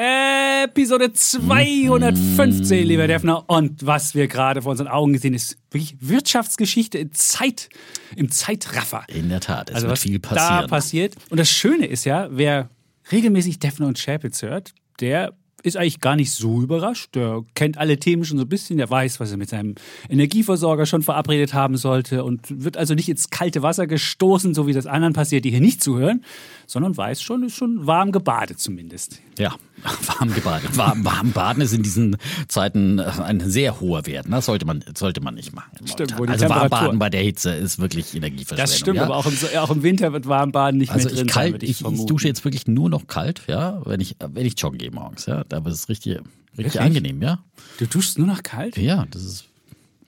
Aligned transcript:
Episode 0.00 1.12
215, 1.12 2.86
lieber 2.86 3.08
Defner. 3.08 3.50
Und 3.50 3.84
was 3.84 4.14
wir 4.14 4.28
gerade 4.28 4.62
vor 4.62 4.70
unseren 4.70 4.86
Augen 4.86 5.12
gesehen 5.12 5.34
ist 5.34 5.58
wirklich 5.72 5.96
Wirtschaftsgeschichte 5.98 6.98
in 6.98 7.10
Zeit, 7.12 7.68
im 8.14 8.30
Zeitraffer. 8.30 9.04
In 9.08 9.28
der 9.28 9.40
Tat, 9.40 9.70
es 9.70 9.74
also 9.74 9.88
wird 9.88 9.92
was 9.92 10.02
viel 10.02 10.20
passieren. 10.20 10.60
da 10.62 10.66
passiert. 10.68 11.16
Und 11.30 11.40
das 11.40 11.50
Schöne 11.50 11.86
ist 11.86 12.04
ja, 12.04 12.28
wer 12.30 12.70
regelmäßig 13.10 13.58
Defner 13.58 13.88
und 13.88 13.98
Chapitz 13.98 14.42
hört, 14.42 14.72
der 15.00 15.32
ist 15.64 15.76
eigentlich 15.76 15.98
gar 15.98 16.14
nicht 16.14 16.30
so 16.30 16.62
überrascht. 16.62 17.16
Der 17.16 17.42
kennt 17.56 17.78
alle 17.78 17.98
Themen 17.98 18.24
schon 18.24 18.38
so 18.38 18.44
ein 18.44 18.48
bisschen, 18.48 18.78
der 18.78 18.88
weiß, 18.88 19.18
was 19.18 19.32
er 19.32 19.36
mit 19.36 19.48
seinem 19.48 19.74
Energieversorger 20.08 20.86
schon 20.86 21.02
verabredet 21.02 21.54
haben 21.54 21.76
sollte 21.76 22.22
und 22.22 22.62
wird 22.62 22.76
also 22.76 22.94
nicht 22.94 23.08
ins 23.08 23.30
kalte 23.30 23.62
Wasser 23.62 23.88
gestoßen, 23.88 24.54
so 24.54 24.68
wie 24.68 24.72
das 24.72 24.86
anderen 24.86 25.14
passiert, 25.14 25.44
die 25.44 25.50
hier 25.50 25.60
nicht 25.60 25.82
zuhören, 25.82 26.24
sondern 26.68 26.96
weiß 26.96 27.20
schon, 27.20 27.42
ist 27.42 27.56
schon 27.56 27.88
warm 27.88 28.12
gebadet 28.12 28.60
zumindest. 28.60 29.20
Ja, 29.38 29.56
warm 30.18 30.32
gebadet. 30.32 30.76
Warm, 30.76 31.04
warm 31.04 31.32
baden 31.32 31.62
ist 31.62 31.72
in 31.72 31.82
diesen 31.82 32.16
Zeiten 32.48 33.00
ein 33.00 33.40
sehr 33.48 33.80
hoher 33.80 34.06
Wert. 34.06 34.26
Das 34.28 34.46
sollte 34.46 34.66
man, 34.66 34.84
sollte 34.96 35.20
man 35.20 35.34
nicht 35.34 35.54
machen. 35.54 35.86
Stimmt, 35.86 36.12
also 36.28 36.48
warm 36.48 36.68
baden 36.68 36.98
bei 36.98 37.10
der 37.10 37.22
Hitze 37.22 37.50
ist 37.52 37.78
wirklich 37.78 38.14
Energieverschwendung. 38.14 38.66
Das 38.70 38.78
stimmt, 38.78 38.96
ja? 38.96 39.04
aber 39.04 39.16
auch 39.16 39.26
im, 39.26 39.58
auch 39.58 39.70
im 39.70 39.82
Winter 39.82 40.12
wird 40.12 40.26
warm 40.26 40.52
baden 40.52 40.78
nicht 40.78 40.90
Also 40.90 41.08
mehr 41.08 41.12
ich, 41.12 41.18
drin 41.20 41.28
sein, 41.28 41.34
kalt, 41.34 41.52
würde 41.54 41.64
ich, 41.66 41.70
ich 41.72 41.78
vermuten. 41.78 42.06
dusche 42.06 42.28
jetzt 42.28 42.44
wirklich 42.44 42.66
nur 42.66 42.88
noch 42.90 43.06
kalt, 43.06 43.42
ja, 43.46 43.80
wenn 43.84 44.00
ich, 44.00 44.16
wenn 44.20 44.46
ich 44.46 44.54
joggen 44.60 44.78
gehe 44.78 44.90
morgens, 44.90 45.26
ja. 45.26 45.44
Da 45.48 45.58
ist 45.58 45.66
es 45.74 45.88
richtig, 45.88 46.16
richtig 46.16 46.24
Wirklich? 46.56 46.80
angenehm, 46.80 47.22
ja. 47.22 47.38
Du 47.78 47.86
duschst 47.86 48.18
nur 48.18 48.26
noch 48.26 48.42
kalt? 48.42 48.76
Ja, 48.76 49.06
das 49.10 49.22
ist 49.24 49.47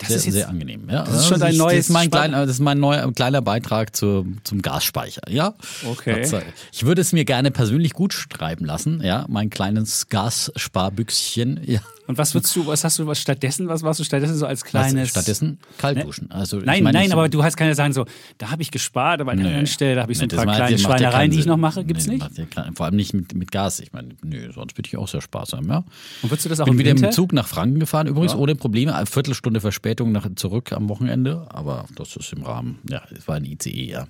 Das 0.00 0.08
sehr, 0.08 0.16
ist 0.16 0.24
jetzt- 0.26 0.34
sehr 0.34 0.48
angenehm. 0.48 0.88
Ja. 0.90 1.04
das 1.04 1.20
ist 1.20 1.26
schon 1.28 1.38
dein 1.40 1.50
das 1.50 1.58
neues 1.58 1.76
Das 1.76 1.86
ist 1.86 1.92
mein, 1.92 2.10
kleiner, 2.10 2.40
das 2.46 2.56
ist 2.56 2.60
mein 2.60 2.80
neuer, 2.80 3.12
kleiner 3.12 3.42
Beitrag 3.42 3.94
zu, 3.94 4.26
zum 4.44 4.62
Gasspeicher. 4.62 5.22
Ja. 5.28 5.54
Okay. 5.86 6.22
Äh, 6.22 6.42
Ich 6.72 6.84
würde 6.86 7.00
es 7.02 7.12
mir 7.12 7.24
gerne 7.24 7.50
persönlich 7.50 7.92
gut 7.92 8.12
schreiben 8.14 8.64
lassen. 8.64 9.02
Ja, 9.02 9.26
mein 9.28 9.50
kleines 9.50 10.08
Gassparbüchschen. 10.08 11.60
Ja. 11.66 11.80
Und 12.10 12.18
was 12.18 12.34
würdest 12.34 12.54
du, 12.56 12.66
was 12.66 12.84
hast 12.84 12.98
du 12.98 13.06
was 13.06 13.18
stattdessen, 13.20 13.68
was 13.68 13.82
machst 13.82 14.00
du 14.00 14.04
stattdessen 14.04 14.34
so 14.36 14.46
als 14.46 14.62
Was, 14.62 14.68
kleines... 14.68 15.08
stattdessen 15.10 15.58
kalt 15.78 16.04
duschen. 16.04 16.30
Also, 16.30 16.58
ich 16.58 16.64
Nein, 16.66 16.82
meine, 16.82 16.98
nein, 16.98 17.06
ich- 17.06 17.12
aber 17.12 17.28
du 17.28 17.42
hast 17.42 17.56
keine 17.56 17.74
sagen 17.74 17.92
so, 17.92 18.04
da 18.38 18.50
habe 18.50 18.62
ich 18.62 18.70
gespart, 18.70 19.20
aber 19.20 19.30
an 19.32 19.38
der 19.38 19.46
anderen 19.46 19.66
Stelle, 19.66 19.94
da 19.94 20.02
habe 20.02 20.12
ich 20.12 20.18
so 20.18 20.22
Nee, 20.24 20.26
ein 20.26 20.36
das 20.36 20.44
paar 20.44 20.54
kleine 20.56 20.72
das 20.72 20.82
ja 20.82 20.88
Schweinereien, 20.88 21.30
die 21.30 21.38
ich 21.38 21.46
noch 21.46 21.56
mache. 21.56 21.84
Gibt's 21.84 22.06
Nee, 22.06 22.14
nicht? 22.16 22.38
ja 22.56 22.70
vor 22.74 22.86
allem 22.86 22.96
nicht 22.96 23.14
mit, 23.14 23.34
mit 23.34 23.50
Gas. 23.52 23.80
Ich 23.80 23.92
meine, 23.92 24.08
nö, 24.22 24.50
sonst 24.52 24.74
bin 24.74 24.84
ich 24.86 24.96
auch 24.96 25.08
sehr 25.08 25.20
sparsam, 25.22 25.68
ja. 25.68 25.84
Und 26.22 26.30
würdest 26.30 26.44
du 26.44 26.48
das 26.48 26.60
auch 26.60 26.64
bin 26.64 26.74
im 26.74 26.78
wieder 26.80 26.90
Winter? 26.90 27.06
im 27.06 27.12
Zug 27.12 27.32
nach 27.32 27.46
Franken 27.46 27.80
gefahren, 27.80 28.06
übrigens 28.06 28.34
ohne 28.34 28.54
Probleme. 28.54 28.94
Eine 28.94 29.06
Viertelstunde 29.06 29.60
Verspätung 29.60 30.12
nach, 30.12 30.26
zurück 30.34 30.72
am 30.72 30.88
Wochenende, 30.88 31.46
aber 31.50 31.86
das 31.94 32.16
ist 32.16 32.32
im 32.32 32.42
Rahmen. 32.42 32.78
Ja, 32.90 33.02
es 33.16 33.28
war 33.28 33.36
ein 33.36 33.44
ICE, 33.44 33.70
ja. 33.90 34.06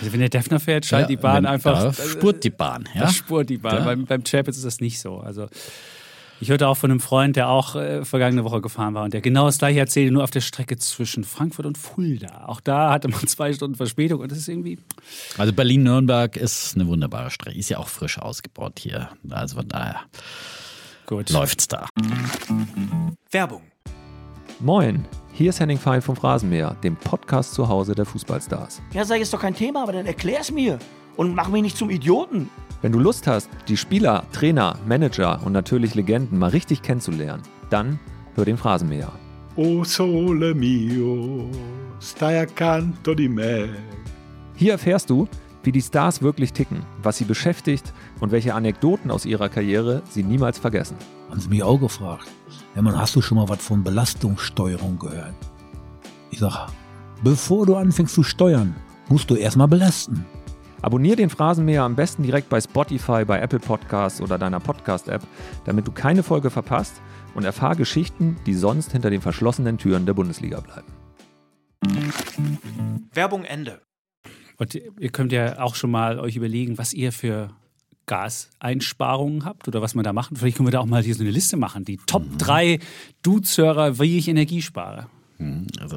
Also 0.00 0.12
wenn 0.12 0.20
der 0.20 0.28
Defner 0.30 0.58
fährt, 0.58 0.86
schaltet 0.86 1.10
ja, 1.10 1.16
die 1.16 1.22
Bahn 1.22 1.36
wenn- 1.44 1.46
einfach... 1.46 1.82
Da 1.84 1.92
spurt 1.92 2.42
die 2.44 2.50
Bahn, 2.50 2.88
ja. 2.94 3.02
Da 3.02 3.08
spurt 3.12 3.50
die 3.50 3.58
Bahn. 3.58 3.78
Ja. 3.78 3.84
Beim, 3.84 4.06
beim 4.06 4.24
Chapitz 4.24 4.56
ist 4.56 4.64
das 4.64 4.80
nicht 4.80 5.00
so. 5.00 5.18
Also 5.18 5.48
ich 6.42 6.50
hörte 6.50 6.66
auch 6.66 6.76
von 6.76 6.90
einem 6.90 6.98
Freund, 6.98 7.36
der 7.36 7.48
auch 7.48 7.76
äh, 7.76 8.04
vergangene 8.04 8.42
Woche 8.42 8.60
gefahren 8.60 8.94
war 8.94 9.04
und 9.04 9.14
der 9.14 9.20
genau 9.20 9.46
das 9.46 9.58
gleiche 9.58 9.78
erzählte, 9.78 10.12
nur 10.12 10.24
auf 10.24 10.32
der 10.32 10.40
Strecke 10.40 10.76
zwischen 10.76 11.22
Frankfurt 11.22 11.66
und 11.66 11.78
Fulda. 11.78 12.46
Auch 12.46 12.60
da 12.60 12.90
hatte 12.90 13.06
man 13.06 13.20
zwei 13.28 13.52
Stunden 13.52 13.76
Verspätung 13.76 14.20
und 14.20 14.32
das 14.32 14.38
ist 14.38 14.48
irgendwie... 14.48 14.80
Also 15.38 15.52
Berlin-Nürnberg 15.52 16.36
ist 16.36 16.74
eine 16.74 16.88
wunderbare 16.88 17.30
Strecke. 17.30 17.56
Ist 17.56 17.68
ja 17.68 17.78
auch 17.78 17.86
frisch 17.86 18.18
ausgebaut 18.18 18.80
hier. 18.80 19.10
Also 19.30 19.54
von 19.54 19.68
daher 19.68 20.00
Gut. 21.06 21.30
läuft's 21.30 21.68
da. 21.68 21.86
Werbung. 23.30 23.62
Moin, 24.58 25.04
hier 25.32 25.50
ist 25.50 25.60
Henning 25.60 25.78
Fein 25.78 26.02
vom 26.02 26.16
Phrasenmäher, 26.16 26.76
dem 26.82 26.96
Podcast 26.96 27.54
zu 27.54 27.68
Hause 27.68 27.94
der 27.94 28.04
Fußballstars. 28.04 28.82
Ja, 28.92 29.04
sag 29.04 29.16
ich, 29.16 29.22
ist 29.22 29.32
doch 29.32 29.40
kein 29.40 29.54
Thema, 29.54 29.84
aber 29.84 29.92
dann 29.92 30.06
erklär's 30.06 30.50
mir. 30.50 30.80
Und 31.16 31.36
mach 31.36 31.46
mich 31.48 31.62
nicht 31.62 31.76
zum 31.76 31.88
Idioten. 31.88 32.50
Wenn 32.82 32.90
du 32.90 32.98
Lust 32.98 33.28
hast, 33.28 33.48
die 33.68 33.76
Spieler, 33.76 34.24
Trainer, 34.32 34.76
Manager 34.88 35.40
und 35.44 35.52
natürlich 35.52 35.94
Legenden 35.94 36.36
mal 36.36 36.50
richtig 36.50 36.82
kennenzulernen, 36.82 37.44
dann 37.70 38.00
hör 38.34 38.44
den 38.44 38.56
Phrasenmäher. 38.56 39.12
O 39.54 39.84
sole 39.84 40.52
mio, 40.52 41.48
stai 42.00 42.40
accanto 42.40 43.14
di 43.14 43.28
me. 43.28 43.68
Hier 44.56 44.72
erfährst 44.72 45.10
du, 45.10 45.28
wie 45.62 45.70
die 45.70 45.80
Stars 45.80 46.22
wirklich 46.22 46.52
ticken, 46.52 46.82
was 47.00 47.18
sie 47.18 47.24
beschäftigt 47.24 47.92
und 48.18 48.32
welche 48.32 48.52
Anekdoten 48.52 49.12
aus 49.12 49.26
ihrer 49.26 49.48
Karriere 49.48 50.02
sie 50.10 50.24
niemals 50.24 50.58
vergessen. 50.58 50.96
Haben 51.30 51.38
sie 51.38 51.50
mich 51.50 51.62
auch 51.62 51.78
gefragt. 51.78 52.26
Ja, 52.74 52.82
man, 52.82 52.98
hast 52.98 53.14
du 53.14 53.22
schon 53.22 53.38
mal 53.38 53.48
was 53.48 53.64
von 53.64 53.84
Belastungssteuerung 53.84 54.98
gehört? 54.98 55.36
Ich 56.32 56.40
sag, 56.40 56.66
bevor 57.22 57.64
du 57.64 57.76
anfängst 57.76 58.14
zu 58.14 58.24
steuern, 58.24 58.74
musst 59.08 59.30
du 59.30 59.36
erstmal 59.36 59.68
belasten. 59.68 60.26
Abonnier 60.82 61.14
den 61.14 61.30
Phrasenmäher 61.30 61.84
am 61.84 61.94
besten 61.94 62.24
direkt 62.24 62.48
bei 62.48 62.60
Spotify, 62.60 63.24
bei 63.24 63.40
Apple 63.40 63.60
Podcasts 63.60 64.20
oder 64.20 64.36
deiner 64.36 64.58
Podcast-App, 64.58 65.22
damit 65.64 65.86
du 65.86 65.92
keine 65.92 66.24
Folge 66.24 66.50
verpasst 66.50 67.00
und 67.34 67.44
erfahr 67.44 67.76
Geschichten, 67.76 68.36
die 68.46 68.54
sonst 68.54 68.90
hinter 68.90 69.08
den 69.08 69.20
verschlossenen 69.20 69.78
Türen 69.78 70.06
der 70.06 70.14
Bundesliga 70.14 70.58
bleiben. 70.58 70.88
Werbung 73.14 73.44
Ende. 73.44 73.80
Und 74.58 74.74
ihr 74.74 75.10
könnt 75.10 75.30
ja 75.30 75.60
auch 75.60 75.76
schon 75.76 75.92
mal 75.92 76.18
euch 76.18 76.34
überlegen, 76.34 76.78
was 76.78 76.92
ihr 76.92 77.12
für 77.12 77.50
Gaseinsparungen 78.06 79.44
habt 79.44 79.68
oder 79.68 79.82
was 79.82 79.94
man 79.94 80.02
da 80.02 80.12
machen. 80.12 80.36
Vielleicht 80.36 80.56
können 80.56 80.66
wir 80.66 80.72
da 80.72 80.80
auch 80.80 80.86
mal 80.86 81.02
hier 81.02 81.14
so 81.14 81.22
eine 81.22 81.30
Liste 81.30 81.56
machen. 81.56 81.84
Die 81.84 81.98
Top 81.98 82.24
3 82.38 82.80
Dudes-Hörer, 83.22 84.00
wie 84.00 84.18
ich 84.18 84.26
Energie 84.26 84.62
spare. 84.62 85.06
Also, 85.80 85.96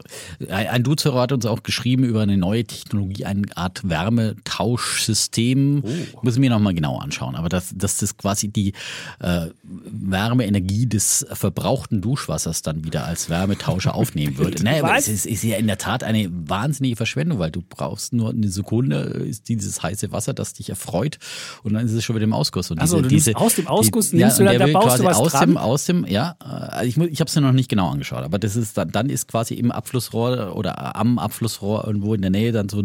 ein 0.49 0.83
Duzero 0.83 1.19
hat 1.19 1.31
uns 1.31 1.45
auch 1.45 1.61
geschrieben 1.63 2.03
über 2.03 2.21
eine 2.21 2.37
neue 2.37 2.63
Technologie, 2.65 3.25
eine 3.25 3.43
Art 3.55 3.87
Wärmetauschsystem. 3.87 5.83
Muss 6.21 6.33
ich 6.35 6.39
mir 6.39 6.49
nochmal 6.49 6.73
genau 6.73 6.97
anschauen. 6.97 7.35
Aber 7.35 7.49
dass, 7.49 7.73
dass 7.75 7.97
das 7.97 8.17
quasi 8.17 8.47
die 8.47 8.73
äh, 9.19 9.47
Wärmeenergie 9.63 10.87
des 10.87 11.25
verbrauchten 11.31 12.01
Duschwassers 12.01 12.61
dann 12.61 12.83
wieder 12.83 13.05
als 13.05 13.29
Wärmetauscher 13.29 13.93
aufnehmen 13.95 14.37
würde. 14.37 14.63
naja, 14.63 14.83
aber 14.83 14.97
es 14.97 15.07
ist, 15.07 15.25
ist 15.25 15.43
ja 15.43 15.57
in 15.57 15.67
der 15.67 15.77
Tat 15.77 16.03
eine 16.03 16.27
wahnsinnige 16.31 16.95
Verschwendung, 16.95 17.39
weil 17.39 17.51
du 17.51 17.61
brauchst 17.67 18.13
nur 18.13 18.29
eine 18.31 18.49
Sekunde, 18.49 18.97
ist 18.97 19.47
dieses 19.49 19.83
heiße 19.83 20.11
Wasser, 20.11 20.33
das 20.33 20.53
dich 20.53 20.69
erfreut 20.69 21.17
und 21.63 21.73
dann 21.73 21.85
ist 21.85 21.91
es 21.93 22.03
schon 22.03 22.15
wieder 22.15 22.23
im 22.23 22.33
Ausguss. 22.33 22.71
Und 22.71 22.79
Ach 22.81 22.87
so, 22.87 23.01
du 23.01 23.07
nimmst 23.09 23.35
aus 23.35 23.55
dem 23.55 23.67
Ausguss, 23.67 24.11
nimmst 24.13 24.39
du 24.39 24.43
und 24.43 24.47
dann- 24.47 24.59
da 24.73 24.79
baust 24.79 24.99
du 24.99 25.03
was 25.03 25.17
aus 25.17 25.31
dran? 25.33 25.49
dem, 25.49 25.57
aus 25.57 25.85
dem, 25.85 26.05
ja, 26.07 26.35
äh, 26.41 26.45
also 26.45 26.87
ich, 26.87 26.97
ich 27.11 27.19
habe 27.19 27.29
es 27.29 27.35
mir 27.35 27.41
noch 27.41 27.51
nicht 27.51 27.69
genau 27.69 27.89
angeschaut, 27.91 28.23
aber 28.23 28.39
das 28.39 28.55
ist 28.55 28.77
dann, 28.77 28.89
dann 28.91 29.09
ist 29.09 29.27
quasi 29.27 29.34
im 29.43 29.71
Abflussrohr 29.71 30.55
oder 30.55 30.95
am 30.95 31.19
Abflussrohr 31.19 31.85
irgendwo 31.85 32.13
in 32.13 32.21
der 32.21 32.31
Nähe 32.31 32.51
dann 32.51 32.69
so 32.69 32.83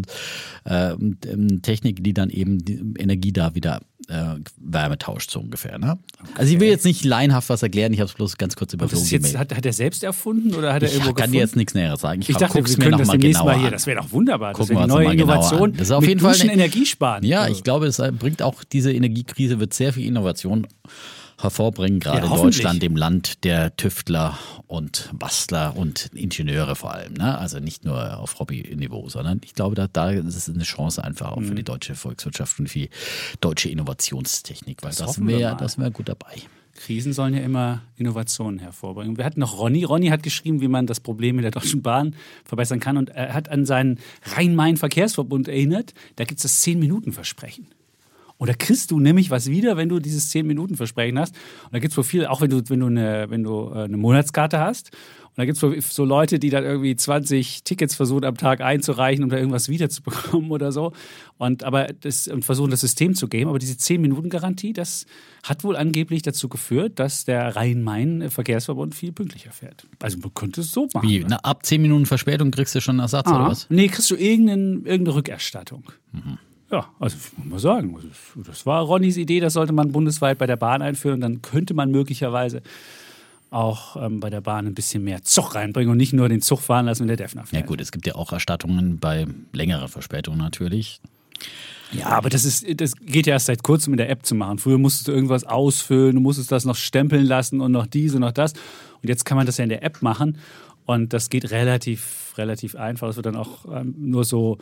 äh, 0.65 0.95
Technik, 1.63 2.03
die 2.05 2.15
dann 2.15 2.31
eben 2.31 2.59
die 2.65 2.81
Energie 2.99 3.33
da 3.33 3.55
wieder 3.55 3.81
äh, 4.09 4.35
Wärme 4.59 4.99
tauscht, 4.99 5.31
so 5.31 5.41
ungefähr. 5.41 5.79
Ne? 5.79 5.99
Also 6.35 6.53
ich 6.53 6.59
will 6.61 6.69
jetzt 6.69 6.85
nicht 6.85 7.05
laienhaft 7.05 7.49
was 7.49 7.63
erklären, 7.63 7.93
ich 7.93 8.01
habe 8.01 8.09
es 8.09 8.15
bloß 8.15 8.37
ganz 8.39 8.57
kurz 8.57 8.71
das 8.73 8.75
überflogen. 8.75 9.09
jetzt, 9.09 9.37
hat, 9.39 9.55
hat 9.55 9.65
er 9.67 9.73
selbst 9.73 10.03
erfunden 10.03 10.55
oder 10.55 10.73
hat 10.73 10.83
er 10.83 10.89
ich 10.89 10.95
irgendwo 10.95 11.13
kann 11.13 11.17
gefunden? 11.17 11.33
dir 11.33 11.39
jetzt 11.41 11.57
nichts 11.57 11.75
Näheres 11.75 12.01
sagen. 12.01 12.21
Ich, 12.23 12.31
ich 12.31 12.37
dachte, 12.37 12.55
wir 12.55 12.77
können 12.77 12.99
das 12.99 13.07
mal 13.07 13.19
demnächst 13.19 13.45
mal 13.45 13.57
hier. 13.57 13.67
an. 13.67 13.73
Das 13.73 13.87
wäre 13.87 14.01
doch 14.01 14.11
wunderbar. 14.11 14.51
Das 14.53 14.59
Gucken 14.59 14.77
wäre 14.77 14.89
wir 14.89 14.89
die 14.89 14.93
uns 14.93 15.05
neue 15.05 15.15
Innovation. 15.15 15.73
Das 15.75 15.83
ist 15.83 15.93
auf 15.93 16.07
jeden 16.07 16.21
Fall 16.21 16.35
eine- 16.41 16.53
Energie 16.53 16.87
sparen. 16.87 17.25
Ja, 17.25 17.43
Also, 17.43 17.55
ich 17.57 17.63
glaube, 17.63 17.87
es 17.87 17.99
bringt 18.19 18.43
auch 18.43 18.65
diese 18.65 18.93
Energiekrise 18.93 19.61
wird 19.61 19.75
sehr 19.75 19.93
viel 19.93 20.07
Innovation 20.07 20.67
hervorbringen, 21.43 22.01
gerade 22.01 22.27
Ja, 22.27 22.35
in. 22.37 22.43
Deutschland, 22.43 22.83
dem 22.83 22.97
Land 22.97 23.45
der 23.45 23.77
Tüftler 23.77 24.39
und 24.67 25.11
Bastler 25.13 25.77
und 25.77 26.11
Ingenieure 26.15 26.77
vor 26.77 26.95
allem. 26.95 27.15
Ne? 27.15 27.37
Also 27.39 27.59
nicht 27.61 27.85
nur 27.85 28.19
auf 28.19 28.39
Hobbyniveau, 28.39 29.09
sondern 29.09 29.41
ich 29.45 29.55
glaube, 29.55 29.75
da, 29.75 29.87
da 29.87 30.11
ist 30.11 30.35
es 30.37 30.49
eine 30.49 30.63
Chance 30.65 31.03
einfach 31.03 31.33
auch 31.33 31.41
für 31.43 31.53
Mhm. 31.53 31.57
die 31.57 31.63
deutsche 31.65 31.95
Volkswirtschaft 31.95 32.59
und 32.61 32.69
für 32.69 32.79
die 32.81 32.91
deutsche 33.41 33.69
Innovationstechnik, 33.69 34.83
weil 34.83 34.91
Das 34.91 34.99
das, 34.99 35.07
hoffen 35.09 35.29
wir 35.29 35.39
wär 35.39 35.91
gut 35.91 36.09
dabei. 36.09 36.35
Krisen 36.77 37.13
sollen 37.13 37.35
ja 37.35 37.41
immer 37.41 37.83
Innovationen 37.97 38.59
hervorbringen. 38.59 39.19
Wir 39.19 39.25
hatten 39.27 39.41
noch 39.41 39.59
Ronny. 39.59 39.85
Ronny 39.85 40.07
hat 40.09 40.23
geschrieben, 40.23 40.63
wie 40.63 40.69
man 40.69 40.87
das 40.87 41.01
Problem 41.01 41.37
mit 41.37 41.45
der 41.45 41.51
Deutschen 41.51 41.83
Bahn 41.83 42.15
verbessern 42.45 42.81
kann. 42.81 42.97
Und 42.97 43.11
er 43.11 43.35
hat 43.35 43.51
an 43.51 43.67
seinen 43.67 43.99
Rhein-Main-Verkehrsverbund 44.35 45.49
erinnert. 45.49 45.93
Da 46.17 46.25
gibt 46.25 46.39
es 46.39 46.43
das 46.45 46.63
10-Minuten-Versprechen. 46.67 47.67
Da 48.47 48.55
kriegst 48.55 48.91
du 48.91 48.99
nämlich 49.01 49.31
was 49.31 49.49
wieder, 49.51 49.77
wenn 49.77 49.89
du 49.89 49.99
dieses 49.99 50.31
10-Minuten-Versprechen 50.33 51.19
hast. 51.19 51.35
Und 51.65 51.73
da 51.75 51.79
gibt 51.79 51.93
es 51.93 51.97
so 51.97 52.03
viel, 52.03 52.27
auch 52.27 52.41
wenn 52.41 52.51
du, 52.51 52.63
wenn 52.69 52.81
du, 52.81 52.87
eine, 52.87 53.27
wenn 53.29 53.43
du 53.43 53.71
äh, 53.75 53.85
eine 53.85 53.97
Monatskarte 53.97 54.59
hast. 54.59 54.91
Und 55.31 55.39
da 55.39 55.45
gibt 55.45 55.63
es 55.63 55.95
so 55.95 56.05
Leute, 56.05 56.41
die 56.41 56.51
dann 56.51 56.65
irgendwie 56.65 56.97
20 56.97 57.63
Tickets 57.63 57.95
versuchen 57.95 58.25
am 58.25 58.37
Tag 58.37 58.61
einzureichen, 58.63 59.23
um 59.23 59.31
da 59.31 59.37
irgendwas 59.37 59.69
wiederzubekommen 59.69 60.51
oder 60.53 60.73
so. 60.73 60.93
Und, 61.39 61.63
aber 61.63 61.87
das, 62.01 62.27
und 62.27 62.45
versuchen 62.45 62.71
das 62.73 62.81
System 62.81 63.15
zu 63.15 63.29
geben. 63.29 63.49
Aber 63.49 63.61
diese 63.61 63.75
10-Minuten-Garantie, 63.75 64.73
das 64.73 65.07
hat 65.45 65.63
wohl 65.63 65.77
angeblich 65.77 66.23
dazu 66.23 66.49
geführt, 66.49 66.99
dass 66.99 67.25
der 67.27 67.55
Rhein-Main-Verkehrsverbund 67.55 68.95
viel 68.95 69.13
pünktlicher 69.13 69.53
fährt. 69.53 69.87
Also 70.01 70.19
man 70.19 70.35
könnte 70.35 70.63
es 70.63 70.73
so 70.73 70.89
machen. 70.93 71.09
Wie? 71.09 71.25
Na, 71.29 71.37
ab 71.37 71.65
10 71.65 71.81
Minuten 71.81 72.07
Verspätung 72.07 72.51
kriegst 72.51 72.75
du 72.75 72.81
schon 72.81 72.95
einen 72.97 73.01
Ersatz, 73.01 73.29
oder 73.29 73.41
Ah, 73.41 73.49
was? 73.51 73.67
nee, 73.71 73.87
kriegst 73.89 74.11
du 74.11 74.17
irgendeine, 74.17 74.63
irgendeine 74.85 75.15
Rückerstattung. 75.15 75.85
Ja, 76.71 76.89
also 77.01 77.17
muss 77.39 77.47
man 77.51 77.59
sagen, 77.59 77.97
das- 78.37 78.47
das 78.47 78.67
war 78.67 78.83
Ronnys 78.83 79.17
Idee, 79.17 79.41
das 79.41 79.55
sollte 79.55 79.73
man 79.73 79.91
bundesweit 79.93 80.39
bei 80.39 80.47
der 80.47 80.57
Bahn 80.57 80.83
einführen. 80.83 81.21
Dann 81.21 81.43
könnte 81.43 81.75
man 81.75 81.91
möglicherweise 81.91 82.63
auch 83.51 83.97
ähm, 84.01 84.21
bei 84.21 84.31
der 84.31 84.41
Bahn 84.41 84.67
ein 84.67 84.75
bisschen 84.75 85.03
mehr 85.03 85.23
Zug 85.25 85.57
reinbringen 85.57 85.91
und 85.91 85.97
nicht 85.97 86.13
nur 86.13 86.29
den 86.29 86.41
Zug 86.41 86.61
fahren 86.61 86.87
lassen, 86.87 87.01
wenn 87.01 87.09
der 87.09 87.17
Defner 87.17 87.43
Ja 87.43 87.47
fährt. 87.47 87.67
gut, 87.67 87.81
es 87.81 87.91
gibt 87.91 88.07
ja 88.07 88.15
auch 88.15 88.33
Erstattungen 88.33 88.99
bei 88.99 89.27
längerer 89.53 89.89
Verspätung 89.89 90.37
natürlich. 90.37 91.01
Ja, 91.93 92.07
aber 92.11 92.31
das, 92.31 92.45
ist, 92.45 92.65
das 92.81 92.95
geht 92.95 93.27
ja 93.27 93.33
erst 93.33 93.47
seit 93.47 93.65
kurzem 93.65 93.93
in 93.95 93.97
der 93.97 94.09
App 94.11 94.25
zu 94.25 94.37
machen. 94.37 94.59
Früher 94.59 94.79
musstest 94.79 95.09
du 95.09 95.13
irgendwas 95.13 95.43
ausfüllen, 95.43 96.15
du 96.15 96.21
musstest 96.21 96.53
das 96.53 96.65
noch 96.65 96.77
stempeln 96.77 97.27
lassen 97.27 97.61
und 97.61 97.73
noch 97.73 97.87
dies 97.89 98.15
und 98.15 98.21
noch 98.21 98.31
das. 98.31 98.53
Und 99.03 99.09
jetzt 99.09 99.25
kann 99.25 99.37
man 99.37 99.47
das 99.47 99.57
ja 99.57 99.65
in 99.65 99.71
der 99.71 99.83
App 99.83 100.01
machen. 100.01 100.39
Und 100.87 101.13
das 101.13 101.31
geht 101.31 101.51
relativ, 101.51 102.30
relativ 102.41 102.75
einfach. 102.75 103.09
Es 103.09 103.17
wird 103.17 103.27
dann 103.27 103.37
auch 103.37 103.65
ähm, 103.73 103.95
nur 103.99 104.25
so 104.25 104.59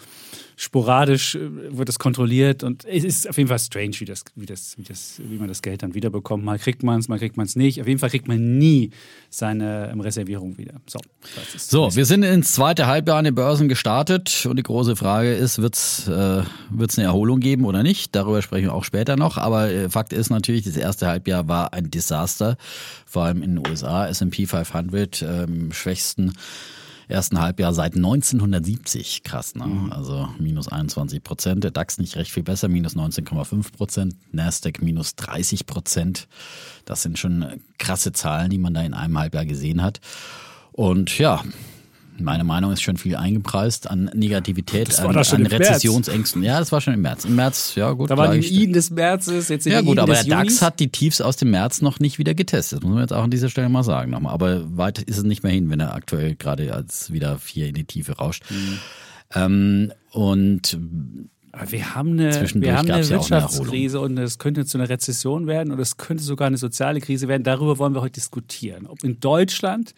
sporadisch 0.57 1.37
äh, 1.37 1.77
wird 1.77 1.89
das 1.89 1.99
kontrolliert. 1.99 2.65
Und 2.65 2.85
es 2.85 3.05
ist 3.05 3.29
auf 3.29 3.39
jeden 3.39 3.49
Fall 3.49 3.59
strange, 3.61 3.95
wie, 3.99 4.05
das, 4.05 4.25
wie, 4.35 4.47
das, 4.47 4.77
wie, 4.77 4.83
das, 4.83 5.21
wie 5.25 5.37
man 5.37 5.49
das 5.49 5.63
Geld 5.63 5.83
dann 5.83 5.95
wiederbekommt. 5.95 6.45
Mal 6.45 6.59
kriegt 6.59 6.83
man 6.83 6.99
es, 6.99 7.09
mal 7.09 7.19
kriegt 7.19 7.37
man 7.37 7.47
es 7.47 7.57
nicht. 7.57 7.81
Auf 7.81 7.87
jeden 7.87 8.01
Fall 8.01 8.11
kriegt 8.11 8.29
man 8.29 8.59
nie 8.59 8.91
seine 9.31 9.91
ähm, 9.91 10.01
Reservierung 10.01 10.59
wieder. 10.59 10.75
So, 10.87 10.99
So, 11.57 11.95
wir 11.95 12.05
sind 12.05 12.25
ins 12.25 12.53
zweite 12.53 12.87
Halbjahr 12.87 13.19
an 13.19 13.25
den 13.25 13.35
Börsen 13.35 13.69
gestartet 13.69 14.47
und 14.47 14.57
die 14.57 14.63
große 14.63 14.97
Frage 14.97 15.33
ist, 15.33 15.61
wird 15.63 15.77
es 15.77 16.09
äh, 16.09 16.43
wird's 16.71 16.99
eine 16.99 17.07
Erholung 17.07 17.41
geben 17.41 17.65
oder 17.65 17.83
nicht? 17.83 18.15
Darüber 18.17 18.43
sprechen 18.43 18.67
wir 18.67 18.75
auch 18.75 18.85
später 18.85 19.17
noch. 19.17 19.39
Aber 19.39 19.71
äh, 19.71 19.89
Fakt 19.89 20.13
ist 20.13 20.31
natürlich, 20.31 20.65
das 20.65 20.77
erste 20.77 21.07
Halbjahr 21.07 21.47
war 21.47 21.73
ein 21.73 21.91
Desaster, 21.91 22.57
vor 23.07 23.25
allem 23.25 23.43
in 23.43 23.57
den 23.57 23.69
USA. 23.69 24.09
S&P 24.09 24.47
500 24.47 25.23
ähm, 25.23 25.73
schwächsten 25.73 26.33
ersten 27.09 27.41
Halbjahr 27.41 27.75
seit 27.75 27.97
1970. 27.97 29.23
Krass, 29.25 29.55
ne? 29.55 29.65
Also 29.91 30.29
minus 30.39 30.69
21 30.69 31.23
Prozent. 31.23 31.65
Der 31.65 31.71
DAX 31.71 31.99
nicht 31.99 32.17
recht 32.17 32.31
viel 32.31 32.43
besser, 32.43 32.69
minus 32.69 32.95
19,5 32.95 33.73
Prozent. 33.73 34.15
Nasdaq 34.33 34.83
minus 34.83 35.17
30 35.17 35.67
Prozent. 35.67 36.29
Das 36.85 37.03
sind 37.03 37.19
schon 37.19 37.61
krasse 37.79 38.13
Zahlen, 38.13 38.51
die 38.51 38.59
man 38.59 38.75
da 38.75 38.83
in 38.83 38.95
einem 38.95 39.19
Halbjahr 39.19 39.47
gesehen 39.47 39.83
hat. 39.83 40.01
Und 40.73 41.19
ja, 41.19 41.43
meine 42.21 42.45
Meinung 42.45 42.73
ist 42.73 42.83
schon 42.83 42.97
viel 42.97 43.17
eingepreist 43.17 43.91
an 43.91 44.11
Negativität, 44.15 44.89
Das 44.89 44.99
war 45.03 45.09
an, 45.09 45.15
doch 45.15 45.25
schon 45.25 45.37
an 45.41 45.47
im 45.47 45.51
März. 45.59 45.69
Rezessionsängsten. 45.69 46.43
Ja, 46.43 46.59
das 46.59 46.73
war 46.73 46.81
schon 46.81 46.95
im 46.95 47.03
März. 47.03 47.25
Im 47.25 47.35
März, 47.37 47.75
ja 47.75 47.93
gut. 47.93 48.11
Da 48.11 48.17
waren 48.17 48.41
die. 48.41 48.47
Iden 48.49 48.73
des 48.73 48.91
Märzes, 48.91 49.49
jetzt 49.49 49.65
sind 49.65 49.73
Ja 49.73 49.81
die 49.81 49.87
gut, 49.87 49.95
Iden 49.95 50.03
aber 50.03 50.15
der 50.15 50.25
DAX 50.25 50.45
Junis. 50.49 50.63
hat 50.63 50.81
die 50.81 50.89
Tiefs 50.89 51.21
aus 51.21 51.37
dem 51.37 51.51
März 51.51 51.83
noch 51.83 52.01
nicht 52.01 52.19
wieder 52.19 52.35
getestet. 52.35 52.79
Das 52.79 52.85
muss 52.85 52.95
man 52.95 53.03
jetzt 53.03 53.13
auch 53.13 53.23
an 53.25 53.31
dieser 53.31 53.49
Stelle 53.49 53.69
mal 53.69 53.83
sagen. 53.85 54.11
nochmal. 54.11 54.33
Aber 54.33 54.65
weit 54.77 55.01
ist 55.03 55.19
es 55.19 55.25
nicht 55.25 55.43
mehr 55.43 55.53
hin, 55.53 55.71
wenn 55.71 55.81
er 55.81 55.95
aktuell 55.95 56.35
gerade 56.35 56.73
als 56.75 57.13
wieder 57.13 57.39
vier 57.39 57.69
in 57.69 57.75
die 57.75 57.85
Tiefe 57.85 58.13
rauscht. 58.17 58.45
Mhm. 58.51 58.79
Ähm, 59.35 59.93
und 60.13 60.79
Aber 61.53 61.71
wir 61.73 61.95
haben 61.95 62.13
eine, 62.13 62.31
wir 62.55 62.77
haben 62.77 62.91
eine 62.91 62.95
auch 62.95 62.99
eine 62.99 63.09
Wirtschaftskrise 63.11 64.01
und 64.01 64.17
es 64.19 64.39
könnte 64.39 64.65
zu 64.65 64.79
einer 64.79 64.89
Rezession 64.89 65.47
werden 65.47 65.73
und 65.73 65.79
es 65.81 65.97
könnte 65.97 66.23
sogar 66.23 66.47
eine 66.47 66.57
soziale 66.57 67.01
Krise 67.01 67.29
werden. 67.29 67.43
Darüber 67.43 67.79
wollen 67.79 67.95
wir 67.95 68.01
heute 68.01 68.15
diskutieren. 68.15 68.87
Ob 68.87 69.03
in 69.05 69.21
Deutschland 69.21 69.95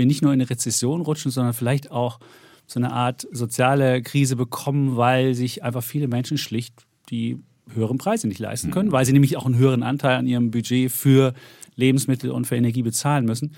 wir 0.00 0.06
nicht 0.06 0.22
nur 0.22 0.32
in 0.32 0.40
eine 0.40 0.50
Rezession 0.50 1.02
rutschen, 1.02 1.30
sondern 1.30 1.54
vielleicht 1.54 1.90
auch 1.90 2.18
so 2.66 2.80
eine 2.80 2.92
Art 2.92 3.28
soziale 3.30 4.02
Krise 4.02 4.34
bekommen, 4.34 4.96
weil 4.96 5.34
sich 5.34 5.62
einfach 5.62 5.82
viele 5.82 6.08
Menschen 6.08 6.38
schlicht 6.38 6.86
die 7.10 7.38
höheren 7.74 7.98
Preise 7.98 8.26
nicht 8.26 8.40
leisten 8.40 8.70
können, 8.70 8.92
weil 8.92 9.04
sie 9.04 9.12
nämlich 9.12 9.36
auch 9.36 9.46
einen 9.46 9.56
höheren 9.56 9.82
Anteil 9.82 10.16
an 10.16 10.26
ihrem 10.26 10.50
Budget 10.50 10.90
für 10.90 11.34
Lebensmittel 11.76 12.30
und 12.30 12.46
für 12.46 12.56
Energie 12.56 12.82
bezahlen 12.82 13.24
müssen. 13.24 13.54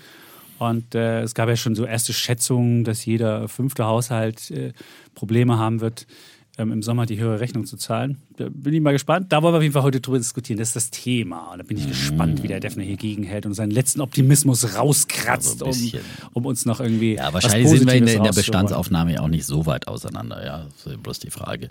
Und 0.59 0.95
äh, 0.95 1.21
es 1.21 1.33
gab 1.33 1.49
ja 1.49 1.55
schon 1.55 1.75
so 1.75 1.85
erste 1.85 2.13
Schätzungen, 2.13 2.83
dass 2.83 3.05
jeder 3.05 3.47
fünfte 3.47 3.85
Haushalt 3.85 4.51
äh, 4.51 4.73
Probleme 5.15 5.57
haben 5.57 5.81
wird, 5.81 6.05
ähm, 6.57 6.71
im 6.71 6.83
Sommer 6.83 7.05
die 7.05 7.17
höhere 7.17 7.39
Rechnung 7.39 7.65
zu 7.65 7.77
zahlen. 7.77 8.17
Da 8.37 8.47
bin 8.49 8.73
ich 8.73 8.81
mal 8.81 8.91
gespannt. 8.91 9.31
Da 9.31 9.41
wollen 9.41 9.53
wir 9.53 9.57
auf 9.57 9.63
jeden 9.63 9.73
Fall 9.73 9.83
heute 9.83 10.01
drüber 10.01 10.19
diskutieren. 10.19 10.59
Das 10.59 10.69
ist 10.69 10.75
das 10.75 10.91
Thema. 10.91 11.51
Und 11.51 11.59
da 11.59 11.63
bin 11.63 11.77
ich 11.77 11.87
gespannt, 11.87 12.43
wie 12.43 12.47
der 12.47 12.59
Defner 12.59 12.83
hier 12.83 12.97
gegenhält 12.97 13.45
und 13.45 13.53
seinen 13.53 13.71
letzten 13.71 14.01
Optimismus 14.01 14.77
rauskratzt, 14.77 15.63
um, 15.63 15.73
um 16.33 16.45
uns 16.45 16.65
noch 16.65 16.79
irgendwie. 16.79 17.15
ja, 17.15 17.33
wahrscheinlich 17.33 17.69
sind 17.69 17.87
wir 17.87 17.95
in 17.95 18.05
der, 18.05 18.15
in 18.15 18.23
der 18.23 18.33
Bestandsaufnahme 18.33 19.13
ja 19.13 19.21
auch 19.21 19.29
nicht 19.29 19.45
so 19.45 19.65
weit 19.65 19.87
auseinander. 19.87 20.45
Ja, 20.45 20.65
das 20.65 20.93
ist 20.93 21.03
bloß 21.03 21.19
die 21.19 21.31
Frage. 21.31 21.69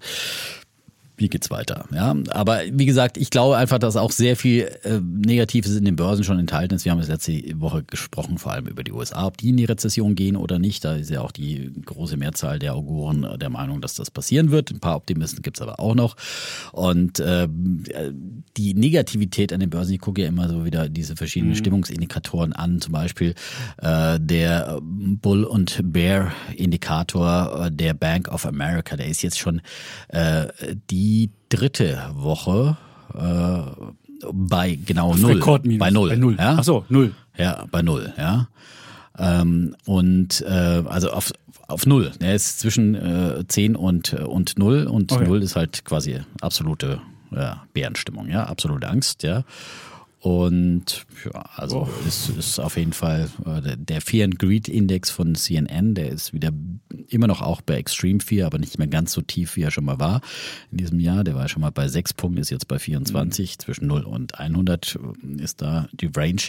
Wie 1.17 1.29
geht's 1.29 1.51
weiter? 1.51 1.85
Ja, 1.93 2.17
aber 2.31 2.61
wie 2.73 2.87
gesagt, 2.87 3.19
ich 3.19 3.29
glaube 3.29 3.57
einfach, 3.57 3.79
dass 3.79 3.97
auch 3.97 4.11
sehr 4.11 4.35
viel 4.35 4.63
äh, 4.83 4.99
Negatives 4.99 5.77
in 5.77 5.85
den 5.85 5.95
Börsen 5.95 6.25
schon 6.25 6.39
enthalten 6.39 6.75
ist. 6.75 6.87
Wir 6.87 6.93
haben 6.93 7.01
es 7.01 7.09
letzte 7.09 7.33
Woche 7.61 7.85
gesprochen, 7.85 8.39
vor 8.39 8.53
allem 8.53 8.67
über 8.67 8.83
die 8.83 8.93
USA, 8.93 9.27
ob 9.27 9.37
die 9.37 9.51
in 9.51 9.59
die 9.59 9.67
Rezession 9.67 10.15
gehen 10.15 10.37
oder 10.37 10.59
nicht. 10.59 10.85
Da 10.85 10.95
ist 10.95 11.11
ja 11.11 11.21
auch 11.21 11.31
die 11.31 11.71
große 11.85 12.17
Mehrzahl 12.17 12.59
der 12.59 12.75
Auguren 12.75 13.25
äh, 13.25 13.37
der 13.37 13.51
Meinung, 13.51 13.83
dass 13.83 13.95
das 13.95 14.11
passieren 14.11 14.51
wird. 14.51 14.71
Ein 14.71 14.81
paar 14.81 14.97
Optimisten 14.97 15.43
gibt's 15.43 15.61
aber 15.61 15.81
auch 15.81 15.95
noch. 15.95 16.17
Und 16.73 17.21
äh, 17.21 17.47
die 18.57 18.73
Negativität 18.73 19.53
an 19.53 19.61
den 19.61 19.69
Börsen, 19.69 19.93
ich 19.93 20.01
gucke 20.01 20.23
ja 20.23 20.29
immer 20.29 20.49
so 20.49 20.65
wieder 20.65 20.89
diese 20.89 21.15
verschiedenen 21.15 21.57
Stimmungsindikatoren 21.57 22.55
an, 22.55 22.81
zum 22.81 22.93
Beispiel 22.93 23.35
äh, 23.83 24.19
der 24.19 24.79
Bull- 24.81 25.45
und 25.45 25.79
Bear-Indikator 25.85 27.67
äh, 27.67 27.71
der 27.71 27.93
Bank 27.93 28.29
of 28.29 28.47
America, 28.47 28.97
der 28.97 29.09
ist 29.09 29.23
jetzt 29.23 29.39
schon 29.39 29.61
äh, 30.09 30.47
die 30.91 31.02
dritte 31.49 31.99
Woche 32.15 32.77
äh, 33.15 34.27
bei 34.33 34.79
genau 34.85 35.15
null. 35.15 35.33
Rekordminus. 35.35 35.79
Bei 35.81 35.91
null. 35.91 36.09
Bei 36.11 36.17
null. 36.17 36.37
Ja? 36.39 36.57
Ach 36.59 36.65
so, 36.65 36.85
null. 36.89 37.13
Ja, 37.37 37.65
bei 37.71 37.83
null, 37.83 38.13
ja. 38.17 38.49
Ähm, 39.19 39.75
und 39.85 40.43
äh, 40.43 40.83
also 40.87 41.11
auf, 41.11 41.33
auf 41.69 41.87
null. 41.87 42.13
Er 42.21 42.35
ist 42.35 42.61
zwischen 42.61 42.95
äh, 42.95 43.45
10 43.47 43.77
und, 43.77 44.13
äh, 44.13 44.23
und 44.23 44.59
null 44.59 44.87
und 44.87 45.13
Okay. 45.13 45.27
null 45.27 45.43
ist 45.43 45.57
halt 45.57 45.85
quasi 45.85 46.21
absolute 46.41 47.01
ja, 47.31 47.63
Bärenstimmung, 47.73 48.29
ja, 48.29 48.45
absolute 48.45 48.89
Angst, 48.89 49.23
ja. 49.23 49.45
Und 50.23 51.05
ja, 51.25 51.45
also 51.57 51.89
ist, 52.07 52.29
ist 52.29 52.61
auf 52.61 52.77
jeden 52.77 52.93
Fall 52.93 53.29
äh, 53.45 53.77
der- 53.77 54.01
Fear 54.01 54.27
and 54.27 54.39
Greed 54.39 54.69
Index 54.69 55.11
von 55.11 55.35
CNN, 55.35 55.97
der 55.97 56.11
ist 56.11 56.33
wieder 56.33 56.53
immer 57.09 57.27
noch 57.27 57.43
auch 57.43 57.61
bei 57.61 57.75
Extreme 57.75 58.21
Fear, 58.21 58.47
aber 58.47 58.59
nicht 58.59 58.79
mehr 58.79 58.87
ganz 58.87 59.11
so 59.11 59.21
tief, 59.21 59.57
wie 59.57 59.63
er 59.63 59.73
schon 59.73 59.85
mal 59.85 59.99
war 59.99 60.21
in 60.71 60.79
diesem 60.79 61.01
Jahr. 61.01 61.25
Der 61.25 61.35
war 61.35 61.49
schon 61.49 61.61
mal 61.61 61.71
bei 61.71 61.89
6 61.89 62.15
Punkten, 62.15 62.41
ist 62.41 62.51
jetzt 62.51 62.69
bei 62.69 62.79
24. 62.79 63.59
Zwischen 63.59 63.89
0 63.89 64.03
und 64.03 64.39
100 64.39 64.97
ist 65.39 65.61
da 65.61 65.89
die 65.93 66.09
Range. 66.15 66.41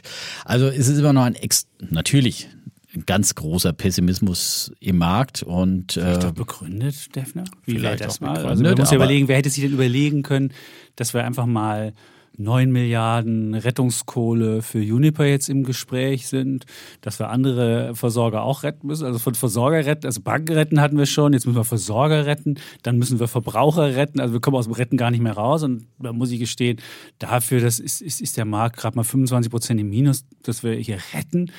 Also 0.45 0.67
es 0.67 0.87
ist 0.87 0.99
immer 0.99 1.13
noch 1.13 1.23
ein, 1.23 1.33
Ex 1.33 1.65
natürlich, 1.79 2.49
ein 2.93 3.07
ganz 3.07 3.33
großer 3.33 3.73
Pessimismus 3.73 4.71
im 4.81 4.99
Markt 4.99 5.41
und 5.41 5.97
äh, 5.97 6.19
Doch 6.19 6.31
begründet, 6.31 7.15
Defner? 7.15 7.45
Wie 7.65 7.71
vielleicht 7.79 8.03
das 8.05 8.17
auch 8.17 8.27
mal? 8.27 8.45
Also 8.45 8.61
man 8.61 8.75
muss 8.75 8.91
ja 8.91 8.97
überlegen, 8.97 9.27
wer 9.27 9.37
hätte 9.37 9.49
sich 9.49 9.63
denn 9.63 9.73
überlegen 9.73 10.21
können, 10.21 10.53
dass 10.95 11.15
wir 11.15 11.23
einfach 11.23 11.47
mal 11.47 11.93
9 12.37 12.71
Milliarden 12.71 13.53
Rettungskohle 13.53 14.61
für 14.61 14.79
Juniper 14.79 15.25
jetzt 15.25 15.49
im 15.49 15.63
Gespräch 15.63 16.27
sind, 16.27 16.65
dass 17.01 17.19
wir 17.19 17.29
andere 17.29 17.95
Versorger 17.95 18.43
auch 18.43 18.63
retten 18.63 18.87
müssen. 18.87 19.05
Also 19.05 19.19
von 19.19 19.35
Versorger 19.35 19.85
retten, 19.85 20.05
also 20.05 20.21
Banken 20.21 20.53
retten 20.53 20.81
hatten 20.81 20.97
wir 20.97 21.05
schon, 21.05 21.33
jetzt 21.33 21.45
müssen 21.45 21.57
wir 21.57 21.63
Versorger 21.63 22.25
retten, 22.25 22.55
dann 22.81 22.97
müssen 22.97 23.19
wir 23.19 23.27
Verbraucher 23.27 23.95
retten. 23.95 24.19
Also 24.19 24.33
wir 24.33 24.41
kommen 24.41 24.57
aus 24.57 24.65
dem 24.65 24.73
Retten 24.73 24.97
gar 24.97 25.11
nicht 25.11 25.21
mehr 25.21 25.33
raus. 25.33 25.63
Und 25.63 25.87
da 25.99 26.11
muss 26.13 26.31
ich 26.31 26.39
gestehen, 26.39 26.79
dafür 27.19 27.61
das 27.61 27.79
ist, 27.79 28.01
ist, 28.01 28.21
ist 28.21 28.37
der 28.37 28.45
Markt 28.45 28.77
gerade 28.77 28.95
mal 28.95 29.03
25 29.03 29.51
Prozent 29.51 29.79
im 29.79 29.89
Minus, 29.89 30.25
dass 30.41 30.63
wir 30.63 30.73
hier 30.73 30.97
retten. 31.13 31.51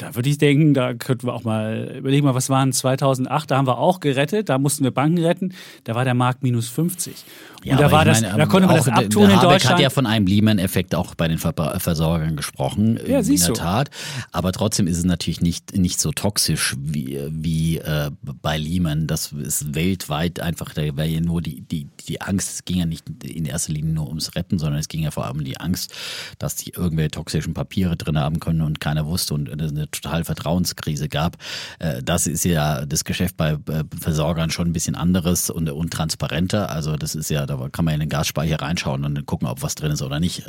Da 0.00 0.14
würde 0.14 0.28
ich 0.30 0.38
denken, 0.38 0.72
da 0.74 0.94
könnten 0.94 1.26
wir 1.26 1.34
auch 1.34 1.44
mal 1.44 1.96
überlegen, 1.98 2.24
mal, 2.26 2.34
was 2.34 2.48
waren 2.48 2.72
2008? 2.72 3.50
Da 3.50 3.56
haben 3.58 3.66
wir 3.66 3.78
auch 3.78 4.00
gerettet, 4.00 4.48
da 4.48 4.58
mussten 4.58 4.82
wir 4.84 4.90
Banken 4.92 5.18
retten, 5.24 5.52
da 5.84 5.94
war 5.94 6.04
der 6.04 6.14
Markt 6.14 6.42
minus 6.42 6.68
50. 6.68 7.14
Ja, 7.62 7.74
und 7.74 7.82
da 7.82 7.92
war 7.92 8.06
das, 8.06 8.22
meine, 8.22 8.38
da 8.38 8.46
konnte 8.46 8.66
man 8.66 8.76
auch 8.78 8.84
das 8.86 8.86
der- 8.86 8.96
abtun 9.04 9.22
der 9.24 9.30
in 9.32 9.36
Habeck 9.36 9.50
Deutschland. 9.50 9.74
hat 9.74 9.80
ja 9.82 9.90
von 9.90 10.06
einem 10.06 10.26
Lehman-Effekt 10.26 10.94
auch 10.94 11.14
bei 11.14 11.28
den 11.28 11.36
Ver 11.36 11.52
Versorgern 11.78 12.34
gesprochen, 12.36 12.98
Ja, 13.06 13.18
in 13.18 13.36
der 13.36 13.46
du. 13.48 13.52
Tat. 13.52 13.90
Aber 14.32 14.52
trotzdem 14.52 14.86
ist 14.86 14.96
es 14.96 15.04
natürlich 15.04 15.42
nicht, 15.42 15.76
nicht 15.76 16.00
so 16.00 16.10
toxisch 16.12 16.74
wie, 16.78 17.18
wie 17.28 17.76
äh, 17.76 18.10
bei 18.40 18.56
Lehman. 18.56 19.06
Das 19.06 19.32
ist 19.32 19.74
weltweit 19.74 20.40
einfach, 20.40 20.72
da 20.72 20.96
war 20.96 21.04
ja 21.04 21.20
nur 21.20 21.42
die, 21.42 21.60
die, 21.60 21.86
die 22.08 22.22
Angst, 22.22 22.50
es 22.54 22.64
ging 22.64 22.78
ja 22.78 22.86
nicht 22.86 23.04
in 23.22 23.44
erster 23.44 23.74
Linie 23.74 23.92
nur 23.92 24.08
ums 24.08 24.34
Retten, 24.36 24.58
sondern 24.58 24.80
es 24.80 24.88
ging 24.88 25.02
ja 25.02 25.10
vor 25.10 25.26
allem 25.26 25.36
um 25.40 25.44
die 25.44 25.60
Angst, 25.60 25.92
dass 26.38 26.56
die 26.56 26.70
irgendwelche 26.70 27.10
toxischen 27.10 27.52
Papiere 27.52 27.94
drin 27.98 28.18
haben 28.18 28.40
können 28.40 28.62
und 28.62 28.80
keiner 28.80 29.04
wusste 29.06 29.34
und 29.34 29.50
eine 29.52 29.89
total 29.90 30.24
Vertrauenskrise 30.24 31.08
gab. 31.08 31.36
Äh, 31.78 32.02
das 32.02 32.26
ist 32.26 32.44
ja 32.44 32.86
das 32.86 33.04
Geschäft 33.04 33.36
bei 33.36 33.52
äh, 33.52 33.84
Versorgern 34.00 34.50
schon 34.50 34.68
ein 34.68 34.72
bisschen 34.72 34.94
anderes 34.94 35.50
und, 35.50 35.68
und 35.70 35.92
transparenter. 35.92 36.70
Also 36.70 36.96
das 36.96 37.14
ist 37.14 37.30
ja, 37.30 37.46
da 37.46 37.68
kann 37.70 37.84
man 37.84 37.94
in 37.94 38.00
den 38.00 38.08
Gasspeicher 38.08 38.60
reinschauen 38.60 39.04
und 39.04 39.26
gucken, 39.26 39.48
ob 39.48 39.62
was 39.62 39.74
drin 39.74 39.92
ist 39.92 40.02
oder 40.02 40.20
nicht. 40.20 40.44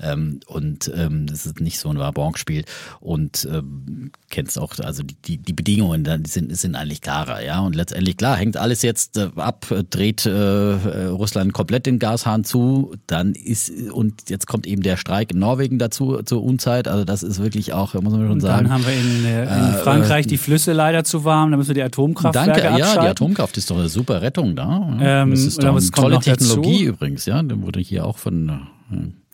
Ähm, 0.00 0.40
und 0.46 0.90
ähm, 0.94 1.26
das 1.26 1.46
ist 1.46 1.60
nicht 1.60 1.78
so 1.78 1.88
ein 1.88 1.98
Wabonk-Spiel. 1.98 2.64
Und 3.00 3.48
ähm, 3.50 4.12
kennst 4.30 4.58
auch, 4.58 4.78
also 4.78 5.02
die, 5.02 5.38
die 5.38 5.52
Bedingungen 5.52 6.04
die 6.04 6.30
sind, 6.30 6.56
sind 6.56 6.74
eigentlich 6.74 7.00
klarer, 7.00 7.42
ja. 7.42 7.60
Und 7.60 7.74
letztendlich, 7.74 8.16
klar, 8.16 8.36
hängt 8.36 8.56
alles 8.56 8.82
jetzt 8.82 9.18
ab, 9.18 9.66
dreht 9.90 10.26
äh, 10.26 10.30
Russland 10.30 11.52
komplett 11.52 11.86
den 11.86 11.98
Gashahn 11.98 12.44
zu, 12.44 12.94
dann 13.06 13.34
ist, 13.34 13.70
und 13.92 14.30
jetzt 14.30 14.46
kommt 14.46 14.66
eben 14.66 14.82
der 14.82 14.96
Streik 14.96 15.32
in 15.32 15.38
Norwegen 15.38 15.78
dazu 15.78 16.22
zur 16.22 16.42
Unzeit. 16.42 16.88
Also 16.88 17.04
das 17.04 17.22
ist 17.22 17.40
wirklich 17.40 17.72
auch, 17.72 17.94
muss 17.94 18.12
man 18.12 18.26
schon 18.26 18.40
sagen. 18.40 18.51
Dann 18.56 18.70
haben 18.70 18.84
wir 18.84 18.92
in, 18.92 19.24
äh, 19.24 19.42
in 19.42 19.74
Frankreich 19.82 20.26
äh, 20.26 20.28
die 20.28 20.38
Flüsse 20.38 20.72
leider 20.72 21.04
zu 21.04 21.24
warm, 21.24 21.50
da 21.50 21.56
müssen 21.56 21.70
wir 21.70 21.74
die 21.74 21.82
Atomkraftwerke 21.82 22.50
Danke, 22.50 22.70
abschalten. 22.70 22.96
ja, 22.96 23.02
die 23.02 23.08
Atomkraft 23.08 23.56
ist 23.56 23.70
doch 23.70 23.78
eine 23.78 23.88
super 23.88 24.22
Rettung 24.22 24.56
da. 24.56 24.96
Ähm, 25.00 25.30
das 25.30 25.40
ist 25.40 25.62
doch 25.62 25.76
eine 25.76 25.90
tolle 25.90 26.18
Technologie 26.20 26.78
dazu. 26.78 26.84
übrigens, 26.84 27.26
ja. 27.26 27.42
Da 27.42 27.60
wurde 27.60 27.80
hier 27.80 28.06
auch 28.06 28.18
von 28.18 28.48
äh, 28.48 28.52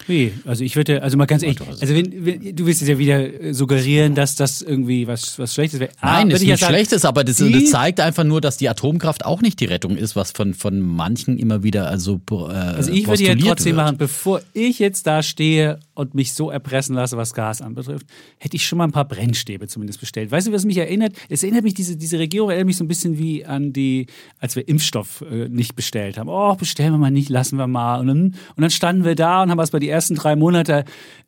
wie? 0.07 0.33
Also 0.47 0.65
ich 0.65 0.77
würde, 0.77 1.03
also 1.03 1.17
mal 1.17 1.27
ganz 1.27 1.43
ehrlich, 1.43 1.61
also 1.61 1.95
wenn, 1.95 2.25
wenn, 2.25 2.57
du 2.57 2.67
willst 2.67 2.81
jetzt 2.81 2.89
ja 2.89 2.99
wieder 2.99 3.53
suggerieren, 3.53 4.15
dass 4.15 4.37
das 4.37 4.63
irgendwie 4.63 5.07
was, 5.07 5.39
was 5.39 5.53
Schlechtes 5.53 5.81
wäre. 5.81 5.91
Ah, 6.01 6.19
Nein, 6.19 6.31
ist 6.31 6.41
nicht 6.41 6.49
ja 6.49 6.57
Schlechtes, 6.57 7.05
aber 7.05 7.25
das, 7.25 7.37
das, 7.37 7.71
zeigt 7.71 8.01
einfach 8.01 8.25
nur, 8.25 8.41
dass 8.41 8.57
die 8.57 8.69
Atomkraft 8.69 9.27
auch 9.27 9.43
nicht 9.43 9.61
die 9.61 9.67
Rettung 9.67 9.97
ist, 9.97 10.17
was 10.17 10.31
von, 10.31 10.55
von 10.55 10.81
manchen 10.81 11.37
immer 11.37 11.63
wieder 11.63 11.89
also 11.89 12.21
äh, 12.31 12.35
Also 12.35 12.91
ich 12.93 13.07
würde 13.07 13.25
ja 13.25 13.35
trotzdem 13.35 13.77
wird. 13.77 13.85
machen, 13.85 13.97
bevor 13.99 14.41
ich 14.55 14.79
jetzt 14.79 15.07
da 15.07 15.23
stehe 15.23 15.79
und 15.99 16.15
mich 16.15 16.33
so 16.33 16.49
erpressen 16.49 16.95
lasse, 16.95 17.17
was 17.17 17.35
Gas 17.35 17.61
anbetrifft, 17.61 18.07
hätte 18.39 18.55
ich 18.55 18.65
schon 18.65 18.79
mal 18.79 18.85
ein 18.85 18.93
paar 18.93 19.07
Brennstäbe 19.07 19.67
zumindest 19.67 19.99
bestellt. 19.99 20.31
Weißt 20.31 20.47
du, 20.47 20.53
was 20.53 20.65
mich 20.65 20.77
erinnert? 20.77 21.17
Es 21.29 21.43
erinnert 21.43 21.65
mich, 21.65 21.75
diese, 21.75 21.97
diese 21.97 22.21
Regierung 22.21 22.51
erinnert 22.51 22.69
mich 22.69 22.77
so 22.77 22.85
ein 22.85 22.89
bisschen 22.89 23.19
wie 23.19 23.45
an 23.45 23.73
die, 23.73 24.07
als 24.39 24.55
wir 24.55 24.69
Impfstoff 24.69 25.25
äh, 25.29 25.49
nicht 25.49 25.75
bestellt 25.75 26.17
haben. 26.17 26.29
Oh, 26.29 26.55
bestellen 26.55 26.93
wir 26.93 26.99
mal 26.99 27.11
nicht, 27.11 27.31
lassen 27.31 27.59
wir 27.59 27.67
mal. 27.67 27.99
Und 27.99 28.07
dann, 28.07 28.21
und 28.55 28.63
dann 28.63 28.71
standen 28.71 29.05
wir 29.05 29.17
da 29.17 29.43
und 29.43 29.51
haben 29.51 29.59
was 29.59 29.73
bei 29.73 29.81
die 29.81 29.89
ersten 29.89 30.15
drei 30.15 30.37
Monate 30.37 30.85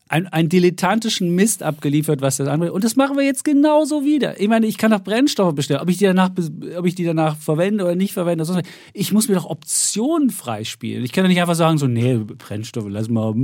einen, 0.07 0.49
dilettantischen 0.49 1.35
Mist 1.35 1.65
abgeliefert, 1.65 2.21
was 2.21 2.37
das 2.37 2.47
anbetrifft. 2.47 2.75
Und 2.75 2.85
das 2.85 2.95
machen 2.95 3.17
wir 3.17 3.25
jetzt 3.25 3.45
genauso 3.45 4.05
wieder. 4.05 4.41
Ich 4.41 4.49
meine, 4.49 4.67
ich 4.67 4.79
kann 4.79 4.93
doch 4.93 5.03
Brennstoffe 5.03 5.55
bestellen, 5.55 5.81
ob 5.81 5.89
ich 5.89 5.99
die 5.99 6.05
danach, 6.05 6.31
ob 6.77 6.87
ich 6.87 6.95
die 6.95 7.05
danach 7.05 7.37
verwende 7.37 7.85
oder 7.85 7.97
nicht 7.97 8.13
verwende. 8.13 8.45
Ich 8.93 9.13
muss 9.13 9.29
mir 9.29 9.35
doch 9.35 9.47
Optionen 9.47 10.31
freispielen. 10.31 11.05
Ich 11.05 11.13
kann 11.13 11.25
doch 11.25 11.29
nicht 11.29 11.41
einfach 11.41 11.55
sagen, 11.55 11.79
so, 11.79 11.89
nee, 11.89 12.19
Brennstoffe, 12.19 12.87
lass 12.89 13.09
mal. 13.09 13.35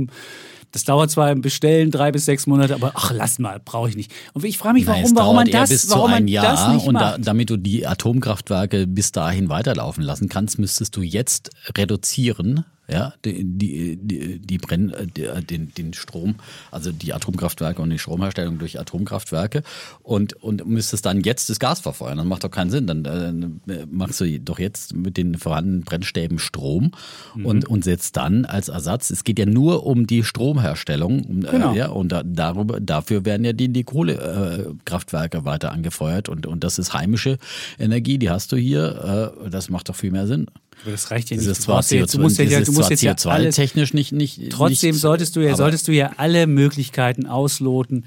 Das 0.77 0.83
dauert 0.83 1.09
zwar 1.09 1.31
im 1.31 1.41
Bestellen 1.41 1.89
drei 1.89 2.11
bis 2.11 2.25
sechs 2.25 2.45
Monate, 2.45 2.75
aber 2.75 2.91
ach, 2.93 3.11
lass 3.11 3.39
mal, 3.39 3.59
brauche 3.65 3.89
ich 3.89 3.95
nicht. 3.95 4.11
Und 4.33 4.45
ich 4.45 4.59
frage 4.59 4.75
mich, 4.75 4.85
warum, 4.85 5.01
Nein, 5.01 5.15
warum 5.15 5.35
man 5.37 5.49
das, 5.49 5.69
bis 5.69 5.89
warum 5.89 6.11
zu 6.11 6.17
ein 6.17 6.27
Jahr 6.27 6.45
das 6.45 6.67
nicht 6.67 6.85
und 6.85 6.93
macht. 6.93 7.03
da, 7.03 7.17
damit 7.17 7.49
du 7.49 7.57
die 7.57 7.87
Atomkraftwerke 7.87 8.85
bis 8.85 9.11
dahin 9.11 9.49
weiterlaufen 9.49 10.03
lassen 10.03 10.29
kannst, 10.29 10.59
müsstest 10.59 10.95
du 10.95 11.01
jetzt 11.01 11.49
reduzieren 11.75 12.63
ja, 12.89 13.13
die, 13.25 13.43
die, 13.43 13.97
die, 13.97 14.39
die 14.39 14.57
Brenn, 14.57 14.93
die, 15.15 15.27
den, 15.45 15.73
den 15.73 15.93
Strom, 15.93 16.35
also 16.71 16.91
die 16.91 17.13
Atomkraftwerke 17.13 17.81
und 17.81 17.89
die 17.89 17.99
Stromherstellung 17.99 18.59
durch 18.59 18.79
Atomkraftwerke 18.79 19.63
und, 20.03 20.41
und 20.41 20.65
müsstest 20.65 21.05
dann 21.05 21.21
jetzt 21.21 21.49
das 21.49 21.59
Gas 21.59 21.81
verfeuern. 21.81 22.17
Das 22.17 22.25
macht 22.25 22.43
doch 22.45 22.51
keinen 22.51 22.69
Sinn. 22.69 22.87
Dann 22.87 23.61
äh, 23.67 23.85
machst 23.91 24.21
du 24.21 24.39
doch 24.39 24.59
jetzt 24.59 24.95
mit 24.95 25.17
den 25.17 25.37
vorhandenen 25.37 25.81
Brennstäben 25.81 26.39
Strom 26.39 26.91
mhm. 27.35 27.45
und, 27.45 27.65
und 27.67 27.83
setzt 27.83 28.15
dann 28.15 28.45
als 28.45 28.69
Ersatz, 28.69 29.09
es 29.09 29.23
geht 29.23 29.39
ja 29.39 29.45
nur 29.45 29.85
um 29.85 30.07
die 30.07 30.23
Stromherstellung, 30.23 31.43
äh, 31.43 31.51
genau. 31.51 31.73
äh, 31.73 31.77
ja, 31.77 31.89
und 31.89 32.11
da, 32.11 32.23
darüber, 32.23 32.79
dafür 32.79 33.25
werden 33.25 33.43
ja 33.43 33.53
die, 33.53 33.69
die 33.69 33.83
Kohlekraftwerke 33.83 35.39
äh, 35.39 35.45
weiter 35.45 35.71
angefeuert 35.71 36.29
und, 36.29 36.45
und 36.45 36.63
das 36.63 36.79
ist 36.79 36.93
heimische 36.93 37.37
Energie, 37.77 38.17
die 38.17 38.29
hast 38.29 38.51
du 38.51 38.55
hier, 38.55 39.33
äh, 39.45 39.49
das 39.49 39.69
macht 39.69 39.89
doch 39.89 39.95
viel 39.95 40.11
mehr 40.11 40.27
Sinn. 40.27 40.47
Aber 40.81 40.91
das 40.91 41.11
reicht 41.11 41.29
ja 41.29 41.37
nicht. 41.37 41.47
Das 41.47 41.59
ist 41.59 41.63
zwar 41.63 41.81
CO2, 41.81 42.11
du 42.11 42.21
musst 42.21 42.37
ja, 42.37 42.61
du 42.61 42.71
musst 42.71 42.89
jetzt 42.89 43.01
ja 43.01 43.15
alles, 43.25 43.55
technisch 43.55 43.93
nicht, 43.93 44.11
nicht 44.11 44.51
Trotzdem 44.51 44.91
nicht, 44.91 45.01
solltest 45.01 45.35
du 45.35 45.41
ja 45.41 45.55
solltest 45.55 45.87
du 45.87 45.91
ja 45.91 46.11
alle 46.17 46.47
Möglichkeiten 46.47 47.25
ausloten, 47.25 48.05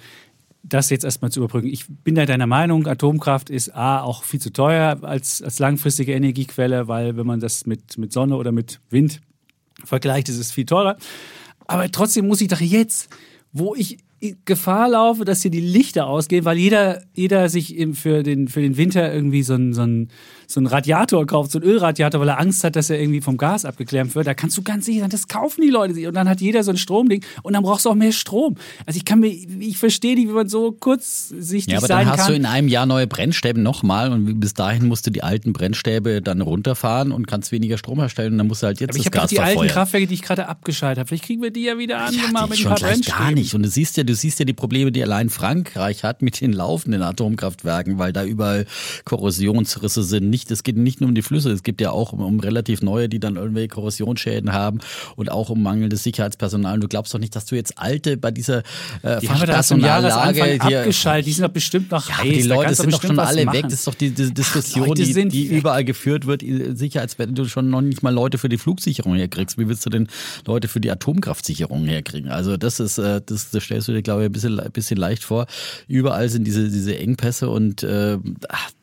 das 0.62 0.90
jetzt 0.90 1.04
erstmal 1.04 1.30
zu 1.30 1.40
überbrücken. 1.40 1.68
Ich 1.68 1.86
bin 1.88 2.14
da 2.14 2.26
deiner 2.26 2.46
Meinung, 2.46 2.86
Atomkraft 2.86 3.50
ist 3.50 3.74
A 3.74 4.02
auch 4.02 4.24
viel 4.24 4.40
zu 4.40 4.52
teuer 4.52 4.98
als, 5.02 5.42
als 5.42 5.58
langfristige 5.58 6.12
Energiequelle, 6.12 6.86
weil 6.88 7.16
wenn 7.16 7.26
man 7.26 7.40
das 7.40 7.66
mit, 7.66 7.98
mit 7.98 8.12
Sonne 8.12 8.36
oder 8.36 8.52
mit 8.52 8.80
Wind 8.90 9.20
vergleicht, 9.84 10.28
ist 10.28 10.38
es 10.38 10.52
viel 10.52 10.66
teurer. 10.66 10.96
Aber 11.66 11.90
trotzdem 11.90 12.26
muss 12.26 12.40
ich 12.40 12.48
doch 12.48 12.60
jetzt, 12.60 13.08
wo 13.52 13.74
ich 13.74 13.98
Gefahr 14.44 14.90
laufe, 14.90 15.24
dass 15.24 15.42
hier 15.42 15.50
die 15.50 15.60
Lichter 15.60 16.06
ausgehen, 16.06 16.44
weil 16.44 16.58
jeder, 16.58 17.02
jeder 17.14 17.48
sich 17.48 17.74
für 17.94 18.22
den, 18.22 18.48
für 18.48 18.60
den 18.60 18.76
Winter 18.76 19.12
irgendwie 19.12 19.42
so 19.42 19.54
ein, 19.54 19.72
so 19.72 19.82
ein 19.82 20.10
so 20.50 20.60
einen 20.60 20.66
Radiator 20.66 21.26
kauft, 21.26 21.52
so 21.52 21.58
einen 21.58 21.68
Ölradiator, 21.68 22.20
weil 22.20 22.28
er 22.28 22.40
Angst 22.40 22.64
hat, 22.64 22.76
dass 22.76 22.90
er 22.90 23.00
irgendwie 23.00 23.20
vom 23.20 23.36
Gas 23.36 23.64
abgeklemmt 23.64 24.14
wird, 24.14 24.26
da 24.26 24.34
kannst 24.34 24.56
du 24.56 24.62
ganz 24.62 24.86
sicher 24.86 25.00
sein, 25.00 25.10
das 25.10 25.28
kaufen 25.28 25.62
die 25.62 25.68
Leute 25.68 25.94
sich. 25.94 26.06
Und 26.06 26.14
dann 26.14 26.28
hat 26.28 26.40
jeder 26.40 26.64
so 26.64 26.70
ein 26.70 26.76
Stromding 26.76 27.24
und 27.42 27.52
dann 27.52 27.62
brauchst 27.62 27.84
du 27.84 27.90
auch 27.90 27.94
mehr 27.94 28.12
Strom. 28.12 28.56
Also 28.86 28.96
ich 28.96 29.04
kann 29.04 29.20
mir, 29.20 29.28
ich 29.28 29.78
verstehe 29.78 30.14
nicht, 30.14 30.28
wie 30.28 30.32
man 30.32 30.48
so 30.48 30.72
kurzsichtig 30.72 31.40
sein 31.40 31.60
kann. 31.64 31.72
Ja, 31.72 31.78
aber 31.78 31.88
dann 31.88 32.06
hast 32.06 32.18
kann. 32.20 32.28
du 32.32 32.36
in 32.36 32.46
einem 32.46 32.68
Jahr 32.68 32.86
neue 32.86 33.06
Brennstäbe 33.06 33.60
nochmal 33.60 34.12
und 34.12 34.40
bis 34.40 34.54
dahin 34.54 34.86
musst 34.86 35.06
du 35.06 35.10
die 35.10 35.22
alten 35.22 35.52
Brennstäbe 35.52 36.22
dann 36.22 36.40
runterfahren 36.40 37.12
und 37.12 37.26
kannst 37.26 37.52
weniger 37.52 37.78
Strom 37.78 38.00
herstellen 38.00 38.32
und 38.32 38.38
dann 38.38 38.46
musst 38.48 38.62
du 38.62 38.66
halt 38.66 38.80
jetzt 38.80 38.90
aber 38.90 38.98
das 38.98 39.06
ich 39.06 39.12
Gas 39.12 39.28
die 39.28 39.36
verfeuern. 39.36 39.58
alten 39.58 39.72
Kraftwerke, 39.72 40.06
die 40.06 40.14
ich 40.14 40.22
gerade 40.22 40.48
abgeschaltet 40.48 40.98
habe, 40.98 41.08
vielleicht 41.08 41.24
kriegen 41.24 41.42
wir 41.42 41.50
die 41.50 41.64
ja 41.64 41.78
wieder 41.78 42.00
angemacht 42.00 42.44
ja, 42.44 42.46
mit 42.46 42.58
ein 42.58 42.64
paar 42.64 42.78
Brennstäben. 42.78 43.18
gar 43.18 43.30
nicht. 43.32 43.54
Und 43.54 43.62
du 43.62 43.68
siehst 43.68 43.96
ja, 43.96 44.04
du 44.04 44.14
siehst 44.14 44.38
ja 44.38 44.44
die 44.44 44.52
Probleme, 44.52 44.90
die 44.90 45.02
allein 45.02 45.30
Frankreich 45.30 46.04
hat 46.04 46.22
mit 46.22 46.40
den 46.40 46.52
laufenden 46.52 47.02
Atomkraftwerken, 47.02 47.98
weil 47.98 48.12
da 48.12 48.24
überall 48.24 48.66
Korrosionsrisse 49.04 50.02
sind. 50.02 50.30
Nicht, 50.30 50.39
es 50.48 50.62
geht 50.62 50.76
nicht 50.76 51.00
nur 51.00 51.08
um 51.08 51.14
die 51.14 51.22
Flüsse, 51.22 51.50
es 51.50 51.62
gibt 51.62 51.80
ja 51.80 51.90
auch 51.90 52.12
um, 52.12 52.20
um 52.20 52.40
relativ 52.40 52.82
neue, 52.82 53.08
die 53.08 53.18
dann 53.18 53.36
irgendwelche 53.36 53.68
Korrosionsschäden 53.68 54.52
haben 54.52 54.80
und 55.16 55.30
auch 55.30 55.50
um 55.50 55.62
mangelndes 55.62 56.02
Sicherheitspersonal. 56.04 56.74
Und 56.74 56.80
du 56.82 56.88
glaubst 56.88 57.12
doch 57.12 57.18
nicht, 57.18 57.34
dass 57.34 57.46
du 57.46 57.56
jetzt 57.56 57.76
alte 57.78 58.16
bei 58.16 58.30
dieser 58.30 58.62
äh, 59.02 59.20
die 59.20 59.28
haben 59.28 59.40
wir 59.40 59.46
da 59.46 59.62
zum 59.62 59.80
Jahresanfang 59.80 60.60
abgeschaltet. 60.60 61.26
Die 61.26 61.32
sind 61.32 61.44
doch 61.44 61.52
bestimmt 61.52 61.90
noch 61.90 62.08
ja, 62.08 62.18
heiß. 62.18 62.28
Die 62.28 62.42
Leute 62.42 62.74
sind 62.74 62.92
doch 62.92 63.02
schon 63.02 63.18
alle 63.18 63.46
weg. 63.52 63.64
Das 63.64 63.74
ist 63.74 63.86
doch 63.86 63.94
die, 63.94 64.10
die 64.10 64.32
Diskussion, 64.32 64.88
Ach, 64.90 64.94
die, 64.94 65.28
die 65.28 65.46
überall 65.46 65.84
geführt 65.84 66.26
wird. 66.26 66.42
Sicher, 66.76 67.00
als 67.00 67.18
wenn 67.18 67.34
du 67.34 67.44
schon 67.46 67.70
noch 67.70 67.80
nicht 67.80 68.02
mal 68.02 68.12
Leute 68.12 68.38
für 68.38 68.48
die 68.48 68.58
Flugsicherung 68.58 69.14
herkriegst. 69.14 69.58
Wie 69.58 69.68
willst 69.68 69.84
du 69.86 69.90
denn 69.90 70.08
Leute 70.46 70.68
für 70.68 70.80
die 70.80 70.90
Atomkraftsicherung 70.90 71.86
herkriegen? 71.86 72.30
Also 72.30 72.56
das 72.56 72.80
ist, 72.80 72.98
äh, 72.98 73.20
das, 73.24 73.50
das 73.50 73.62
stellst 73.62 73.88
du 73.88 73.92
dir, 73.92 74.02
glaube 74.02 74.22
ich, 74.22 74.28
ein 74.28 74.32
bisschen, 74.32 74.60
ein 74.60 74.72
bisschen 74.72 74.96
leicht 74.96 75.24
vor. 75.24 75.46
Überall 75.88 76.28
sind 76.28 76.46
diese, 76.46 76.68
diese 76.68 76.98
Engpässe 76.98 77.48
und 77.48 77.82
äh, 77.82 78.18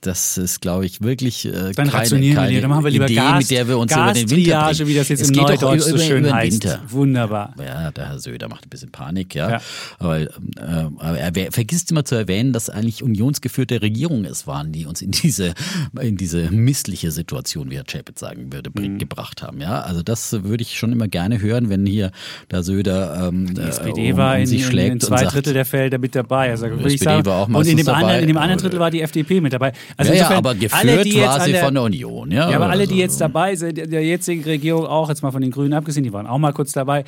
das 0.02 0.38
ist, 0.38 0.62
glaube 0.62 0.86
ich, 0.86 1.02
wirklich 1.02 1.46
äh, 1.48 1.72
Dann 1.74 1.90
keine, 1.90 2.34
keine 2.34 2.52
wir, 2.52 2.62
dann 2.62 2.70
machen 2.70 2.84
wir 2.84 2.92
lieber 2.92 3.06
Idee, 3.06 3.16
Gas, 3.16 3.40
mit 3.40 3.52
der 3.52 3.68
wir 3.68 3.78
uns 3.78 3.92
über 3.92 4.14
den 4.14 4.30
Winter 4.30 4.66
bringen. 4.70 4.88
wie 4.88 4.96
das 4.96 5.10
jetzt 5.10 5.22
es 5.22 5.30
im 5.30 5.36
Neudeutsch 5.36 5.82
so 5.82 5.98
schön 5.98 6.26
über 6.26 6.34
heißt. 6.34 6.64
Winter. 6.64 6.82
Wunderbar. 6.90 7.54
Ja, 7.64 7.92
der 7.92 8.10
Herr 8.10 8.20
Söder 8.20 8.48
macht 8.50 8.66
ein 8.66 8.70
bisschen 8.70 8.92
Panik, 8.92 9.36
ja. 9.36 9.50
ja. 9.52 9.62
Aber, 10.00 10.20
äh, 10.20 10.28
aber 10.58 11.18
er 11.18 11.52
vergisst 11.52 11.92
immer 11.92 12.06
zu 12.06 12.16
erwähnen, 12.16 12.54
dass 12.54 12.70
eigentlich 12.70 13.04
unionsgeführte 13.04 13.82
Regierungen 13.82 14.26
es 14.26 14.48
waren, 14.48 14.72
die 14.72 14.86
uns 14.86 15.02
in 15.02 15.12
diese, 15.12 15.54
in 16.00 16.18
diese 16.18 16.52
missliche 16.52 17.12
Situation, 17.12 17.72
wie 17.72 17.78
Herr 17.78 17.86
Chapitz 17.86 18.20
sagen 18.20 18.52
würde, 18.52 18.70
mhm. 18.74 18.98
gebracht 18.98 19.42
haben. 19.42 19.62
Ja, 19.62 19.82
also 19.82 20.04
das 20.04 20.44
würde 20.44 20.62
ich 20.62 20.78
schon 20.78 20.92
immer 20.92 21.08
gerne 21.08 21.42
hören, 21.42 21.70
wenn 21.70 21.86
hier 21.86 22.12
der 22.52 22.64
Söder 22.64 23.30
ähm, 23.30 23.54
die 23.54 23.62
SPD 23.62 24.12
um, 24.12 24.18
war 24.18 24.38
in, 24.40 24.46
sich 24.46 24.66
schlägt 24.66 24.94
in 24.94 25.00
zwei 25.00 25.24
Drittel 25.24 25.54
der 25.54 25.66
Felder 25.66 25.98
mit 25.98 26.16
dabei. 26.16 26.52
Also, 26.52 26.68
die 26.68 26.74
SPD 26.86 26.98
sagen, 26.98 27.26
war 27.26 27.38
auch 27.38 27.48
und 27.48 27.68
in 27.68 27.78
dem, 27.78 27.86
dabei. 27.86 28.00
anderen, 28.00 28.22
in 28.22 28.28
dem 28.28 28.38
anderen 28.38 28.60
Drittel 28.60 28.80
war 28.80 28.92
die 28.92 29.02
FDP 29.02 29.42
mit 29.42 29.54
dabei. 29.54 29.74
Also 29.96 30.14
ja, 30.14 30.30
ja 30.30 30.38
aber 30.38 30.56
geführt 30.56 30.74
alle, 30.74 30.98
war 30.98 31.37
sie 31.46 31.52
der, 31.52 31.64
von 31.64 31.74
der 31.74 31.84
Union. 31.84 32.32
Ja, 32.32 32.50
ja 32.50 32.56
aber 32.56 32.70
alle, 32.70 32.86
die 32.86 32.94
also 32.94 33.02
jetzt 33.02 33.22
dabei 33.22 33.56
sind, 33.56 33.78
der 33.78 34.04
jetzigen 34.04 34.44
Regierung 34.44 34.86
auch, 34.86 35.10
jetzt 35.10 35.22
mal 35.22 35.32
von 35.32 35.42
den 35.42 35.52
Grünen 35.52 35.74
abgesehen, 35.74 36.04
die 36.04 36.14
waren 36.14 36.28
auch 36.28 36.38
mal 36.38 36.54
kurz 36.54 36.72
dabei. 36.72 37.04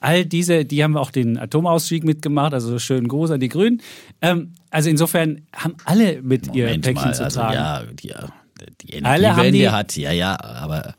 All 0.00 0.24
diese, 0.24 0.64
die 0.64 0.84
haben 0.84 0.96
auch 0.96 1.10
den 1.10 1.38
Atomausstieg 1.38 2.04
mitgemacht, 2.04 2.54
also 2.54 2.78
schönen 2.78 3.08
Gruß 3.08 3.32
an 3.32 3.40
die 3.40 3.48
Grünen. 3.48 3.82
Ähm, 4.22 4.54
also 4.70 4.90
insofern 4.90 5.42
haben 5.54 5.74
alle 5.84 6.22
mit 6.22 6.46
Moment 6.46 6.56
ihr 6.56 6.80
Päckchen 6.80 7.08
mal, 7.08 7.14
zu 7.14 7.24
also 7.24 7.40
tragen. 7.40 7.54
Ja, 7.54 7.82
die, 8.00 8.12
die 8.82 8.92
Energiewende 8.94 9.72
hat, 9.72 9.96
ja, 9.96 10.12
ja, 10.12 10.38
aber 10.40 10.94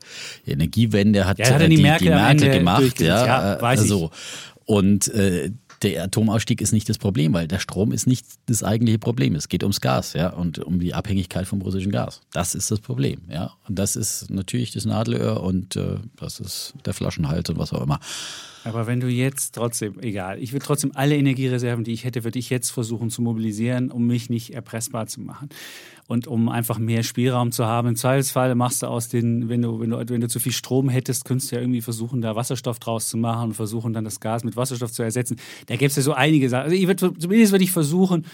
die 0.46 0.52
Energiewende 0.52 1.26
hat, 1.26 1.38
ja, 1.38 1.50
hat 1.50 1.62
die, 1.62 1.76
die, 1.76 1.82
Merkel, 1.82 2.08
die 2.08 2.14
Merkel 2.14 2.50
gemacht, 2.50 3.00
ja, 3.00 3.26
ja 3.26 3.62
weiß 3.62 3.80
also. 3.80 4.10
Und 4.64 5.08
äh, 5.08 5.50
der 5.82 6.04
Atomausstieg 6.04 6.60
ist 6.60 6.72
nicht 6.72 6.88
das 6.88 6.98
Problem, 6.98 7.32
weil 7.32 7.48
der 7.48 7.58
Strom 7.58 7.92
ist 7.92 8.06
nicht 8.06 8.26
das 8.46 8.62
eigentliche 8.62 8.98
Problem. 8.98 9.34
Es 9.34 9.48
geht 9.48 9.62
ums 9.62 9.80
Gas, 9.80 10.12
ja, 10.12 10.28
und 10.30 10.58
um 10.58 10.78
die 10.78 10.94
Abhängigkeit 10.94 11.46
vom 11.46 11.62
russischen 11.62 11.92
Gas. 11.92 12.20
Das 12.32 12.54
ist 12.54 12.70
das 12.70 12.80
Problem, 12.80 13.20
ja. 13.28 13.52
Und 13.68 13.78
das 13.78 13.96
ist 13.96 14.30
natürlich 14.30 14.72
das 14.72 14.84
Nadelöhr 14.84 15.42
und 15.42 15.76
äh, 15.76 15.96
das 16.16 16.40
ist 16.40 16.74
der 16.84 16.92
Flaschenhals 16.92 17.48
und 17.48 17.58
was 17.58 17.72
auch 17.72 17.82
immer. 17.82 17.98
Aber 18.64 18.86
wenn 18.86 19.00
du 19.00 19.08
jetzt 19.08 19.54
trotzdem, 19.54 19.98
egal, 20.00 20.38
ich 20.42 20.52
würde 20.52 20.64
trotzdem 20.64 20.92
alle 20.94 21.16
Energiereserven, 21.16 21.84
die 21.84 21.92
ich 21.92 22.04
hätte, 22.04 22.24
würde 22.24 22.38
ich 22.38 22.50
jetzt 22.50 22.70
versuchen 22.70 23.10
zu 23.10 23.22
mobilisieren, 23.22 23.90
um 23.90 24.06
mich 24.06 24.28
nicht 24.28 24.52
erpressbar 24.52 25.06
zu 25.06 25.20
machen 25.20 25.48
und 26.06 26.26
um 26.26 26.48
einfach 26.48 26.78
mehr 26.78 27.02
Spielraum 27.02 27.52
zu 27.52 27.66
haben. 27.66 27.88
Im 27.88 27.96
Zweifelsfall 27.96 28.54
machst 28.54 28.82
du 28.82 28.88
aus 28.88 29.08
den, 29.08 29.48
wenn 29.48 29.62
du, 29.62 29.80
wenn 29.80 29.90
du, 29.90 30.08
wenn 30.08 30.20
du 30.20 30.28
zu 30.28 30.40
viel 30.40 30.52
Strom 30.52 30.88
hättest, 30.88 31.24
könntest 31.24 31.52
du 31.52 31.56
ja 31.56 31.62
irgendwie 31.62 31.80
versuchen, 31.80 32.20
da 32.20 32.36
Wasserstoff 32.36 32.78
draus 32.78 33.08
zu 33.08 33.16
machen 33.16 33.50
und 33.50 33.54
versuchen, 33.54 33.92
dann 33.92 34.04
das 34.04 34.20
Gas 34.20 34.44
mit 34.44 34.56
Wasserstoff 34.56 34.92
zu 34.92 35.02
ersetzen. 35.02 35.36
Da 35.66 35.76
gäbe 35.76 35.86
es 35.86 35.96
ja 35.96 36.02
so 36.02 36.12
einige 36.12 36.48
Sachen. 36.48 36.64
Also 36.64 36.76
ich 36.76 36.86
würd, 36.86 37.00
zumindest 37.00 37.52
würde 37.52 37.64
ich 37.64 37.72
versuchen, 37.72 38.26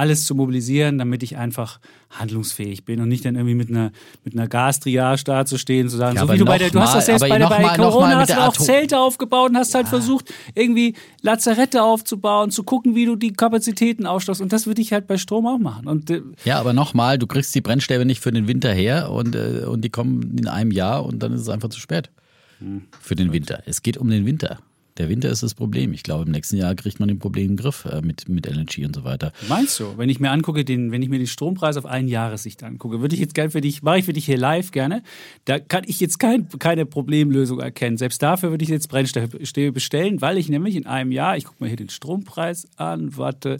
alles 0.00 0.24
zu 0.26 0.34
mobilisieren, 0.34 0.98
damit 0.98 1.22
ich 1.22 1.36
einfach 1.36 1.78
handlungsfähig 2.10 2.84
bin 2.84 3.00
und 3.00 3.08
nicht 3.08 3.24
dann 3.24 3.36
irgendwie 3.36 3.54
mit 3.54 3.68
einer, 3.70 3.92
mit 4.24 4.34
einer 4.34 4.48
Gastriage 4.48 5.22
da 5.24 5.44
zu 5.44 5.58
stehen, 5.58 5.88
zu 5.88 5.96
sagen, 5.96 6.16
Ja, 6.16 6.26
so 6.26 6.32
wie 6.32 6.38
du 6.38 6.44
bei 6.44 6.58
der, 6.58 6.70
du 6.70 6.80
hast 6.80 6.94
das 6.94 7.06
selbst 7.06 7.20
bei, 7.20 7.38
der, 7.38 7.48
bei 7.48 7.60
mal- 7.62 7.76
Corona 7.76 8.16
hast 8.20 8.30
du 8.30 8.40
auch 8.42 8.48
Atom- 8.54 8.64
Zelte 8.64 8.98
aufgebaut 8.98 9.50
und 9.50 9.56
hast 9.56 9.74
halt 9.74 9.86
versucht, 9.88 10.32
irgendwie 10.54 10.94
Lazarette 11.22 11.82
aufzubauen, 11.82 12.50
zu 12.50 12.64
gucken, 12.64 12.94
wie 12.94 13.04
du 13.06 13.14
die 13.16 13.32
Kapazitäten 13.32 14.06
aufstockst 14.06 14.40
und 14.42 14.52
das 14.52 14.66
würde 14.66 14.82
ich 14.82 14.92
halt 14.92 15.06
bei 15.06 15.18
Strom 15.18 15.46
auch 15.46 15.58
machen. 15.58 15.86
Und 15.86 16.10
äh, 16.10 16.22
Ja, 16.44 16.58
aber 16.58 16.72
nochmal, 16.72 17.18
du 17.18 17.26
kriegst 17.26 17.54
die 17.54 17.60
Brennstäbe 17.60 18.04
nicht 18.04 18.20
für 18.20 18.32
den 18.32 18.48
Winter 18.48 18.72
her 18.72 19.10
und, 19.12 19.34
äh, 19.36 19.64
und 19.66 19.82
die 19.82 19.90
kommen 19.90 20.36
in 20.38 20.48
einem 20.48 20.70
Jahr 20.72 21.04
und 21.04 21.22
dann 21.22 21.32
ist 21.32 21.42
es 21.42 21.48
einfach 21.48 21.68
zu 21.68 21.78
spät. 21.78 22.10
Hm. 22.58 22.82
Für 23.00 23.14
den 23.14 23.32
Winter. 23.32 23.62
Es 23.66 23.82
geht 23.82 23.96
um 23.98 24.08
den 24.10 24.26
Winter. 24.26 24.58
Der 24.96 25.08
Winter 25.08 25.30
ist 25.30 25.42
das 25.42 25.54
Problem. 25.54 25.92
Ich 25.92 26.02
glaube, 26.02 26.24
im 26.24 26.30
nächsten 26.30 26.56
Jahr 26.56 26.74
kriegt 26.74 27.00
man 27.00 27.08
den 27.08 27.18
Problem 27.18 27.48
den 27.48 27.56
Griff 27.56 27.84
äh, 27.84 28.00
mit, 28.02 28.28
mit 28.28 28.46
LNG 28.46 28.84
und 28.84 28.94
so 28.94 29.04
weiter. 29.04 29.32
Meinst 29.48 29.78
du, 29.80 29.96
wenn 29.96 30.08
ich 30.08 30.20
mir 30.20 30.30
angucke, 30.30 30.64
den, 30.64 30.92
wenn 30.92 31.02
ich 31.02 31.08
mir 31.08 31.18
den 31.18 31.26
Strompreis 31.26 31.76
auf 31.76 31.86
ein 31.86 32.08
Jahressicht 32.08 32.62
angucke, 32.62 33.00
würde 33.00 33.14
ich 33.14 33.20
jetzt 33.20 33.34
gerne 33.34 33.50
für 33.50 33.60
dich, 33.60 33.82
mache 33.82 33.98
ich 33.98 34.04
für 34.04 34.12
dich 34.12 34.26
hier 34.26 34.38
live 34.38 34.70
gerne. 34.70 35.02
Da 35.44 35.58
kann 35.58 35.84
ich 35.86 36.00
jetzt 36.00 36.18
kein, 36.18 36.48
keine 36.58 36.86
Problemlösung 36.86 37.60
erkennen. 37.60 37.96
Selbst 37.96 38.22
dafür 38.22 38.50
würde 38.50 38.64
ich 38.64 38.70
jetzt 38.70 38.88
Brennstäbe 38.88 39.72
bestellen, 39.72 40.20
weil 40.20 40.38
ich 40.38 40.48
nämlich 40.48 40.76
in 40.76 40.86
einem 40.86 41.12
Jahr, 41.12 41.36
ich 41.36 41.44
gucke 41.44 41.62
mir 41.62 41.68
hier 41.68 41.76
den 41.76 41.88
Strompreis 41.88 42.68
an, 42.76 43.16
warte, 43.16 43.58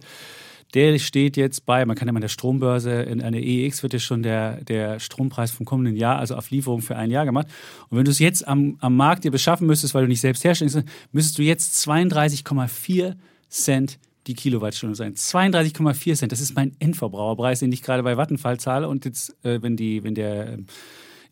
der 0.74 0.98
steht 0.98 1.36
jetzt 1.36 1.66
bei, 1.66 1.84
man 1.84 1.96
kann 1.96 2.08
ja 2.08 2.12
mal 2.12 2.20
der 2.20 2.28
Strombörse, 2.28 3.02
in 3.02 3.22
einer 3.22 3.38
EX 3.38 3.82
wird 3.82 3.92
ja 3.92 3.98
schon 3.98 4.22
der, 4.22 4.62
der 4.64 5.00
Strompreis 5.00 5.50
vom 5.50 5.66
kommenden 5.66 5.96
Jahr, 5.96 6.18
also 6.18 6.36
auf 6.36 6.50
Lieferung 6.50 6.82
für 6.82 6.96
ein 6.96 7.10
Jahr 7.10 7.24
gemacht. 7.24 7.48
Und 7.88 7.98
wenn 7.98 8.04
du 8.04 8.10
es 8.10 8.18
jetzt 8.18 8.46
am, 8.46 8.76
am 8.80 8.96
Markt 8.96 9.24
dir 9.24 9.30
beschaffen 9.30 9.66
müsstest, 9.66 9.94
weil 9.94 10.02
du 10.02 10.08
nicht 10.08 10.20
selbst 10.20 10.44
herstellst, 10.44 10.82
müsstest 11.12 11.38
du 11.38 11.42
jetzt 11.42 11.86
32,4 11.86 13.14
Cent 13.48 13.98
die 14.26 14.34
Kilowattstunde 14.34 14.94
sein. 14.94 15.14
32,4 15.14 16.14
Cent, 16.14 16.32
das 16.32 16.40
ist 16.40 16.54
mein 16.54 16.72
Endverbraucherpreis, 16.78 17.60
den 17.60 17.72
ich 17.72 17.82
gerade 17.82 18.02
bei 18.02 18.16
Vattenfall 18.16 18.60
zahle. 18.60 18.88
Und 18.88 19.04
jetzt, 19.04 19.34
äh, 19.44 19.60
wenn, 19.62 19.76
die, 19.76 20.04
wenn 20.04 20.14
der 20.14 20.52
ähm, 20.52 20.66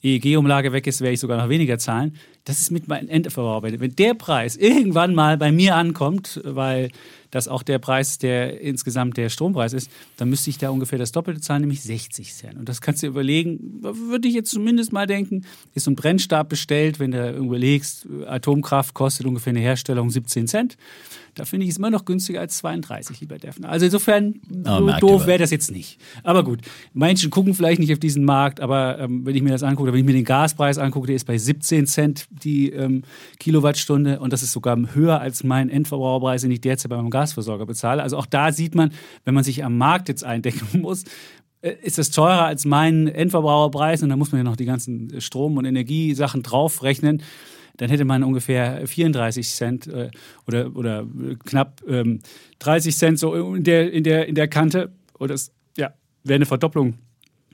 EEG-Umlage 0.02 0.72
weg 0.72 0.86
ist, 0.86 1.00
werde 1.00 1.14
ich 1.14 1.20
sogar 1.20 1.38
noch 1.38 1.48
weniger 1.48 1.78
zahlen. 1.78 2.16
Das 2.48 2.60
ist 2.60 2.70
mit 2.70 2.88
meinem 2.88 3.10
Endverbraucher. 3.10 3.78
Wenn 3.78 3.94
der 3.94 4.14
Preis 4.14 4.56
irgendwann 4.56 5.14
mal 5.14 5.36
bei 5.36 5.52
mir 5.52 5.76
ankommt, 5.76 6.40
weil 6.44 6.90
das 7.30 7.46
auch 7.46 7.62
der 7.62 7.78
Preis, 7.78 8.16
der 8.16 8.60
insgesamt 8.62 9.18
der 9.18 9.28
Strompreis 9.28 9.74
ist, 9.74 9.90
dann 10.16 10.30
müsste 10.30 10.48
ich 10.48 10.56
da 10.56 10.70
ungefähr 10.70 10.98
das 10.98 11.12
Doppelte 11.12 11.42
zahlen, 11.42 11.60
nämlich 11.60 11.82
60 11.82 12.32
Cent. 12.32 12.56
Und 12.56 12.66
das 12.68 12.80
kannst 12.80 13.02
du 13.02 13.06
dir 13.06 13.10
überlegen, 13.10 13.82
würde 13.82 14.28
ich 14.28 14.34
jetzt 14.34 14.50
zumindest 14.50 14.94
mal 14.94 15.06
denken, 15.06 15.44
ist 15.74 15.84
so 15.84 15.90
ein 15.90 15.94
Brennstab 15.94 16.48
bestellt, 16.48 16.98
wenn 16.98 17.10
du 17.10 17.36
überlegst, 17.36 18.06
Atomkraft 18.26 18.94
kostet 18.94 19.26
ungefähr 19.26 19.50
eine 19.50 19.60
Herstellung 19.60 20.10
17 20.10 20.46
Cent. 20.46 20.78
Da 21.34 21.44
finde 21.44 21.64
ich 21.64 21.70
es 21.70 21.78
immer 21.78 21.90
noch 21.90 22.04
günstiger 22.04 22.40
als 22.40 22.58
32, 22.58 23.20
lieber 23.20 23.38
Defner. 23.38 23.68
Also 23.68 23.84
insofern, 23.84 24.40
Ah, 24.64 24.78
so 24.78 25.06
doof 25.06 25.26
wäre 25.26 25.38
das 25.38 25.50
jetzt 25.50 25.70
nicht. 25.70 25.98
Aber 26.24 26.42
gut, 26.42 26.60
Menschen 26.94 27.30
gucken 27.30 27.54
vielleicht 27.54 27.78
nicht 27.78 27.92
auf 27.92 28.00
diesen 28.00 28.24
Markt, 28.24 28.60
aber 28.60 28.98
ähm, 28.98 29.24
wenn 29.24 29.36
ich 29.36 29.42
mir 29.42 29.50
das 29.50 29.62
angucke, 29.62 29.92
wenn 29.92 30.00
ich 30.00 30.06
mir 30.06 30.14
den 30.14 30.24
Gaspreis 30.24 30.78
angucke, 30.78 31.06
der 31.06 31.14
ist 31.16 31.26
bei 31.26 31.38
17 31.38 31.86
Cent 31.86 32.26
die 32.38 32.70
ähm, 32.70 33.02
Kilowattstunde 33.38 34.20
und 34.20 34.32
das 34.32 34.42
ist 34.42 34.52
sogar 34.52 34.78
höher 34.94 35.20
als 35.20 35.44
mein 35.44 35.68
Endverbraucherpreis, 35.70 36.42
den 36.42 36.50
ich 36.50 36.60
derzeit 36.60 36.90
bei 36.90 36.96
meinem 36.96 37.10
Gasversorger 37.10 37.66
bezahle. 37.66 38.02
Also 38.02 38.16
auch 38.16 38.26
da 38.26 38.52
sieht 38.52 38.74
man, 38.74 38.92
wenn 39.24 39.34
man 39.34 39.44
sich 39.44 39.64
am 39.64 39.76
Markt 39.78 40.08
jetzt 40.08 40.24
eindecken 40.24 40.66
muss, 40.80 41.04
äh, 41.60 41.74
ist 41.82 41.98
das 41.98 42.10
teurer 42.10 42.44
als 42.44 42.64
mein 42.64 43.08
Endverbraucherpreis 43.08 44.02
und 44.02 44.08
dann 44.08 44.18
muss 44.18 44.32
man 44.32 44.40
ja 44.40 44.44
noch 44.44 44.56
die 44.56 44.64
ganzen 44.64 45.20
Strom- 45.20 45.56
und 45.56 45.64
Energiesachen 45.64 46.42
draufrechnen. 46.42 47.22
Dann 47.78 47.90
hätte 47.90 48.04
man 48.04 48.24
ungefähr 48.24 48.86
34 48.86 49.48
Cent 49.48 49.86
äh, 49.86 50.10
oder, 50.46 50.74
oder 50.76 51.06
knapp 51.44 51.82
ähm, 51.88 52.20
30 52.58 52.96
Cent 52.96 53.18
so 53.18 53.54
in 53.54 53.64
der, 53.64 53.92
in 53.92 54.04
der, 54.04 54.26
in 54.26 54.34
der 54.34 54.48
Kante. 54.48 54.92
Und 55.18 55.30
das 55.30 55.52
ja, 55.76 55.92
wäre 56.24 56.36
eine 56.36 56.46
Verdopplung 56.46 56.94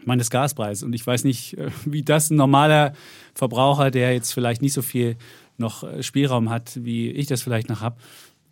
meines 0.06 0.30
Gaspreises. 0.30 0.82
Und 0.82 0.92
ich 0.92 1.06
weiß 1.06 1.25
nicht, 1.25 1.56
äh, 1.58 1.70
wie 1.84 2.02
das 2.02 2.30
ein 2.30 2.37
normaler 2.37 2.92
Verbraucher, 3.34 3.90
der 3.90 4.12
jetzt 4.12 4.32
vielleicht 4.32 4.62
nicht 4.62 4.73
so 4.73 4.82
viel 4.82 5.16
noch 5.58 5.84
äh, 5.84 6.02
Spielraum 6.02 6.50
hat, 6.50 6.78
wie 6.82 7.11
ich 7.11 7.26
das 7.26 7.42
vielleicht 7.42 7.68
noch 7.68 7.80
habe, 7.80 7.96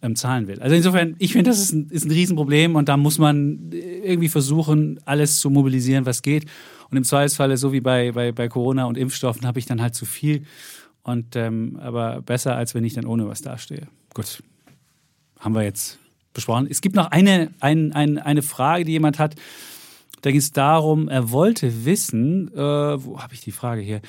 ähm, 0.02 0.16
zahlen 0.16 0.48
will. 0.48 0.60
Also 0.60 0.74
insofern, 0.74 1.14
ich 1.18 1.32
finde, 1.32 1.50
das 1.50 1.60
ist 1.60 1.72
ein, 1.72 1.88
ist 1.90 2.04
ein 2.04 2.10
Riesenproblem 2.10 2.74
und 2.74 2.88
da 2.88 2.96
muss 2.96 3.18
man 3.18 3.70
äh, 3.72 3.76
irgendwie 3.76 4.28
versuchen, 4.28 5.00
alles 5.04 5.38
zu 5.38 5.50
mobilisieren, 5.50 6.06
was 6.06 6.22
geht. 6.22 6.46
Und 6.90 6.96
im 6.96 7.04
Zweifelsfalle, 7.04 7.56
so 7.56 7.72
wie 7.72 7.80
bei, 7.80 8.12
bei, 8.12 8.32
bei 8.32 8.48
Corona 8.48 8.84
und 8.84 8.98
Impfstoffen, 8.98 9.46
habe 9.46 9.58
ich 9.58 9.66
dann 9.66 9.80
halt 9.80 9.94
zu 9.94 10.04
viel. 10.04 10.44
Und 11.02 11.36
ähm, 11.36 11.78
aber 11.80 12.20
besser, 12.20 12.56
als 12.56 12.74
wenn 12.74 12.84
ich 12.84 12.94
dann 12.94 13.06
ohne 13.06 13.26
was 13.26 13.42
dastehe. 13.42 13.88
Gut, 14.14 14.42
haben 15.38 15.54
wir 15.54 15.62
jetzt 15.62 15.98
besprochen. 16.34 16.66
Es 16.70 16.80
gibt 16.80 16.94
noch 16.96 17.10
eine, 17.10 17.50
ein, 17.60 17.92
ein, 17.92 18.18
eine 18.18 18.42
Frage, 18.42 18.84
die 18.84 18.92
jemand 18.92 19.18
hat. 19.18 19.34
Da 20.22 20.30
ging 20.30 20.38
es 20.40 20.52
darum, 20.52 21.08
er 21.08 21.30
wollte 21.30 21.84
wissen, 21.84 22.48
äh, 22.54 22.56
wo 22.58 23.20
habe 23.20 23.34
ich 23.34 23.40
die 23.42 23.52
Frage 23.52 23.80
hier, 23.82 24.00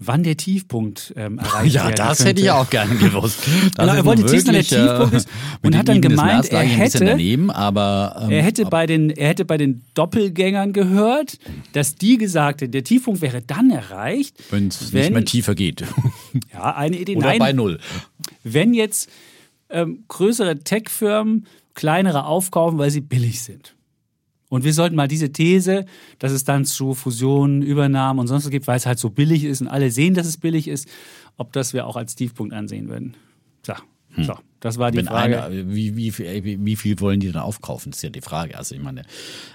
wann 0.00 0.22
der 0.22 0.36
Tiefpunkt 0.36 1.12
ähm, 1.16 1.38
erreicht 1.38 1.74
Ja, 1.74 1.84
werden 1.84 1.96
das 1.96 2.18
könnte. 2.18 2.30
hätte 2.30 2.40
ich 2.42 2.50
auch 2.50 2.70
gerne 2.70 2.94
gewusst. 2.96 3.40
Genau, 3.76 3.92
er 3.94 4.04
wollte 4.04 4.22
wissen, 4.24 4.46
wann 4.46 4.52
der 4.54 4.62
äh, 4.62 4.64
Tiefpunkt 4.64 5.12
ist 5.14 5.28
und 5.62 5.76
hat 5.76 5.88
dann 5.88 6.00
gemeint, 6.00 6.48
er 6.50 6.60
hätte- 6.60 7.04
daneben, 7.04 7.50
aber 7.50 8.16
ähm, 8.22 8.30
Er 8.30 8.42
hätte, 8.44 8.64
bei 8.66 8.86
den, 8.86 9.10
er 9.10 9.28
hätte 9.28 9.44
bei 9.44 9.56
den 9.56 9.82
Doppelgängern 9.94 10.72
gehört, 10.72 11.38
dass 11.72 11.96
die 11.96 12.16
gesagt 12.16 12.60
hätten, 12.62 12.72
der 12.72 12.84
Tiefpunkt 12.84 13.20
wäre 13.20 13.42
dann 13.42 13.70
erreicht, 13.70 14.36
wenn 14.50 14.68
es 14.68 14.92
nicht 14.92 15.10
mehr 15.12 15.24
tiefer 15.24 15.54
geht. 15.54 15.84
ja, 16.52 16.74
eine 16.76 16.96
Idee, 16.96 17.16
Oder 17.16 17.26
nein, 17.26 17.38
bei 17.40 17.52
null. 17.52 17.78
wenn 18.44 18.72
jetzt 18.72 19.10
ähm, 19.68 20.04
größere 20.08 20.60
Tech-Firmen 20.60 21.46
kleinere 21.74 22.24
aufkaufen, 22.24 22.78
weil 22.78 22.90
sie 22.90 23.00
billig 23.02 23.42
sind. 23.42 23.74
Und 24.48 24.64
wir 24.64 24.72
sollten 24.72 24.96
mal 24.96 25.08
diese 25.08 25.30
These, 25.30 25.84
dass 26.18 26.32
es 26.32 26.44
dann 26.44 26.64
zu 26.64 26.94
Fusionen, 26.94 27.62
Übernahmen 27.62 28.18
und 28.18 28.28
sonst 28.28 28.44
was 28.44 28.50
gibt, 28.50 28.66
weil 28.66 28.76
es 28.76 28.86
halt 28.86 28.98
so 28.98 29.10
billig 29.10 29.44
ist 29.44 29.60
und 29.60 29.68
alle 29.68 29.90
sehen, 29.90 30.14
dass 30.14 30.26
es 30.26 30.38
billig 30.38 30.68
ist, 30.68 30.88
ob 31.36 31.52
das 31.52 31.74
wir 31.74 31.86
auch 31.86 31.96
als 31.96 32.14
Tiefpunkt 32.14 32.54
ansehen 32.54 32.88
würden. 32.88 33.14
So, 33.62 33.74
so 34.16 34.38
das 34.60 34.76
war 34.78 34.90
die 34.90 34.98
Wenn 34.98 35.06
Frage. 35.06 35.44
einer, 35.44 35.50
wie, 35.68 35.96
wie, 35.96 36.10
viel- 36.10 36.42
wie, 36.44 36.58
wie 36.64 36.76
viel 36.76 36.98
wollen 37.00 37.20
die 37.20 37.30
dann 37.30 37.42
aufkaufen? 37.42 37.90
Das 37.92 37.98
ist 37.98 38.02
ja 38.02 38.10
die 38.10 38.20
Frage. 38.20 38.58
Also 38.58 38.74
ich 38.74 38.80
meine, 38.82 39.02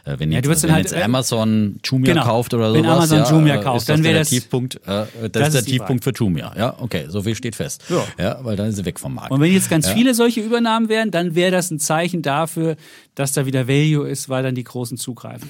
äh, 0.06 0.16
wenn 0.18 0.32
Ja, 0.32 0.38
jetzt, 0.40 0.48
wirst 0.48 0.64
wenn 0.64 0.72
halt, 0.72 0.86
jetzt 0.86 0.94
äh, 0.98 1.04
Amazon 1.04 1.80
Jumia 1.84 2.14
genau. 2.14 2.26
kauft 2.26 2.54
oder 2.54 2.74
Wenn 2.74 2.84
sowas, 2.84 3.12
Amazon 3.12 3.18
ja, 3.20 3.30
Jumia 3.32 3.56
äh, 3.56 3.64
kauft, 3.64 3.90
dann 3.90 3.98
das 3.98 4.04
wäre 4.06 4.14
der 4.14 4.22
das- 4.22 4.30
Tiefpunkt. 4.30 4.76
Äh, 4.76 4.80
das, 4.86 5.08
das 5.32 5.48
ist 5.50 5.54
der 5.56 5.66
Tiefpunkt 5.66 6.04
für 6.04 6.12
Jumia. 6.12 6.54
Ja, 6.58 6.76
okay, 6.80 7.06
so 7.10 7.22
viel 7.22 7.36
steht 7.36 7.56
fest. 7.56 7.84
Ja. 7.90 8.04
Ja, 8.18 8.40
weil 8.46 8.56
dann 8.56 8.70
ist 8.70 8.78
sie 8.78 8.86
weg 8.86 9.00
vom 9.00 9.16
Markt. 9.16 9.32
Und 9.32 9.42
wenn 9.42 9.52
jetzt 9.52 9.70
ganz 9.70 9.88
ja. 9.88 9.94
viele 9.94 10.14
solche 10.14 10.40
Übernahmen 10.42 10.88
wären, 10.90 11.12
dann 11.12 11.36
wäre 11.36 11.52
das 11.52 11.70
ein 11.72 11.80
Zeichen 11.80 12.22
dafür, 12.22 12.76
dass 13.16 13.34
da 13.34 13.46
wieder 13.46 13.68
Value 13.68 14.08
ist, 14.08 14.30
weil 14.30 14.44
dann 14.44 14.56
die 14.56 14.64
Großen 14.64 14.98
zugreifen. 14.98 15.50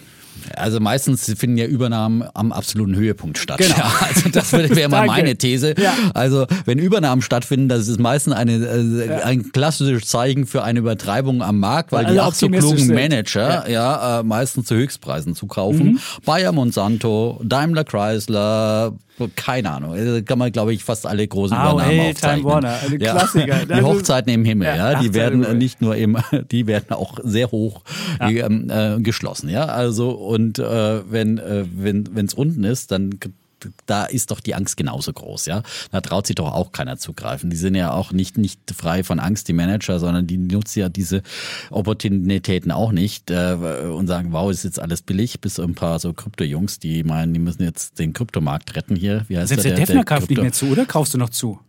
Also 0.55 0.79
meistens 0.79 1.25
finden 1.37 1.57
ja 1.57 1.65
Übernahmen 1.65 2.23
am 2.33 2.51
absoluten 2.51 2.95
Höhepunkt 2.95 3.37
statt. 3.37 3.57
Genau. 3.57 3.75
Ja, 3.77 3.91
also 4.01 4.29
das 4.29 4.51
wäre 4.53 4.89
mal 4.89 5.05
meine 5.07 5.35
These. 5.35 5.75
Ja. 5.77 5.93
Also 6.13 6.45
wenn 6.65 6.79
Übernahmen 6.79 7.21
stattfinden, 7.21 7.69
das 7.69 7.87
ist 7.87 7.99
meistens 7.99 8.33
eine, 8.33 8.53
äh, 8.53 9.21
ein 9.23 9.51
klassisches 9.51 10.07
Zeichen 10.07 10.45
für 10.45 10.63
eine 10.63 10.79
Übertreibung 10.79 11.41
am 11.41 11.59
Markt, 11.59 11.91
weil, 11.91 12.05
Weil 12.05 12.13
die 12.13 12.19
auch 12.19 12.33
so 12.33 12.47
klugen. 12.49 12.87
Manager 12.93 13.69
ja, 13.69 14.19
äh, 14.19 14.23
meistens 14.23 14.67
zu 14.67 14.75
Höchstpreisen 14.75 15.35
zukaufen. 15.35 15.99
Bayer 16.25 16.51
Monsanto, 16.51 17.39
Daimler 17.43 17.83
Chrysler, 17.83 18.93
keine 19.35 19.69
Ahnung. 19.71 19.95
äh, 19.95 20.21
Kann 20.23 20.39
man, 20.39 20.51
glaube 20.51 20.73
ich, 20.73 20.83
fast 20.83 21.05
alle 21.05 21.27
großen 21.27 21.55
AOL, 21.55 21.73
Übernahmen 21.73 21.91
Time 21.91 22.09
aufzeichnen. 22.09 22.43
Warner, 22.45 22.75
eine 22.85 22.97
Klassiker. 22.97 23.55
Die 23.67 23.73
Also- 23.73 23.87
Hochzeiten 23.87 24.33
im 24.33 24.43
Himmel, 24.45 24.67
Ja, 24.67 24.91
ja, 24.93 24.99
die 24.99 25.13
werden 25.13 25.57
nicht 25.57 25.81
nur 25.81 25.95
im, 25.95 26.17
die 26.51 26.65
werden 26.67 26.91
auch 26.93 27.19
sehr 27.23 27.51
hoch 27.51 27.83
ähm, 28.19 28.69
äh, 28.69 28.99
geschlossen, 29.01 29.49
ja. 29.49 29.65
Also 29.65 30.32
und 30.33 30.59
äh, 30.59 31.11
wenn 31.11 31.37
äh, 31.37 31.65
wenn 31.73 32.25
es 32.25 32.33
unten 32.33 32.63
ist, 32.63 32.91
dann 32.91 33.19
da 33.85 34.05
ist 34.05 34.31
doch 34.31 34.39
die 34.39 34.55
Angst 34.55 34.77
genauso 34.77 35.13
groß, 35.13 35.45
ja. 35.45 35.63
Da 35.91 36.01
traut 36.01 36.27
sich 36.27 36.35
doch 36.35 36.51
auch 36.51 36.71
keiner 36.71 36.97
zugreifen. 36.97 37.49
Die 37.49 37.55
sind 37.55 37.75
ja 37.75 37.91
auch 37.91 38.11
nicht 38.11 38.37
nicht 38.37 38.59
frei 38.75 39.03
von 39.03 39.19
Angst, 39.19 39.47
die 39.47 39.53
Manager, 39.53 39.99
sondern 39.99 40.27
die 40.27 40.37
nutzen 40.37 40.79
ja 40.79 40.89
diese 40.89 41.21
Opportunitäten 41.69 42.71
auch 42.71 42.91
nicht 42.91 43.31
äh, 43.31 43.53
und 43.53 44.07
sagen, 44.07 44.31
wow, 44.31 44.51
ist 44.51 44.63
jetzt 44.63 44.79
alles 44.79 45.01
billig, 45.01 45.39
bis 45.39 45.59
ein 45.59 45.75
paar 45.75 45.99
so 45.99 46.13
Krypto-Jungs, 46.13 46.79
die 46.79 47.03
meinen, 47.03 47.33
die 47.33 47.39
müssen 47.39 47.63
jetzt 47.63 47.99
den 47.99 48.13
Kryptomarkt 48.13 48.75
retten 48.75 48.95
hier. 48.95 49.25
Wie 49.27 49.37
heißt 49.37 49.49
Selbst 49.49 49.65
der, 49.65 49.75
der, 49.75 49.85
Defner 49.85 50.03
kauft 50.03 50.29
nicht 50.29 50.41
mehr 50.41 50.51
zu, 50.51 50.67
oder 50.67 50.85
kaufst 50.85 51.13
du 51.13 51.17
noch 51.17 51.29
zu? 51.29 51.59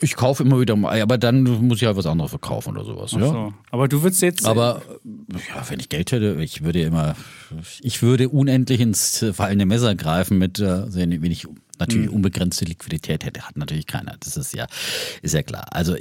Ich 0.00 0.16
kaufe 0.16 0.42
immer 0.42 0.60
wieder 0.60 0.76
mal, 0.76 1.00
aber 1.00 1.18
dann 1.18 1.42
muss 1.42 1.80
ich 1.80 1.86
halt 1.86 1.96
was 1.96 2.06
anderes 2.06 2.30
verkaufen 2.30 2.76
oder 2.76 2.84
sowas. 2.84 3.12
Ja. 3.12 3.26
So. 3.26 3.52
Aber 3.70 3.88
du 3.88 4.02
würdest 4.02 4.22
jetzt. 4.22 4.46
Aber 4.46 4.82
ja, 5.04 5.68
wenn 5.68 5.80
ich 5.80 5.88
Geld 5.88 6.12
hätte, 6.12 6.36
ich 6.40 6.62
würde 6.62 6.82
immer, 6.82 7.16
ich 7.80 8.02
würde 8.02 8.28
unendlich 8.28 8.80
ins 8.80 9.24
fallende 9.32 9.66
Messer 9.66 9.94
greifen 9.94 10.38
mit, 10.38 10.60
äh, 10.60 10.94
wenn 10.94 11.24
ich 11.24 11.46
Natürlich 11.78 12.10
unbegrenzte 12.10 12.64
Liquidität 12.64 13.24
hätte, 13.24 13.42
hat 13.42 13.56
natürlich 13.56 13.86
keiner. 13.86 14.14
Das 14.20 14.36
ist 14.36 14.54
ja, 14.54 14.66
ist 15.22 15.34
ja 15.34 15.42
klar. 15.42 15.66
Also 15.70 15.94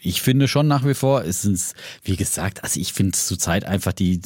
ich 0.00 0.22
finde 0.22 0.48
schon 0.48 0.66
nach 0.68 0.86
wie 0.86 0.94
vor, 0.94 1.22
es 1.24 1.44
ist, 1.44 1.74
wie 2.04 2.16
gesagt, 2.16 2.62
also 2.64 2.80
ich 2.80 2.92
finde 2.92 3.12
zurzeit 3.12 3.64
einfach 3.64 3.92
die, 3.92 4.20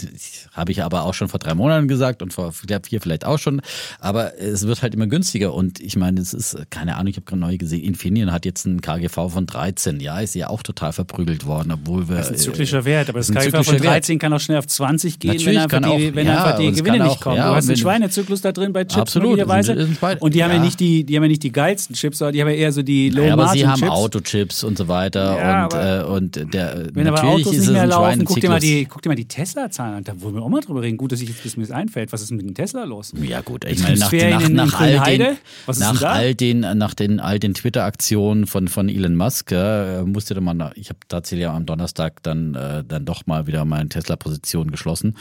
habe 0.52 0.72
ich 0.72 0.82
aber 0.82 1.02
auch 1.04 1.14
schon 1.14 1.28
vor 1.28 1.38
drei 1.38 1.54
Monaten 1.54 1.88
gesagt 1.88 2.22
und 2.22 2.32
vor 2.32 2.52
vier 2.52 3.00
vielleicht 3.00 3.24
auch 3.24 3.38
schon, 3.38 3.61
aber 4.00 4.38
es 4.40 4.66
wird 4.66 4.82
halt 4.82 4.94
immer 4.94 5.06
günstiger 5.06 5.52
und 5.54 5.80
ich 5.80 5.96
meine, 5.96 6.20
es 6.20 6.32
ist, 6.35 6.56
keine 6.70 6.96
Ahnung, 6.96 7.09
ich 7.09 7.16
habe 7.16 7.26
gerade 7.26 7.40
neu 7.40 7.56
gesehen, 7.56 7.82
Infineon 7.85 8.32
hat 8.32 8.44
jetzt 8.44 8.66
einen 8.66 8.80
KGV 8.80 9.14
von 9.30 9.46
13, 9.46 10.00
ja, 10.00 10.20
ist 10.20 10.35
ja 10.35 10.48
auch 10.48 10.62
total 10.62 10.92
verprügelt 10.92 11.46
worden, 11.46 11.72
obwohl 11.72 12.09
wir... 12.09 12.16
Das 12.16 12.26
ist 12.30 12.32
ein 12.32 12.38
zyklischer 12.38 12.85
Wert, 12.85 13.09
aber 13.09 13.18
das 13.18 13.28
KGV 13.32 13.42
von 13.50 13.64
zyklischer 13.64 13.82
Wert. 13.85 13.92
13 13.94 14.18
kann 14.18 14.32
auch 14.32 14.40
schnell 14.40 14.59
auf 14.59 14.66
20 14.66 15.18
gehen, 15.18 15.30
Natürlich 15.32 15.46
wenn 15.46 15.56
einfach 15.59 15.80
kann 15.80 15.98
die, 15.98 16.09
auch- 16.11 16.14
wenn 16.14 16.26
ja, 16.26 16.44
einfach 16.44 16.59
die 16.59 16.66
es 16.68 16.76
Gewinne 16.78 16.98
kann 16.98 17.06
nicht 17.06 17.16
auch- 17.16 17.20
kommen. 17.20 17.37
ja, 17.37 17.48
du 17.50 17.54
hast 17.56 17.68
einen 17.68 17.76
Schweinezyklus 17.76 18.40
da 18.40 18.52
drin 18.52 18.72
bei 18.72 18.85
Chips 18.85 18.96
Absolut, 18.96 19.30
möglicherweise. 19.30 19.72
es 19.74 19.88
es 20.00 20.20
Und 20.20 20.35
die 20.35 20.42
haben 20.44 20.50
ja. 20.52 20.56
ja. 20.59 20.62
nicht 20.64 20.80
die, 20.80 20.86
die 21.05 21.16
haben 21.16 21.22
ja 21.25 21.29
nicht 21.29 21.42
die 21.42 21.53
geilsten 21.53 21.94
Chips, 21.94 22.18
sondern 22.18 22.33
die 22.35 22.40
haben 22.40 22.49
ja 22.49 22.55
eher 22.55 22.72
so 22.72 22.83
die 22.83 23.11
Low 23.11 23.22
Ja, 23.25 23.33
aber 23.35 23.49
sie 23.49 23.66
haben 23.66 23.79
Chips. 23.81 23.90
Autochips 23.90 24.64
und 24.64 24.77
so 24.79 24.88
weiter 24.88 25.37
Ja, 25.38 25.64
und, 25.66 25.75
aber- 25.75 26.01
äh, 26.01 26.05
und 26.05 26.55
der 26.55 26.88
Wenn 26.94 27.07
aber 27.07 27.16
natürlich 27.22 27.46
Autos 27.46 27.53
ist 27.59 27.61
nicht 27.66 27.72
mehr 27.72 27.87
laufen, 27.87 28.25
guck 28.25 28.40
dir 28.40 28.49
mal 28.49 28.61
die, 28.61 28.85
guck 28.87 29.03
dir 29.03 29.09
mal 29.09 29.14
die 29.14 29.29
Tesla-Zahlen 29.29 29.94
an. 29.96 30.05
Da 30.05 30.20
wollen 30.20 30.35
wir 30.35 30.42
auch 30.42 30.49
mal 30.49 30.61
drüber 30.61 30.83
reden. 30.83 30.96
Gut, 30.96 31.12
dass 31.12 31.20
ich 31.20 31.29
jetzt, 31.29 31.42
bis 31.42 31.57
mir 31.57 31.64
das 31.64 31.70
einfällt. 31.72 32.12
Was 32.12 32.22
ist 32.22 32.31
mit 32.31 32.42
dem 32.42 32.55
Tesla 32.55 32.85
los? 32.85 33.12
Ja 33.22 33.40
gut, 33.40 33.64
ich 33.64 33.83
meine 33.83 33.96
nach, 33.99 34.12
nach, 34.12 34.49
nach, 34.51 34.81
all 34.81 35.18
den, 35.18 35.37
nach 35.79 36.03
all 36.03 36.35
den 36.35 36.61
nach 36.61 36.94
den 36.94 37.20
all 37.20 37.38
den 37.38 37.55
Twitter-Aktionen 37.55 38.46
von 38.46 38.68
von 38.68 38.88
Elon 38.88 39.14
Musk 39.14 39.53
ja, 39.53 40.03
musste 40.05 40.40
man, 40.40 40.70
ich 40.75 40.88
habe 40.88 40.99
tatsächlich 41.09 41.46
am 41.49 41.66
Donnerstag 41.66 42.22
dann 42.22 42.55
äh, 42.55 42.85
dann 42.87 43.05
doch 43.05 43.27
mal 43.27 43.46
wieder 43.46 43.64
meine 43.64 43.88
Tesla-Position 43.88 44.70
geschlossen. 44.70 45.16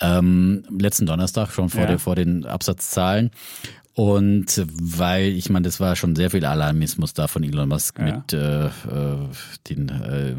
Ähm, 0.00 0.62
letzten 0.78 1.06
Donnerstag 1.06 1.50
schon 1.52 1.68
vor 1.68 1.82
Ja. 1.82 1.86
der, 1.86 1.98
vor 1.98 2.16
den 2.16 2.46
Absatzzahlen. 2.46 3.30
Und 4.00 4.64
weil, 4.66 5.26
ich 5.26 5.50
meine, 5.50 5.64
das 5.64 5.78
war 5.78 5.94
schon 5.94 6.16
sehr 6.16 6.30
viel 6.30 6.46
Alarmismus 6.46 7.12
da 7.12 7.28
von 7.28 7.44
Elon 7.44 7.68
Musk 7.68 7.98
Ja. 7.98 8.04
mit 8.04 8.32
äh, 8.32 8.64
äh, 8.64 8.70
den 9.68 9.88
äh, 9.90 10.36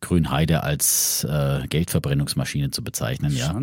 Grünheide 0.00 0.62
als 0.62 1.24
äh, 1.28 1.66
Geldverbrennungsmaschine 1.66 2.70
zu 2.70 2.84
bezeichnen, 2.84 3.36
ja. 3.36 3.60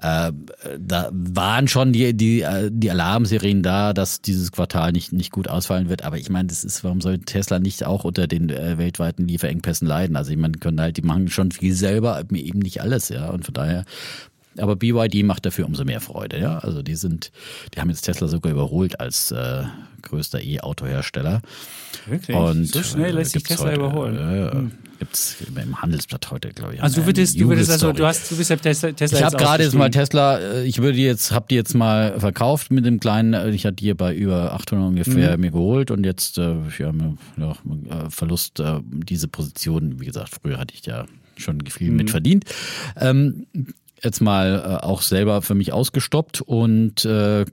Äh, 0.00 0.32
da 0.78 1.10
waren 1.12 1.66
schon 1.66 1.92
die, 1.92 2.16
die, 2.16 2.42
äh, 2.42 2.70
die 2.72 2.88
Alarmserien 2.92 3.64
da, 3.64 3.92
dass 3.92 4.22
dieses 4.22 4.52
Quartal 4.52 4.92
nicht, 4.92 5.12
nicht 5.12 5.32
gut 5.32 5.48
ausfallen 5.48 5.88
wird. 5.88 6.04
Aber 6.04 6.16
ich 6.16 6.30
meine, 6.30 6.46
das 6.46 6.62
ist, 6.62 6.84
warum 6.84 7.00
soll 7.00 7.18
Tesla 7.18 7.58
nicht 7.58 7.84
auch 7.84 8.04
unter 8.04 8.28
den 8.28 8.48
äh, 8.48 8.78
weltweiten 8.78 9.26
Lieferengpässen 9.26 9.88
leiden? 9.88 10.14
Also 10.14 10.30
ich 10.30 10.36
meine, 10.38 10.58
können 10.58 10.80
halt, 10.80 10.98
die 10.98 11.02
machen 11.02 11.26
schon 11.30 11.50
viel 11.50 11.74
selber, 11.74 12.22
eben 12.32 12.60
nicht 12.60 12.80
alles, 12.80 13.08
ja. 13.08 13.30
Und 13.30 13.44
von 13.44 13.54
daher 13.54 13.84
aber 14.58 14.76
BYD 14.76 15.24
macht 15.24 15.46
dafür 15.46 15.66
umso 15.66 15.84
mehr 15.84 16.00
Freude, 16.00 16.38
ja. 16.38 16.58
Also 16.58 16.82
die 16.82 16.94
sind, 16.94 17.30
die 17.74 17.80
haben 17.80 17.90
jetzt 17.90 18.02
Tesla 18.02 18.28
sogar 18.28 18.52
überholt 18.52 19.00
als 19.00 19.30
äh, 19.30 19.62
größter 20.02 20.42
E-Auto-Hersteller. 20.42 21.40
Wirklich? 22.06 22.36
Und 22.36 22.66
so 22.66 22.82
schnell 22.82 23.14
lässt 23.14 23.32
sich 23.32 23.44
äh, 23.44 23.48
Tesla 23.48 23.66
heute, 23.66 23.76
überholen. 23.76 24.14
Ja, 24.16 24.36
ja. 24.36 24.62
Gibt's 24.98 25.36
im 25.54 25.80
Handelsblatt 25.80 26.28
heute, 26.32 26.48
glaube 26.50 26.74
ich. 26.74 26.82
Also 26.82 27.00
du 27.00 27.06
würdest, 27.06 27.38
du 27.40 27.48
würdest 27.48 27.70
also, 27.70 27.92
du 27.92 28.04
hast, 28.04 28.30
du 28.32 28.36
bist 28.36 28.50
ja 28.50 28.56
Tesla, 28.56 28.90
Tesla 28.90 29.18
Ich 29.18 29.24
habe 29.24 29.36
gerade 29.36 29.62
jetzt 29.62 29.74
mal. 29.74 29.90
Tesla, 29.90 30.38
äh, 30.38 30.64
ich 30.64 30.78
würde 30.82 30.98
jetzt, 30.98 31.30
habe 31.30 31.46
die 31.48 31.54
jetzt 31.54 31.74
mal 31.74 32.18
verkauft 32.18 32.72
mit 32.72 32.84
dem 32.84 32.98
kleinen, 32.98 33.32
äh, 33.32 33.50
ich 33.50 33.64
hatte 33.64 33.76
die 33.76 33.94
bei 33.94 34.12
über 34.14 34.52
800 34.54 34.88
ungefähr 34.88 35.36
Mhm. 35.36 35.40
mir 35.40 35.50
geholt 35.52 35.92
und 35.92 36.04
jetzt, 36.04 36.38
äh, 36.38 36.56
ja, 36.78 36.92
ja, 37.36 37.50
äh, 37.52 38.10
Verlust, 38.10 38.58
äh, 38.58 38.80
diese 38.82 39.28
Position, 39.28 40.00
wie 40.00 40.06
gesagt, 40.06 40.30
früher 40.42 40.58
hatte 40.58 40.74
ich 40.74 40.84
ja 40.84 41.04
schon 41.36 41.60
viel 41.66 41.90
Mhm. 41.92 41.96
mit 41.96 42.10
verdient. 42.10 42.44
Ähm, 42.96 43.46
jetzt 44.02 44.20
mal 44.20 44.80
äh, 44.80 44.84
auch 44.84 45.02
selber 45.02 45.42
für 45.42 45.54
mich 45.54 45.72
ausgestoppt 45.72 46.40
und 46.40 47.04
äh, 47.04 47.44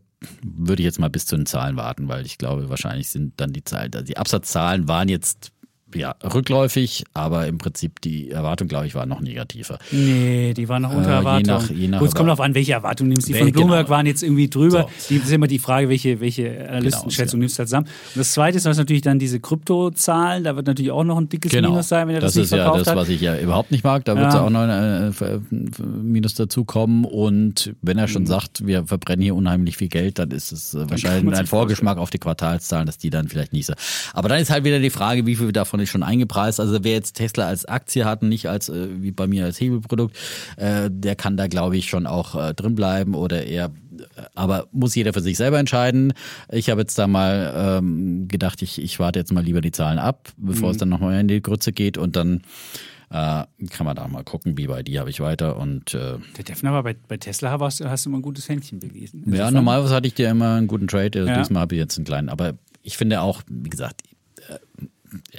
würde 0.43 0.83
jetzt 0.83 0.99
mal 0.99 1.09
bis 1.09 1.25
zu 1.25 1.35
den 1.35 1.45
Zahlen 1.45 1.77
warten, 1.77 2.07
weil 2.07 2.25
ich 2.25 2.37
glaube, 2.37 2.69
wahrscheinlich 2.69 3.09
sind 3.09 3.33
dann 3.37 3.53
die 3.53 3.63
Zahlen, 3.63 3.91
also 3.93 4.05
die 4.05 4.17
Absatzzahlen 4.17 4.87
waren 4.87 5.09
jetzt 5.09 5.51
ja, 5.95 6.15
rückläufig, 6.33 7.03
aber 7.13 7.47
im 7.47 7.57
Prinzip 7.57 8.01
die 8.01 8.29
Erwartung, 8.31 8.67
glaube 8.67 8.87
ich, 8.87 8.95
war 8.95 9.05
noch 9.05 9.21
negativer. 9.21 9.79
Nee, 9.91 10.53
die 10.53 10.67
waren 10.69 10.81
noch 10.81 10.93
unter 10.93 11.09
Äh, 11.09 11.11
je 11.11 11.17
Erwartung. 11.17 11.47
nach- 11.47 11.69
je 11.69 11.87
nach 11.87 11.99
Gut, 11.99 12.09
es 12.09 12.15
kommt 12.15 12.27
darauf 12.27 12.41
an, 12.41 12.53
welche 12.55 12.73
Erwartungen 12.73 13.09
du 13.11 13.13
nimmst. 13.15 13.27
Die 13.29 13.33
Wel- 13.33 13.39
von 13.39 13.51
Bloomberg 13.51 13.85
genau. 13.85 13.89
waren 13.97 14.05
jetzt 14.05 14.23
irgendwie 14.23 14.49
drüber. 14.49 14.87
So. 14.97 15.07
Die 15.09 15.17
das 15.19 15.27
ist 15.27 15.33
immer 15.33 15.47
die 15.47 15.59
Frage, 15.59 15.89
welche, 15.89 16.19
welche 16.19 16.67
Analystenschätzung 16.69 17.39
nimmst 17.39 17.57
du 17.57 17.63
da 17.63 17.67
zusammen. 17.67 17.87
Und 17.87 18.19
das 18.19 18.33
zweite 18.33 18.57
ist, 18.57 18.65
natürlich 18.65 19.01
dann 19.01 19.19
diese 19.19 19.39
Kryptozahlen, 19.39 20.43
da 20.43 20.55
wird 20.55 20.67
natürlich 20.67 20.91
auch 20.91 21.03
noch 21.03 21.17
ein 21.17 21.29
dickes 21.29 21.51
Minus 21.53 21.87
sein, 21.89 22.07
wenn 22.07 22.15
er 22.15 22.21
das, 22.21 22.33
Genau. 22.33 22.35
das 22.35 22.35
nicht 22.35 22.43
ist 22.45 22.51
ja 22.51 22.57
verkauft 22.57 22.81
das, 22.81 22.87
hat. 22.87 22.95
was 22.97 23.09
ich 23.09 23.21
ja 23.21 23.37
überhaupt 23.39 23.71
nicht 23.71 23.83
mag. 23.83 24.03
Da 24.05 24.15
wird 24.15 24.25
Ja. 24.33 24.35
ja 24.39 24.41
auch 24.45 24.49
noch 24.49 24.61
ein 24.61 25.13
äh, 25.13 25.39
Minus 26.03 26.33
dazukommen. 26.35 27.05
Und 27.05 27.73
wenn 27.81 27.97
er 27.97 28.07
schon 28.07 28.23
Mhm. 28.23 28.27
sagt, 28.27 28.65
wir 28.65 28.85
verbrennen 28.85 29.23
hier 29.23 29.35
unheimlich 29.35 29.77
viel 29.77 29.87
Geld, 29.89 30.19
dann 30.19 30.31
ist 30.31 30.51
es 30.51 30.73
äh, 30.73 30.89
wahrscheinlich 30.89 31.35
ein 31.35 31.47
Vorgeschmack 31.47 31.97
auf 31.97 32.09
die 32.09 32.17
Quartalszahlen, 32.19 32.85
dass 32.85 32.97
die 32.97 33.09
dann 33.09 33.27
vielleicht 33.27 33.53
nicht 33.53 33.65
so. 33.65 33.73
Aber 34.13 34.29
dann 34.29 34.39
ist 34.39 34.49
halt 34.49 34.63
wieder 34.63 34.79
die 34.79 34.89
Frage, 34.89 35.25
wie 35.25 35.35
viel 35.35 35.51
davon 35.51 35.79
ist 35.85 35.91
schon 35.91 36.03
eingepreist. 36.03 36.59
Also 36.59 36.83
wer 36.83 36.91
jetzt 36.93 37.13
Tesla 37.13 37.47
als 37.47 37.65
Aktie 37.65 38.05
hat 38.05 38.21
und 38.21 38.29
nicht 38.29 38.47
als 38.49 38.69
äh, 38.69 38.87
wie 39.01 39.11
bei 39.11 39.25
mir 39.27 39.45
als 39.45 39.59
Hebelprodukt, 39.61 40.15
äh, 40.57 40.89
der 40.91 41.15
kann 41.15 41.37
da 41.37 41.47
glaube 41.47 41.77
ich 41.77 41.89
schon 41.89 42.05
auch 42.05 42.35
äh, 42.35 42.53
drin 42.53 42.75
bleiben 42.75 43.15
oder 43.15 43.45
eher 43.45 43.71
aber 44.35 44.67
muss 44.73 44.93
jeder 44.93 45.13
für 45.13 45.21
sich 45.21 45.37
selber 45.37 45.57
entscheiden. 45.57 46.11
Ich 46.51 46.69
habe 46.69 46.81
jetzt 46.81 46.99
da 46.99 47.07
mal 47.07 47.79
ähm, 47.79 48.27
gedacht, 48.27 48.61
ich, 48.61 48.81
ich 48.81 48.99
warte 48.99 49.19
jetzt 49.19 49.31
mal 49.31 49.41
lieber 49.43 49.61
die 49.61 49.71
Zahlen 49.71 49.99
ab, 49.99 50.33
bevor 50.35 50.67
Mhm. 50.67 50.71
es 50.71 50.77
dann 50.77 50.89
nochmal 50.89 51.17
in 51.21 51.29
die 51.29 51.41
Grütze 51.41 51.71
geht 51.71 51.97
und 51.97 52.17
dann 52.17 52.41
äh, 53.11 53.43
kann 53.69 53.85
man 53.85 53.95
da 53.95 54.05
mal 54.07 54.23
gucken, 54.25 54.57
wie 54.57 54.67
bei 54.67 54.83
die 54.83 54.99
habe 54.99 55.09
ich 55.09 55.19
weiter 55.21 55.55
und 55.57 55.93
äh, 55.93 56.17
Der 56.37 56.43
Defner 56.43 56.73
war 56.73 56.83
bei, 56.83 56.95
bei 57.07 57.17
Tesla 57.17 57.57
hast, 57.59 57.79
du- 57.79 57.89
hast 57.89 58.05
du 58.05 58.09
immer 58.09 58.17
ein 58.19 58.21
gutes 58.23 58.49
Händchen 58.49 58.79
bewiesen. 58.79 59.23
ja, 59.33 59.49
normalerweise 59.51 59.93
hatte 59.95 60.07
ich 60.07 60.13
dir 60.15 60.29
immer 60.29 60.55
einen 60.55 60.67
guten 60.67 60.87
Trade, 60.87 61.19
also 61.19 61.31
Ja. 61.31 61.37
diesmal 61.37 61.61
habe 61.61 61.75
ich 61.75 61.79
jetzt 61.79 61.97
einen 61.97 62.05
kleinen, 62.05 62.27
aber 62.29 62.53
ich 62.83 62.97
finde 62.97 63.21
auch, 63.21 63.41
wie 63.47 63.69
gesagt, 63.69 64.01
äh, 64.01 64.04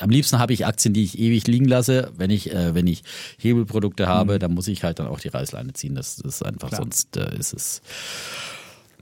am 0.00 0.10
liebsten 0.10 0.38
habe 0.38 0.52
ich 0.52 0.66
Aktien, 0.66 0.94
die 0.94 1.04
ich 1.04 1.18
ewig 1.18 1.46
liegen 1.46 1.66
lasse. 1.66 2.10
Wenn 2.16 2.30
ich, 2.30 2.52
äh, 2.52 2.74
wenn 2.74 2.86
ich 2.86 3.02
Hebelprodukte 3.38 4.06
habe, 4.06 4.38
dann 4.38 4.52
muss 4.54 4.68
ich 4.68 4.84
halt 4.84 4.98
dann 4.98 5.06
auch 5.06 5.20
die 5.20 5.28
Reißleine 5.28 5.72
ziehen. 5.72 5.94
Das, 5.94 6.16
das 6.16 6.36
ist 6.36 6.42
einfach, 6.44 6.68
Mhm. 6.68 6.74
Klar. 6.74 6.82
sonst 6.82 7.16
äh, 7.16 7.36
ist 7.38 7.52
es. 7.54 7.82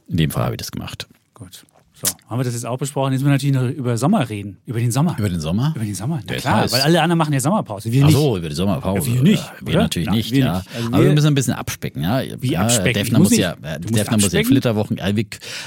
In 0.09 0.17
dem 0.19 0.31
Fall 0.31 0.45
habe 0.45 0.55
ich 0.55 0.59
das 0.59 0.71
gemacht. 0.71 1.07
Gut. 1.35 1.65
So, 1.97 2.09
haben 2.29 2.41
wir 2.41 2.45
das 2.45 2.55
jetzt 2.55 2.67
auch 2.67 2.77
besprochen? 2.77 3.13
Jetzt 3.13 3.23
müssen 3.23 3.31
wir 3.31 3.35
natürlich 3.35 3.55
noch 3.55 3.69
über 3.85 3.97
Sommer 3.97 4.29
reden. 4.29 4.59
Über 4.67 4.81
den 4.81 4.91
Sommer. 4.91 5.15
Über 5.17 5.29
den 5.29 5.39
Sommer? 5.41 5.73
Über 5.77 5.85
den 5.85 5.95
Sommer. 5.95 6.21
Na 6.27 6.35
ist 6.35 6.43
klar, 6.43 6.63
heiß. 6.63 6.73
weil 6.73 6.81
alle 6.81 7.01
anderen 7.01 7.19
machen 7.19 7.33
ja 7.33 7.39
Sommerpause. 7.39 7.93
Wir 7.93 8.03
Ach 8.03 8.07
nicht. 8.09 8.17
so, 8.17 8.37
über 8.37 8.49
die 8.49 8.55
Sommerpause. 8.57 9.09
Ja, 9.11 9.15
wir 9.15 9.23
nicht, 9.23 9.45
Ja, 9.45 9.53
Wir 9.61 9.69
oder? 9.75 9.83
natürlich 9.85 10.07
Nein, 10.09 10.17
nicht, 10.17 10.31
wir 10.33 10.39
ja. 10.41 10.57
nicht. 10.59 10.75
Also 10.75 10.89
Aber 10.89 11.05
wir- 11.05 11.13
müssen 11.13 11.27
ein 11.29 11.35
bisschen 11.37 11.55
abspecken, 11.55 12.03
ja. 12.03 12.21
Wie 12.41 12.51
ja, 12.51 12.63
abspecken? 12.63 12.95
Defner 12.95 13.19
muss 13.21 13.31
muss 13.31 13.39
ja, 13.39 13.55
ja, 13.63 13.79
Defner 13.79 14.19
muss 14.19 14.33
ja? 14.33 14.43
Flitterwochen. 14.43 14.97
Ja, 14.97 15.15
wir, 15.15 15.25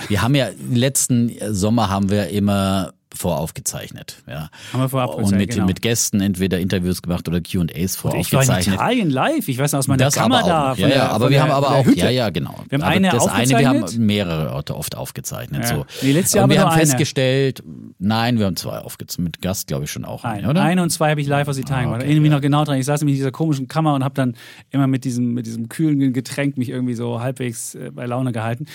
wir 0.09 0.21
haben 0.21 0.35
ja, 0.35 0.49
letzten 0.69 1.31
Sommer 1.53 1.89
haben 1.89 2.09
wir 2.09 2.27
immer 2.27 2.91
voraufgezeichnet, 3.17 4.23
ja. 4.27 4.49
Haben 4.73 4.81
wir 4.81 4.89
voraufgezeichnet, 4.89 5.31
Und 5.33 5.37
mit, 5.39 5.49
genau. 5.51 5.65
mit 5.65 5.81
Gästen 5.81 6.21
entweder 6.21 6.59
Interviews 6.59 7.01
gemacht 7.01 7.27
oder 7.27 7.41
Q&As 7.41 7.51
Ich 7.75 8.03
war 8.03 8.13
in 8.13 8.27
voraufgezeichnet. 8.29 8.75
Italien 8.75 9.09
live. 9.09 9.47
Ich 9.47 9.57
weiß 9.57 9.71
noch 9.73 9.79
aus 9.79 9.87
meiner 9.87 10.05
Das 10.05 10.15
Kammer 10.15 10.39
aber 10.39 10.47
da. 10.47 10.73
Ja, 10.75 10.87
ja, 10.87 11.07
aber 11.09 11.29
wir 11.29 11.41
haben 11.41 11.51
aber 11.51 11.71
auch, 11.71 11.85
ja, 11.87 12.09
ja, 12.09 12.29
genau. 12.29 12.55
Wir 12.69 12.77
haben 12.77 12.83
aber 12.83 12.91
eine 12.91 13.09
das 13.09 13.27
eine, 13.27 13.49
wir 13.59 13.67
haben 13.67 13.85
mehrere 14.05 14.53
Orte 14.53 14.75
oft 14.75 14.95
aufgezeichnet. 14.95 15.63
Ja. 15.63 15.67
So. 15.77 15.85
Nee, 16.01 16.11
letztes 16.13 16.33
Jahr 16.33 16.43
und 16.45 16.49
wir 16.51 16.59
haben 16.59 16.67
nur 16.67 16.73
eine. 16.73 16.81
festgestellt, 16.85 17.63
nein, 17.99 18.39
wir 18.39 18.45
haben 18.45 18.55
zwei 18.55 18.79
aufgezeichnet. 18.79 19.17
Mit 19.37 19.41
Gast, 19.41 19.67
glaube 19.67 19.85
ich, 19.85 19.91
schon 19.91 20.05
auch. 20.05 20.23
Ein, 20.23 20.39
eine, 20.39 20.49
oder? 20.49 20.61
eine 20.61 20.83
und 20.83 20.89
zwei 20.89 21.11
habe 21.11 21.21
ich 21.21 21.27
live 21.27 21.47
aus 21.47 21.57
Italien 21.57 21.77
Ah, 21.77 21.83
gemacht. 21.83 21.95
okay, 21.97 22.03
Da 22.03 22.05
erinnere 22.07 22.21
mich 22.21 22.29
ja. 22.31 22.35
noch 22.37 22.41
genau 22.41 22.63
dran. 22.65 22.77
Ich 22.77 22.85
saß 22.85 23.01
nämlich 23.01 23.15
in 23.15 23.19
dieser 23.19 23.31
komischen 23.31 23.67
Kammer 23.67 23.93
und 23.93 24.03
habe 24.03 24.13
dann 24.15 24.35
immer 24.69 24.87
mit 24.87 25.03
diesem, 25.05 25.33
mit 25.33 25.45
diesem 25.45 25.69
kühlen 25.69 26.13
Getränk 26.13 26.57
mich 26.57 26.69
irgendwie 26.69 26.93
so 26.93 27.19
halbwegs 27.21 27.75
äh, 27.75 27.91
bei 27.93 28.05
Laune 28.05 28.31
gehalten. 28.31 28.65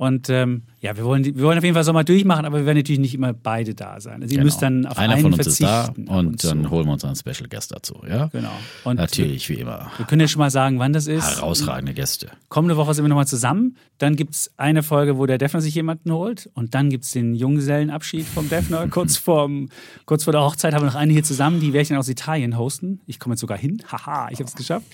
Und 0.00 0.30
ähm, 0.30 0.62
ja, 0.80 0.96
wir 0.96 1.04
wollen, 1.04 1.22
wir 1.26 1.42
wollen 1.42 1.58
auf 1.58 1.62
jeden 1.64 1.74
Fall 1.74 1.84
Sommer 1.84 2.04
durchmachen, 2.04 2.46
aber 2.46 2.60
wir 2.60 2.64
werden 2.64 2.78
natürlich 2.78 3.00
nicht 3.00 3.12
immer 3.14 3.34
beide 3.34 3.74
da 3.74 4.00
sein. 4.00 4.22
Also 4.22 4.32
ihr 4.32 4.38
Genau. 4.38 4.44
müsst 4.44 4.62
dann 4.62 4.86
auf 4.86 4.96
Einer 4.96 5.12
einen 5.12 5.22
von 5.24 5.34
uns 5.34 5.46
ist 5.46 5.62
da 5.62 5.84
verzichten. 5.84 6.08
und 6.10 6.42
dann 6.42 6.70
holen 6.70 6.86
wir 6.86 6.94
uns 6.94 7.04
einen 7.04 7.16
Special 7.16 7.50
Guest 7.50 7.70
dazu, 7.70 8.00
ja? 8.08 8.28
Genau. 8.28 8.48
Und 8.84 8.96
Natürlich, 8.96 9.50
wie 9.50 9.56
immer. 9.56 9.90
Wir 9.98 10.06
können 10.06 10.22
ja 10.22 10.28
schon 10.28 10.38
mal 10.38 10.50
sagen, 10.50 10.78
wann 10.78 10.94
das 10.94 11.06
ist. 11.06 11.36
Herausragende 11.36 11.92
Gäste. 11.92 12.28
Kommende 12.48 12.78
Woche 12.78 12.94
sind 12.94 13.04
wir 13.04 13.10
nochmal 13.10 13.26
zusammen. 13.26 13.76
Dann 13.98 14.16
gibt 14.16 14.32
es 14.34 14.50
eine 14.56 14.82
Folge, 14.82 15.18
wo 15.18 15.26
der 15.26 15.36
Defner 15.36 15.60
sich 15.60 15.74
jemanden 15.74 16.10
holt. 16.12 16.48
Und 16.54 16.74
dann 16.74 16.88
gibt 16.88 17.04
es 17.04 17.10
den 17.10 17.34
Junggesellenabschied 17.34 18.24
vom 18.24 18.48
Defner. 18.48 18.88
kurz, 18.90 19.18
vorm, 19.18 19.68
kurz 20.06 20.24
vor 20.24 20.32
der 20.32 20.40
Hochzeit 20.40 20.72
haben 20.72 20.80
wir 20.80 20.86
noch 20.86 20.94
eine 20.94 21.12
hier 21.12 21.24
zusammen. 21.24 21.60
Die 21.60 21.74
werde 21.74 21.82
ich 21.82 21.88
dann 21.88 21.98
aus 21.98 22.08
Italien 22.08 22.56
hosten. 22.56 23.00
Ich 23.06 23.18
komme 23.18 23.34
jetzt 23.34 23.40
sogar 23.42 23.58
hin. 23.58 23.82
Haha, 23.92 24.28
ich 24.30 24.38
habe 24.38 24.48
es 24.48 24.54
geschafft. 24.54 24.86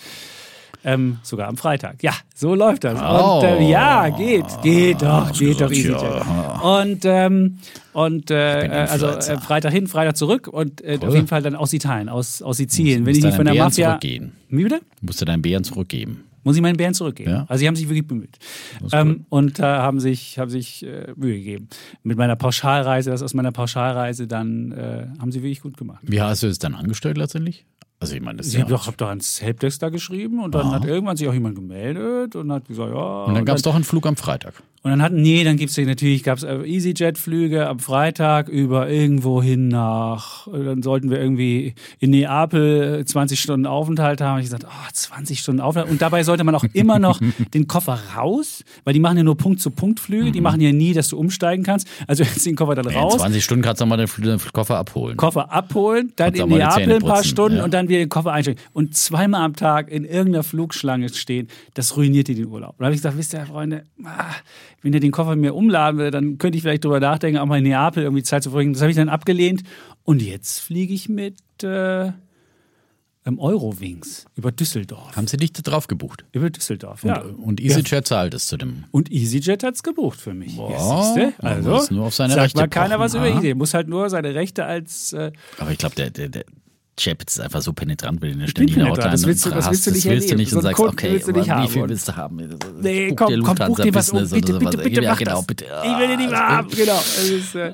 Ähm, 0.89 1.19
sogar 1.23 1.49
am 1.49 1.57
Freitag. 1.57 2.01
Ja, 2.03 2.13
so 2.35 2.55
läuft 2.55 2.85
das. 2.85 2.99
Oh. 3.03 3.39
Und 3.41 3.45
äh, 3.45 3.69
ja, 3.69 4.09
geht, 4.09 4.45
geht 4.63 5.03
doch, 5.03 5.33
geht 5.33 5.61
doch 5.61 5.71
easy. 5.73 5.91
ja. 5.91 6.61
Und, 6.61 7.05
ähm, 7.05 7.59
und 7.93 8.31
äh, 8.31 8.37
ein 8.61 8.71
also 8.89 9.09
äh, 9.09 9.39
Freitag 9.41 9.73
hin, 9.73 9.89
Freitag 9.89 10.17
zurück 10.17 10.47
und 10.47 10.81
äh, 10.83 10.99
Cool. 11.03 11.09
auf 11.09 11.15
jeden 11.15 11.27
Fall 11.27 11.43
dann 11.43 11.57
aus 11.57 11.73
Italien, 11.73 12.09
aus, 12.09 12.41
aus 12.41 12.59
Sizilien. 12.59 13.05
Wenn 13.05 13.11
musst 13.15 13.19
ich 13.19 13.25
nicht 13.25 13.35
von 13.35 13.47
der 13.47 13.53
Bären 13.55 13.67
Mafia. 13.67 13.89
zurückgehen. 13.89 14.33
Wie 14.49 14.63
bitte? 14.63 14.79
Du 15.01 15.07
musst 15.07 15.21
dir 15.21 15.25
deinen 15.27 15.43
Bären 15.43 15.65
zurückgeben. 15.65 16.23
Muss 16.45 16.55
ich 16.55 16.63
meinen 16.63 16.77
Bären 16.77 16.95
zurückgeben. 16.95 17.31
Ja. 17.33 17.45
Also 17.49 17.59
sie 17.59 17.67
haben 17.67 17.75
sich 17.75 17.89
wirklich 17.89 18.07
bemüht. 18.07 18.39
Ähm, 18.93 19.27
und 19.31 19.59
äh, 19.59 19.65
haben 19.65 19.99
sich, 19.99 20.39
haben 20.39 20.49
sich 20.49 20.87
äh, 20.87 21.13
Mühe 21.17 21.35
gegeben. 21.39 21.69
Mit 22.05 22.17
meiner 22.17 22.37
Pauschalreise, 22.37 23.11
das 23.11 23.21
aus 23.23 23.35
meiner 23.35 23.51
Pauschalreise, 23.51 24.29
dann 24.29 24.71
äh, 24.71 25.07
haben 25.19 25.33
sie 25.33 25.43
wirklich 25.43 25.61
gut 25.63 25.77
gemacht. 25.77 25.99
Wie 26.03 26.21
hast 26.23 26.45
du 26.45 26.47
es 26.47 26.61
dann 26.61 26.77
angestellt 26.77 27.19
letztendlich? 27.19 27.65
Also 27.99 28.15
ich 28.15 28.21
meine, 28.21 28.39
das 28.39 28.47
ist 28.47 28.53
Sie 28.53 28.59
ja 28.59 28.65
doch, 28.67 28.87
hab 28.87 28.97
doch 28.99 29.09
ans 29.09 29.41
Helpdesk 29.41 29.81
da 29.81 29.89
geschrieben 29.89 30.43
und 30.43 30.55
dann 30.55 30.67
Aha. 30.67 30.75
hat 30.77 30.85
irgendwann 30.85 31.17
sich 31.17 31.29
auch 31.29 31.33
jemand 31.33 31.55
gemeldet 31.55 32.37
und 32.37 32.53
hat 32.53 32.67
gesagt, 32.69 32.93
ja. 32.95 33.25
und 33.25 33.35
dann 33.35 33.45
gab 33.45 33.57
es 33.57 33.63
doch 33.63 33.75
einen 33.75 33.85
Flug 33.85 34.07
am 34.07 34.17
Freitag. 34.17 34.63
Und 34.87 34.93
dann 34.93 35.03
hatten, 35.03 35.21
nee, 35.21 35.43
dann 35.43 35.57
gibt's 35.57 35.77
natürlich, 35.77 36.23
gab's 36.23 36.45
äh, 36.45 36.59
EasyJet-Flüge 36.59 37.67
am 37.67 37.81
Freitag 37.81 38.49
über 38.49 38.89
irgendwo 38.89 39.43
hin 39.43 39.67
nach, 39.67 40.47
äh, 40.47 40.63
dann 40.65 40.81
sollten 40.81 41.11
wir 41.11 41.19
irgendwie 41.19 41.75
in 41.99 42.11
Neapel 42.11 43.05
20 43.05 43.41
Stunden 43.41 43.67
Aufenthalt 43.67 44.21
haben. 44.21 44.39
Ich 44.39 44.45
gesagt, 44.45 44.65
oh, 44.65 44.89
20 44.93 45.41
Stunden 45.41 45.61
Aufenthalt. 45.61 45.91
Und 45.91 46.01
dabei 46.01 46.23
sollte 46.23 46.45
man 46.45 46.55
auch 46.55 46.63
immer 46.73 47.01
noch 47.01 47.19
den 47.55 47.67
Koffer 47.67 47.99
raus, 48.17 48.63
weil 48.85 48.95
die 48.95 49.01
machen 49.01 49.17
ja 49.17 49.25
nur 49.25 49.37
Punkt-zu-Punkt-Flüge, 49.37 50.31
die 50.31 50.41
machen 50.41 50.61
ja 50.61 50.71
nie, 50.71 50.93
dass 50.93 51.09
du 51.09 51.19
umsteigen 51.19 51.65
kannst. 51.65 51.89
Also 52.07 52.23
jetzt 52.23 52.47
den 52.47 52.55
Koffer 52.55 52.77
dann 52.77 52.87
In 52.87 52.95
raus. 52.95 53.17
20 53.17 53.43
Stunden 53.43 53.65
kannst 53.65 53.81
du 53.81 53.87
mal 53.87 53.97
den, 53.97 54.39
Koffer 54.53 54.77
abholen. 54.77 55.17
Koffer 55.17 55.51
abholen, 55.51 56.13
dann 56.15 56.33
Kannst 56.33 56.43
in 56.43 56.59
Neapel 56.59 56.95
ein 56.95 57.03
paar 57.03 57.25
Stunden 57.25 57.59
ja. 57.59 57.65
und 57.65 57.75
dann 57.75 57.89
wieder 57.89 57.99
den 57.99 58.09
Koffer 58.09 58.31
einsteigen. 58.31 58.63
Und 58.73 58.97
zweimal 58.97 59.43
am 59.43 59.57
Tag 59.57 59.91
in 59.91 60.05
irgendeiner 60.05 60.45
Flugschlange 60.45 61.09
stehen, 61.09 61.49
das 61.75 61.97
ruiniert 61.97 62.29
dir 62.29 62.37
den 62.37 62.47
Urlaub. 62.47 62.77
Und 62.79 62.83
da 62.83 62.85
habe 62.85 62.95
ich 62.95 63.01
gesagt, 63.01 63.19
wisst 63.19 63.35
ihr, 63.35 63.45
Freunde, 63.47 63.83
ah, 64.05 64.37
wenn 64.87 64.93
ihr 64.93 65.01
den 65.01 65.11
Koffer 65.11 65.35
mir 65.35 65.57
umladen 65.57 65.99
will, 65.99 66.13
dann 66.13 66.39
könnte 66.39 66.57
ich 66.57 66.63
vielleicht 66.63 66.85
drüber 66.85 67.01
nachdenken, 67.01 67.39
auch 67.41 67.47
mal 67.47 67.59
in 67.59 67.65
Neapel 67.65 68.05
irgendwie 68.05 68.23
Zeit 68.23 68.45
zu 68.45 68.51
verbringen. 68.51 68.73
Das 68.73 68.83
habe 68.83 68.91
ich 68.93 68.97
dann 68.97 69.09
abgelehnt. 69.09 69.65
Und 70.05 70.23
jetzt 70.23 70.61
fliege 70.61 70.95
ich 70.95 71.09
mit 71.09 71.35
äh, 71.65 72.13
im 73.25 73.41
Eurowings 73.41 74.27
über 74.37 74.53
Düsseldorf. 74.53 75.17
Haben 75.17 75.27
sie 75.27 75.39
dich 75.39 75.53
da 75.53 75.63
drauf 75.63 75.89
gebucht? 75.89 76.25
Über 76.31 76.51
Düsseldorf, 76.51 77.03
ja. 77.03 77.21
Und, 77.21 77.35
und 77.35 77.61
EasyJet 77.61 78.07
zahlt 78.07 78.33
es 78.35 78.47
zu 78.47 78.57
dem. 78.57 78.85
Und 78.93 79.11
EasyJet 79.11 79.65
hat's 79.65 79.83
gebucht 79.83 80.21
für 80.21 80.35
mich. 80.35 80.55
Boah, 80.55 81.17
ja, 81.19 81.33
Also, 81.39 81.71
muss 81.71 81.91
nur 81.91 82.05
auf 82.07 82.15
seine 82.15 82.35
sagt 82.35 82.45
Rechte 82.45 82.59
mal 82.61 82.69
keiner 82.69 83.01
was 83.01 83.15
über. 83.15 83.27
EasyJet. 83.27 83.57
Muss 83.57 83.75
halt 83.75 83.89
nur 83.89 84.09
seine 84.09 84.37
Rechte 84.37 84.67
als 84.67 85.13
äh, 85.15 85.33
Aber 85.59 85.73
ich 85.73 85.79
glaube, 85.79 85.97
der, 85.97 86.11
der, 86.11 86.29
der 86.29 86.45
Chapitz 86.99 87.35
ist 87.37 87.41
einfach 87.41 87.61
so 87.61 87.73
penetrant 87.75 88.21
mit 88.23 88.31
den 88.33 88.39
bin 88.39 88.49
ständigen 88.49 88.75
penetrant, 88.81 88.99
Outline. 88.99 89.13
das 89.13 89.27
willst 89.27 89.45
du- 89.47 89.51
das 89.51 89.69
willst 89.71 89.87
du 89.87 89.91
nicht 89.91 90.07
das 90.07 90.13
willst 90.13 90.31
du 90.31 90.37
nicht 90.37 90.51
So 90.51 90.57
und 90.57 90.63
sagst, 90.63 90.81
okay, 90.81 91.13
willst 91.13 91.29
aber 91.29 91.45
wie 91.45 91.51
haben. 91.51 91.69
viel 91.69 91.89
willst 91.89 92.09
du 92.09 92.17
haben? 92.17 92.37
Nee, 92.81 93.09
Buch 93.11 93.17
komm, 93.17 93.29
dir 93.29 93.41
komm, 93.43 93.55
buch 93.69 93.81
dir 93.81 93.95
was 93.95 94.11
um. 94.11 94.19
Bitte, 94.29 94.59
bitte, 94.59 94.79
bitte, 94.79 95.03
Ja, 95.03 95.11
mach 95.11 95.19
genau, 95.19 95.37
das. 95.37 95.47
bitte. 95.47 95.65
Ich 95.67 95.99
will 95.99 96.09
dir 96.09 96.17
nicht 96.17 96.31
mehr 96.31 96.43
Ah, 96.43 96.57
haben. 96.57 96.69
Genau. 96.71 96.99
Ist, 96.99 97.55
äh, 97.55 97.73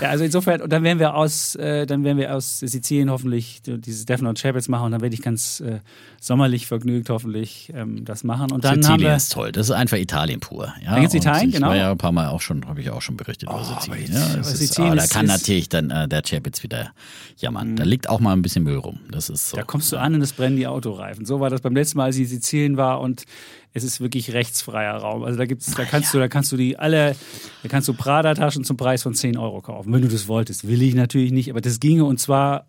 ja, 0.00 0.08
also 0.10 0.22
insofern, 0.24 0.60
und 0.62 0.72
dann 0.72 0.84
werden 0.84 1.00
wir 1.00 1.14
aus, 1.16 1.56
äh, 1.56 1.86
dann 1.86 2.04
werden 2.04 2.18
wir 2.18 2.34
aus 2.36 2.60
Sizilien 2.60 3.10
hoffentlich 3.10 3.62
dieses 3.64 4.04
Defner 4.06 4.28
und 4.28 4.38
Chapels 4.40 4.68
machen 4.68 4.86
und 4.86 4.92
dann 4.92 5.00
werde 5.02 5.14
ich 5.14 5.22
ganz 5.22 5.58
äh, 5.60 5.80
sommerlich 6.26 6.66
vergnügt 6.66 7.08
hoffentlich 7.08 7.72
ähm, 7.72 8.04
das 8.04 8.24
machen. 8.24 8.50
Und 8.50 8.64
dann 8.64 8.72
haben 8.72 8.82
Sizilien 8.82 9.10
wir, 9.10 9.16
ist 9.16 9.32
toll. 9.32 9.52
Das 9.52 9.68
ist 9.68 9.70
einfach 9.70 9.96
Italien 9.96 10.40
pur. 10.40 10.74
Ja, 10.84 10.98
geht's 10.98 11.14
und 11.14 11.20
Italien, 11.20 11.48
ich 11.50 11.54
genau. 11.54 11.68
war 11.68 11.76
ja 11.76 11.90
ein 11.92 11.98
paar 11.98 12.10
Mal 12.10 12.28
auch 12.28 12.40
schon, 12.40 12.66
habe 12.66 12.80
ich 12.80 12.90
auch 12.90 13.00
schon 13.00 13.16
berichtet 13.16 13.48
über 13.48 13.64
Sizilien. 13.64 14.12
Ja, 14.12 14.24
aber 14.24 14.40
ist, 14.40 14.56
Sizilien 14.56 14.92
ah, 14.92 14.96
da 14.96 15.06
kann 15.06 15.26
ist- 15.26 15.32
natürlich 15.32 15.68
dann 15.68 15.90
äh, 15.90 16.08
der 16.08 16.22
Chapitz 16.22 16.64
wieder 16.64 16.90
jammern. 17.38 17.76
Da 17.76 17.84
liegt 17.84 18.08
auch 18.08 18.18
mal 18.18 18.32
ein 18.32 18.42
bisschen 18.42 18.64
Müll 18.64 18.78
rum. 18.78 19.00
Das 19.10 19.30
ist 19.30 19.50
so. 19.50 19.56
da 19.56 19.62
kommst 19.62 19.92
du 19.92 19.98
an 19.98 20.14
und 20.14 20.22
es 20.22 20.32
brennen 20.32 20.56
die 20.56 20.66
Autoreifen. 20.66 21.24
So 21.26 21.38
war 21.38 21.48
das 21.48 21.60
beim 21.60 21.74
letzten 21.74 21.98
Mal, 21.98 22.06
als 22.06 22.16
ich 22.16 22.22
in 22.22 22.28
Sizilien 22.28 22.76
war 22.76 23.00
und 23.00 23.24
es 23.72 23.84
ist 23.84 24.00
wirklich 24.00 24.32
rechtsfreier 24.32 24.96
Raum. 24.96 25.22
Also 25.22 25.38
da 25.38 25.44
gibt's, 25.44 25.72
da 25.74 25.84
kannst 25.84 26.12
du, 26.12 26.18
da 26.18 26.28
kannst 26.28 26.50
du 26.50 26.56
die 26.56 26.78
alle, 26.78 27.14
da 27.62 27.68
kannst 27.68 27.86
du 27.86 27.94
Prada-Taschen 27.94 28.64
zum 28.64 28.76
Preis 28.76 29.02
von 29.02 29.14
10 29.14 29.36
Euro 29.36 29.60
kaufen, 29.60 29.92
wenn 29.92 30.02
du 30.02 30.08
das 30.08 30.26
wolltest. 30.28 30.66
Will 30.66 30.82
ich 30.82 30.94
natürlich 30.94 31.30
nicht, 31.30 31.50
aber 31.50 31.60
das 31.60 31.78
ginge 31.78 32.04
und 32.04 32.18
zwar 32.18 32.66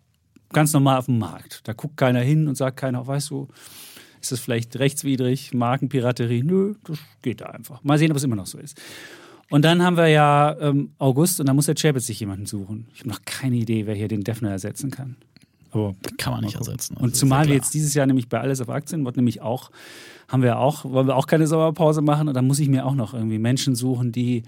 ganz 0.52 0.72
normal 0.72 0.98
auf 0.98 1.06
dem 1.06 1.18
Markt. 1.18 1.60
Da 1.64 1.72
guckt 1.72 1.96
keiner 1.96 2.20
hin 2.20 2.48
und 2.48 2.56
sagt 2.56 2.78
keiner, 2.78 3.06
weißt 3.06 3.30
du, 3.30 3.48
ist 4.20 4.32
das 4.32 4.40
vielleicht 4.40 4.78
rechtswidrig, 4.78 5.54
Markenpiraterie? 5.54 6.42
Nö, 6.42 6.74
das 6.84 6.98
geht 7.22 7.40
da 7.40 7.46
einfach. 7.46 7.82
Mal 7.84 7.98
sehen, 7.98 8.10
ob 8.10 8.16
es 8.16 8.24
immer 8.24 8.36
noch 8.36 8.46
so 8.46 8.58
ist. 8.58 8.80
Und 9.50 9.64
dann 9.64 9.82
haben 9.82 9.96
wir 9.96 10.08
ja 10.08 10.56
ähm, 10.60 10.90
August 10.98 11.40
und 11.40 11.46
dann 11.46 11.56
muss 11.56 11.66
der 11.66 11.74
Chapitz 11.74 12.06
sich 12.06 12.20
jemanden 12.20 12.46
suchen. 12.46 12.86
Ich 12.92 13.00
habe 13.00 13.08
noch 13.08 13.22
keine 13.24 13.56
Idee, 13.56 13.86
wer 13.86 13.94
hier 13.94 14.08
den 14.08 14.22
Defner 14.22 14.50
ersetzen 14.50 14.90
kann. 14.90 15.16
Aber 15.70 15.94
kann 16.16 16.32
man 16.32 16.44
nicht 16.44 16.56
ersetzen. 16.56 16.96
und 16.96 17.04
Das 17.04 17.12
ist 17.12 17.18
zumal 17.18 17.44
ja 17.44 17.50
wir 17.50 17.56
jetzt 17.56 17.74
dieses 17.74 17.94
Jahr 17.94 18.06
nämlich 18.06 18.28
bei 18.28 18.40
Alles 18.40 18.60
auf 18.60 18.68
Aktien, 18.68 19.04
wird 19.04 19.16
nämlich 19.16 19.40
auch, 19.40 19.70
haben 20.28 20.42
wir 20.42 20.58
auch, 20.58 20.84
wollen 20.84 21.06
wir 21.06 21.16
auch 21.16 21.26
keine 21.26 21.46
Sommerpause 21.46 22.02
machen 22.02 22.28
und 22.28 22.34
dann 22.34 22.46
muss 22.46 22.58
ich 22.58 22.68
mir 22.68 22.86
auch 22.86 22.94
noch 22.94 23.14
irgendwie 23.14 23.38
Menschen 23.38 23.74
suchen, 23.74 24.12
die 24.12 24.44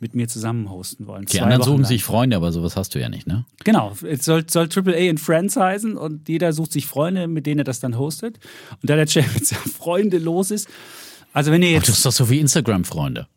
mit 0.00 0.14
mir 0.14 0.28
zusammen 0.28 0.70
hosten 0.70 1.06
wollen. 1.06 1.26
Die 1.26 1.36
Zwei 1.36 1.42
anderen 1.42 1.60
Wochen 1.60 1.66
suchen 1.66 1.82
lang. 1.82 1.88
sich 1.88 2.04
Freunde, 2.04 2.36
aber 2.36 2.52
sowas 2.52 2.74
hast 2.74 2.94
du 2.94 3.00
ja 3.00 3.08
nicht, 3.08 3.26
ne? 3.26 3.44
Genau, 3.64 3.92
es 4.02 4.24
soll, 4.24 4.48
soll 4.48 4.68
AAA 4.74 5.10
in 5.10 5.18
Friends 5.18 5.56
heißen 5.56 5.96
und 5.96 6.28
jeder 6.28 6.52
sucht 6.52 6.72
sich 6.72 6.86
Freunde, 6.86 7.28
mit 7.28 7.46
denen 7.46 7.60
er 7.60 7.64
das 7.64 7.80
dann 7.80 7.98
hostet. 7.98 8.38
Und 8.80 8.88
da 8.88 8.96
der 8.96 9.06
Chef 9.06 9.34
jetzt 9.36 9.54
Freunde 9.54 10.18
los 10.18 10.50
ist, 10.50 10.68
also 11.32 11.52
wenn 11.52 11.62
ihr 11.62 11.76
Aber 11.76 11.84
du 11.84 11.92
jetzt, 11.92 11.98
hast 11.98 12.06
doch 12.06 12.12
so 12.12 12.30
wie 12.30 12.40
Instagram-Freunde. 12.40 13.28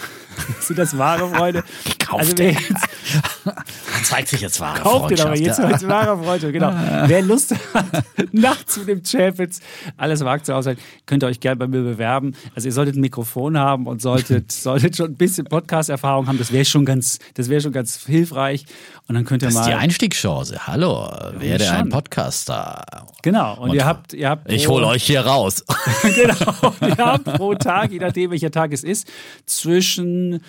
sind 0.60 0.78
das 0.78 0.98
wahre 0.98 1.28
Freunde? 1.28 1.64
Gekauft. 1.84 2.20
Also 2.20 2.38
wer 2.38 2.52
jetzt, 2.52 2.88
Zeigt 4.04 4.28
sich 4.28 4.40
jetzt 4.40 4.60
wahre 4.60 4.80
Kauft 4.80 5.06
Freundschaft, 5.06 5.38
jetzt 5.38 5.58
ja. 5.58 5.64
als 5.64 5.86
wahre 5.86 6.22
Freunde, 6.22 6.52
genau. 6.52 6.72
Wer 7.06 7.22
Lust 7.22 7.54
hat, 7.74 7.86
nachts 8.32 8.76
mit 8.78 8.88
dem 8.88 9.02
Chapitz 9.02 9.60
alles 9.96 10.24
wagt 10.24 10.46
zu 10.46 10.54
aushalten, 10.54 10.80
könnt 11.06 11.22
ihr 11.22 11.26
euch 11.26 11.40
gerne 11.40 11.56
bei 11.56 11.66
mir 11.66 11.82
bewerben. 11.82 12.34
Also 12.54 12.68
ihr 12.68 12.72
solltet 12.72 12.96
ein 12.96 13.00
Mikrofon 13.00 13.58
haben 13.58 13.86
und 13.86 14.02
solltet, 14.02 14.52
solltet 14.52 14.96
schon 14.96 15.10
ein 15.12 15.16
bisschen 15.16 15.46
Podcast-Erfahrung 15.46 16.26
haben. 16.26 16.38
Das 16.38 16.52
wäre 16.52 16.64
schon 16.64 16.84
ganz, 16.84 17.18
das 17.34 17.48
wäre 17.48 17.60
schon 17.60 17.72
ganz 17.72 18.04
hilfreich. 18.04 18.64
Und 19.08 19.14
dann 19.14 19.24
könnt 19.24 19.42
ihr 19.42 19.46
Das 19.46 19.54
ist 19.54 19.60
mal. 19.60 19.68
die 19.68 19.74
Einstiegschance. 19.74 20.66
Hallo, 20.66 21.10
werde 21.38 21.64
schon. 21.64 21.74
ein 21.74 21.88
Podcaster. 21.88 23.06
genau. 23.22 23.54
Und, 23.54 23.70
Und 23.70 23.76
ihr 23.76 23.86
habt, 23.86 24.12
ihr 24.12 24.28
habt. 24.28 24.52
Ich 24.52 24.68
hole 24.68 24.86
euch 24.86 25.04
hier 25.04 25.22
raus. 25.22 25.64
genau. 26.02 26.72
Und 26.80 26.98
ihr 26.98 27.04
habt 27.04 27.24
pro 27.24 27.54
Tag, 27.54 27.90
je 27.90 27.98
nachdem 27.98 28.30
welcher 28.30 28.50
Tag 28.50 28.72
es 28.72 28.84
ist, 28.84 29.08
zwischen 29.46 30.42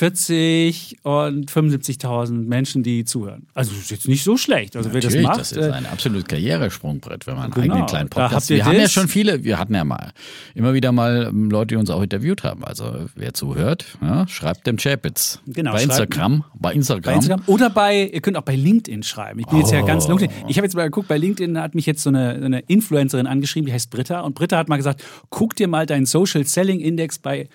40 0.00 0.96
und 1.02 1.50
75.000 1.50 2.32
Menschen, 2.46 2.82
die 2.82 3.04
zuhören. 3.04 3.46
Also 3.52 3.72
das 3.72 3.80
ist 3.82 3.90
jetzt 3.90 4.08
nicht 4.08 4.24
so 4.24 4.38
schlecht. 4.38 4.74
Also 4.74 4.94
wer 4.94 5.02
das 5.02 5.10
Natürlich, 5.12 5.26
macht, 5.26 5.40
das 5.40 5.52
ist 5.52 5.58
äh, 5.58 5.72
ein 5.72 5.84
absolut 5.84 6.26
Karrieresprungbrett, 6.26 7.26
wenn 7.26 7.34
man 7.34 7.44
einen 7.44 7.52
Genau, 7.52 7.74
eigenen 7.74 7.86
kleinen 7.86 8.08
Podcast. 8.08 8.48
Wir 8.48 8.64
haben 8.64 8.76
ja 8.78 8.88
schon 8.88 9.08
viele, 9.08 9.44
wir 9.44 9.58
hatten 9.58 9.74
ja 9.74 9.84
mal 9.84 10.12
immer 10.54 10.72
wieder 10.72 10.90
mal 10.90 11.26
ähm, 11.28 11.50
Leute, 11.50 11.74
die 11.74 11.76
uns 11.76 11.90
auch 11.90 12.00
interviewt 12.02 12.44
haben. 12.44 12.64
Also 12.64 13.08
wer 13.14 13.34
zuhört, 13.34 13.84
ja, 14.00 14.26
schreibt 14.26 14.66
dem 14.66 14.78
Chapitz. 14.78 15.40
Genau, 15.46 15.72
bei 15.72 15.82
Instagram, 15.82 16.44
bei 16.54 16.72
Instagram. 16.72 17.02
Bei 17.02 17.14
Instagram 17.16 17.42
oder 17.46 17.68
bei, 17.68 18.04
ihr 18.06 18.22
könnt 18.22 18.38
auch 18.38 18.42
bei 18.42 18.56
LinkedIn 18.56 19.02
schreiben. 19.02 19.40
Ich 19.40 19.46
bin 19.48 19.58
jetzt 19.58 19.70
ja 19.70 19.82
ganz 19.82 20.06
Oh. 20.06 20.08
LinkedIn. 20.08 20.30
Ich 20.48 20.56
habe 20.56 20.64
jetzt 20.64 20.74
mal 20.76 20.84
geguckt, 20.84 21.08
bei 21.08 21.18
LinkedIn 21.18 21.58
hat 21.58 21.74
mich 21.74 21.84
jetzt 21.84 22.02
so 22.02 22.08
eine, 22.08 22.38
so 22.38 22.46
eine 22.46 22.60
Influencerin 22.60 23.26
angeschrieben, 23.26 23.66
die 23.66 23.74
heißt 23.74 23.90
Britta. 23.90 24.20
Und 24.22 24.34
Britta 24.34 24.56
hat 24.56 24.70
mal 24.70 24.78
gesagt, 24.78 25.04
guck 25.28 25.56
dir 25.56 25.68
mal 25.68 25.84
deinen 25.84 26.06
Social 26.06 26.46
Selling 26.46 26.80
Index 26.80 27.18
bei, 27.18 27.50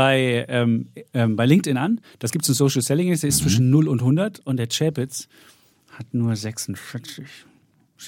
bei, 0.00 0.46
ähm, 0.48 0.88
ähm, 1.12 1.36
bei 1.36 1.44
LinkedIn 1.44 1.76
an. 1.76 2.00
Das 2.20 2.32
gibt 2.32 2.44
es 2.44 2.48
einen 2.48 2.54
Social 2.54 2.80
Selling 2.80 3.10
der 3.20 3.28
ist 3.28 3.36
zwischen 3.36 3.68
0 3.68 3.86
und 3.86 4.00
100. 4.00 4.40
Und 4.40 4.56
der 4.56 4.66
Chapitz 4.66 5.28
hat 5.90 6.14
nur 6.14 6.34
46. 6.34 7.26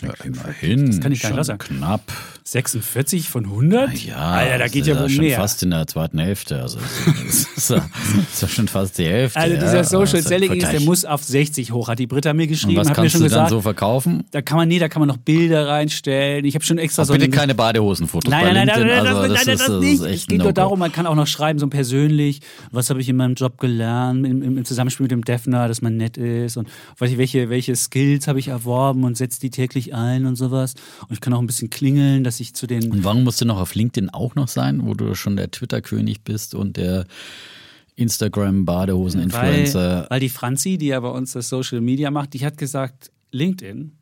Ja, 0.01 0.13
immerhin. 0.25 0.87
Das 0.87 1.01
kann 1.01 1.13
ich 1.13 1.21
schon 1.21 1.35
lassen. 1.37 1.59
Knapp. 1.59 2.01
46 2.45 3.29
von 3.29 3.45
100? 3.45 3.95
Ja, 4.05 4.17
Alter, 4.17 4.59
da 4.59 4.67
geht 4.69 4.83
das 4.83 4.89
ja 4.89 4.95
ist 4.95 5.01
wohl 5.03 5.09
schon 5.11 5.25
mehr. 5.25 5.37
fast 5.39 5.63
in 5.63 5.71
der 5.71 5.87
zweiten 5.87 6.19
Hälfte. 6.19 6.61
Also 6.61 6.79
das 7.25 7.47
ist, 7.57 7.71
ja- 7.71 7.89
das 8.33 8.43
ist 8.43 8.55
schon 8.55 8.67
fast 8.69 8.99
die 8.99 9.05
Hälfte. 9.05 9.39
Also 9.39 9.55
dieser 9.57 9.75
ja. 9.77 9.85
Social 9.85 10.23
Selling 10.23 10.51
Index, 10.53 10.71
der 10.71 10.81
muss 10.81 11.05
auf 11.05 11.23
60 11.23 11.71
hoch, 11.73 11.89
hat 11.89 11.99
die 12.01 12.07
Britta 12.09 12.33
mir 12.35 12.47
geschrieben, 12.49 12.79
Und 12.79 12.85
was 12.85 12.89
hat 12.91 12.97
mir 12.97 13.03
kannst 13.03 13.13
schon 13.13 13.21
du 13.21 13.27
gesagt. 13.27 13.45
dann 13.45 13.51
so 13.51 13.61
verkaufen? 13.61 14.25
Da 14.33 14.43
kann 14.43 14.57
man, 14.59 14.67
nee, 14.69 14.79
da 14.81 14.89
kann 14.89 15.01
man 15.01 15.09
noch 15.09 15.19
Bilder 15.19 15.69
reinstellen. 15.69 16.45
Ich 16.45 16.55
habe 16.55 16.65
schon 16.65 16.79
extra 16.79 17.05
so 17.05 17.13
Bitte 17.13 17.27
ein- 17.27 17.31
keine 17.31 17.55
Badehosenfotos 17.55 18.29
Nein, 18.31 18.45
bei 18.45 18.53
nein, 18.55 18.67
nein, 18.67 18.87
nein, 18.87 19.07
also, 19.07 19.23
das, 19.23 19.29
nein, 19.47 19.55
ist, 19.55 19.61
das 19.61 19.67
das 19.69 19.81
nicht. 19.81 19.93
ist 19.95 20.03
Es 20.03 20.27
geht 20.27 20.39
nur 20.39 20.53
darum, 20.53 20.79
man 20.81 20.91
kann 20.91 21.07
auch 21.07 21.15
noch 21.15 21.27
schreiben, 21.29 21.59
so 21.61 21.69
persönlich, 21.69 22.41
was 22.73 22.91
habe 22.91 23.01
ich 23.01 23.09
in 23.09 23.17
meinem 23.17 23.35
Job 23.35 23.59
gelernt, 23.59 24.27
im, 24.27 24.43
im, 24.43 24.59
im 24.59 24.65
Zusammenspiel 24.65 25.05
mit 25.05 25.13
dem 25.13 25.25
Defner, 25.25 25.69
dass 25.69 25.81
man 25.81 25.97
nett 25.97 26.17
ist 26.17 26.57
und 26.57 26.69
weiß 26.99 27.11
ich, 27.11 27.19
welche, 27.19 27.51
welche 27.51 27.77
Skills 27.77 28.27
habe 28.27 28.41
ich 28.41 28.49
erworben 28.49 29.05
und 29.05 29.17
setze 29.17 29.39
die 29.41 29.51
täglich 29.51 29.82
ein 29.91 30.27
und 30.27 30.37
sowas. 30.37 30.75
Und 31.03 31.13
ich 31.13 31.21
kann 31.21 31.33
auch 31.33 31.41
ein 31.41 31.47
bisschen 31.47 31.71
klingeln, 31.71 32.25
dass 32.25 32.41
ich 32.41 32.55
zu 32.55 32.67
den 32.67 32.91
Und 32.91 33.05
warum 33.05 33.25
musst 33.25 33.41
du 33.41 33.45
noch 33.45 33.61
auf 33.61 33.75
LinkedIn 33.75 34.11
auch 34.11 34.35
noch 34.35 34.49
sein, 34.49 34.87
wo 34.87 34.95
du 34.95 35.15
schon 35.15 35.37
der 35.37 35.51
Twitter-König 35.51 36.23
bist 36.23 36.55
und 36.55 36.77
der 36.77 37.07
Instagram-Badehosen-Influencer? 37.97 40.03
Weil, 40.03 40.11
weil 40.11 40.21
die 40.21 40.29
Franzi, 40.29 40.79
die 40.79 40.89
ja 40.89 41.01
bei 41.01 41.11
uns 41.11 41.33
das 41.33 41.49
Social 41.49 41.81
Media 41.81 42.11
macht, 42.11 42.35
die 42.35 42.45
hat 42.45 42.59
gesagt, 42.59 43.11
LinkedIn, 43.33 43.93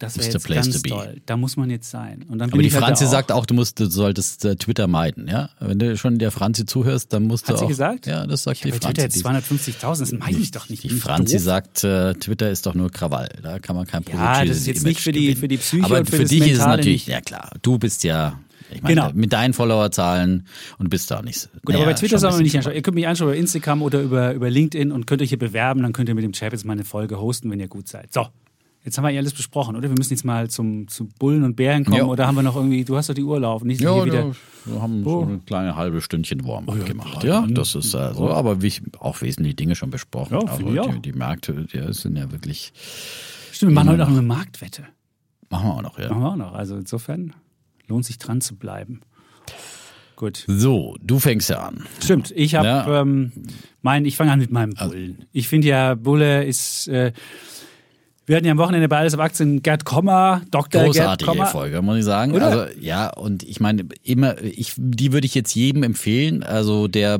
das 0.00 0.18
wäre 0.18 0.28
jetzt 0.30 0.44
place 0.44 0.64
ganz 0.64 0.76
to 0.76 0.82
be. 0.82 0.88
toll. 0.88 1.20
Da 1.26 1.36
muss 1.36 1.56
man 1.56 1.70
jetzt 1.70 1.88
sein. 1.90 2.24
Und 2.28 2.38
dann 2.38 2.50
Aber 2.52 2.60
die 2.60 2.66
ich 2.68 2.74
halt 2.74 2.84
Franzi 2.84 3.04
auch. 3.04 3.10
sagt 3.10 3.30
auch, 3.30 3.46
du 3.46 3.54
musst, 3.54 3.78
du 3.78 3.86
solltest 3.88 4.44
äh, 4.44 4.56
Twitter 4.56 4.88
meiden, 4.88 5.28
ja? 5.28 5.50
Wenn 5.60 5.78
du 5.78 5.96
schon 5.96 6.18
der 6.18 6.30
Franzi 6.32 6.66
zuhörst, 6.66 7.12
dann 7.12 7.24
musst 7.28 7.46
Hat 7.46 7.54
du 7.54 7.58
sie 7.60 7.64
auch. 7.66 7.68
gesagt? 7.68 8.06
Ja, 8.06 8.26
das 8.26 8.42
sagt 8.42 8.60
bei 8.62 8.70
die 8.70 8.70
Twitter 8.72 8.86
Franzi. 8.88 9.00
jetzt 9.02 9.16
Die, 9.16 9.22
250.000, 9.24 9.98
das 10.00 10.12
meine 10.12 10.36
ich 10.38 10.50
doch 10.50 10.68
nicht. 10.68 10.82
die 10.82 10.88
ich 10.88 10.94
Franzi 11.00 11.36
doof? 11.36 11.42
sagt, 11.44 11.84
äh, 11.84 12.14
Twitter 12.14 12.50
ist 12.50 12.66
doch 12.66 12.74
nur 12.74 12.90
Krawall. 12.90 13.28
Da 13.42 13.58
kann 13.60 13.76
man 13.76 13.86
kein 13.86 14.02
Ja, 14.02 14.08
positives 14.32 14.48
das 14.48 14.56
ist 14.58 14.66
jetzt 14.66 14.76
Image 14.82 14.88
nicht 14.88 15.00
für 15.00 15.12
die- 15.12 15.34
für 15.36 15.48
die 15.48 15.56
Psyche 15.58 15.84
Aber 15.84 15.98
und 15.98 16.10
für 16.10 16.16
für 16.16 16.24
dich 16.24 16.40
ist 16.46 16.58
es 16.58 16.66
natürlich, 16.66 16.86
nicht. 16.86 17.08
ja 17.08 17.20
klar, 17.20 17.52
du 17.62 17.78
bist 17.78 18.02
ja, 18.02 18.40
ich 18.72 18.82
meine, 18.82 18.94
Genau. 18.94 19.10
mit 19.14 19.32
deinen 19.32 19.52
Followerzahlen 19.52 20.46
und 20.78 20.90
bist 20.90 21.10
da 21.10 21.22
nicht. 21.22 21.48
Gut, 21.64 21.74
naja, 21.74 21.78
aber 21.78 21.86
bei 21.92 21.94
Twitter 21.98 22.10
schon 22.12 22.18
soll 22.20 22.30
ein 22.30 22.34
man 22.36 22.42
mich 22.44 22.52
nicht 22.52 22.56
anschauen. 22.58 22.74
Ihr 22.74 22.82
könnt 22.82 22.94
mich 22.94 23.06
anschauen 23.06 23.28
über 23.28 23.36
Instagram 23.36 23.82
oder 23.82 24.00
über, 24.00 24.32
über 24.32 24.48
LinkedIn 24.48 24.92
und 24.92 25.06
könnt 25.06 25.20
euch 25.22 25.28
hier 25.28 25.38
bewerben. 25.38 25.82
Dann 25.82 25.92
könnt 25.92 26.08
ihr 26.08 26.14
mit 26.14 26.24
dem 26.24 26.32
Chap 26.32 26.52
jetzt 26.52 26.64
mal 26.64 26.72
eine 26.74 26.84
Folge 26.84 27.20
hosten, 27.20 27.50
wenn 27.50 27.58
ihr 27.60 27.68
gut 27.68 27.88
seid. 27.88 28.12
So, 28.12 28.28
jetzt 28.84 28.96
haben 28.98 29.04
wir 29.04 29.10
hier 29.10 29.20
alles 29.20 29.34
besprochen, 29.34 29.76
oder? 29.76 29.88
Wir 29.88 29.96
müssen 29.96 30.12
jetzt 30.12 30.24
mal 30.24 30.48
zum, 30.50 30.88
zu 30.88 31.08
Bullen 31.18 31.44
und 31.44 31.56
Bären 31.56 31.84
kommen. 31.84 31.98
Ja. 31.98 32.04
Oder 32.06 32.26
haben 32.26 32.34
wir 32.36 32.42
noch 32.42 32.56
irgendwie, 32.56 32.84
du 32.84 32.96
hast 32.96 33.08
doch 33.08 33.14
die 33.14 33.22
Uhr 33.24 33.38
laufen, 33.40 33.66
nicht 33.66 33.80
Ja, 33.80 33.94
hier 33.94 34.04
wieder. 34.06 34.26
Oh. 34.26 34.32
da, 34.66 34.72
wir 34.74 34.82
haben 34.82 35.04
so 35.04 35.22
eine 35.22 35.38
kleine 35.40 35.76
halbe 35.76 36.00
Stündchen 36.00 36.44
Warm-up 36.46 36.76
ja, 36.78 36.84
gemacht. 36.84 37.24
ja, 37.24 37.40
Ja, 37.42 37.46
das 37.48 37.74
ist 37.74 37.94
äh, 37.94 38.12
so, 38.14 38.30
aber 38.30 38.62
wie, 38.62 38.72
auch 38.98 39.20
wesentliche 39.22 39.54
Dinge 39.56 39.74
schon 39.74 39.90
besprochen. 39.90 40.32
Ja, 40.34 40.82
auch. 40.82 40.94
die, 40.94 41.00
die 41.00 41.12
Märkte, 41.12 41.66
die 41.72 41.92
sind 41.92 42.16
ja 42.16 42.30
wirklich, 42.32 42.72
Stimmt, 43.52 43.72
wir 43.72 43.74
machen 43.74 43.88
heute 43.90 43.98
noch 43.98 44.08
eine 44.08 44.22
Marktwette. 44.22 44.84
machen 45.50 45.66
wir 45.68 45.74
auch 45.74 45.82
noch, 45.82 45.98
ja. 45.98 46.08
Machen 46.08 46.22
wir 46.22 46.28
auch 46.30 46.36
noch. 46.36 46.52
Also 46.54 46.76
insofern 46.76 47.34
lohnt 47.88 48.04
sich 48.04 48.18
dran 48.18 48.40
zu 48.40 48.56
bleiben. 48.56 49.00
Gut. 50.16 50.44
So, 50.46 50.96
du 51.02 51.18
fängst 51.18 51.48
ja 51.48 51.60
an. 51.66 51.84
Stimmt. 52.02 52.30
Ich 52.36 52.54
habe 52.54 52.66
Ja. 52.68 53.00
ähm, 53.00 53.32
mein, 53.80 54.04
ich 54.04 54.16
fange 54.16 54.30
an 54.32 54.38
mit 54.38 54.50
meinem 54.52 54.74
Bullen. 54.74 55.24
Ich 55.32 55.48
finde 55.48 55.68
ja, 55.68 55.94
Bulle 55.94 56.44
ist. 56.44 56.88
Äh, 56.88 57.12
wir 58.30 58.36
hatten 58.36 58.46
ja 58.46 58.52
am 58.52 58.58
Wochenende 58.58 58.88
bei 58.88 58.98
Alles 58.98 59.12
auf 59.14 59.20
Aktien 59.20 59.60
Gerd 59.60 59.84
Kommer, 59.84 60.42
Dr. 60.52 60.82
Gerd 60.82 60.86
Großartige 60.86 61.30
Kommer. 61.30 61.46
Folge, 61.46 61.82
muss 61.82 61.98
ich 61.98 62.04
sagen. 62.04 62.32
Oder? 62.32 62.46
Also 62.46 62.64
ja, 62.80 63.08
und 63.10 63.42
ich 63.42 63.58
meine, 63.58 63.86
immer, 64.04 64.40
ich, 64.42 64.74
die 64.76 65.12
würde 65.12 65.26
ich 65.26 65.34
jetzt 65.34 65.54
jedem 65.54 65.82
empfehlen, 65.82 66.42
also 66.44 66.86
der 66.86 67.18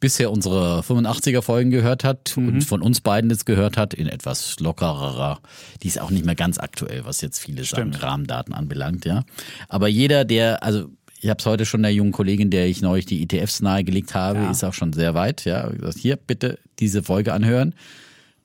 bisher 0.00 0.30
unsere 0.32 0.80
85er 0.80 1.40
Folgen 1.40 1.70
gehört 1.70 2.02
hat 2.04 2.34
Mhm. 2.36 2.48
und 2.48 2.60
von 2.62 2.82
uns 2.82 3.00
beiden 3.00 3.30
jetzt 3.30 3.46
gehört 3.46 3.76
hat, 3.76 3.94
in 3.94 4.08
etwas 4.08 4.58
lockerer, 4.60 5.38
die 5.82 5.88
ist 5.88 6.00
auch 6.00 6.10
nicht 6.10 6.26
mehr 6.26 6.34
ganz 6.34 6.58
aktuell, 6.58 7.04
was 7.04 7.20
jetzt 7.20 7.38
viele 7.38 7.64
sagen, 7.64 7.92
Stimmt. 7.92 8.02
Rahmendaten 8.02 8.52
anbelangt, 8.54 9.04
ja. 9.04 9.22
Aber 9.68 9.86
jeder, 9.88 10.24
der, 10.24 10.62
also 10.62 10.90
ich 11.20 11.30
habe 11.30 11.38
es 11.38 11.46
heute 11.46 11.64
schon 11.64 11.82
der 11.82 11.94
jungen 11.94 12.12
Kollegin, 12.12 12.50
der 12.50 12.66
ich 12.66 12.82
neulich 12.82 13.06
die 13.06 13.22
ETFs 13.22 13.62
nahegelegt 13.62 14.14
habe, 14.14 14.40
Ja. 14.40 14.50
ist 14.50 14.62
auch 14.64 14.74
schon 14.74 14.92
sehr 14.92 15.14
weit, 15.14 15.44
ja. 15.46 15.68
Gesagt, 15.68 15.96
Hier, 15.98 16.16
bitte 16.16 16.58
diese 16.80 17.02
Folge 17.02 17.32
anhören. 17.32 17.72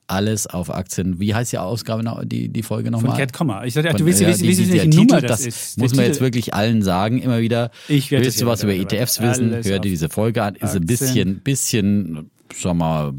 Alles 0.09 0.47
auf 0.47 0.73
Aktien. 0.73 1.19
Wie 1.19 1.35
heißt 1.35 1.51
die 1.53 1.57
Ausgabe, 1.59 2.01
noch- 2.03 2.23
die, 2.25 2.49
die 2.49 2.63
Folge 2.63 2.89
nochmal? 2.91 3.11
Von 3.11 3.17
Gerd 3.17 3.31
Kommer. 3.33 3.63
Ich 3.65 3.73
sagte, 3.75 3.91
ach, 3.91 3.95
du 3.95 4.05
willst 4.05 4.19
ja 4.21 4.27
wissen, 4.27 4.41
die- 4.43 4.57
welche 4.57 4.71
der 4.71 4.87
Nummer 4.87 5.21
das, 5.21 5.43
das 5.43 5.45
ist. 5.45 5.77
Muss 5.77 5.93
man 5.95 6.05
jetzt 6.05 6.15
Titel- 6.15 6.25
wirklich 6.25 6.53
allen 6.53 6.81
sagen, 6.81 7.21
immer 7.21 7.39
wieder. 7.41 7.69
Ich 7.87 8.09
werde 8.09 8.25
Willst 8.25 8.41
du 8.41 8.45
was 8.47 8.63
über 8.63 8.73
ETFs 8.73 9.21
wissen? 9.21 9.51
Hör 9.51 9.79
dir 9.79 9.89
diese 9.89 10.09
Folge 10.09 10.41
an. 10.43 10.55
Ist 10.55 10.61
ein 10.61 10.67
Aktien. 10.83 10.85
bisschen, 10.85 11.39
bisschen, 11.41 12.31
sag 12.55 12.73
mal, 12.75 13.13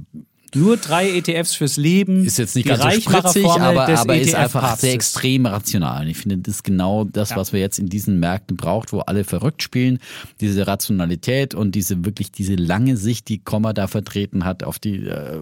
Nur 0.55 0.77
drei 0.77 1.11
ETFs 1.17 1.55
fürs 1.55 1.77
Leben. 1.77 2.25
ist 2.25 2.39
jetzt 2.39 2.57
nicht 2.57 2.67
ganz 2.67 2.83
so 2.83 2.91
spritzig, 3.01 3.45
aber, 3.47 3.89
aber 3.89 4.17
ist 4.17 4.35
einfach 4.35 4.61
ETF-Papstes. 4.63 4.81
sehr 4.81 4.95
extrem 4.95 5.47
rational. 5.47 6.03
Und 6.03 6.09
ich 6.09 6.17
finde, 6.17 6.39
das 6.39 6.57
ist 6.57 6.65
genau 6.65 7.05
das, 7.05 7.31
Ja. 7.31 7.37
was 7.37 7.53
wir 7.53 7.61
jetzt 7.61 7.79
in 7.79 7.89
diesen 7.89 8.19
Märkten 8.19 8.57
braucht, 8.57 8.93
wo 8.93 9.01
alle 9.01 9.25
verrückt 9.25 9.63
spielen. 9.63 9.99
Diese 10.41 10.67
Rationalität 10.67 11.55
und 11.55 11.75
diese 11.75 12.05
wirklich 12.05 12.33
diese 12.33 12.57
lange 12.57 12.97
Sicht, 12.97 13.29
die 13.29 13.39
Komma 13.39 13.73
da 13.73 13.87
vertreten 13.87 14.45
hat, 14.45 14.65
auf 14.65 14.79
die, 14.79 15.07
äh, 15.07 15.37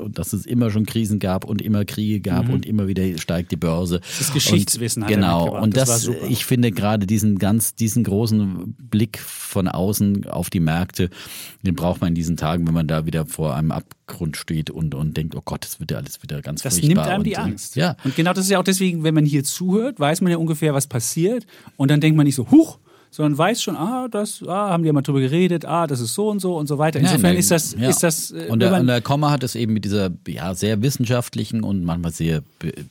und 0.00 0.18
dass 0.18 0.32
es 0.32 0.46
immer 0.46 0.70
schon 0.70 0.86
Krisen 0.86 1.18
gab 1.18 1.44
und 1.44 1.60
immer 1.60 1.84
Kriege 1.84 2.20
gab 2.20 2.48
und 2.48 2.64
immer 2.64 2.86
wieder 2.86 3.18
steigt 3.18 3.50
die 3.50 3.56
Börse. 3.56 3.96
Mhm. 3.96 4.00
Das 4.18 4.32
Geschichtswissen 4.32 5.02
und, 5.02 5.08
hat 5.08 5.14
Genau. 5.14 5.58
Und 5.60 5.76
Das 5.76 5.88
das, 5.88 6.10
ich 6.28 6.44
finde 6.44 6.70
gerade 6.70 7.06
diesen 7.06 7.38
ganz, 7.38 7.74
diesen 7.74 8.04
großen 8.04 8.74
Blick 8.78 9.18
von 9.18 9.66
außen 9.66 10.28
auf 10.28 10.50
die 10.50 10.60
Märkte, 10.60 11.10
den 11.62 11.74
braucht 11.74 12.00
man 12.00 12.08
in 12.08 12.14
diesen 12.14 12.36
Tagen, 12.36 12.66
wenn 12.66 12.74
man 12.74 12.86
da 12.86 13.06
wieder 13.06 13.26
vor 13.26 13.56
einem 13.56 13.72
Abgrund 13.72 14.36
steht 14.36 14.51
und, 14.70 14.94
und 14.94 15.16
denkt, 15.16 15.34
oh 15.34 15.42
Gott, 15.44 15.64
das 15.64 15.80
wird 15.80 15.90
ja 15.90 15.96
alles 15.98 16.22
wieder 16.22 16.40
ganz 16.42 16.62
Das 16.62 16.78
furchtbar. 16.78 16.88
nimmt 16.88 17.12
einem 17.14 17.24
die 17.24 17.30
und, 17.36 17.38
Angst. 17.38 17.76
Ja. 17.76 17.96
Und 18.04 18.14
genau 18.16 18.32
das 18.32 18.44
ist 18.44 18.50
ja 18.50 18.58
auch 18.58 18.64
deswegen, 18.64 19.02
wenn 19.04 19.14
man 19.14 19.24
hier 19.24 19.44
zuhört, 19.44 19.98
weiß 19.98 20.20
man 20.20 20.30
ja 20.30 20.38
ungefähr, 20.38 20.74
was 20.74 20.86
passiert. 20.86 21.46
Und 21.76 21.90
dann 21.90 22.00
denkt 22.00 22.16
man 22.16 22.26
nicht 22.26 22.34
so, 22.36 22.50
huch, 22.50 22.78
sondern 23.12 23.36
weiß 23.36 23.62
schon, 23.62 23.76
ah, 23.76 24.08
das, 24.10 24.42
ah, 24.48 24.70
haben 24.70 24.82
die 24.82 24.86
ja 24.86 24.94
mal 24.94 25.02
drüber 25.02 25.20
geredet, 25.20 25.66
ah, 25.66 25.86
das 25.86 26.00
ist 26.00 26.14
so 26.14 26.30
und 26.30 26.40
so 26.40 26.56
und 26.56 26.66
so 26.66 26.78
weiter. 26.78 26.98
Insofern 26.98 27.34
Ja, 27.34 27.38
ist 27.38 27.50
das, 27.50 27.76
ja. 27.78 27.90
ist 27.90 28.02
das, 28.02 28.30
äh, 28.30 28.46
und 28.48 28.60
der, 28.60 28.80
und 28.80 28.86
der 28.86 29.02
Komma 29.02 29.30
hat 29.30 29.42
es 29.42 29.54
eben 29.54 29.74
mit 29.74 29.84
dieser 29.84 30.08
ja, 30.26 30.54
sehr 30.54 30.80
wissenschaftlichen 30.80 31.62
und 31.62 31.84
manchmal 31.84 32.12
sehr 32.12 32.42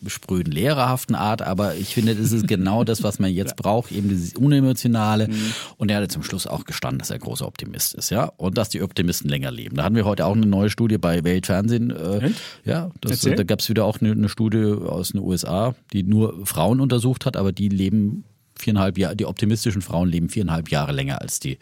spröden, 0.06 0.54
lehrerhaften 0.54 1.16
Art, 1.16 1.42
aber 1.42 1.74
ich 1.74 1.96
finde, 1.96 2.14
das 2.14 2.32
ist 2.32 2.48
genau 2.48 2.84
das, 2.84 3.02
was 3.02 3.18
man 3.18 3.34
jetzt 3.34 3.56
braucht, 3.58 3.92
eben 3.92 4.10
dieses 4.10 4.36
Unemotionale. 4.36 5.28
Mhm. 5.28 5.54
Und 5.78 5.90
er 5.90 6.00
hat 6.00 6.12
zum 6.12 6.22
Schluss 6.22 6.46
auch 6.46 6.66
gestanden, 6.66 7.00
dass 7.00 7.10
er 7.10 7.16
ein 7.16 7.22
großer 7.22 7.48
Optimist 7.48 7.96
ist, 7.96 8.12
ja, 8.12 8.26
und 8.38 8.60
dass 8.60 8.70
die 8.70 8.84
Optimisten 8.84 9.28
länger 9.28 9.50
leben. 9.50 9.78
Da 9.78 9.84
hatten 9.84 9.96
wir 9.96 10.06
heute 10.06 10.28
auch 10.28 10.36
eine 10.36 10.46
neue 10.46 10.70
Studie 10.70 11.00
bei 11.00 11.24
Weltfernsehen. 11.24 11.90
Äh, 11.90 12.30
ja, 12.64 12.92
das, 13.02 13.22
da 13.22 13.44
gab 13.44 13.60
es 13.60 13.70
wieder 13.70 13.86
auch 13.86 14.00
eine, 14.00 14.12
eine 14.12 14.30
Studie 14.30 14.66
aus 14.86 15.14
den 15.14 15.22
USA, 15.22 15.74
die 15.94 16.04
nur 16.04 16.46
Frauen 16.46 16.80
untersucht 16.80 17.26
hat, 17.26 17.38
aber 17.38 17.52
die 17.52 17.70
leben 17.70 18.24
viereinhalb 18.62 18.97
Jahre, 18.97 19.15
die 19.15 19.26
optimistischen 19.26 19.82
Frauen 19.82 20.10
leben 20.10 20.30
viereinhalb 20.30 20.69
Jahre 20.69 20.91
länger 20.91 21.21
als 21.21 21.39
die 21.39 21.58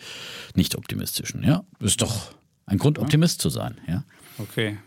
nicht 0.56 0.76
optimistischen. 0.76 1.44
Ja, 1.44 1.64
das 1.80 1.92
ist 1.92 2.02
doch 2.02 2.32
ein 2.66 2.78
Grund, 2.78 3.00
Optimist 3.00 3.42
zu 3.42 3.50
sein. 3.50 3.78
Ja. 3.88 4.04
okay. 4.38 4.78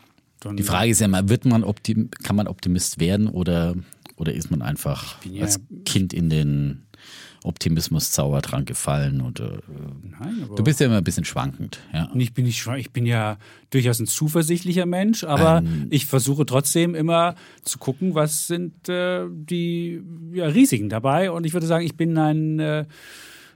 Dann, 0.40 0.56
Die 0.56 0.62
Frage 0.62 0.90
ist 0.90 1.00
ja 1.00 1.08
mal, 1.08 1.28
wird 1.28 1.44
man 1.44 1.62
Optim 1.64 2.10
kann 2.22 2.34
man 2.36 2.48
Optimist 2.48 2.98
werden 2.98 3.28
oder, 3.28 3.74
oder 4.16 4.32
ist 4.34 4.50
man 4.50 4.60
einfach 4.62 5.16
ja- 5.24 5.42
als 5.44 5.60
Kind 5.84 6.12
in 6.12 6.30
den 6.30 6.82
Optimismus-Zaubertrank 7.44 8.66
gefallen? 8.66 9.20
Und, 9.20 9.40
äh, 9.40 9.58
Nein, 10.20 10.46
du 10.54 10.62
bist 10.64 10.80
ja 10.80 10.86
immer 10.86 10.98
ein 10.98 11.04
bisschen 11.04 11.24
schwankend. 11.24 11.80
Ja. 11.92 12.08
Ich 12.14 12.32
bin, 12.32 12.44
nicht, 12.44 12.60
schwa- 12.62 12.76
ich 12.78 12.90
bin 12.92 13.06
ja 13.06 13.36
durchaus 13.70 13.98
ein 14.00 14.06
zuversichtlicher 14.06 14.86
Mensch, 14.86 15.24
aber 15.24 15.58
Ähm. 15.58 15.86
ich 15.90 16.06
versuche 16.06 16.46
trotzdem 16.46 16.94
immer 16.94 17.34
zu 17.64 17.78
gucken, 17.78 18.14
was 18.14 18.46
sind 18.46 18.88
äh, 18.88 19.26
die 19.30 20.00
ja, 20.32 20.46
Risiken 20.46 20.88
dabei. 20.88 21.30
Und 21.30 21.44
ich 21.46 21.52
würde 21.52 21.66
sagen, 21.66 21.84
ich 21.84 21.96
bin 21.96 22.16
ein 22.18 22.58
äh, 22.58 22.84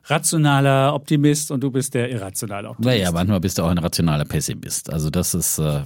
rationaler 0.05 0.95
Optimist 0.95 1.51
und 1.51 1.61
du 1.63 1.71
bist 1.71 1.95
der 1.95 2.11
irrationale 2.11 2.69
Optimist. 2.71 2.87
Naja, 2.99 3.11
manchmal 3.13 3.41
bist 3.41 3.59
du 3.59 3.63
auch 3.63 3.71
ein 3.71 3.79
rationaler 3.79 4.25
Pessimist. 4.25 4.91
Also 4.93 5.11
das 5.11 5.35
ist 5.35 5.59
äh, 5.59 5.81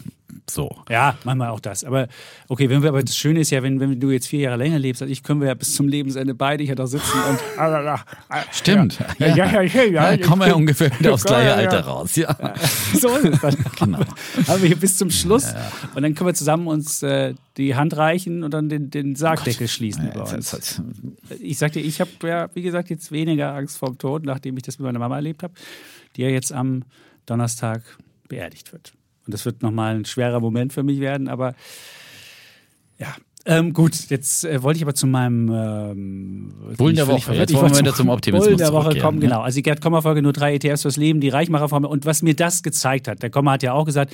so. 0.55 0.71
Ja, 0.89 1.17
manchmal 1.25 1.49
auch 1.51 1.61
das. 1.61 1.85
Aber 1.85 2.09
okay, 2.49 2.69
wenn 2.71 2.83
wir, 2.83 2.89
aber 2.91 3.03
das 3.03 3.17
Schöne 3.17 3.41
ist 3.41 3.51
ja, 3.51 3.63
wenn, 3.63 3.81
wenn 3.81 3.99
du 4.01 4.11
jetzt 4.11 4.27
vier 4.29 4.41
Jahre 4.41 4.57
länger 4.57 4.79
lebst 4.79 5.03
als 5.03 5.11
ich, 5.11 5.23
können 5.23 5.41
wir 5.41 5.49
ja 5.49 5.55
bis 5.55 5.75
zum 5.75 5.89
Lebensende 5.89 6.35
beide 6.35 6.65
hier 6.65 6.75
da 6.75 6.87
sitzen 6.87 7.19
und. 7.29 7.39
Stimmt. 8.53 8.99
Ja, 9.19 9.27
ja, 9.29 9.51
ja, 9.51 9.63
ja, 9.63 9.83
ja. 9.85 10.17
Da 10.17 10.27
kommen 10.27 10.47
wir 10.47 10.57
ungefähr 10.57 10.91
wieder 10.99 11.15
aufs 11.15 11.25
gleiche 11.25 11.49
Ja, 11.49 11.61
ja. 11.61 11.69
Alter 11.69 11.81
raus. 11.87 12.17
Ja. 12.17 12.37
So 12.99 13.09
ist 13.17 13.25
es 13.35 13.41
dann. 13.41 13.57
Genau. 13.81 13.99
Haben 14.47 14.61
wir 14.63 14.69
hier 14.69 14.77
bis 14.77 14.99
zum 14.99 15.11
Schluss. 15.11 15.55
Und 15.95 16.03
dann 16.03 16.15
können 16.15 16.29
wir 16.29 16.35
zusammen 16.35 16.67
uns 16.67 17.03
äh, 17.03 17.35
die 17.57 17.75
Hand 17.77 17.97
reichen 17.97 18.43
und 18.45 18.53
dann 18.53 18.69
den, 18.69 18.91
den 18.91 19.17
Sargdeckel 19.17 19.69
schließen 19.69 20.11
Ja, 20.15 20.25
halt- 20.31 20.83
Ich 21.41 21.59
sagte, 21.59 21.81
ich 21.81 22.01
habe 22.01 22.11
ja, 22.25 22.49
wie 22.55 22.63
gesagt, 22.63 22.91
jetzt 22.91 23.11
weniger 23.11 23.55
Angst 23.55 23.79
vorm 23.79 23.97
Tod, 23.99 24.25
nachdem 24.25 24.57
ich 24.57 24.63
das 24.63 24.79
mit 24.79 24.85
meiner 24.87 24.99
Mama 24.99 25.17
erlebt 25.17 25.43
habe, 25.43 25.55
die 26.17 26.23
ja 26.23 26.29
jetzt 26.29 26.53
am 26.53 26.83
Donnerstag 27.27 27.83
beerdigt 28.29 28.73
wird. 28.73 28.93
Und 29.31 29.35
das 29.35 29.45
wird 29.45 29.63
nochmal 29.63 29.95
ein 29.95 30.05
schwerer 30.05 30.41
Moment 30.41 30.73
für 30.73 30.83
mich 30.83 30.99
werden, 30.99 31.29
aber 31.29 31.55
ja. 32.99 33.15
Ähm, 33.47 33.73
gut, 33.73 34.11
jetzt 34.11 34.45
äh, 34.45 34.63
wollte 34.63 34.79
ich 34.79 34.83
aber 34.83 34.95
zu 34.95 35.07
meinem 35.07 35.49
ähm, 35.49 36.55
Bullen 36.77 36.97
der 36.97 37.07
Woche. 37.07 37.33
Jetzt 37.35 37.51
Ich 37.51 37.57
wollen 37.57 37.73
wir 37.73 37.79
wieder 37.79 37.95
zum 37.95 38.09
Optimismus 38.09 38.47
Bullen 38.47 38.59
der 38.59 38.73
Woche 38.73 38.99
kommen, 38.99 39.23
ja. 39.23 39.29
genau. 39.29 39.41
Also 39.41 39.57
die 39.57 39.63
Gerd 39.63 39.81
Kommer 39.81 40.03
Folge 40.03 40.21
nur 40.21 40.35
drei 40.35 40.57
ETFs 40.57 40.83
fürs 40.83 40.99
Leben, 40.99 41.21
die 41.21 41.31
Reichmacherformel. 41.31 41.89
Und 41.89 42.05
was 42.05 42.21
mir 42.21 42.35
das 42.35 42.63
gezeigt 42.63 43.09
hat, 43.09 43.23
der 43.23 43.31
Kommer 43.31 43.53
hat 43.53 43.63
ja 43.63 43.73
auch 43.73 43.87
gesagt, 43.87 44.13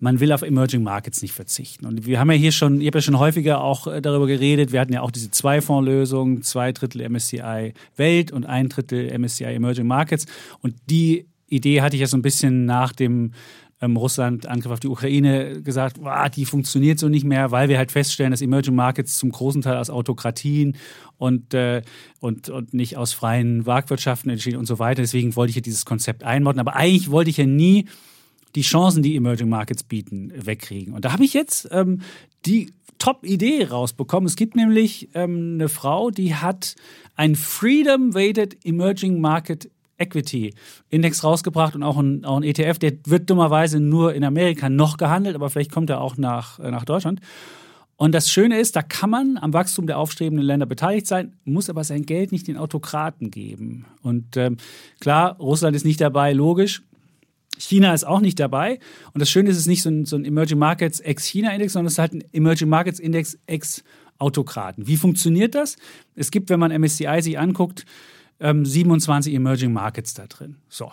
man 0.00 0.20
will 0.20 0.32
auf 0.32 0.42
Emerging 0.42 0.82
Markets 0.82 1.22
nicht 1.22 1.32
verzichten. 1.32 1.86
Und 1.86 2.06
wir 2.06 2.18
haben 2.18 2.30
ja 2.30 2.36
hier 2.36 2.52
schon, 2.52 2.80
ich 2.80 2.86
habe 2.86 2.98
ja 2.98 3.02
schon 3.02 3.18
häufiger 3.18 3.62
auch 3.62 3.86
äh, 3.86 4.00
darüber 4.00 4.26
geredet, 4.26 4.72
wir 4.72 4.80
hatten 4.80 4.92
ja 4.92 5.02
auch 5.02 5.10
diese 5.10 5.30
Zwei-Fonds-Lösung, 5.30 6.42
zwei 6.42 6.72
Drittel 6.72 7.08
MSCI 7.08 7.74
Welt 7.96 8.32
und 8.32 8.46
ein 8.46 8.68
Drittel 8.68 9.16
MSCI 9.18 9.44
Emerging 9.44 9.86
Markets. 9.86 10.26
Und 10.62 10.74
die 10.88 11.26
Idee 11.48 11.80
hatte 11.80 11.96
ich 11.96 12.00
ja 12.00 12.06
so 12.06 12.16
ein 12.16 12.22
bisschen 12.22 12.64
nach 12.64 12.92
dem 12.92 13.32
ähm, 13.80 13.96
Russland-Angriff 13.96 14.72
auf 14.72 14.80
die 14.80 14.88
Ukraine 14.88 15.62
gesagt, 15.62 16.02
"Wah, 16.02 16.28
die 16.28 16.44
funktioniert 16.44 16.98
so 16.98 17.08
nicht 17.08 17.24
mehr, 17.24 17.50
weil 17.50 17.68
wir 17.68 17.78
halt 17.78 17.92
feststellen, 17.92 18.30
dass 18.30 18.42
Emerging 18.42 18.74
Markets 18.74 19.18
zum 19.18 19.30
großen 19.30 19.62
Teil 19.62 19.76
aus 19.76 19.90
Autokratien 19.90 20.76
und, 21.16 21.54
äh, 21.54 21.82
und, 22.20 22.48
und 22.48 22.74
nicht 22.74 22.96
aus 22.96 23.12
freien 23.12 23.64
Marktwirtschaften 23.64 24.30
entstehen 24.30 24.56
und 24.56 24.66
so 24.66 24.78
weiter. 24.78 25.02
Deswegen 25.02 25.36
wollte 25.36 25.50
ich 25.50 25.56
ja 25.56 25.62
dieses 25.62 25.84
Konzept 25.84 26.24
einbauen. 26.24 26.58
Aber 26.58 26.76
eigentlich 26.76 27.10
wollte 27.10 27.30
ich 27.30 27.36
ja 27.36 27.46
nie 27.46 27.86
die 28.54 28.62
Chancen, 28.62 29.02
die 29.02 29.16
Emerging 29.16 29.48
Markets 29.48 29.82
bieten, 29.82 30.32
wegkriegen. 30.34 30.94
Und 30.94 31.04
da 31.04 31.12
habe 31.12 31.24
ich 31.24 31.34
jetzt 31.34 31.68
ähm, 31.70 32.00
die 32.46 32.72
Top-Idee 32.98 33.64
rausbekommen. 33.64 34.26
Es 34.26 34.36
gibt 34.36 34.56
nämlich 34.56 35.10
ähm, 35.14 35.54
eine 35.54 35.68
Frau, 35.68 36.10
die 36.10 36.34
hat 36.34 36.74
ein 37.14 37.36
Freedom-Weighted 37.36 38.64
Emerging 38.64 39.20
Market 39.20 39.70
Equity 39.98 40.54
Index 40.88 41.22
rausgebracht 41.24 41.74
und 41.74 41.82
auch 41.82 41.98
ein, 41.98 42.24
auch 42.24 42.36
ein 42.36 42.42
ETF. 42.42 42.78
Der 42.78 42.92
wird 43.04 43.28
dummerweise 43.28 43.80
nur 43.80 44.14
in 44.14 44.24
Amerika 44.24 44.68
noch 44.68 44.96
gehandelt, 44.96 45.34
aber 45.34 45.50
vielleicht 45.50 45.72
kommt 45.72 45.90
er 45.90 46.00
auch 46.00 46.16
nach, 46.16 46.58
äh, 46.58 46.70
nach 46.70 46.84
Deutschland. 46.84 47.20
Und 47.96 48.12
das 48.12 48.30
Schöne 48.30 48.60
ist, 48.60 48.76
da 48.76 48.82
kann 48.82 49.10
man 49.10 49.38
am 49.38 49.52
Wachstum 49.52 49.88
der 49.88 49.98
aufstrebenden 49.98 50.46
Länder 50.46 50.66
beteiligt 50.66 51.08
sein, 51.08 51.32
muss 51.44 51.68
aber 51.68 51.82
sein 51.82 52.06
Geld 52.06 52.30
nicht 52.30 52.46
den 52.46 52.56
Autokraten 52.56 53.32
geben. 53.32 53.86
Und 54.02 54.36
ähm, 54.36 54.56
klar, 55.00 55.36
Russland 55.40 55.74
ist 55.74 55.84
nicht 55.84 56.00
dabei, 56.00 56.32
logisch. 56.32 56.82
China 57.58 57.92
ist 57.92 58.06
auch 58.06 58.20
nicht 58.20 58.38
dabei. 58.38 58.78
Und 59.12 59.20
das 59.20 59.28
Schöne 59.28 59.50
ist, 59.50 59.56
es 59.56 59.62
ist 59.62 59.68
nicht 59.68 59.82
so 59.82 59.90
ein, 59.90 60.04
so 60.04 60.14
ein 60.14 60.24
Emerging 60.24 60.58
Markets 60.58 61.00
ex-China-Index, 61.00 61.72
sondern 61.72 61.86
es 61.88 61.94
ist 61.94 61.98
halt 61.98 62.12
ein 62.12 62.24
Emerging 62.32 62.68
Markets 62.68 63.00
Index 63.00 63.36
ex-Autokraten. 63.46 64.86
Wie 64.86 64.96
funktioniert 64.96 65.56
das? 65.56 65.74
Es 66.14 66.30
gibt, 66.30 66.50
wenn 66.50 66.60
man 66.60 66.70
MSCI 66.70 67.20
sich 67.20 67.36
anguckt, 67.36 67.84
ähm, 68.40 68.64
27 68.64 69.34
Emerging 69.34 69.72
Markets 69.72 70.14
da 70.14 70.26
drin. 70.26 70.56
So. 70.68 70.90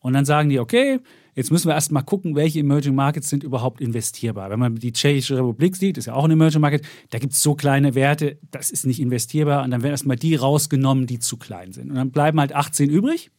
Und 0.00 0.12
dann 0.12 0.24
sagen 0.24 0.48
die, 0.48 0.60
okay, 0.60 1.00
jetzt 1.34 1.50
müssen 1.50 1.68
wir 1.68 1.74
erst 1.74 1.90
mal 1.90 2.02
gucken, 2.02 2.36
welche 2.36 2.60
Emerging 2.60 2.94
Markets 2.94 3.28
sind 3.28 3.42
überhaupt 3.42 3.80
investierbar. 3.80 4.48
Wenn 4.50 4.60
man 4.60 4.76
die 4.76 4.92
Tschechische 4.92 5.36
Republik 5.36 5.76
sieht, 5.76 5.98
ist 5.98 6.06
ja 6.06 6.14
auch 6.14 6.24
ein 6.24 6.30
Emerging 6.30 6.60
Market, 6.60 6.86
da 7.10 7.18
gibt 7.18 7.32
es 7.32 7.42
so 7.42 7.54
kleine 7.54 7.94
Werte, 7.94 8.38
das 8.50 8.70
ist 8.70 8.86
nicht 8.86 9.00
investierbar. 9.00 9.64
Und 9.64 9.72
dann 9.72 9.82
werden 9.82 9.92
erst 9.92 10.06
mal 10.06 10.16
die 10.16 10.36
rausgenommen, 10.36 11.06
die 11.06 11.18
zu 11.18 11.36
klein 11.36 11.72
sind. 11.72 11.90
Und 11.90 11.96
dann 11.96 12.10
bleiben 12.10 12.38
halt 12.38 12.54
18 12.54 12.90
übrig. 12.90 13.30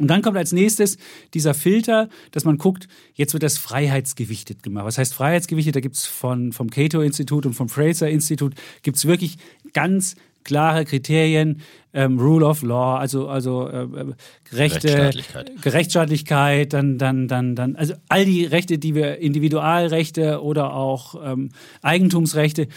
Und 0.00 0.06
dann 0.08 0.22
kommt 0.22 0.36
als 0.36 0.52
nächstes 0.52 0.96
dieser 1.34 1.54
Filter, 1.54 2.08
dass 2.30 2.44
man 2.44 2.56
guckt, 2.56 2.86
jetzt 3.14 3.32
wird 3.32 3.42
das 3.42 3.58
freiheitsgewichtet 3.58 4.62
gemacht. 4.62 4.84
Was 4.84 4.98
heißt 4.98 5.12
freiheitsgewichtet? 5.12 5.74
Da 5.74 5.80
gibt 5.80 5.96
es 5.96 6.06
vom 6.06 6.52
Cato-Institut 6.52 7.46
und 7.46 7.54
vom 7.54 7.68
Fraser-Institut 7.68 8.54
gibt 8.82 8.96
es 8.96 9.06
wirklich 9.06 9.38
ganz 9.72 10.14
klare 10.48 10.86
Kriterien, 10.86 11.60
ähm, 11.92 12.18
Rule 12.18 12.46
of 12.46 12.62
Law, 12.62 12.96
also, 12.96 13.28
also 13.28 13.68
äh, 13.68 13.82
äh 13.82 14.14
Rechte, 14.50 14.88
Rechtsstaatlichkeit. 14.88 15.50
Rechtsstaatlichkeit, 15.66 16.72
dann, 16.72 16.96
dann, 16.96 17.28
dann, 17.28 17.54
dann, 17.54 17.76
also 17.76 17.94
all 18.08 18.24
die 18.24 18.46
Rechte, 18.46 18.78
die 18.78 18.94
wir, 18.94 19.18
Individualrechte 19.18 20.42
oder 20.42 20.72
auch 20.72 21.16
ähm, 21.22 21.50
Eigentumsrechte, 21.82 22.68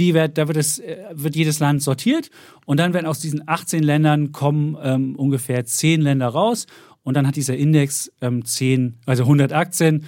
die 0.00 0.12
wird, 0.12 0.38
da 0.38 0.48
wird, 0.48 0.56
es, 0.56 0.80
äh, 0.80 0.96
wird 1.12 1.36
jedes 1.36 1.60
Land 1.60 1.82
sortiert 1.82 2.30
und 2.66 2.80
dann 2.80 2.94
werden 2.94 3.06
aus 3.06 3.20
diesen 3.20 3.46
18 3.46 3.84
Ländern 3.84 4.32
kommen 4.32 4.76
ähm, 4.82 5.14
ungefähr 5.14 5.64
10 5.64 6.00
Länder 6.00 6.26
raus 6.26 6.66
und 7.04 7.14
dann 7.14 7.28
hat 7.28 7.36
dieser 7.36 7.56
Index 7.56 8.10
ähm, 8.20 8.44
10, 8.44 8.98
also 9.06 9.22
100 9.22 9.52
Aktien 9.52 10.06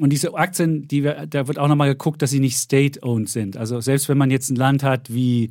und 0.00 0.10
diese 0.10 0.34
Aktien, 0.34 0.88
die 0.88 1.02
da 1.02 1.46
wird 1.46 1.58
auch 1.58 1.68
nochmal 1.68 1.88
geguckt, 1.88 2.20
dass 2.20 2.30
sie 2.30 2.40
nicht 2.40 2.56
state-owned 2.56 3.28
sind. 3.28 3.56
Also 3.56 3.80
selbst 3.80 4.08
wenn 4.08 4.18
man 4.18 4.30
jetzt 4.30 4.50
ein 4.50 4.56
Land 4.56 4.82
hat 4.82 5.12
wie, 5.12 5.50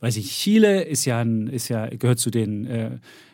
weiß 0.00 0.16
ich, 0.16 0.30
Chile 0.30 0.82
ist 0.82 1.04
ja, 1.04 1.20
ein, 1.20 1.48
ist 1.48 1.68
ja 1.68 1.86
gehört 1.88 2.18
zu 2.18 2.30
den 2.30 2.66
äh, 2.66 2.90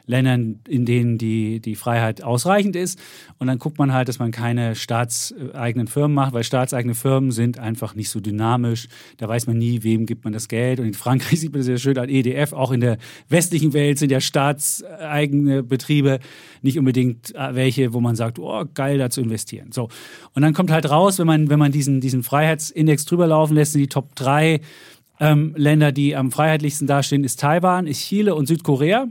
Ländern, 0.07 0.61
in 0.69 0.85
denen 0.85 1.17
die, 1.17 1.61
die 1.61 1.77
Freiheit 1.77 2.23
ausreichend 2.23 2.77
ist. 2.77 2.99
Und 3.39 3.47
dann 3.47 3.59
guckt 3.59 3.79
man 3.79 3.93
halt, 3.93 4.09
dass 4.09 4.19
man 4.19 4.33
keine 4.33 4.75
staatseigenen 4.75 5.87
Firmen 5.87 6.15
macht, 6.15 6.35
weil 6.35 6.45
staatseigene 6.45 6.95
Firmen 6.95 7.31
sind 7.31 7.59
einfach 7.59 7.95
nicht 7.95 8.11
so 8.11 8.21
dynamisch. 8.21 8.89
Da 9.17 9.29
weiß 9.29 9.47
man 9.47 9.57
nie, 9.57 9.83
wem 9.83 10.05
gibt 10.05 10.25
man 10.25 10.33
das 10.33 10.49
Geld. 10.49 10.79
Und 10.79 10.87
in 10.87 10.95
Frankreich 10.95 11.41
sieht 11.41 11.53
man 11.53 11.61
das 11.61 11.67
sehr 11.67 11.79
schön 11.79 11.97
an 11.99 12.11
EDF. 12.11 12.53
Auch 12.53 12.71
in 12.71 12.81
der 12.81 12.99
westlichen 13.29 13.73
Welt 13.73 13.99
sind 13.99 14.13
ja 14.13 14.21
staatseigene 14.21 15.63
Betriebe 15.63 16.21
nicht 16.61 16.79
unbedingt 16.79 17.35
äh, 17.35 17.55
welche, 17.55 17.95
wo 17.95 18.01
man 18.01 18.15
sagt, 18.15 18.39
oh, 18.39 18.65
geil, 18.75 18.99
da 18.99 19.09
zu 19.09 19.23
investieren. 19.23 19.73
So. 19.73 19.89
Und 20.35 20.43
dann 20.43 20.53
kommt 20.53 20.71
halt 20.71 20.91
raus, 20.91 21.19
wenn 21.19 21.27
man, 21.27 21.49
wenn 21.49 21.59
man 21.59 21.73
diesen, 21.73 22.01
diesen 22.01 22.23
Freiheitsindex 22.23 23.07
drüber 23.07 23.27
laufen 23.27 23.55
lässt, 23.55 23.73
sind 23.73 23.81
die 23.81 23.89
Top 23.89 24.15
3 24.17 24.61
ähm, 25.21 25.55
Länder, 25.57 25.93
die 25.93 26.17
am 26.17 26.31
freiheitlichsten 26.31 26.87
dastehen, 26.87 27.25
ist 27.25 27.41
Taiwan, 27.41 27.87
ist 27.87 28.01
Chile 28.01 28.35
und 28.35 28.47
Südkorea. 28.47 29.09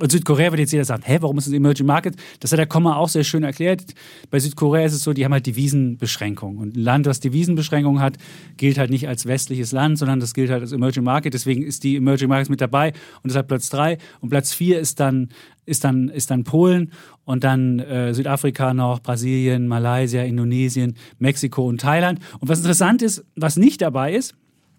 Und 0.00 0.12
Südkorea 0.12 0.52
wird 0.52 0.60
jetzt 0.60 0.72
jeder 0.72 0.84
sagen, 0.84 1.02
hä, 1.04 1.18
warum 1.20 1.38
ist 1.38 1.48
das 1.48 1.54
Emerging 1.54 1.86
Market? 1.86 2.14
Das 2.38 2.52
hat 2.52 2.58
der 2.58 2.66
Komma 2.66 2.96
auch 2.96 3.08
sehr 3.08 3.24
schön 3.24 3.42
erklärt. 3.42 3.82
Bei 4.30 4.38
Südkorea 4.38 4.84
ist 4.84 4.92
es 4.92 5.02
so, 5.02 5.12
die 5.12 5.24
haben 5.24 5.32
halt 5.32 5.46
Devisenbeschränkungen. 5.46 6.58
Und 6.58 6.76
ein 6.76 6.80
Land, 6.80 7.06
das 7.06 7.18
Devisenbeschränkungen 7.18 8.00
hat, 8.00 8.16
gilt 8.56 8.78
halt 8.78 8.90
nicht 8.90 9.08
als 9.08 9.26
westliches 9.26 9.72
Land, 9.72 9.98
sondern 9.98 10.20
das 10.20 10.34
gilt 10.34 10.50
halt 10.50 10.62
als 10.62 10.70
Emerging 10.70 11.02
Market. 11.02 11.34
Deswegen 11.34 11.62
ist 11.62 11.82
die 11.82 11.96
Emerging 11.96 12.28
Markets 12.28 12.48
mit 12.48 12.60
dabei 12.60 12.92
und 13.22 13.30
deshalb 13.30 13.48
Platz 13.48 13.70
drei. 13.70 13.98
Und 14.20 14.28
Platz 14.28 14.52
vier 14.52 14.78
ist 14.78 15.00
dann, 15.00 15.30
ist 15.66 15.82
dann, 15.82 16.08
ist 16.10 16.30
dann 16.30 16.44
Polen 16.44 16.92
und 17.24 17.42
dann 17.42 17.80
äh, 17.80 18.14
Südafrika 18.14 18.74
noch, 18.74 19.00
Brasilien, 19.00 19.66
Malaysia, 19.66 20.22
Indonesien, 20.22 20.94
Mexiko 21.18 21.66
und 21.66 21.80
Thailand. 21.80 22.20
Und 22.38 22.48
was 22.48 22.60
interessant 22.60 23.02
ist, 23.02 23.24
was 23.34 23.56
nicht 23.56 23.82
dabei 23.82 24.14
ist, 24.14 24.36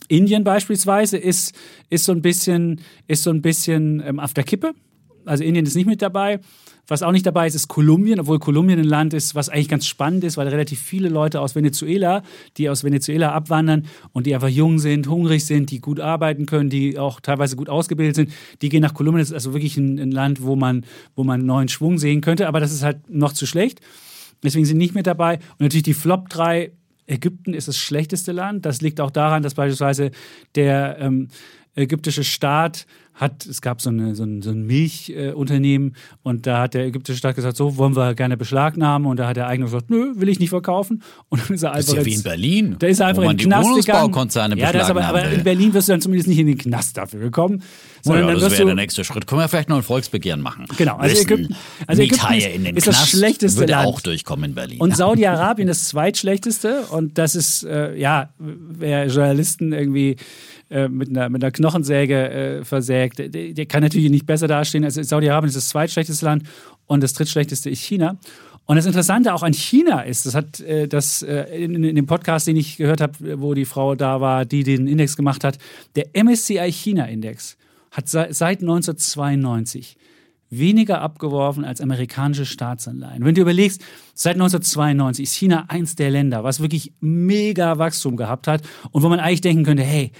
Indien 0.07 0.43
beispielsweise 0.43 1.17
ist, 1.17 1.53
ist 1.89 2.05
so 2.05 2.11
ein 2.11 2.21
bisschen, 2.21 2.81
ist 3.07 3.23
so 3.23 3.29
ein 3.29 3.41
bisschen 3.41 4.01
ähm, 4.05 4.19
auf 4.19 4.33
der 4.33 4.43
Kippe 4.43 4.73
also 5.25 5.43
Indien 5.43 5.65
ist 5.65 5.75
nicht 5.75 5.85
mit 5.85 6.01
dabei. 6.01 6.39
Was 6.87 7.03
auch 7.03 7.11
nicht 7.11 7.25
dabei 7.25 7.45
ist, 7.45 7.53
ist 7.53 7.67
Kolumbien, 7.67 8.19
obwohl 8.19 8.39
Kolumbien 8.39 8.79
ein 8.79 8.85
Land 8.85 9.13
ist, 9.13 9.35
was 9.35 9.47
eigentlich 9.47 9.69
ganz 9.69 9.85
spannend 9.85 10.23
ist, 10.23 10.37
weil 10.37 10.47
relativ 10.47 10.81
viele 10.81 11.07
Leute 11.07 11.39
aus 11.39 11.53
Venezuela, 11.53 12.23
die 12.57 12.67
aus 12.67 12.83
Venezuela 12.83 13.31
abwandern 13.31 13.85
und 14.11 14.25
die 14.25 14.33
einfach 14.33 14.47
jung 14.47 14.79
sind, 14.79 15.07
hungrig 15.07 15.45
sind, 15.45 15.69
die 15.69 15.81
gut 15.81 15.99
arbeiten 15.99 16.47
können, 16.47 16.71
die 16.71 16.97
auch 16.97 17.19
teilweise 17.19 17.55
gut 17.55 17.69
ausgebildet 17.69 18.15
sind, 18.15 18.31
die 18.63 18.69
gehen 18.69 18.81
nach 18.81 18.95
Kolumbien. 18.95 19.19
Das 19.19 19.29
ist 19.29 19.35
also 19.35 19.53
wirklich 19.53 19.77
ein, 19.77 19.99
ein 19.99 20.11
Land, 20.11 20.41
wo 20.41 20.55
man, 20.55 20.83
wo 21.15 21.23
man 21.23 21.45
neuen 21.45 21.67
Schwung 21.67 21.99
sehen 21.99 22.21
könnte, 22.21 22.47
aber 22.47 22.59
das 22.59 22.73
ist 22.73 22.81
halt 22.81 23.07
noch 23.07 23.33
zu 23.33 23.45
schlecht. 23.45 23.81
Deswegen 24.41 24.65
sind 24.65 24.77
nicht 24.77 24.95
mit 24.95 25.05
dabei. 25.05 25.35
Und 25.35 25.59
natürlich 25.59 25.83
die 25.83 25.93
Flop 25.93 26.29
3 26.29 26.71
Ägypten 27.09 27.53
ist 27.53 27.67
das 27.67 27.77
schlechteste 27.77 28.31
Land. 28.31 28.65
Das 28.65 28.81
liegt 28.81 29.01
auch 29.01 29.11
daran, 29.11 29.43
dass 29.43 29.55
beispielsweise 29.55 30.11
der 30.55 30.97
ähm, 30.99 31.29
ägyptische 31.75 32.23
Staat 32.23 32.85
hat, 33.19 33.45
es 33.45 33.61
gab 33.61 33.81
so, 33.81 33.89
eine, 33.89 34.15
so 34.15 34.23
ein, 34.23 34.41
so 34.41 34.51
ein 34.51 34.65
Milchunternehmen 34.65 35.89
äh, 35.89 36.17
und 36.23 36.47
da 36.47 36.61
hat 36.61 36.73
der 36.73 36.85
ägyptische 36.85 37.17
Staat 37.17 37.35
gesagt, 37.35 37.57
so 37.57 37.75
wollen 37.75 37.95
wir 37.95 38.15
gerne 38.15 38.37
beschlagnahmen 38.37 39.07
und 39.07 39.17
da 39.17 39.27
hat 39.27 39.35
der 39.35 39.47
Eigentümer 39.47 39.71
gesagt, 39.71 39.89
nö, 39.89 40.13
will 40.15 40.29
ich 40.29 40.39
nicht 40.39 40.49
verkaufen. 40.49 41.03
Und 41.27 41.41
dann 41.41 41.55
ist 41.55 41.63
er 41.63 41.73
einfach 41.73 41.79
das 41.79 41.89
ist 41.89 41.95
ja 41.97 42.05
wie 42.05 42.13
in 42.13 42.23
Berlin. 42.23 42.75
Da 42.79 42.87
ist 42.87 43.01
er 43.01 43.07
einfach 43.07 43.23
wo 43.23 43.29
in 43.29 43.37
den 43.37 43.47
Knast 43.47 43.67
Wohnungsbaukonzerne 43.67 44.55
gegangen. 44.55 44.73
Ja, 44.73 44.79
das 44.79 44.89
aber, 44.89 45.03
aber 45.03 45.29
in 45.29 45.43
Berlin 45.43 45.73
wirst 45.73 45.89
du 45.89 45.93
dann 45.93 46.01
zumindest 46.01 46.29
nicht 46.29 46.39
in 46.39 46.47
den 46.47 46.57
Knast 46.57 46.97
dafür 46.97 47.19
gekommen. 47.19 47.61
Sondern 48.01 48.29
ja, 48.29 48.35
das 48.35 48.53
wäre 48.53 48.65
der 48.67 48.75
nächste 48.75 49.03
Schritt. 49.03 49.27
Können 49.27 49.41
wir 49.41 49.49
vielleicht 49.49 49.67
noch 49.67 49.75
ein 49.75 49.83
Volksbegehren 49.83 50.39
machen? 50.39 50.65
Genau. 50.77 50.95
Also 50.95 51.21
Ägypten, 51.21 51.55
also 51.85 52.01
Ägypten 52.01 52.33
ist, 52.33 52.47
in 52.47 52.63
den 52.63 52.77
ist 52.77 52.83
Knast 52.85 53.01
das 53.01 53.09
schlechteste 53.09 53.59
würde 53.59 53.73
Land. 53.73 53.87
auch 53.87 53.99
durchkommen 53.99 54.51
in 54.51 54.55
Berlin. 54.55 54.79
Und 54.79 54.95
Saudi-Arabien 54.95 55.67
das 55.67 55.89
zweitschlechteste 55.89 56.83
und 56.91 57.17
das 57.17 57.35
ist, 57.35 57.63
äh, 57.63 57.97
ja, 57.97 58.29
wer 58.37 59.07
Journalisten 59.07 59.73
irgendwie 59.73 60.15
äh, 60.69 60.87
mit, 60.87 61.09
einer, 61.09 61.29
mit 61.29 61.43
einer 61.43 61.51
Knochensäge 61.51 62.29
äh, 62.29 62.63
versägt. 62.63 63.19
Der, 63.19 63.29
der, 63.29 63.65
kann 63.65 63.81
natürlich 63.81 64.09
nicht 64.09 64.25
besser 64.25 64.47
dastehen. 64.47 64.83
Also 64.83 65.01
Saudi-Arabien 65.01 65.49
ist 65.49 65.55
das 65.55 65.69
zweitschlechteste 65.69 66.25
Land 66.25 66.43
und 66.85 67.01
das 67.03 67.13
drittschlechteste 67.13 67.69
ist 67.69 67.81
China. 67.81 68.17
Und 68.65 68.75
das 68.75 68.85
Interessante 68.85 69.33
auch 69.33 69.41
an 69.41 69.53
China 69.53 70.01
ist, 70.01 70.27
das 70.27 70.35
hat 70.35 70.59
äh, 70.59 70.87
das 70.87 71.23
äh, 71.23 71.43
in, 71.63 71.83
in, 71.83 71.95
dem 71.95 72.05
Podcast, 72.05 72.45
den 72.45 72.55
ich 72.55 72.77
gehört 72.77 73.01
habe, 73.01 73.41
wo 73.41 73.55
die 73.55 73.65
Frau 73.65 73.95
da 73.95 74.21
war, 74.21 74.45
die 74.45 74.63
den 74.63 74.87
Index 74.87 75.15
gemacht 75.15 75.43
hat, 75.43 75.57
der 75.95 76.05
MSCI 76.13 76.71
China 76.71 77.05
Index 77.05 77.57
hat 77.89 78.07
seit, 78.07 78.35
seit 78.35 78.61
1992 78.61 79.97
weniger 80.49 81.01
abgeworfen 81.01 81.63
als 81.63 81.81
amerikanische 81.81 82.45
Staatsanleihen. 82.45 83.23
Wenn 83.23 83.35
du 83.35 83.41
überlegst, 83.41 83.81
seit 84.13 84.33
1992 84.33 85.23
ist 85.23 85.33
China 85.33 85.65
eins 85.67 85.95
der 85.95 86.09
Länder, 86.09 86.43
was 86.43 86.59
wirklich 86.59 86.93
mega 86.99 87.77
Wachstum 87.77 88.17
gehabt 88.17 88.47
hat 88.47 88.61
und 88.91 89.03
wo 89.03 89.09
man 89.09 89.19
eigentlich 89.19 89.41
denken 89.41 89.63
könnte, 89.63 89.83
hey, 89.83 90.11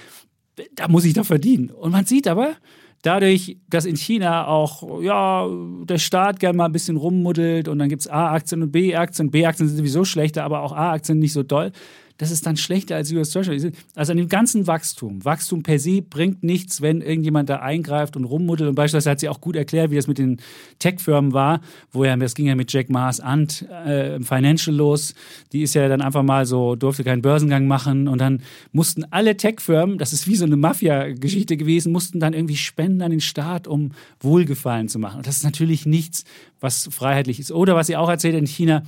da 0.74 0.88
muss 0.88 1.04
ich 1.04 1.14
doch 1.14 1.26
verdienen. 1.26 1.70
Und 1.70 1.92
man 1.92 2.04
sieht 2.04 2.28
aber, 2.28 2.56
dadurch, 3.02 3.56
dass 3.68 3.86
in 3.86 3.96
China 3.96 4.46
auch 4.46 5.00
ja, 5.02 5.48
der 5.84 5.98
Staat 5.98 6.40
gerne 6.40 6.56
mal 6.56 6.66
ein 6.66 6.72
bisschen 6.72 6.96
rummuddelt 6.96 7.68
und 7.68 7.78
dann 7.78 7.88
gibt 7.88 8.02
es 8.02 8.08
A-Aktien 8.08 8.62
und 8.62 8.72
B-Aktien. 8.72 9.30
B-Aktien 9.30 9.68
sind 9.68 9.78
sowieso 9.78 10.04
schlechter, 10.04 10.44
aber 10.44 10.62
auch 10.62 10.72
A-Aktien 10.72 11.18
nicht 11.18 11.32
so 11.32 11.42
doll 11.42 11.72
das 12.20 12.30
ist 12.30 12.44
dann 12.44 12.58
schlechter 12.58 12.96
als 12.96 13.10
US 13.12 13.30
Treasury. 13.30 13.72
Also 13.94 14.12
an 14.12 14.18
dem 14.18 14.28
ganzen 14.28 14.66
Wachstum. 14.66 15.24
Wachstum 15.24 15.62
per 15.62 15.78
se 15.78 16.02
bringt 16.02 16.42
nichts, 16.42 16.82
wenn 16.82 17.00
irgendjemand 17.00 17.48
da 17.48 17.60
eingreift 17.60 18.14
und 18.14 18.24
rummuddelt. 18.24 18.68
Und 18.68 18.74
beispielsweise 18.74 19.10
hat 19.10 19.20
sie 19.20 19.30
auch 19.30 19.40
gut 19.40 19.56
erklärt, 19.56 19.90
wie 19.90 19.96
das 19.96 20.06
mit 20.06 20.18
den 20.18 20.36
Tech-Firmen 20.80 21.32
war, 21.32 21.62
wo 21.92 22.04
ja, 22.04 22.14
das 22.18 22.34
ging 22.34 22.44
ja 22.44 22.56
mit 22.56 22.70
Jack 22.70 22.90
Maas 22.90 23.20
Ant 23.20 23.62
äh, 23.70 24.20
Financial 24.20 24.76
los. 24.76 25.14
Die 25.52 25.62
ist 25.62 25.72
ja 25.72 25.88
dann 25.88 26.02
einfach 26.02 26.22
mal 26.22 26.44
so, 26.44 26.76
durfte 26.76 27.04
keinen 27.04 27.22
Börsengang 27.22 27.66
machen 27.66 28.06
und 28.06 28.20
dann 28.20 28.42
mussten 28.72 29.04
alle 29.10 29.38
Tech-Firmen, 29.38 29.96
das 29.96 30.12
ist 30.12 30.28
wie 30.28 30.36
so 30.36 30.44
eine 30.44 30.58
Mafia-Geschichte 30.58 31.56
gewesen, 31.56 31.90
mussten 31.90 32.20
dann 32.20 32.34
irgendwie 32.34 32.56
spenden 32.56 33.00
an 33.00 33.12
den 33.12 33.22
Staat, 33.22 33.66
um 33.66 33.92
Wohlgefallen 34.20 34.88
zu 34.88 34.98
machen. 34.98 35.16
Und 35.16 35.26
das 35.26 35.38
ist 35.38 35.44
natürlich 35.44 35.86
nichts, 35.86 36.24
was 36.60 36.86
freiheitlich 36.92 37.40
ist. 37.40 37.50
Oder 37.50 37.76
was 37.76 37.86
sie 37.86 37.96
auch 37.96 38.10
erzählt 38.10 38.34
in 38.34 38.46
China, 38.46 38.82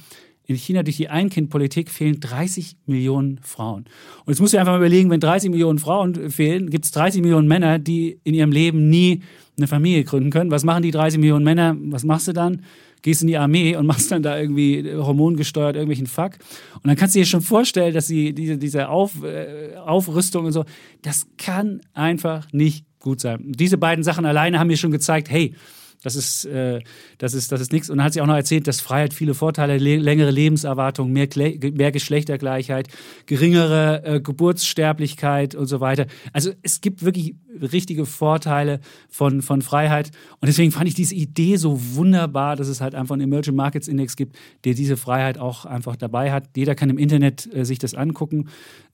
in 0.47 0.57
China 0.57 0.82
durch 0.82 0.97
die 0.97 1.09
Ein-Kind-Politik 1.09 1.90
fehlen 1.90 2.20
30 2.20 2.76
Millionen 2.86 3.38
Frauen. 3.43 3.84
Und 4.24 4.32
jetzt 4.32 4.40
musst 4.40 4.55
du 4.55 4.59
einfach 4.59 4.72
mal 4.72 4.78
überlegen, 4.78 5.11
wenn 5.11 5.20
30 5.20 5.51
Millionen 5.51 5.78
Frauen 5.78 6.30
fehlen, 6.30 6.70
gibt 6.70 6.84
es 6.84 6.90
30 6.93 7.22
Millionen 7.22 7.49
Männer, 7.49 7.78
die 7.78 8.18
in 8.24 8.34
ihrem 8.34 8.53
Leben 8.53 8.88
nie 8.88 9.22
eine 9.57 9.68
Familie 9.68 10.05
gründen 10.05 10.30
können. 10.30 10.51
Was 10.51 10.64
machen 10.64 10.82
die 10.82 10.90
30 10.90 11.18
Millionen 11.20 11.45
Männer? 11.45 11.76
Was 11.78 12.05
machst 12.05 12.28
du 12.28 12.32
dann? 12.32 12.62
Gehst 13.03 13.22
in 13.22 13.28
die 13.28 13.36
Armee 13.36 13.76
und 13.76 13.86
machst 13.86 14.11
dann 14.12 14.22
da 14.22 14.38
irgendwie 14.38 14.95
hormongesteuert 14.95 15.76
irgendwelchen 15.76 16.07
Fuck. 16.07 16.34
Und 16.74 16.86
dann 16.86 16.97
kannst 16.97 17.14
du 17.14 17.20
dir 17.20 17.26
schon 17.26 17.40
vorstellen, 17.40 17.95
dass 17.95 18.07
sie 18.07 18.32
diese, 18.32 18.59
diese 18.59 18.88
Auf, 18.88 19.22
äh, 19.22 19.76
Aufrüstung 19.76 20.47
und 20.47 20.53
so, 20.53 20.64
das 21.03 21.26
kann 21.36 21.80
einfach 21.95 22.47
nicht 22.53 22.86
gut 23.01 23.20
sein. 23.20 23.40
Diese 23.45 23.76
beiden 23.76 24.05
Sachen 24.05 24.24
alleine 24.24 24.59
haben 24.59 24.68
mir 24.68 24.76
schon 24.76 24.93
gezeigt, 24.93 25.30
hey, 25.30 25.55
das 26.03 26.17
ist, 26.17 26.45
äh, 26.47 26.81
das 27.19 27.35
ist, 27.35 27.53
das 27.53 27.61
ist 27.61 27.73
nichts. 27.73 27.89
Und 27.89 27.99
dann 27.99 28.05
hat 28.05 28.13
sie 28.13 28.21
auch 28.21 28.27
noch 28.27 28.35
erzählt, 28.35 28.67
dass 28.67 28.81
Freiheit 28.81 29.15
viele 29.15 29.35
Vorteile, 29.35 29.79
le 29.79 29.97
längere 29.97 30.31
Lebenserwartung, 30.31 31.13
mehr, 31.13 31.29
mehr 31.37 31.93
Geschlechtergleichheit, 31.93 32.89
geringere 33.27 34.03
äh, 34.05 34.21
Geburtssterblichkeit 34.21 35.55
und 35.55 35.67
so 35.67 35.81
weiter. 35.81 36.07
Also 36.33 36.53
es 36.63 36.81
gibt 36.81 37.05
wirklich 37.05 37.37
richtige 37.61 38.07
Vorteile 38.07 38.81
von, 39.09 39.43
von 39.43 39.63
Freiheit. 39.63 40.11
Und 40.41 40.49
deswegen 40.49 40.73
fand 40.73 40.89
ich 40.89 40.95
diese 40.95 41.15
Idee 41.15 41.57
so 41.57 41.79
wunderbar, 41.95 42.57
dass 42.57 42.69
es 42.69 42.81
halt 42.81 42.95
einfach 42.95 43.15
einen 43.15 43.23
Emerging 43.23 43.55
Markets 43.55 43.89
Index 43.89 44.17
gibt, 44.17 44.37
der 44.65 44.75
diese 44.75 44.97
Freiheit 44.97 45.39
auch 45.39 45.65
einfach 45.65 45.97
dabei 45.97 46.33
hat. 46.33 46.51
Jeder 46.57 46.75
kann 46.75 46.91
im 46.91 46.99
Internet 46.99 47.49
äh, 47.55 47.65
sich 47.65 47.79
das 47.79 47.95
angucken, 47.95 48.49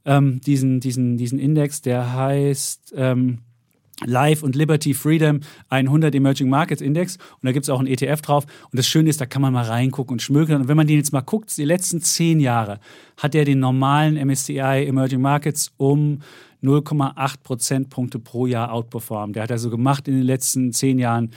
ähm, 0.04 0.40
diesen, 0.40 0.80
diesen, 0.80 1.16
diesen 1.16 1.38
Index, 1.38 1.80
der 1.80 2.12
heißt. 2.12 2.92
Ähm, 2.96 3.38
Life 4.04 4.44
und 4.44 4.54
Liberty 4.54 4.94
Freedom 4.94 5.40
100 5.70 6.14
Emerging 6.14 6.48
Markets 6.48 6.80
Index. 6.80 7.16
Und 7.16 7.44
da 7.44 7.52
gibt 7.52 7.64
es 7.64 7.70
auch 7.70 7.80
ein 7.80 7.86
ETF 7.86 8.22
drauf. 8.22 8.44
Und 8.70 8.78
das 8.78 8.86
Schöne 8.86 9.10
ist, 9.10 9.20
da 9.20 9.26
kann 9.26 9.42
man 9.42 9.52
mal 9.52 9.64
reingucken 9.64 10.14
und 10.14 10.22
schmökern 10.22 10.62
und 10.62 10.68
wenn 10.68 10.76
man 10.76 10.86
den 10.86 10.96
jetzt 10.96 11.12
mal 11.12 11.20
guckt, 11.20 11.56
die 11.56 11.64
letzten 11.64 12.00
zehn 12.00 12.40
Jahre 12.40 12.80
hat 13.16 13.34
er 13.34 13.44
den 13.44 13.58
normalen 13.58 14.14
MSCI 14.26 14.86
Emerging 14.86 15.20
Markets 15.20 15.72
um 15.76 16.20
0,8 16.62 17.34
Prozentpunkte 17.42 18.18
pro 18.18 18.46
Jahr 18.46 18.72
outperformed. 18.72 19.36
Der 19.36 19.44
hat 19.44 19.52
also 19.52 19.70
gemacht 19.70 20.08
in 20.08 20.14
den 20.14 20.24
letzten 20.24 20.72
zehn 20.72 20.98
Jahren 20.98 21.30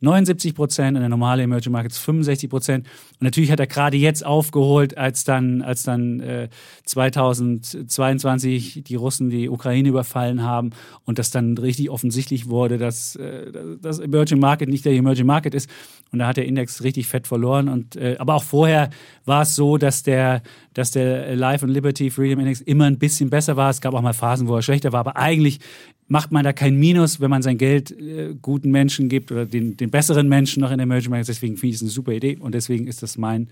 79 0.00 0.54
Prozent 0.54 0.96
und 0.96 1.00
der 1.00 1.08
normale 1.08 1.42
Emerging 1.42 1.72
Markets 1.72 1.98
65 1.98 2.50
Prozent. 2.50 2.86
Und 2.86 3.22
natürlich 3.22 3.50
hat 3.50 3.60
er 3.60 3.66
gerade 3.66 3.96
jetzt 3.96 4.24
aufgeholt, 4.24 4.96
als 4.96 5.24
dann, 5.24 5.62
als 5.62 5.82
dann 5.82 6.20
äh, 6.20 6.48
2022 6.84 8.84
die 8.84 8.94
Russen 8.94 9.30
die 9.30 9.48
Ukraine 9.48 9.88
überfallen 9.88 10.42
haben 10.42 10.70
und 11.04 11.18
das 11.18 11.30
dann 11.30 11.58
richtig 11.58 11.90
offensichtlich 11.90 12.48
wurde, 12.48 12.78
dass 12.78 13.16
äh, 13.16 13.52
das 13.80 13.98
Emerging 13.98 14.38
Market 14.38 14.68
nicht 14.68 14.84
der 14.84 14.92
Emerging 14.92 15.26
Market 15.26 15.54
ist. 15.54 15.68
Und 16.10 16.20
da 16.20 16.28
hat 16.28 16.36
der 16.36 16.46
Index 16.46 16.82
richtig 16.82 17.06
fett 17.06 17.26
verloren. 17.26 17.68
Und, 17.68 17.96
äh, 17.96 18.16
aber 18.18 18.34
auch 18.34 18.44
vorher 18.44 18.90
war 19.24 19.42
es 19.42 19.54
so, 19.54 19.76
dass 19.76 20.02
der, 20.02 20.42
dass 20.78 20.92
der 20.92 21.34
Life 21.34 21.64
and 21.64 21.74
Liberty 21.74 22.08
Freedom 22.08 22.38
Index 22.38 22.60
immer 22.60 22.84
ein 22.84 23.00
bisschen 23.00 23.30
besser 23.30 23.56
war. 23.56 23.68
Es 23.68 23.80
gab 23.80 23.94
auch 23.94 24.00
mal 24.00 24.12
Phasen, 24.12 24.46
wo 24.46 24.54
er 24.54 24.62
schlechter 24.62 24.92
war. 24.92 25.00
Aber 25.00 25.16
eigentlich 25.16 25.58
macht 26.06 26.30
man 26.30 26.44
da 26.44 26.52
kein 26.52 26.76
Minus, 26.76 27.18
wenn 27.20 27.30
man 27.30 27.42
sein 27.42 27.58
Geld 27.58 27.90
äh, 27.90 28.36
guten 28.40 28.70
Menschen 28.70 29.08
gibt 29.08 29.32
oder 29.32 29.44
den, 29.44 29.76
den 29.76 29.90
besseren 29.90 30.28
Menschen 30.28 30.60
noch 30.60 30.70
in 30.70 30.78
Emerging 30.78 31.10
Markets. 31.10 31.26
Deswegen 31.26 31.56
finde 31.56 31.70
ich 31.70 31.74
es 31.76 31.82
eine 31.82 31.90
super 31.90 32.12
Idee 32.12 32.36
und 32.36 32.54
deswegen 32.54 32.86
ist 32.86 33.02
das 33.02 33.18
mein 33.18 33.48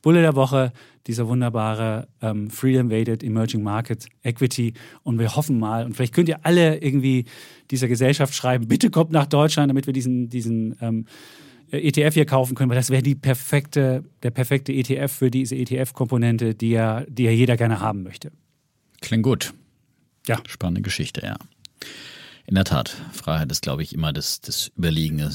Bulle 0.00 0.20
der 0.20 0.36
Woche, 0.36 0.72
dieser 1.08 1.26
wunderbare 1.26 2.06
ähm, 2.22 2.50
Freedom 2.50 2.88
Weighted 2.88 3.24
Emerging 3.24 3.64
Market 3.64 4.06
Equity. 4.22 4.74
Und 5.02 5.18
wir 5.18 5.34
hoffen 5.34 5.58
mal, 5.58 5.84
und 5.84 5.96
vielleicht 5.96 6.14
könnt 6.14 6.28
ihr 6.28 6.46
alle 6.46 6.76
irgendwie 6.80 7.24
dieser 7.72 7.88
Gesellschaft 7.88 8.32
schreiben, 8.32 8.68
bitte 8.68 8.90
kommt 8.90 9.10
nach 9.10 9.26
Deutschland, 9.26 9.70
damit 9.70 9.86
wir 9.86 9.92
diesen, 9.92 10.28
diesen 10.28 10.76
ähm, 10.80 11.06
ETF 11.82 12.14
hier 12.14 12.26
kaufen 12.26 12.54
können, 12.54 12.70
weil 12.70 12.76
das 12.76 12.90
wäre 12.90 13.02
die 13.02 13.14
perfekte, 13.14 14.04
der 14.22 14.30
perfekte 14.30 14.72
ETF 14.72 15.12
für 15.12 15.30
diese 15.30 15.56
ETF-Komponente, 15.56 16.54
die 16.54 16.70
ja, 16.70 17.04
die 17.08 17.24
ja 17.24 17.30
jeder 17.30 17.56
gerne 17.56 17.80
haben 17.80 18.02
möchte. 18.02 18.30
Klingt 19.00 19.22
gut. 19.22 19.54
Ja. 20.26 20.38
Spannende 20.46 20.82
Geschichte, 20.82 21.22
ja. 21.24 21.36
In 22.46 22.54
der 22.54 22.64
Tat, 22.64 22.96
Freiheit 23.12 23.50
ist, 23.50 23.62
glaube 23.62 23.82
ich, 23.82 23.94
immer 23.94 24.12
das, 24.12 24.40
das 24.40 24.70
überliegende 24.76 25.30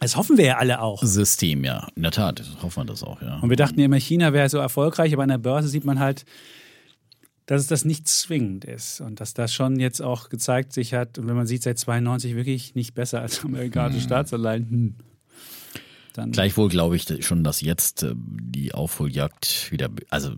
Das 0.00 0.16
hoffen 0.16 0.36
wir 0.36 0.44
ja 0.44 0.56
alle 0.58 0.80
auch. 0.80 1.02
System, 1.02 1.64
ja. 1.64 1.88
In 1.96 2.02
der 2.02 2.12
Tat, 2.12 2.42
hoffen 2.62 2.82
wir 2.82 2.86
das 2.86 3.02
auch, 3.02 3.20
ja. 3.22 3.38
Und 3.40 3.50
wir 3.50 3.56
dachten 3.56 3.78
ja 3.78 3.86
immer, 3.86 3.98
China 3.98 4.32
wäre 4.32 4.48
so 4.48 4.58
erfolgreich, 4.58 5.12
aber 5.12 5.22
an 5.22 5.30
der 5.30 5.38
Börse 5.38 5.68
sieht 5.68 5.84
man 5.84 5.98
halt, 5.98 6.24
dass 7.50 7.62
es 7.62 7.66
das 7.66 7.84
nicht 7.84 8.06
zwingend 8.06 8.64
ist 8.64 9.00
und 9.00 9.20
dass 9.20 9.34
das 9.34 9.52
schon 9.52 9.80
jetzt 9.80 10.00
auch 10.00 10.28
gezeigt 10.28 10.72
sich 10.72 10.94
hat, 10.94 11.18
und 11.18 11.26
wenn 11.26 11.34
man 11.34 11.48
sieht, 11.48 11.64
seit 11.64 11.80
92 11.80 12.36
wirklich 12.36 12.76
nicht 12.76 12.94
besser 12.94 13.20
als 13.22 13.44
amerikanische 13.44 14.02
Staatsanleihen, 14.02 14.70
hm. 14.70 14.94
dann 16.12 16.30
Gleichwohl 16.30 16.68
glaube 16.68 16.94
ich 16.94 17.26
schon, 17.26 17.42
dass 17.42 17.60
jetzt 17.60 18.04
äh, 18.04 18.14
die 18.14 18.72
Aufholjagd 18.72 19.72
wieder, 19.72 19.88
also 20.10 20.30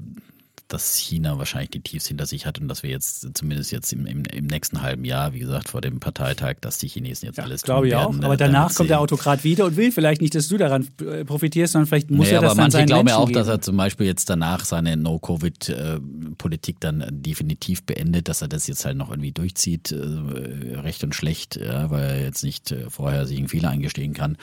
dass 0.72 0.96
China 0.96 1.38
wahrscheinlich 1.38 1.70
die 1.70 1.80
Tiefs 1.80 2.06
hinter 2.06 2.26
sich 2.26 2.46
hat 2.46 2.58
und 2.60 2.68
dass 2.68 2.82
wir 2.82 2.90
jetzt 2.90 3.28
zumindest 3.36 3.70
jetzt 3.72 3.92
im, 3.92 4.06
im, 4.06 4.24
im 4.24 4.46
nächsten 4.46 4.82
halben 4.82 5.04
Jahr, 5.04 5.32
wie 5.34 5.38
gesagt, 5.40 5.68
vor 5.68 5.80
dem 5.80 6.00
Parteitag, 6.00 6.54
dass 6.60 6.78
die 6.78 6.88
Chinesen 6.88 7.26
jetzt 7.26 7.36
Ja, 7.38 7.44
alles 7.44 7.62
glaube 7.62 7.82
tun 7.82 7.88
ich 7.88 7.94
auch. 7.96 8.10
werden, 8.12 8.24
Aber 8.24 8.34
äh, 8.34 8.38
danach 8.38 8.62
damit 8.64 8.76
kommt 8.76 8.90
der 8.90 9.00
Autokrat 9.00 9.44
wieder 9.44 9.66
und 9.66 9.76
will 9.76 9.92
vielleicht 9.92 10.20
nicht, 10.22 10.34
dass 10.34 10.48
du 10.48 10.56
daran 10.56 10.88
äh, 11.00 11.24
profitierst, 11.24 11.72
sondern 11.74 11.86
vielleicht 11.88 12.10
muss 12.10 12.26
Nee, 12.28 12.34
er 12.34 12.40
das 12.40 12.52
aber 12.52 12.62
dann 12.62 12.72
manche 12.72 12.86
glauben 12.86 13.08
ja 13.08 13.16
auch, 13.16 13.30
dass 13.30 13.46
geben. 13.46 13.58
er 13.58 13.60
zum 13.60 13.76
Beispiel 13.76 14.06
jetzt 14.06 14.30
danach 14.30 14.64
seine 14.64 14.96
No-Covid-Politik 14.96 16.80
dann 16.80 17.04
definitiv 17.10 17.82
beendet, 17.84 18.28
dass 18.28 18.42
er 18.42 18.48
das 18.48 18.66
jetzt 18.66 18.84
halt 18.84 18.96
noch 18.96 19.10
irgendwie 19.10 19.32
durchzieht, 19.32 19.92
äh, 19.92 20.78
recht 20.78 21.04
und 21.04 21.14
schlecht, 21.14 21.58
weil 21.60 22.02
er 22.02 22.22
jetzt 22.22 22.42
nicht 22.44 22.70
äh, 22.72 22.88
vorhersichtigen 22.90 23.48
Fehler 23.48 23.70
eingestehen 23.70 24.14
kann 24.14 24.36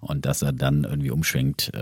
und 0.00 0.26
dass 0.26 0.42
er 0.42 0.52
dann 0.52 0.84
irgendwie 0.84 1.10
umschwenkt. 1.10 1.72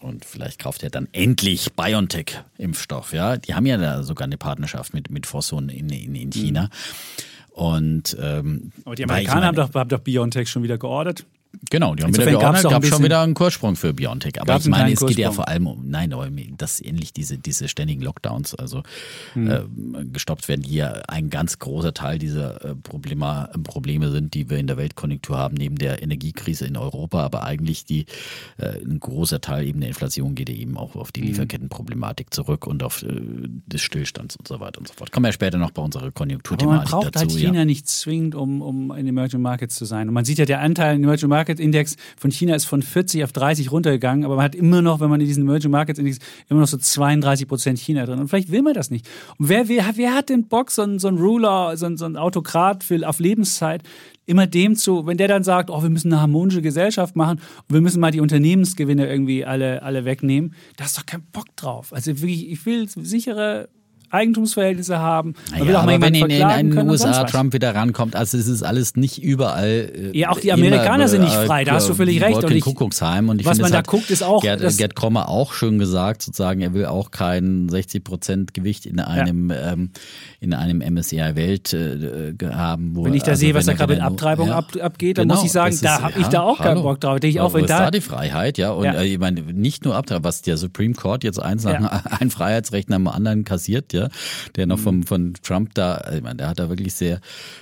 Und 0.00 0.24
vielleicht 0.24 0.60
kauft 0.60 0.82
er 0.82 0.90
dann 0.90 1.08
endlich 1.12 1.72
BioNTech-Impfstoff. 1.74 3.12
Ja, 3.12 3.36
die 3.36 3.54
haben 3.54 3.66
ja 3.66 3.76
da 3.76 4.02
sogar 4.02 4.26
eine 4.26 4.38
Partnerschaft 4.38 4.94
mit, 4.94 5.10
mit 5.10 5.26
Fosun 5.26 5.68
in, 5.68 5.88
in, 5.88 6.14
in 6.14 6.30
China. 6.30 6.70
Und 7.50 8.16
ähm, 8.20 8.70
Aber 8.84 8.94
die 8.94 9.04
Amerikaner 9.04 9.46
haben 9.46 9.56
meine- 9.56 9.68
doch, 9.68 9.74
haben 9.74 9.88
doch 9.88 9.98
BioNTech 10.00 10.48
schon 10.48 10.62
wieder 10.62 10.78
geordert. 10.78 11.24
Genau, 11.70 11.94
die 11.94 12.02
haben 12.02 12.12
wieder 12.12 12.22
Insofern 12.24 12.40
gab's 12.40 12.62
geordnet, 12.62 12.82
gab 12.82 12.94
schon 12.94 13.04
wieder 13.04 13.22
einen 13.22 13.34
Kurssprung 13.34 13.76
für 13.76 13.92
Biontech. 13.94 14.40
Aber 14.40 14.56
ich 14.56 14.66
meine, 14.68 14.92
es 14.92 15.00
geht 15.04 15.18
ja 15.18 15.32
vor 15.32 15.48
allem 15.48 15.66
um, 15.66 15.88
nein, 15.88 16.12
aber 16.12 16.28
dass 16.56 16.80
ähnlich 16.80 17.12
diese, 17.12 17.38
diese 17.38 17.68
ständigen 17.68 18.02
Lockdowns 18.02 18.54
also 18.54 18.82
Hm. 19.34 19.50
äh, 19.50 20.04
gestoppt 20.12 20.48
werden, 20.48 20.62
die 20.62 20.74
ja 20.74 20.92
ein 21.08 21.30
ganz 21.30 21.58
großer 21.58 21.94
Teil 21.94 22.18
dieser 22.18 22.64
äh, 22.64 22.74
Probleme 22.74 24.10
sind, 24.10 24.34
die 24.34 24.50
wir 24.50 24.58
in 24.58 24.66
der 24.66 24.76
Weltkonjunktur 24.76 25.36
haben, 25.36 25.54
neben 25.56 25.76
der 25.76 26.02
Energiekrise 26.02 26.66
in 26.66 26.76
Europa. 26.76 27.22
Aber 27.22 27.44
eigentlich 27.44 27.84
die, 27.84 28.06
äh, 28.58 28.80
ein 28.84 29.00
großer 29.00 29.40
Teil 29.40 29.66
eben 29.66 29.80
der 29.80 29.88
Inflation 29.88 30.34
geht 30.34 30.48
ja 30.48 30.54
eben 30.54 30.76
auch 30.76 30.96
auf 30.96 31.08
Hm. 31.08 31.12
die 31.14 31.20
Lieferkettenproblematik 31.22 32.32
zurück 32.32 32.66
und 32.66 32.82
auf 32.82 33.02
äh, 33.02 33.08
des 33.66 33.80
Stillstands 33.80 34.36
und 34.36 34.46
so 34.48 34.60
weiter 34.60 34.78
und 34.78 34.88
so 34.88 34.94
fort. 34.94 35.12
Kommen 35.12 35.24
wir 35.24 35.32
später 35.32 35.58
noch 35.58 35.70
bei 35.70 35.82
unserer 35.82 36.02
Aber 36.02 36.06
man 36.08 36.14
Konjunkturthematik 36.14 36.90
braucht 36.90 37.16
dazu. 37.16 37.20
halt 37.20 37.30
China 37.32 37.58
ja. 37.60 37.64
nicht 37.64 37.88
zwingend, 37.88 38.34
um, 38.34 38.62
um 38.62 38.90
in 38.92 39.06
Emerging 39.06 39.40
Markets 39.42 39.74
zu 39.74 39.84
sein. 39.84 40.08
Und 40.08 40.14
man 40.14 40.24
sieht 40.24 40.38
ja, 40.38 40.44
der 40.44 40.60
Anteil 40.60 40.96
im 40.96 41.04
Emerging 41.04 41.28
Market 41.38 41.60
Index 41.60 41.94
von 42.16 42.32
China 42.32 42.56
ist 42.56 42.64
von 42.64 42.82
40 42.82 43.22
auf 43.22 43.32
30 43.32 43.70
runtergegangen, 43.70 44.24
aber 44.24 44.34
man 44.34 44.44
hat 44.44 44.56
immer 44.56 44.82
noch, 44.82 44.98
wenn 44.98 45.08
man 45.08 45.20
in 45.20 45.26
diesen 45.28 45.44
Emerging 45.44 45.70
Markets 45.70 46.00
Index, 46.00 46.18
immer 46.48 46.58
noch 46.58 46.66
so 46.66 46.76
32 46.76 47.46
Prozent 47.46 47.78
China 47.78 48.06
drin. 48.06 48.18
Und 48.18 48.26
vielleicht 48.26 48.50
will 48.50 48.62
man 48.62 48.74
das 48.74 48.90
nicht. 48.90 49.08
Und 49.38 49.48
wer, 49.48 49.68
wer, 49.68 49.84
wer 49.94 50.14
hat 50.14 50.30
den 50.30 50.48
Bock, 50.48 50.72
so 50.72 50.82
ein, 50.82 50.98
so 50.98 51.06
ein 51.06 51.16
Ruler, 51.16 51.76
so 51.76 51.86
ein, 51.86 51.96
so 51.96 52.06
ein 52.06 52.16
Autokrat 52.16 52.82
für, 52.82 53.08
auf 53.08 53.20
Lebenszeit, 53.20 53.84
immer 54.26 54.48
dem 54.48 54.74
zu, 54.74 55.06
wenn 55.06 55.16
der 55.16 55.28
dann 55.28 55.44
sagt, 55.44 55.70
oh, 55.70 55.80
wir 55.80 55.90
müssen 55.90 56.12
eine 56.12 56.20
harmonische 56.20 56.60
Gesellschaft 56.60 57.14
machen 57.14 57.38
und 57.68 57.74
wir 57.74 57.80
müssen 57.80 58.00
mal 58.00 58.10
die 58.10 58.20
Unternehmensgewinne 58.20 59.08
irgendwie 59.08 59.44
alle, 59.44 59.82
alle 59.84 60.04
wegnehmen, 60.04 60.54
da 60.76 60.86
ist 60.86 60.98
doch 60.98 61.06
kein 61.06 61.22
Bock 61.32 61.54
drauf. 61.54 61.92
Also 61.92 62.20
wirklich, 62.20 62.50
ich 62.50 62.66
will 62.66 62.88
sichere 62.88 63.68
Eigentumsverhältnisse 64.10 64.98
haben. 64.98 65.34
Man 65.50 65.60
will 65.66 65.72
Ja, 65.74 65.80
aber 65.80 66.00
wenn 66.00 66.14
in, 66.14 66.30
in, 66.30 66.50
in 66.50 66.70
den 66.70 66.88
USA. 66.88 67.24
Trump 67.24 67.52
wieder 67.52 67.74
rankommt, 67.74 68.16
also 68.16 68.36
es 68.38 68.46
ist 68.46 68.62
alles 68.62 68.96
nicht 68.96 69.22
überall. 69.22 69.68
äh, 70.12 70.18
Ja, 70.18 70.30
auch 70.30 70.40
die 70.40 70.48
immer, 70.48 70.58
Amerikaner 70.58 71.08
sind 71.08 71.22
nicht 71.22 71.34
äh, 71.36 71.46
frei, 71.46 71.64
da 71.64 71.72
hast 71.72 71.88
du 71.88 71.94
völlig 71.94 72.22
recht. 72.22 72.42
Und 72.42 72.50
ich- 72.50 72.64
Kuckucksheim. 72.64 73.28
Und 73.28 73.40
ich 73.40 73.46
was 73.46 73.58
finde, 73.58 73.70
man 73.70 73.84
da 73.84 73.90
guckt, 73.90 74.10
ist 74.10 74.22
auch, 74.22 74.42
Gerd, 74.42 74.60
Gerd 74.78 74.94
Kommer 74.94 75.28
auch 75.28 75.52
schön 75.52 75.78
gesagt, 75.78 76.22
sozusagen, 76.22 76.60
er 76.60 76.74
will 76.74 76.86
auch 76.86 77.10
kein 77.10 77.68
60 77.68 78.04
Prozent 78.04 78.54
Gewicht 78.54 78.86
in 78.86 79.00
einem, 79.00 79.50
ähm, 79.54 79.90
in 80.40 80.54
einem 80.54 80.80
MSCI 80.80 81.34
Welt 81.34 81.72
äh, 81.72 82.34
haben. 82.52 82.94
Wo, 82.96 83.04
Wenn 83.04 83.14
ich 83.14 83.22
da 83.22 83.32
also 83.32 83.40
sehe, 83.40 83.54
was 83.54 83.66
da 83.66 83.72
er 83.72 83.78
gerade 83.78 83.94
mit 83.94 84.02
Abtreibung 84.02 84.48
ja. 84.48 84.56
ab, 84.56 84.72
abgeht, 84.80 85.18
dann 85.18 85.24
Genau, 85.28 85.34
muss 85.36 85.44
ich 85.44 85.52
sagen, 85.52 85.76
da 85.82 86.02
habe 86.02 86.12
ich 86.18 86.22
ja, 86.24 86.28
da 86.28 86.40
auch 86.42 86.58
keinen 86.58 86.68
hallo. 86.70 86.82
Bock 86.82 87.00
drauf. 87.00 87.18
Ich 87.22 87.40
auch, 87.40 87.52
wenn 87.54 87.64
ist 87.64 87.70
da, 87.70 87.78
da 87.84 87.90
die 87.90 88.00
Freiheit, 88.00 88.58
ja. 88.58 88.70
Und 88.70 88.84
Ja. 88.84 88.94
Äh, 88.94 89.06
ich 89.06 89.18
meine, 89.18 89.40
nicht 89.42 89.84
nur 89.84 89.94
Abtreibung, 89.96 90.24
was 90.24 90.42
der 90.42 90.56
Supreme 90.56 90.94
Court 90.94 91.24
jetzt 91.24 91.40
eins 91.42 91.64
nach 91.64 91.68
Ja. 91.80 92.02
ein 92.20 92.30
Freiheitsrecht 92.30 92.88
nach 92.90 92.96
dem 92.96 93.08
anderen 93.08 93.44
kassiert, 93.44 93.92
ja, 93.92 93.97
der 94.56 94.66
Mhm. 94.66 94.68
noch 94.68 94.78
vom, 94.78 95.02
von 95.02 95.34
Trump 95.42 95.74
da, 95.74 96.04
ich 96.14 96.22
meine, 96.22 96.36
der 96.36 96.48
hat 96.48 96.58
da 96.58 96.68
wirklich 96.68 96.94
sehr 96.94 97.20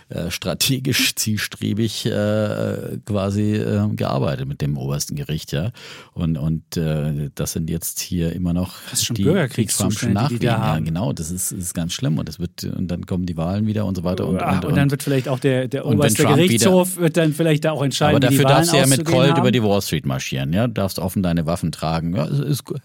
äh, 0.09 0.31
strategisch, 0.31 1.15
zielstrebig 1.17 2.07
äh, 2.07 2.99
quasi 3.05 3.55
äh, 3.55 3.89
gearbeitet 3.95 4.47
mit 4.49 4.61
dem 4.61 4.77
obersten 4.77 5.17
Gericht, 5.17 5.53
ja. 5.53 5.71
Und, 6.13 6.37
und 6.37 6.77
äh, 6.77 7.31
das 7.35 7.53
sind 7.53 7.71
jetzt 7.71 8.01
hier 8.01 8.33
immer 8.33 8.53
noch 8.53 8.75
die 9.11 9.25
Trumpschen 9.25 10.09
die 10.09 10.15
Nachwehen. 10.15 10.43
Ja, 10.43 10.79
genau, 10.79 11.13
das 11.13 11.31
ist, 11.31 11.53
ist 11.53 11.75
ganz 11.75 11.93
schlimm 11.93 12.19
und 12.19 12.29
das 12.29 12.39
wird 12.39 12.65
und 12.65 12.89
dann 12.89 13.07
kommen 13.07 13.27
die 13.27 13.37
Wahlen 13.37 13.67
wieder 13.67 13.87
und 13.87 13.97
so 13.97 14.05
weiter 14.05 14.27
und, 14.27 14.41
Ach, 14.43 14.57
und, 14.57 14.67
und, 14.67 14.77
dann 14.77 14.91
wird 14.91 15.03
vielleicht 15.03 15.29
auch 15.29 15.39
der, 15.39 15.69
der 15.69 15.85
und 15.87 15.97
oberste 15.99 16.25
Gerichtshof 16.25 16.97
wird 16.97 17.17
dann 17.17 17.33
vielleicht 17.33 17.65
da 17.65 17.73
auch 17.73 17.83
entscheiden, 17.83 18.17
aber 18.17 18.21
dafür 18.21 18.45
darfst 18.45 18.73
du 18.73 18.77
ja 18.77 18.87
mit 18.87 19.05
Colt 19.05 19.31
haben. 19.31 19.41
über 19.41 19.51
die 19.51 19.63
Wall 19.63 19.83
Street 19.83 20.07
marschieren, 20.07 20.53
ja? 20.53 20.67
Du 20.67 20.75
darfst 20.75 20.99
offen 20.99 21.23
deine 21.23 21.47
Waffen 21.47 21.73
tragen. 21.73 22.15
Ja, 22.17 22.29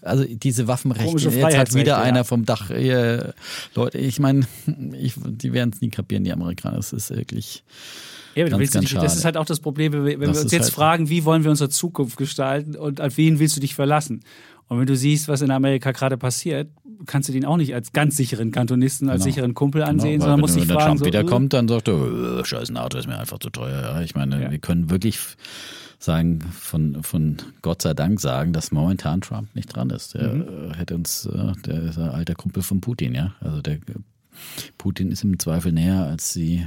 also 0.02 0.24
diese 0.24 0.68
Waffenrechte, 0.68 1.28
jetzt 1.28 1.56
hat 1.56 1.74
wieder 1.74 1.92
ja. 1.92 2.02
einer 2.02 2.24
vom 2.24 2.44
Dach. 2.44 2.70
Äh, 2.70 3.32
Leute, 3.74 3.98
ich 3.98 4.18
meine, 4.20 4.46
die 4.66 5.52
werden 5.52 5.70
es 5.74 5.80
nie 5.80 5.90
kapieren, 5.90 6.24
die 6.24 6.32
Amerikaner. 6.32 6.78
Es 6.78 6.92
ist 6.92 7.10
wirklich. 7.10 7.64
Ja, 8.34 8.48
Ganz, 8.48 8.70
ganz 8.72 8.90
nicht, 8.90 8.96
das 9.02 9.14
ist 9.16 9.26
halt 9.26 9.36
auch 9.36 9.44
das 9.44 9.60
Problem, 9.60 9.92
wenn 9.92 10.04
Das 10.20 10.36
wir 10.36 10.42
uns 10.42 10.52
jetzt 10.52 10.62
halt- 10.64 10.72
fragen, 10.72 11.10
wie 11.10 11.24
wollen 11.26 11.44
wir 11.44 11.50
unsere 11.50 11.68
Zukunft 11.68 12.16
gestalten 12.16 12.76
und 12.76 13.00
auf 13.00 13.18
wen 13.18 13.38
willst 13.38 13.56
du 13.56 13.60
dich 13.60 13.74
verlassen? 13.74 14.20
Und 14.68 14.78
wenn 14.80 14.86
du 14.86 14.96
siehst, 14.96 15.28
was 15.28 15.42
in 15.42 15.50
Amerika 15.50 15.92
gerade 15.92 16.16
passiert, 16.16 16.70
kannst 17.04 17.28
du 17.28 17.32
den 17.34 17.44
auch 17.44 17.58
nicht 17.58 17.74
als 17.74 17.92
ganz 17.92 18.16
sicheren 18.16 18.50
Kantonisten, 18.52 19.10
als 19.10 19.22
Genau. 19.22 19.34
sicheren 19.34 19.54
Kumpel 19.54 19.82
ansehen, 19.82 20.12
Genau, 20.12 20.24
sondern 20.24 20.40
musst 20.40 20.54
dich 20.54 20.62
wenn 20.62 20.68
der 20.68 20.76
fragen, 20.76 20.88
Trump 20.92 20.98
so, 21.00 21.04
wiederkommt, 21.04 21.52
dann 21.52 21.68
sagt 21.68 21.88
er, 21.88 22.38
äh, 22.40 22.44
scheiß 22.44 22.70
ein 22.70 22.78
Auto 22.78 22.96
ist 22.96 23.06
mir 23.06 23.18
einfach 23.18 23.38
zu 23.38 23.50
teuer. 23.50 23.82
Ja? 23.82 24.00
Ich 24.00 24.14
meine, 24.14 24.40
Ja. 24.44 24.50
wir 24.50 24.58
können 24.60 24.88
wirklich 24.88 25.18
sagen, 26.02 26.40
von, 26.40 27.02
von 27.02 27.36
Gott 27.62 27.82
sei 27.82 27.94
Dank 27.94 28.20
sagen, 28.20 28.52
dass 28.52 28.72
momentan 28.72 29.20
Trump 29.20 29.54
nicht 29.54 29.74
dran 29.74 29.90
ist. 29.90 30.14
Der 30.14 30.32
Mhm. 30.34 30.72
äh, 30.72 30.76
hätte 30.76 30.94
uns, 30.96 31.26
äh, 31.26 31.52
der 31.64 31.82
ist 31.82 31.98
ein 31.98 32.08
alter 32.10 32.34
Kumpel 32.34 32.62
von 32.62 32.80
Putin, 32.80 33.14
ja. 33.14 33.32
Also 33.40 33.62
der 33.62 33.78
Putin 34.78 35.12
ist 35.12 35.22
im 35.22 35.38
Zweifel 35.38 35.72
näher 35.72 36.04
als 36.06 36.32
die 36.32 36.66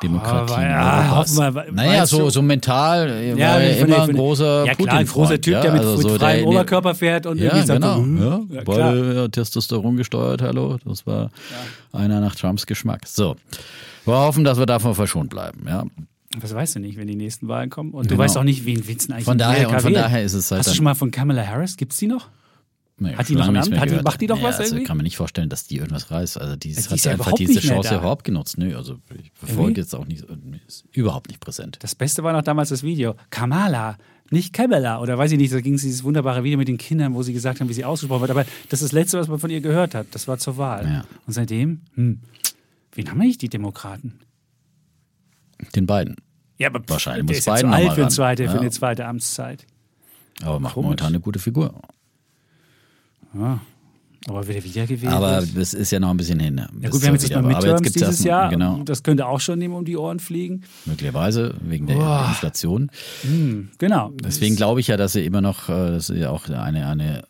Demokratie. 0.00 0.52
Aber 0.52 0.62
in 0.62 0.70
ja, 0.70 1.16
hoffen 1.16 1.36
wir, 1.38 1.72
naja, 1.72 2.06
so, 2.06 2.30
so 2.30 2.40
mental 2.40 3.08
äh, 3.08 3.30
Ja, 3.30 3.54
war 3.54 3.60
er 3.60 3.76
von 3.78 3.88
immer 3.88 4.02
ein 4.02 4.12
großer 4.14 4.66
ja, 4.66 4.74
klar, 4.76 4.94
ein 4.98 5.06
großer 5.06 5.40
Typ, 5.40 5.54
ja? 5.54 5.60
der 5.60 5.72
mit, 5.72 5.80
also 5.80 5.96
so 5.96 6.08
freiem 6.10 6.46
Oberkörper 6.46 6.94
fährt 6.94 7.26
und 7.26 7.38
ja, 7.38 7.46
irgendwie 7.46 7.66
sagt, 7.66 7.82
genau. 7.82 7.94
so, 7.96 8.00
ja, 8.02 8.36
hm, 8.36 8.48
ja, 8.52 8.62
klar. 8.62 8.92
Beide 8.92 9.30
Testosteron 9.32 9.96
gesteuert, 9.96 10.42
hallo. 10.42 10.78
Das 10.84 11.04
war 11.06 11.30
einer 11.92 12.20
nach 12.20 12.36
Trumps 12.36 12.66
Geschmack. 12.66 13.00
So. 13.06 13.34
Wir 14.04 14.14
hoffen, 14.14 14.44
dass 14.44 14.58
wir 14.58 14.66
davon 14.66 14.94
verschont 14.94 15.30
bleiben, 15.30 15.64
ja. 15.66 15.84
Das 16.38 16.54
weißt 16.54 16.76
du 16.76 16.80
nicht, 16.80 16.98
wenn 16.98 17.06
die 17.06 17.16
nächsten 17.16 17.48
Wahlen 17.48 17.70
kommen. 17.70 17.92
Und 17.92 18.04
du 18.04 18.08
Genau. 18.10 18.22
weißt 18.22 18.36
auch 18.36 18.44
nicht, 18.44 18.66
wen 18.66 18.86
willst 18.86 19.08
du 19.08 19.14
eigentlich 19.14 19.24
Von 19.24 19.38
daher, 19.38 19.70
und 19.70 19.80
von 19.80 19.94
daher 19.94 20.22
ist 20.22 20.34
es 20.34 20.50
halt 20.50 20.60
Hast 20.60 20.70
du 20.70 20.74
schon 20.74 20.84
mal 20.84 20.94
von 20.94 21.10
Kamala 21.10 21.46
Harris? 21.46 21.76
Gibt's 21.76 21.96
die 21.96 22.06
noch? 22.06 22.28
Nee, 23.00 23.14
Hat 23.14 23.28
die 23.28 23.34
noch 23.34 23.42
ein 23.48 23.54
lange 23.54 23.58
nichts 23.60 23.68
Amt? 23.72 23.80
Hat 23.80 23.90
die- 24.00 24.02
macht 24.02 24.20
die 24.20 24.26
doch 24.26 24.36
nee, 24.38 24.42
was 24.42 24.58
also 24.58 24.74
irgendwie? 24.74 24.84
kann 24.86 24.96
mir 24.96 25.04
nicht 25.04 25.16
vorstellen, 25.16 25.48
dass 25.48 25.66
die 25.68 25.76
irgendwas 25.76 26.10
reißt. 26.10 26.38
Also 26.40 26.56
die, 26.56 26.70
die 26.74 26.76
hat 26.82 26.92
ist 26.92 27.04
ja 27.04 27.12
einfach 27.12 27.32
diese 27.32 27.60
Chance 27.60 27.94
überhaupt 27.94 28.24
genutzt. 28.24 28.58
Nö, 28.58 28.76
also 28.76 28.98
ich 29.16 29.30
verfolge 29.34 29.80
jetzt 29.80 29.94
auch 29.94 30.04
nicht, 30.04 30.24
ist 30.66 30.84
überhaupt 30.92 31.28
nicht 31.28 31.38
präsent. 31.40 31.78
Das 31.80 31.94
Beste 31.94 32.24
war 32.24 32.32
noch 32.32 32.42
damals 32.42 32.70
das 32.70 32.82
Video. 32.82 33.14
Kamala, 33.30 33.96
nicht 34.30 34.52
Kamala. 34.52 35.00
Oder 35.00 35.16
weiß 35.16 35.30
ich 35.30 35.38
nicht, 35.38 35.52
da 35.54 35.60
ging 35.60 35.74
es 35.74 35.82
dieses 35.82 36.02
wunderbare 36.02 36.42
Video 36.42 36.58
mit 36.58 36.66
den 36.66 36.76
Kindern, 36.76 37.14
wo 37.14 37.22
sie 37.22 37.32
gesagt 37.32 37.60
haben, 37.60 37.68
wie 37.68 37.72
sie 37.74 37.84
ausgesprochen 37.84 38.22
wird. 38.22 38.32
Aber 38.32 38.44
das 38.68 38.82
ist 38.82 38.88
das 38.88 38.92
Letzte, 38.92 39.18
was 39.18 39.28
man 39.28 39.38
von 39.38 39.48
ihr 39.50 39.60
gehört 39.60 39.94
hat. 39.94 40.08
Das 40.10 40.26
war 40.26 40.38
zur 40.38 40.56
Wahl. 40.56 40.84
Ja. 40.84 41.04
Und 41.26 41.32
seitdem, 41.32 41.82
hm, 41.94 42.18
wen 42.94 43.10
haben 43.10 43.20
eigentlich 43.20 43.38
die 43.38 43.48
Demokraten? 43.48 44.18
Den 45.74 45.86
beiden. 45.86 46.16
Ja, 46.58 46.68
aber 46.68 46.80
Wahrscheinlich 46.88 47.24
muss 47.26 47.38
ist 47.38 47.46
ja 47.46 47.54
zu 47.56 47.62
Biden 47.66 47.70
noch 47.70 47.76
alt 47.76 47.86
für, 47.88 47.92
eine 47.94 48.02
ran. 48.04 48.10
zweite, 48.10 48.48
für 48.48 48.54
Ja. 48.54 48.60
eine 48.60 48.70
zweite 48.70 49.06
Amtszeit. 49.06 49.66
Aber 50.42 50.58
macht 50.60 50.74
Komisch. 50.74 50.84
momentan 50.86 51.06
eine 51.08 51.20
gute 51.20 51.38
Figur. 51.38 51.74
Aber 54.26 54.46
wird 54.46 54.58
er 54.58 54.64
wiedergewählt? 54.64 55.12
Aber 55.12 55.42
das 55.54 55.74
ist 55.74 55.90
ja 55.90 56.00
noch 56.00 56.10
ein 56.10 56.16
bisschen 56.16 56.40
hin. 56.40 56.58
ja 56.80 56.90
gut, 56.90 57.00
wir 57.00 57.08
haben 57.08 57.14
jetzt 57.14 57.30
erstmal 57.30 57.54
Midterms 57.54 57.82
gibt's 57.82 57.98
dieses 57.98 58.24
Jahr. 58.24 58.50
Genau, 58.50 58.82
Das 58.82 59.02
könnte 59.02 59.26
auch 59.26 59.40
schon 59.40 59.60
ihm 59.62 59.74
um 59.74 59.84
die 59.84 59.96
Ohren 59.96 60.18
fliegen. 60.18 60.62
möglicherweise 60.86 61.54
wegen 61.60 61.86
der 61.86 61.96
Inflation. 62.28 62.90
Genau. 63.78 64.10
Deswegen 64.22 64.56
glaube 64.56 64.80
ich 64.80 64.88
ja, 64.88 64.96
dass 64.96 65.12
sie 65.12 65.24
immer 65.24 65.40
noch, 65.40 65.68
äh, 65.68 65.90
das 65.92 66.10
ist 66.10 66.18
ja 66.18 66.30
auch 66.30 66.48
eine, 66.48 66.86
eine 66.86 67.24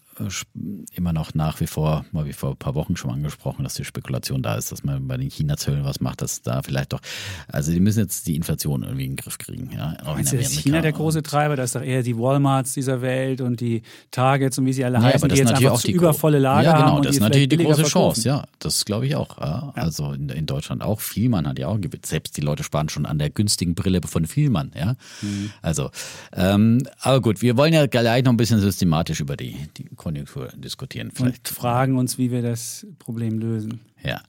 immer 0.94 1.12
noch 1.12 1.34
nach 1.34 1.60
wie 1.60 1.66
vor, 1.66 2.04
mal 2.12 2.26
wie 2.26 2.32
vor 2.32 2.50
ein 2.50 2.56
paar 2.56 2.74
Wochen 2.74 2.96
schon 2.96 3.10
angesprochen, 3.10 3.62
dass 3.64 3.74
die 3.74 3.84
Spekulation 3.84 4.42
da 4.42 4.56
ist, 4.56 4.72
dass 4.72 4.84
man 4.84 5.06
bei 5.06 5.16
den 5.16 5.30
China-Zöllen 5.30 5.84
was 5.84 6.00
macht, 6.00 6.22
dass 6.22 6.42
da 6.42 6.62
vielleicht 6.62 6.92
doch, 6.92 7.00
also 7.48 7.72
die 7.72 7.80
müssen 7.80 8.00
jetzt 8.00 8.26
die 8.26 8.36
Inflation 8.36 8.82
irgendwie 8.82 9.04
in 9.04 9.12
den 9.12 9.16
Griff 9.16 9.38
kriegen. 9.38 9.70
Ja, 9.72 9.96
Meinst 10.04 10.32
in 10.32 10.38
du, 10.38 10.44
ist. 10.44 10.52
China 10.60 10.80
der 10.80 10.92
große 10.92 11.22
Treiber? 11.22 11.56
Das 11.56 11.70
ist 11.70 11.76
doch 11.76 11.82
eher 11.82 12.02
die 12.02 12.16
Walmarts 12.18 12.72
dieser 12.74 13.00
Welt 13.02 13.40
und 13.40 13.60
die 13.60 13.82
Targets 14.10 14.58
und 14.58 14.66
wie 14.66 14.72
sie 14.72 14.84
alle 14.84 14.98
Ja, 14.98 15.02
heißen, 15.04 15.20
aber 15.20 15.28
das 15.28 15.36
die 15.36 15.40
jetzt 15.40 15.50
natürlich 15.50 15.66
einfach 15.68 15.78
auch 15.78 15.82
die 15.82 15.92
übervolle 15.92 16.38
Lager 16.38 16.62
Ja, 16.64 16.72
haben. 16.74 16.84
genau, 16.84 16.96
und 16.96 17.04
das 17.06 17.14
ist 17.16 17.20
natürlich 17.20 17.48
die 17.48 17.56
große 17.56 17.68
billiger 17.82 17.88
Chance. 17.88 18.22
verkaufen. 18.22 18.44
Ja, 18.46 18.48
das 18.58 18.84
glaube 18.84 19.06
ich 19.06 19.16
auch. 19.16 19.38
Ja. 19.38 19.72
Also 19.74 20.12
in, 20.12 20.28
in 20.28 20.46
Deutschland 20.46 20.82
auch. 20.82 21.00
Vielmann 21.00 21.46
hat 21.46 21.58
ja 21.58 21.68
auch. 21.68 21.78
Selbst 22.04 22.36
die 22.36 22.40
Leute 22.40 22.62
sparen 22.64 22.88
schon 22.88 23.06
an 23.06 23.18
der 23.18 23.30
günstigen 23.30 23.74
Brille 23.74 24.00
von 24.06 24.26
Vielmann. 24.26 24.72
Ja, 24.76 24.96
Mhm. 25.22 25.50
also. 25.62 25.90
Ähm, 26.32 26.82
aber 27.00 27.20
gut, 27.20 27.42
wir 27.42 27.56
wollen 27.56 27.72
ja 27.72 27.86
gleich 27.86 28.24
noch 28.24 28.32
ein 28.32 28.36
bisschen 28.36 28.60
systematisch 28.60 29.20
über 29.20 29.36
die, 29.36 29.56
die 29.76 29.84
Konjunktur 30.08 30.48
diskutieren. 30.56 31.08
Und 31.08 31.16
Vielleicht. 31.16 31.48
fragen 31.48 31.98
uns, 31.98 32.16
wie 32.18 32.30
wir 32.30 32.42
das 32.42 32.86
Problem 32.98 33.38
lösen. 33.38 33.80
ja. 34.02 34.20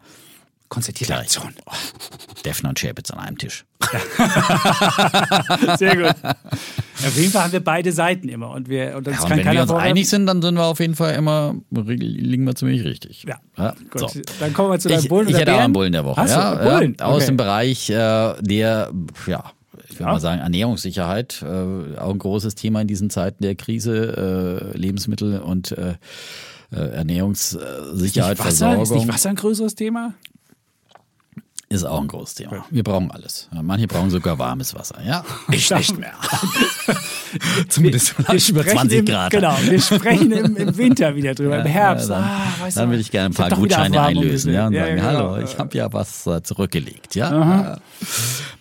Konzertierte. 0.67 1.17
Aktion. 1.17 1.51
Defner 2.45 2.69
und 2.69 2.77
Schäpitz 2.77 3.09
an 3.09 3.17
einem 3.17 3.39
Tisch. 3.39 3.65
Sehr 5.79 5.95
gut. 5.95 6.15
Auf 6.23 7.15
jeden 7.17 7.31
Fall 7.31 7.43
haben 7.45 7.51
wir 7.53 7.63
beide 7.63 7.91
Seiten 7.91 8.29
immer 8.29 8.51
und, 8.51 8.69
wir, 8.69 8.95
und 8.97 9.07
Ja, 9.07 9.19
und 9.19 9.29
wenn 9.31 9.45
wir 9.51 9.61
uns 9.63 9.71
vorwerfen- 9.71 9.77
einig 9.77 10.07
sind, 10.09 10.27
dann 10.27 10.43
sind 10.43 10.53
wir 10.55 10.65
auf 10.65 10.79
jeden 10.79 10.93
Fall 10.95 11.15
immer, 11.15 11.55
liegen 11.71 12.43
wir 12.45 12.53
ziemlich 12.55 12.83
richtig. 12.83 13.25
Ja. 13.27 13.73
Gut, 13.89 14.11
so. 14.11 14.21
dann 14.39 14.53
kommen 14.53 14.71
wir 14.71 14.79
zu 14.79 14.89
deinem 14.89 14.99
Ich, 14.99 15.09
Bullen 15.09 15.27
ich 15.27 15.33
oder 15.33 15.41
hätte 15.41 15.55
auch 15.55 15.59
einen 15.61 15.73
Bullen 15.73 15.91
der 15.91 16.05
Woche. 16.05 16.23
Ja, 16.27 16.53
Bullen? 16.55 16.95
Ja, 16.99 17.05
aus 17.07 17.15
Okay. 17.15 17.25
dem 17.25 17.37
Bereich 17.37 17.89
äh, 17.89 18.33
der, 18.41 18.91
ja, 19.25 19.51
ich 19.89 19.95
würde 19.95 20.05
Ja. 20.05 20.13
mal 20.13 20.19
sagen, 20.19 20.41
Ernährungssicherheit. 20.41 21.41
Äh, 21.43 21.97
auch 21.97 22.11
ein 22.11 22.19
großes 22.19 22.55
Thema 22.55 22.81
in 22.81 22.87
diesen 22.87 23.09
Zeiten 23.09 23.43
der 23.43 23.55
Krise. 23.55 24.71
Äh, 24.73 24.77
Lebensmittel 24.77 25.39
und 25.39 25.71
äh, 25.71 25.95
äh, 26.71 26.75
Ernährungssicherheit, 26.75 27.95
Nicht 27.95 28.17
Wasser? 28.17 28.31
Ist 28.31 28.41
Versorgung 28.41 28.97
nicht 28.97 29.07
Wasser 29.07 29.29
ein 29.29 29.35
größeres 29.35 29.75
Thema? 29.75 30.13
Ist 31.71 31.83
auch 31.83 32.01
ein 32.01 32.07
großes 32.07 32.35
Thema. 32.35 32.65
Wir 32.71 32.83
brauchen 32.83 33.11
alles. 33.11 33.47
Ja, 33.53 33.61
Manche 33.61 33.87
brauchen 33.87 34.09
sogar 34.09 34.39
warmes 34.39 34.73
Wasser. 34.73 34.99
Ja, 35.05 35.23
Ich 35.51 35.69
nicht 35.69 35.97
mehr. 35.99 36.13
zumindest 37.69 38.09
vielleicht 38.09 38.49
über 38.49 38.61
sprechen 38.61 38.77
20 38.79 38.99
im, 38.99 39.05
Grad. 39.05 39.31
Genau, 39.31 39.55
wir 39.61 39.79
sprechen 39.81 40.31
im, 40.31 40.55
im 40.57 40.77
Winter 40.77 41.15
wieder 41.15 41.35
drüber, 41.35 41.59
im 41.59 41.65
Herbst. 41.67 42.09
Ja, 42.09 42.15
dann, 42.15 42.23
ah, 42.23 42.69
dann 42.73 42.91
will 42.91 42.99
ich 42.99 43.11
gerne 43.11 43.27
ein 43.29 43.33
paar 43.33 43.49
Gutscheine 43.51 44.01
einlösen 44.01 44.53
ja, 44.53 44.67
und 44.67 44.73
Ja, 44.73 44.85
sagen, 44.85 44.97
ja, 44.97 45.11
genau. 45.11 45.31
hallo, 45.35 45.43
ich 45.43 45.57
habe 45.57 45.77
ja 45.77 45.93
was 45.93 46.25
äh, 46.27 46.41
zurückgelegt, 46.41 47.15
ja. 47.15 47.73
Äh, 47.73 47.77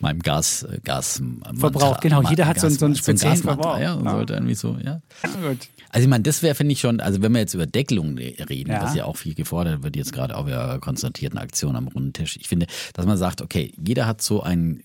Meinem 0.01 0.21
Gas, 0.21 0.65
äh, 0.65 0.79
Gas 0.85 1.23
Verbrauch, 1.57 2.01
genau, 2.01 2.23
jeder 2.29 2.47
hat 2.47 2.61
so 2.61 2.67
einen- 2.67 2.77
so 2.79 2.85
einen 2.85 2.95
speziellen 2.95 3.35
Gasmantra, 3.37 3.63
Verbrauch. 3.63 3.81
Ja, 3.81 3.95
und 3.95 4.05
Ja. 4.05 4.11
sollte 4.13 4.35
irgendwie 4.35 4.55
so, 4.55 4.77
ja. 4.85 5.01
Gut. 5.43 5.59
Also 5.91 6.05
ich 6.05 6.09
meine, 6.11 6.23
das 6.23 6.43
wäre, 6.43 6.55
finde 6.55 6.73
ich 6.75 6.81
schon, 6.81 7.01
also 7.01 7.23
wenn 7.23 7.33
wir 7.33 7.41
jetzt 7.41 7.55
über 7.55 7.65
Deckelung 7.67 8.19
reden, 8.19 8.71
Ja. 8.71 8.83
was 8.83 8.95
ja 8.95 9.07
auch 9.07 9.17
viel 9.17 9.35
gefordert 9.35 9.83
wird, 9.83 9.97
jetzt 9.97 10.13
gerade 10.13 10.37
auch 10.37 10.47
wieder 10.47 10.79
konstatierten 10.81 11.39
Aktion 11.39 11.77
am 11.77 11.89
runden 11.89 12.13
Tisch. 12.13 12.37
Ich 12.39 12.47
finde, 12.47 12.67
dass 12.99 13.07
man 13.07 13.17
sagt, 13.17 13.43
okay, 13.43 13.73
jeder 13.81 14.07
hat 14.09 14.23
so 14.23 14.43
ein 14.43 14.83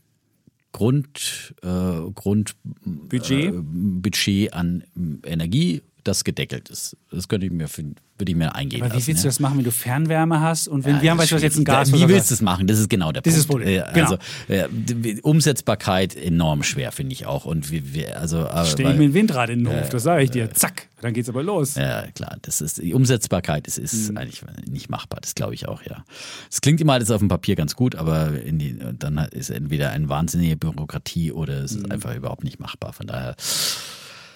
Grund, 0.71 1.55
äh, 1.63 2.11
Grund 2.13 2.53
Budget? 2.85 3.51
äh, 3.51 3.51
Budget 3.55 4.53
an 4.53 4.83
Energie, 5.25 5.81
das 6.03 6.23
gedeckelt 6.23 6.69
ist. 6.69 6.97
Das 7.11 7.27
könnte 7.27 7.45
ich 7.45 7.51
mir, 7.51 7.67
würde 7.69 8.31
ich 8.31 8.35
mir 8.35 8.53
eingehen 8.55 8.81
Aber 8.81 8.91
wie 8.91 8.95
lassen. 8.97 9.07
willst 9.07 9.23
du 9.23 9.27
ja. 9.27 9.29
das 9.29 9.39
machen, 9.39 9.57
wenn 9.57 9.63
du 9.65 9.71
Fernwärme 9.71 10.39
hast 10.41 10.67
und 10.67 10.85
wenn 10.85 10.97
Ja, 10.97 11.01
wir 11.01 11.11
haben 11.11 11.17
das 11.17 11.25
ist 11.25 11.31
beispielsweise 11.31 11.45
jetzt 11.61 11.69
ein. 11.69 11.91
Gas. 11.91 11.93
Wie 11.93 12.07
willst 12.07 12.29
du 12.29 12.33
es 12.35 12.41
machen? 12.41 12.67
Das 12.67 12.79
ist 12.79 12.89
genau 12.89 13.11
der 13.11 13.21
Das 13.21 13.33
Punkt. 13.33 13.37
ist 13.37 13.43
das 13.43 13.47
Problem. 13.47 13.81
Äh, 13.81 13.93
Genau. 13.93 14.17
Also 14.47 15.09
äh, 15.09 15.19
Umsetzbarkeit 15.21 16.15
enorm 16.15 16.63
schwer, 16.63 16.91
finde 16.91 17.13
ich 17.13 17.25
auch. 17.25 17.45
Und 17.45 17.71
wir, 17.71 17.93
wir 17.93 18.19
also 18.19 18.45
äh, 18.45 18.65
Stell 18.65 18.91
ich 18.91 18.97
mir 18.97 19.05
ein 19.05 19.13
Windrad 19.13 19.49
in 19.49 19.63
den 19.63 19.73
Hof, 19.81 19.89
das 19.89 20.03
sage 20.03 20.23
ich 20.23 20.31
dir. 20.31 20.51
Zack, 20.53 20.89
dann 21.01 21.13
geht's 21.13 21.29
aber 21.29 21.43
los. 21.43 21.75
ja, 21.75 22.03
klar, 22.11 22.37
das 22.41 22.61
ist 22.61 22.81
die 22.81 22.93
Umsetzbarkeit, 22.93 23.67
das 23.67 23.77
ist 23.77 24.09
Mhm. 24.11 24.17
eigentlich 24.17 24.41
nicht 24.69 24.89
machbar, 24.89 25.19
das 25.21 25.35
glaube 25.35 25.53
ich 25.53 25.67
auch, 25.67 25.81
ja. 25.83 26.03
Es 26.51 26.61
klingt 26.61 26.79
immer 26.81 26.93
alles 26.93 27.11
auf 27.11 27.19
dem 27.19 27.27
Papier 27.29 27.55
ganz 27.55 27.75
gut, 27.75 27.95
aber 27.95 28.29
die, 28.31 28.77
dann 28.99 29.17
ist 29.31 29.49
entweder 29.49 29.91
eine 29.91 30.09
wahnsinnige 30.09 30.55
Bürokratie 30.55 31.31
oder 31.31 31.63
es 31.63 31.73
Mhm. 31.73 31.79
ist 31.85 31.91
einfach 31.91 32.15
überhaupt 32.15 32.43
nicht 32.43 32.59
machbar. 32.59 32.93
Von 32.93 33.07
daher 33.07 33.35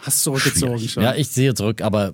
Hast 0.07 0.23
zurückgezogen 0.23 0.77
schwierig. 0.77 0.91
schon. 0.93 1.03
Ja, 1.03 1.13
ich 1.15 1.27
sehe 1.27 1.53
zurück, 1.53 1.81
aber 1.81 2.13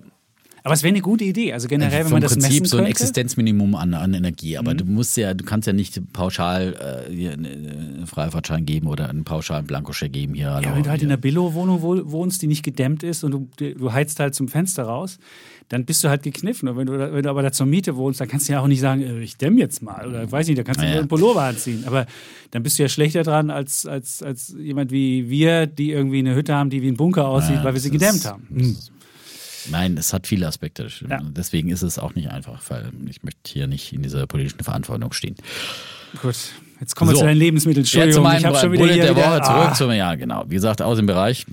aber 0.66 0.72
es 0.72 0.82
wäre 0.82 0.94
eine 0.94 1.02
gute 1.02 1.24
Idee. 1.24 1.52
Also 1.52 1.68
generell, 1.68 2.06
wenn 2.06 2.12
man 2.12 2.22
das 2.22 2.32
Prinzip 2.32 2.50
messen 2.52 2.64
so 2.64 2.76
ein 2.78 2.84
könnte. 2.84 2.90
Existenzminimum 2.92 3.74
an, 3.74 3.92
an 3.92 4.14
Energie. 4.14 4.52
Mhm. 4.52 4.58
Aber 4.60 4.72
du 4.74 4.86
musst 4.86 5.14
ja, 5.18 5.34
du 5.34 5.44
kannst 5.44 5.66
ja 5.66 5.74
nicht 5.74 6.00
pauschal 6.14 7.06
äh, 7.10 7.28
einen 7.28 8.06
Freifahrtschein 8.06 8.64
geben 8.64 8.86
oder 8.86 9.10
einen 9.10 9.24
pauschalen 9.24 9.66
Blankoscheck 9.66 10.10
geben 10.10 10.32
hier. 10.32 10.58
Ja, 10.62 10.74
wenn 10.74 10.82
du 10.82 10.88
halt 10.88 11.02
in 11.02 11.08
hier. 11.08 11.14
einer 11.14 11.20
Billo-Wohnung 11.20 11.82
wo- 11.82 12.10
wohnst, 12.10 12.40
die 12.40 12.46
nicht 12.46 12.62
gedämmt 12.62 13.02
ist 13.02 13.24
und 13.24 13.32
du, 13.32 13.74
du 13.74 13.92
heizt 13.92 14.18
halt 14.20 14.34
zum 14.34 14.48
Fenster 14.48 14.84
raus, 14.84 15.18
dann 15.68 15.84
bist 15.84 16.04
du 16.04 16.08
halt 16.08 16.22
gekniffen. 16.22 16.68
Und 16.68 16.76
wenn 16.76 16.86
du, 16.86 17.12
wenn 17.12 17.22
du 17.22 17.30
aber 17.30 17.42
da 17.42 17.52
zur 17.52 17.66
Miete 17.66 17.96
wohnst, 17.96 18.20
dann 18.20 18.28
kannst 18.28 18.48
du 18.48 18.52
ja 18.52 18.60
auch 18.60 18.66
nicht 18.66 18.80
sagen, 18.80 19.02
äh, 19.02 19.20
ich 19.20 19.36
dämm 19.36 19.58
jetzt 19.58 19.82
mal. 19.82 20.06
Oder 20.06 20.30
weiß 20.30 20.46
nicht, 20.46 20.58
da 20.58 20.62
kannst 20.62 20.80
du 20.80 20.86
Ja, 20.86 20.98
einen 20.98 21.08
Pullover 21.08 21.42
anziehen. 21.42 21.84
Aber 21.86 22.06
dann 22.50 22.62
bist 22.62 22.78
du 22.78 22.82
ja 22.82 22.88
schlechter 22.88 23.22
dran 23.22 23.50
als, 23.50 23.86
als, 23.86 24.22
als 24.22 24.54
jemand 24.58 24.90
wie 24.90 25.28
wir, 25.30 25.66
die 25.66 25.90
irgendwie 25.90 26.18
eine 26.18 26.34
Hütte 26.34 26.54
haben, 26.54 26.70
die 26.70 26.82
wie 26.82 26.88
ein 26.88 26.96
Bunker 26.96 27.26
aussieht, 27.26 27.56
Ja, 27.56 27.64
weil 27.64 27.74
wir 27.74 27.80
sie 27.80 27.90
gedämmt 27.90 28.24
haben. 28.24 28.46
Hm. 28.50 28.76
Nein, 29.70 29.96
es 29.96 30.12
hat 30.12 30.26
viele 30.26 30.46
Aspekte. 30.46 30.88
Ja. 31.08 31.20
Deswegen 31.22 31.70
ist 31.70 31.82
es 31.82 31.98
auch 31.98 32.14
nicht 32.14 32.28
einfach, 32.28 32.60
weil 32.68 32.90
ich 33.08 33.22
möchte 33.22 33.40
hier 33.50 33.66
nicht 33.66 33.92
in 33.92 34.02
dieser 34.02 34.26
politischen 34.26 34.62
Verantwortung 34.62 35.12
stehen. 35.12 35.36
Gut, 36.20 36.36
jetzt 36.80 36.94
kommen 36.94 37.10
wir 37.10 37.14
So. 37.14 37.20
zu 37.20 37.26
deinen 37.26 37.38
Lebensmitteln. 37.38 37.84
Ja, 37.84 37.90
zu 37.90 37.96
Entschuldigung, 37.98 38.22
meinem 38.24 38.38
ich 38.38 38.44
habe 38.44 38.58
schon 38.58 38.72
wieder 38.72 38.82
Bullet 38.84 38.96
der 38.96 39.16
wieder, 39.16 39.26
Woche 39.26 39.42
zurück 39.42 39.68
ah, 39.70 39.74
zum, 39.74 39.92
ja 39.92 40.14
genau, 40.16 40.44
wie 40.48 40.54
gesagt, 40.54 40.82
aus 40.82 40.98
dem 40.98 41.06
Bereich 41.06 41.46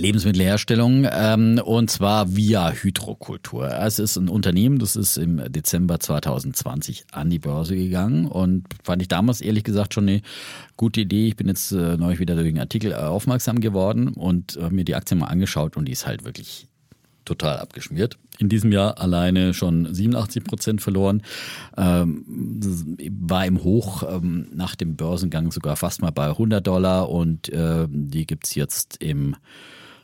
Lebensmittelherstellung 0.00 1.06
ähm, 1.10 1.60
und 1.64 1.90
zwar 1.90 2.34
via 2.34 2.72
Hydrokultur. 2.72 3.70
Es 3.70 3.98
ist 3.98 4.16
ein 4.16 4.28
Unternehmen, 4.28 4.78
das 4.78 4.96
ist 4.96 5.16
im 5.16 5.40
Dezember 5.52 6.00
2020 6.00 7.04
an 7.12 7.30
die 7.30 7.38
Börse 7.38 7.76
gegangen 7.76 8.26
und 8.26 8.64
fand 8.82 9.02
ich 9.02 9.08
damals 9.08 9.40
ehrlich 9.40 9.64
gesagt 9.64 9.94
schon 9.94 10.08
eine 10.08 10.22
gute 10.76 11.02
Idee. 11.02 11.28
Ich 11.28 11.36
bin 11.36 11.48
jetzt 11.48 11.72
äh, 11.72 11.96
neulich 11.96 12.18
wieder 12.18 12.34
durch 12.34 12.48
einen 12.48 12.58
Artikel 12.58 12.92
äh, 12.92 12.96
aufmerksam 12.96 13.60
geworden 13.60 14.08
und 14.08 14.58
habe 14.60 14.74
mir 14.74 14.84
die 14.84 14.94
Aktie 14.94 15.16
mal 15.16 15.26
angeschaut 15.26 15.76
und 15.76 15.86
die 15.86 15.92
ist 15.92 16.06
halt 16.06 16.24
wirklich 16.24 16.66
total 17.24 17.58
abgeschmiert. 17.58 18.18
In 18.38 18.48
diesem 18.48 18.72
Jahr 18.72 18.98
alleine 18.98 19.54
schon 19.54 19.92
87 19.92 20.42
Prozent 20.42 20.80
verloren. 20.80 21.22
Ähm, 21.76 22.96
war 23.20 23.46
im 23.46 23.62
Hoch 23.62 24.02
ähm, 24.08 24.48
nach 24.54 24.74
dem 24.74 24.96
Börsengang 24.96 25.52
sogar 25.52 25.76
fast 25.76 26.00
mal 26.00 26.10
bei 26.10 26.28
100 26.28 26.66
Dollar 26.66 27.10
und 27.10 27.50
ähm, 27.52 28.10
die 28.10 28.26
gibt's 28.26 28.54
jetzt 28.54 28.96
im 29.02 29.36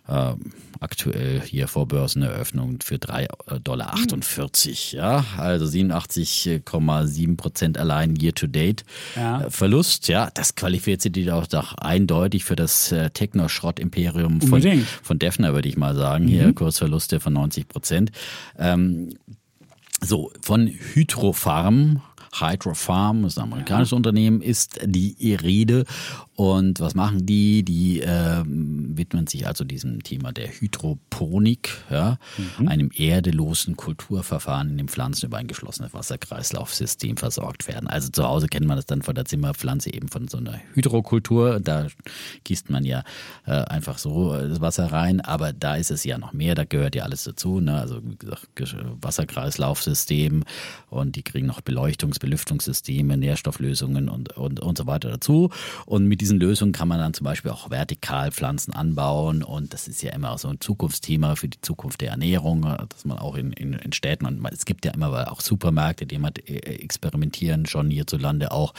ähm, 0.09 0.53
aktuell 0.81 1.41
hier 1.41 1.69
vor 1.69 1.89
Börseneröffnung 1.89 2.79
für 2.83 2.97
3,48 2.97 3.59
Dollar. 3.61 3.95
Ja, 4.93 5.25
also 5.39 5.67
87,7 5.67 7.37
Prozent 7.37 7.79
allein 7.79 8.17
year 8.17 8.35
to 8.35 8.47
date. 8.47 8.85
Ja. 9.17 9.43
Äh, 9.43 9.51
Verlust, 9.51 10.09
ja, 10.09 10.31
das 10.35 10.55
qualifiziert 10.55 11.17
die 11.17 11.31
auch 11.31 11.47
doch 11.47 11.75
eindeutig 11.75 12.45
für 12.45 12.57
das 12.57 12.93
äh, 12.93 13.11
Techno-Schrott-Imperium 13.11 14.41
von, 14.41 14.53
Unbedingt. 14.53 14.87
von 14.87 15.19
Defner, 15.19 15.55
würde 15.55 15.69
ich 15.69 15.77
mal 15.77 15.95
sagen. 15.95 16.29
Hier 16.29 16.53
Kursverluste 16.53 17.21
von 17.21 17.33
90 17.33 17.69
Prozent. 17.69 18.13
Ähm, 18.59 19.11
so, 20.03 20.31
von 20.43 20.67
Hydrofarm, 20.67 22.03
Hydrofarm, 22.39 23.23
das 23.23 23.33
ist 23.33 23.39
ein 23.39 23.45
amerikanisches 23.45 23.93
Unternehmen, 23.95 24.43
ist 24.43 24.79
die 24.85 25.35
Rede. 25.35 25.85
Und 26.37 26.81
was 26.81 26.95
machen 26.95 27.25
die? 27.25 27.63
Die 27.63 28.01
ähm, 28.01 28.97
widmen 28.97 29.27
sich 29.27 29.47
also 29.47 29.65
diesem 29.65 30.03
Thema 30.03 30.33
der 30.33 30.49
Hydroponik, 30.49 31.71
ja, 31.91 32.19
einem 32.67 32.91
erdelosen 32.95 33.77
Kulturverfahren, 33.77 34.69
in 34.69 34.77
dem 34.77 34.89
Pflanzen 34.89 35.27
über 35.27 35.39
ein 35.39 35.47
geschlossenes 35.47 35.95
Wasserkreislaufsystem 35.95 37.17
versorgt 37.17 37.67
werden. 37.69 37.89
Also 37.89 38.11
zu 38.11 38.23
Hause 38.23 38.49
kennt 38.49 38.67
man 38.67 38.77
das 38.77 38.85
dann 38.85 39.01
von 39.01 39.15
der 39.15 39.25
Zimmerpflanze 39.25 39.95
eben 39.95 40.09
von 40.09 40.29
so 40.29 40.37
einer 40.37 40.61
Hydrokultur. 40.75 41.59
Da 41.59 41.87
gießt 42.45 42.69
man 42.69 42.85
ja 42.85 43.03
äh, 43.47 43.53
einfach 43.53 43.97
so 43.97 44.35
äh, 44.35 44.47
das 44.47 44.61
Wasser 44.61 44.93
rein, 44.93 45.23
aber 45.23 45.55
da 45.55 45.77
ist 45.77 45.91
es 45.91 46.05
ja 46.05 46.19
noch 46.19 46.35
mehr, 46.35 46.55
da 46.55 46.65
gehört 46.65 46.95
ja 46.95 47.05
alles 47.05 47.25
dazu. 47.25 47.61
Ne? 47.61 47.81
Also 47.81 48.03
wie 48.05 48.17
gesagt, 48.17 48.47
Wasserkreislaufsystem 49.01 50.45
und 50.91 51.17
die 51.17 51.23
kriegen 51.23 51.47
noch 51.47 51.63
Beleuchtungs-, 51.63 52.21
Belüftungssysteme, 52.21 53.17
Nährstofflösungen 53.17 54.11
und, 54.11 54.37
und, 54.37 54.61
und 54.61 54.77
so 54.77 54.87
weiter 54.87 55.09
dazu. 55.09 55.49
Und 55.87 56.05
mit 56.07 56.26
diesen 56.27 56.41
Lösungen 56.41 56.73
kann 56.73 56.89
man 56.89 56.99
dann 56.99 57.15
zum 57.15 57.23
Beispiel 57.23 57.53
auch 57.53 57.71
vertikal 57.71 58.33
Pflanzen 58.33 58.73
anbauen 58.73 59.45
und 59.45 59.73
das 59.73 59.87
ist 59.87 60.03
ja 60.03 60.13
immer 60.13 60.37
so 60.39 60.49
ein 60.49 60.61
Zukunftsthema 60.61 61.37
für 61.37 61.47
die 61.47 61.61
Zukunft 61.61 62.01
der 62.01 62.11
Ernährung, 62.11 62.63
dass 62.89 63.05
man 63.05 63.17
auch 63.19 63.37
in, 63.37 63.53
in, 63.53 63.75
in 63.75 63.93
Städten 63.93 64.27
und 64.27 64.45
es 64.51 64.65
gibt 64.65 64.85
ja 64.85 64.91
immer 64.91 65.31
auch 65.31 65.41
Supermärkte, 65.41 66.05
die 66.05 66.19
mal 66.19 66.33
äh, 66.47 66.57
experimentieren, 66.57 67.67
schon 67.67 67.91
hierzulande 67.91 68.51
auch 68.51 68.75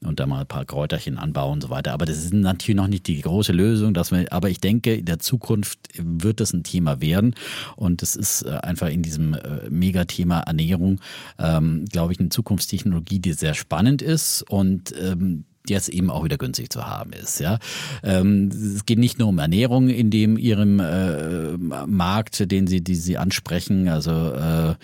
und 0.00 0.20
da 0.20 0.26
mal 0.26 0.42
ein 0.42 0.46
paar 0.46 0.64
Kräuterchen 0.64 1.18
anbauen 1.18 1.54
und 1.54 1.62
so 1.62 1.70
weiter. 1.70 1.92
Aber 1.92 2.06
das 2.06 2.18
ist 2.18 2.32
natürlich 2.32 2.76
noch 2.76 2.86
nicht 2.86 3.08
die 3.08 3.20
große 3.20 3.52
Lösung, 3.52 3.94
dass 3.94 4.12
wir, 4.12 4.32
aber 4.32 4.48
ich 4.48 4.60
denke, 4.60 4.94
in 4.94 5.04
der 5.04 5.18
Zukunft 5.18 5.80
wird 5.96 6.38
das 6.38 6.52
ein 6.52 6.62
Thema 6.62 7.00
werden 7.00 7.34
und 7.74 8.00
es 8.04 8.14
ist 8.14 8.42
äh, 8.42 8.50
einfach 8.62 8.90
in 8.90 9.02
diesem 9.02 9.34
äh, 9.34 9.68
Megathema 9.70 10.38
Ernährung, 10.40 11.00
ähm, 11.40 11.84
glaube 11.86 12.12
ich, 12.12 12.20
eine 12.20 12.28
Zukunftstechnologie, 12.28 13.18
die 13.18 13.32
sehr 13.32 13.54
spannend 13.54 14.02
ist 14.02 14.42
und 14.48 14.94
ähm, 15.00 15.46
jetzt 15.68 15.88
eben 15.88 16.10
auch 16.10 16.24
wieder 16.24 16.38
günstig 16.38 16.70
zu 16.70 16.86
haben 16.86 17.12
ist. 17.12 17.40
Ja, 17.40 17.58
ähm, 18.02 18.48
es 18.48 18.84
geht 18.86 18.98
nicht 18.98 19.18
nur 19.18 19.28
um 19.28 19.38
Ernährung 19.38 19.88
in 19.88 20.10
dem 20.10 20.36
ihrem 20.36 20.80
äh, 20.80 21.56
Markt, 21.86 22.50
den 22.50 22.66
sie, 22.66 22.82
die 22.82 22.94
sie 22.94 23.18
ansprechen, 23.18 23.88
also 23.88 24.10
äh, 24.10 24.70
äh, 24.70 24.74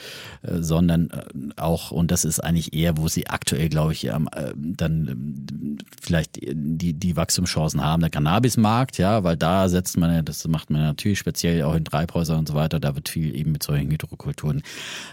sondern 0.61 1.11
äh, 1.11 1.61
auch 1.61 1.91
und 1.91 2.11
das 2.11 2.25
ist 2.25 2.41
eigentlich 2.41 2.73
eher, 2.73 2.97
wo 2.97 3.09
sie 3.09 3.27
aktuell, 3.27 3.69
glaube 3.69 3.93
ich, 3.93 4.05
ähm, 4.05 4.29
äh, 4.33 4.53
dann 4.57 5.09
ähm, 5.09 5.79
vielleicht 6.01 6.39
die 6.43 6.93
die 6.93 7.17
Wachstumschancen 7.17 7.83
haben, 7.83 8.01
der 8.01 8.11
Cannabismarkt, 8.11 8.99
ja, 8.99 9.25
weil 9.25 9.37
da 9.37 9.69
setzt 9.69 9.97
man, 9.97 10.25
das 10.25 10.47
macht 10.49 10.71
man 10.71 10.83
natürlich 10.83 11.19
speziell 11.19 11.63
auch 11.63 11.75
in 11.75 11.85
Treibhäusern 11.85 12.39
und 12.39 12.49
so 12.49 12.55
weiter, 12.55 12.81
da 12.81 12.95
wird 12.95 13.09
viel 13.09 13.35
eben 13.35 13.53
mit 13.53 13.63
solchen 13.63 13.91
Hydrokulturen 13.91 14.63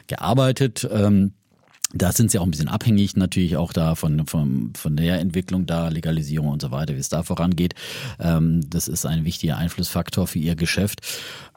gearbeitet. 0.07 0.87
Ähm, 0.91 1.33
da 1.93 2.11
sind 2.11 2.31
sie 2.31 2.39
auch 2.39 2.43
ein 2.43 2.51
bisschen 2.51 2.67
abhängig, 2.67 3.15
natürlich 3.15 3.57
auch 3.57 3.71
da 3.71 3.95
von, 3.95 4.25
von, 4.27 4.73
von 4.75 4.97
der 4.97 5.19
Entwicklung 5.19 5.65
da, 5.65 5.87
Legalisierung 5.89 6.49
und 6.49 6.61
so 6.61 6.71
weiter, 6.71 6.95
wie 6.95 6.99
es 6.99 7.09
da 7.09 7.23
vorangeht. 7.23 7.75
Ähm, 8.19 8.61
das 8.69 8.87
ist 8.87 9.05
ein 9.05 9.23
wichtiger 9.23 9.57
Einflussfaktor 9.57 10.27
für 10.27 10.39
ihr 10.39 10.55
Geschäft. 10.55 11.01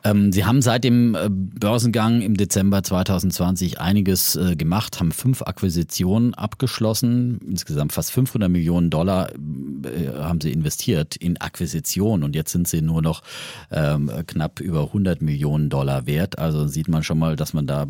Ähm, 0.04 0.32
sie 0.32 0.44
haben 0.44 0.62
seit 0.62 0.84
dem 0.84 1.14
äh, 1.14 1.28
Börsengang 1.30 2.20
im 2.20 2.36
Dezember 2.36 2.82
2020 2.82 3.80
einiges 3.80 4.36
äh, 4.36 4.54
gemacht, 4.54 5.00
haben 5.00 5.12
fünf 5.12 5.42
Akquisitionen 5.42 6.34
abgeschlossen. 6.34 7.38
Insgesamt 7.48 7.92
fast 7.92 8.12
500 8.12 8.50
Millionen 8.50 8.90
Dollar 8.90 9.30
äh, 9.32 10.08
haben 10.16 10.40
sie 10.40 10.52
investiert 10.52 11.16
in 11.16 11.40
Akquisitionen 11.40 12.22
und 12.22 12.36
jetzt 12.36 12.52
sind 12.52 12.68
sie 12.68 12.80
nur 12.80 13.02
noch 13.02 13.22
ähm, 13.70 14.10
knapp 14.26 14.60
über 14.60 14.84
100 14.84 15.20
Millionen 15.20 15.68
Dollar 15.68 16.06
wert. 16.06 16.38
Also 16.38 16.68
sieht 16.68 16.88
man 16.88 17.02
schon 17.02 17.18
mal, 17.18 17.34
dass 17.34 17.52
man 17.52 17.66
da 17.66 17.86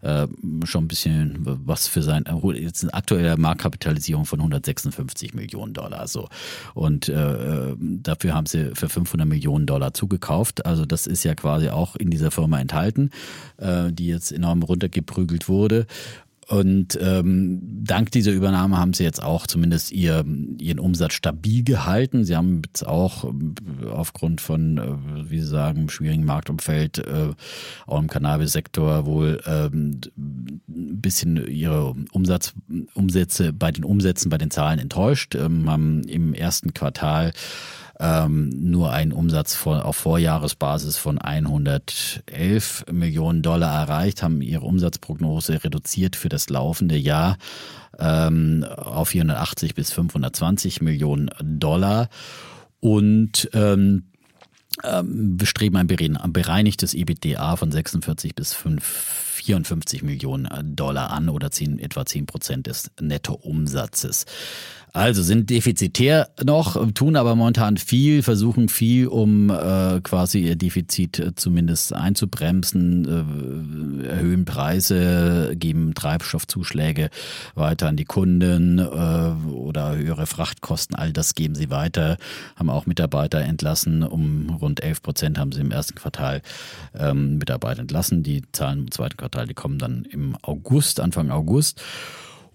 äh, 0.00 0.26
schon 0.64 0.84
ein 0.84 0.88
bisschen 0.88 1.38
was 1.42 1.86
für 1.86 2.02
sein, 2.02 2.24
jetzt 2.54 2.82
eine 2.82 2.94
aktuelle 2.94 3.36
Marktkapitalisierung 3.36 4.24
von 4.24 4.40
156 4.40 5.34
Millionen 5.34 5.74
Dollar 5.74 6.08
so. 6.08 6.28
Und 6.74 7.08
äh, 7.08 7.74
dafür 7.78 8.34
haben 8.34 8.46
sie 8.46 8.74
für 8.74 8.88
500 8.88 9.28
Millionen 9.28 9.66
Dollar 9.66 9.92
zugekauft. 9.92 10.64
Also 10.64 10.86
das 10.86 11.06
ist 11.06 11.24
ja 11.24 11.34
quasi 11.42 11.68
auch 11.68 11.96
in 11.96 12.10
dieser 12.10 12.30
Firma 12.30 12.60
enthalten, 12.60 13.10
äh, 13.58 13.92
die 13.92 14.06
jetzt 14.06 14.32
enorm 14.32 14.62
runtergeprügelt 14.62 15.48
wurde. 15.48 15.86
Und 16.48 16.98
ähm, 17.00 17.60
dank 17.84 18.10
dieser 18.10 18.32
Übernahme 18.32 18.76
haben 18.76 18.92
sie 18.92 19.04
jetzt 19.04 19.22
auch 19.22 19.46
zumindest 19.46 19.90
ihr, 19.90 20.24
ihren 20.58 20.80
Umsatz 20.80 21.14
stabil 21.14 21.64
gehalten. 21.64 22.24
Sie 22.24 22.36
haben 22.36 22.62
jetzt 22.66 22.86
auch 22.86 23.24
ähm, 23.24 23.54
aufgrund 23.90 24.40
von, 24.40 24.76
äh, 24.76 25.30
wie 25.30 25.40
Sie 25.40 25.46
sagen, 25.46 25.88
schwierigen 25.88 26.24
Marktumfeld, 26.24 26.98
äh, 26.98 27.30
auch 27.86 27.98
im 27.98 28.08
Cannabis-Sektor 28.08 29.06
wohl 29.06 29.40
ähm, 29.46 30.00
ein 30.18 31.00
bisschen 31.00 31.46
ihre 31.46 31.94
Umsatz, 32.12 32.52
Umsätze 32.94 33.52
bei 33.52 33.70
den 33.70 33.84
Umsätzen, 33.84 34.28
bei 34.28 34.38
den 34.38 34.50
Zahlen 34.50 34.78
enttäuscht, 34.78 35.34
ähm, 35.34 35.70
haben 35.70 36.02
im 36.04 36.34
ersten 36.34 36.74
Quartal 36.74 37.32
ähm, 38.02 38.50
nur 38.70 38.90
einen 38.90 39.12
Umsatz 39.12 39.54
von, 39.54 39.80
auf 39.80 39.96
Vorjahresbasis 39.96 40.96
von 40.96 41.18
111 41.18 42.86
Millionen 42.90 43.42
Dollar 43.42 43.72
erreicht, 43.72 44.24
haben 44.24 44.42
ihre 44.42 44.66
Umsatzprognose 44.66 45.62
reduziert 45.62 46.16
für 46.16 46.28
das 46.28 46.50
laufende 46.50 46.96
Jahr 46.96 47.38
ähm, 48.00 48.64
auf 48.64 49.10
480 49.10 49.74
bis 49.74 49.92
520 49.92 50.82
Millionen 50.82 51.30
Dollar 51.40 52.08
und 52.80 53.48
ähm, 53.52 54.04
ähm, 54.82 55.36
bestreben 55.36 55.76
ein 55.76 55.86
bere- 55.86 56.20
ein 56.20 56.32
bereinigtes 56.32 56.94
EBITDA 56.94 57.56
von 57.56 57.70
46 57.70 58.34
bis 58.34 58.52
5, 58.52 58.82
54 58.82 60.02
Millionen 60.02 60.48
Dollar 60.74 61.10
an 61.10 61.28
oder 61.28 61.50
10, 61.50 61.78
etwa 61.78 62.04
10 62.04 62.26
Prozent 62.26 62.66
des 62.66 62.90
Nettoumsatzes. 63.00 64.24
Also 64.94 65.22
sind 65.22 65.48
defizitär 65.48 66.28
noch, 66.44 66.76
tun 66.92 67.16
aber 67.16 67.34
momentan 67.34 67.78
viel, 67.78 68.22
versuchen 68.22 68.68
viel, 68.68 69.06
um 69.06 69.48
äh, 69.48 70.00
quasi 70.02 70.40
ihr 70.40 70.56
Defizit 70.56 71.18
äh, 71.18 71.34
zumindest 71.34 71.94
einzubremsen, 71.94 74.02
äh, 74.04 74.08
erhöhen 74.08 74.44
Preise, 74.44 75.54
geben 75.56 75.94
Treibstoffzuschläge 75.94 77.08
weiter 77.54 77.88
an 77.88 77.96
die 77.96 78.04
Kunden 78.04 78.80
äh, 78.80 79.50
oder 79.50 79.96
höhere 79.96 80.26
Frachtkosten, 80.26 80.94
all 80.94 81.14
das 81.14 81.34
geben 81.34 81.54
sie 81.54 81.70
weiter, 81.70 82.18
haben 82.56 82.68
auch 82.68 82.84
Mitarbeiter 82.84 83.40
entlassen, 83.40 84.02
um 84.02 84.50
rund 84.50 84.82
11 84.82 85.00
Prozent 85.00 85.38
haben 85.38 85.52
sie 85.52 85.62
im 85.62 85.70
ersten 85.70 85.94
Quartal 85.94 86.42
ähm, 86.94 87.38
Mitarbeiter 87.38 87.80
entlassen. 87.80 88.22
Die 88.22 88.42
Zahlen 88.52 88.80
im 88.80 88.90
zweiten 88.90 89.16
Quartal, 89.16 89.46
die 89.46 89.54
kommen 89.54 89.78
dann 89.78 90.04
im 90.04 90.36
August, 90.42 91.00
Anfang 91.00 91.30
August. 91.30 91.80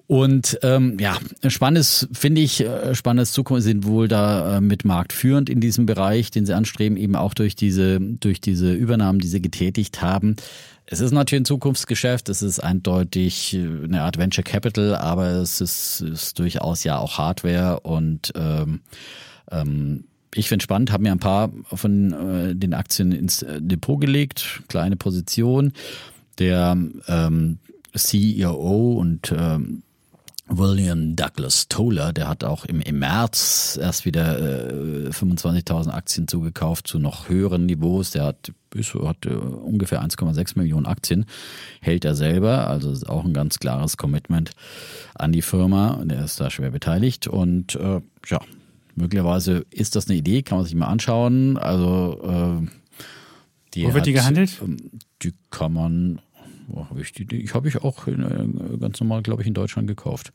Und 0.08 0.58
ähm, 0.64 0.98
ja, 1.00 1.18
spannendes, 1.48 2.08
finde 2.14 2.40
ich, 2.40 2.62
äh, 2.62 2.96
spannendes 2.96 3.34
Zukunft 3.34 3.64
sind 3.64 3.86
wohl 3.86 4.08
da 4.08 4.58
äh, 4.58 4.62
mit 4.62 4.86
marktführend 4.86 5.50
in 5.50 5.60
diesem 5.60 5.86
Bereich, 5.86 6.32
den 6.32 6.46
sie 6.46 6.56
anstreben, 6.56 6.98
eben 6.98 7.18
auch 7.18 7.34
durch 7.34 7.58
diese, 7.58 8.00
durch 8.00 8.40
diese 8.40 8.74
Übernahmen, 8.74 9.20
die 9.20 9.28
sie 9.28 9.42
getätigt 9.42 10.02
haben. 10.02 10.38
Es 10.86 11.02
ist 11.02 11.12
natürlich 11.12 11.42
ein 11.42 11.46
Zukunftsgeschäft, 11.46 12.30
es 12.30 12.42
ist 12.42 12.62
eindeutig 12.62 13.54
äh, 13.54 13.68
eine 13.84 14.04
Art 14.04 14.18
Venture 14.18 14.46
Capital, 14.46 14.96
aber 14.96 15.28
es 15.42 15.60
ist, 15.60 16.00
ist 16.00 16.40
durchaus 16.40 16.86
ja 16.86 16.98
auch 16.98 17.18
Hardware 17.18 17.82
und 17.82 18.32
ähm, 18.36 18.80
ähm, 19.52 20.06
ich 20.34 20.48
finde 20.48 20.64
spannend, 20.64 20.92
habe 20.92 21.04
mir 21.04 21.12
ein 21.12 21.20
paar 21.20 21.52
von 21.74 22.14
äh, 22.14 22.56
den 22.56 22.74
Aktien 22.74 23.12
ins 23.12 23.42
äh, 23.42 23.62
Depot 23.62 24.00
gelegt, 24.00 24.62
kleine 24.70 24.96
Position. 24.96 25.74
Der 26.40 26.78
ähm, 27.08 27.58
CEO 27.96 28.94
und 28.94 29.34
ähm, 29.36 29.82
William 30.50 31.16
Douglas 31.16 31.68
Toller, 31.68 32.14
der 32.14 32.28
hat 32.28 32.44
auch 32.44 32.66
im, 32.66 32.80
im 32.82 33.00
März 33.00 33.78
erst 33.82 34.06
wieder 34.06 34.40
äh, 34.40 35.10
25.000 35.10 35.90
Aktien 35.90 36.28
zugekauft 36.28 36.88
zu 36.88 37.00
noch 37.00 37.28
höheren 37.30 37.66
Niveaus. 37.66 38.12
Der 38.12 38.24
hat, 38.24 38.54
ist, 38.74 38.94
hat 38.96 39.26
äh, 39.26 39.30
ungefähr 39.30 40.02
1,6 40.02 40.58
Millionen 40.58 40.86
Aktien, 40.86 41.26
hält 41.82 42.06
er 42.06 42.16
selber. 42.16 42.68
Also 42.68 42.92
ist 42.92 43.10
auch 43.10 43.26
ein 43.26 43.34
ganz 43.34 43.60
klares 43.60 43.98
Commitment 43.98 44.52
an 45.16 45.32
die 45.32 45.42
Firma. 45.42 46.02
Der 46.06 46.24
ist 46.24 46.40
da 46.40 46.50
schwer 46.50 46.72
beteiligt 46.72 47.28
und 47.28 47.76
äh, 47.76 48.02
ja, 48.28 48.40
möglicherweise 48.96 49.66
ist 49.70 49.96
das 49.96 50.08
eine 50.08 50.18
Idee, 50.18 50.44
kann 50.44 50.60
man 50.60 50.66
sich 50.66 50.76
mal 50.76 50.88
anschauen. 50.88 51.58
Also 51.58 52.62
äh, 52.64 52.68
die 53.74 53.86
Wo 53.86 53.94
wird 53.94 54.06
die 54.06 54.14
gehandelt? 54.14 54.58
ähm, 54.64 54.78
Die 55.22 55.34
kann 55.52 55.74
man, 55.74 56.22
wo 56.68 56.86
hab 56.90 56.98
ich 57.00 57.12
die, 57.14 57.26
die 57.26 57.48
habe 57.48 57.68
ich 57.68 57.82
auch 57.84 58.08
in, 58.08 58.22
äh, 58.24 58.78
ganz 58.78 59.00
normal, 59.00 59.22
glaube 59.24 59.42
ich, 59.42 59.48
in 59.48 59.54
Deutschland 59.54 59.88
gekauft. 59.88 60.32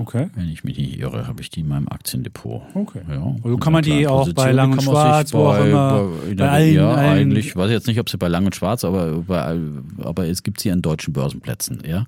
Okay. 0.00 0.28
Wenn 0.36 0.48
ich 0.48 0.62
mich 0.62 0.78
nicht 0.78 0.98
irre, 0.98 1.26
habe 1.26 1.40
ich 1.42 1.50
die 1.50 1.60
in 1.60 1.68
meinem 1.68 1.88
Aktiendepot. 1.88 2.62
Okay. 2.74 3.00
Ja, 3.08 3.34
Also 3.42 3.56
kann 3.56 3.72
man 3.72 3.82
die 3.82 4.06
auch 4.06 4.32
bei 4.32 4.52
Lang 4.52 4.72
und 4.72 4.82
Schwarz, 4.82 5.32
wo 5.34 5.46
auch 5.46 5.64
immer, 5.64 6.08
bei 6.28 6.34
der, 6.34 6.52
allen- 6.52 6.74
ja, 6.74 6.90
allen- 6.94 7.08
eigentlich, 7.32 7.56
weiß 7.56 7.66
ich 7.66 7.72
jetzt 7.72 7.86
nicht, 7.88 7.98
ob 7.98 8.08
sie 8.08 8.16
bei 8.16 8.28
Lang 8.28 8.44
und 8.46 8.54
Schwarz, 8.54 8.84
aber 8.84 9.22
bei, 9.22 9.58
aber 10.04 10.26
es 10.28 10.42
gibt 10.44 10.60
sie 10.60 10.70
an 10.70 10.82
deutschen 10.82 11.12
Börsenplätzen, 11.12 11.82
ja. 11.84 12.06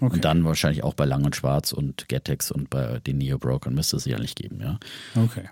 Okay. 0.00 0.14
Und 0.14 0.24
dann 0.24 0.42
wahrscheinlich 0.44 0.82
auch 0.82 0.94
bei 0.94 1.04
Lang 1.04 1.24
und 1.24 1.36
Schwarz 1.36 1.70
und 1.72 2.08
Getex 2.08 2.50
und 2.50 2.70
bei 2.70 2.98
den 3.06 3.18
Neo-Brokern 3.18 3.72
müsste 3.72 3.98
es 3.98 4.04
sicherlich 4.04 4.34
geben, 4.34 4.58
ja. 4.60 4.80
Okay. 5.14 5.44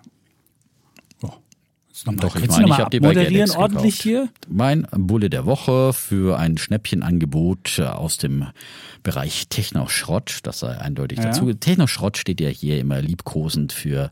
Doch, 2.17 2.37
ich 2.37 2.49
meine, 2.49 2.67
ich 2.69 2.79
habe 2.79 2.91
die 2.91 3.01
bei 3.01 3.13
Gedex 3.15 3.57
ordentlich 3.57 4.03
gekauft. 4.03 4.03
hier? 4.03 4.29
Mein 4.49 4.87
Bulle 4.93 5.29
der 5.29 5.45
Woche 5.45 5.93
für 5.93 6.39
ein 6.39 6.57
Schnäppchenangebot 6.57 7.79
äh, 7.79 7.83
aus 7.85 8.17
dem 8.19 8.47
Bereich 9.03 9.49
Technoschrott. 9.49 10.39
Das 10.45 10.61
sei 10.61 10.77
eindeutig 10.79 11.19
Ja. 11.19 11.25
dazu. 11.27 11.53
Technoschrott 11.53 12.17
steht 12.19 12.41
ja 12.41 12.49
hier 12.49 12.79
immer 12.79 13.01
liebkosend 13.03 13.73
für 13.73 14.11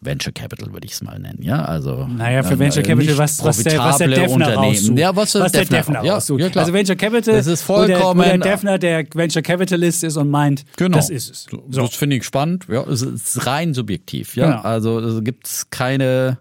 Venture 0.00 0.32
Capital 0.34 0.70
würde 0.70 0.86
ich 0.86 0.92
es 0.92 1.02
mal 1.02 1.18
nennen, 1.18 1.38
ja, 1.40 1.64
also 1.64 2.06
Naja, 2.06 2.42
für 2.42 2.54
äh, 2.54 2.58
Venture 2.58 2.82
Capital, 2.82 3.06
nicht 3.06 3.16
was, 3.16 3.42
was, 3.42 3.62
der, 3.62 3.78
was 3.78 3.96
der 3.96 4.08
Defner 4.08 4.52
raussucht. 4.54 4.98
Ja, 4.98 5.16
was, 5.16 5.34
was 5.34 5.52
der 5.52 5.62
Defner, 5.62 5.78
Defner 5.78 6.04
ja, 6.04 6.12
raussucht. 6.14 6.40
Ja, 6.40 6.50
klar. 6.50 6.64
also 6.64 6.74
Venture 6.74 6.96
Capital, 6.96 7.34
Das 7.36 7.46
ist 7.46 7.66
wo 7.66 7.86
der, 7.86 7.98
wo 8.00 8.02
vollkommen- 8.12 8.22
der 8.28 8.38
Defner 8.38 8.78
der 8.78 9.06
Venture 9.14 9.40
Capitalist 9.40 10.04
ist 10.04 10.18
und 10.18 10.28
meint, 10.28 10.66
Genau. 10.76 10.98
das 10.98 11.08
ist 11.08 11.30
es. 11.30 11.46
So. 11.50 11.64
Das 11.70 11.94
finde 11.96 12.16
ich 12.16 12.24
spannend. 12.24 12.66
Ja, 12.70 12.82
es 12.82 13.00
ist 13.00 13.46
rein 13.46 13.72
subjektiv. 13.72 14.36
Ja, 14.36 14.50
Genau. 14.50 14.60
also 14.60 14.98
es 15.00 15.24
gibt 15.24 15.48
keine 15.70 16.36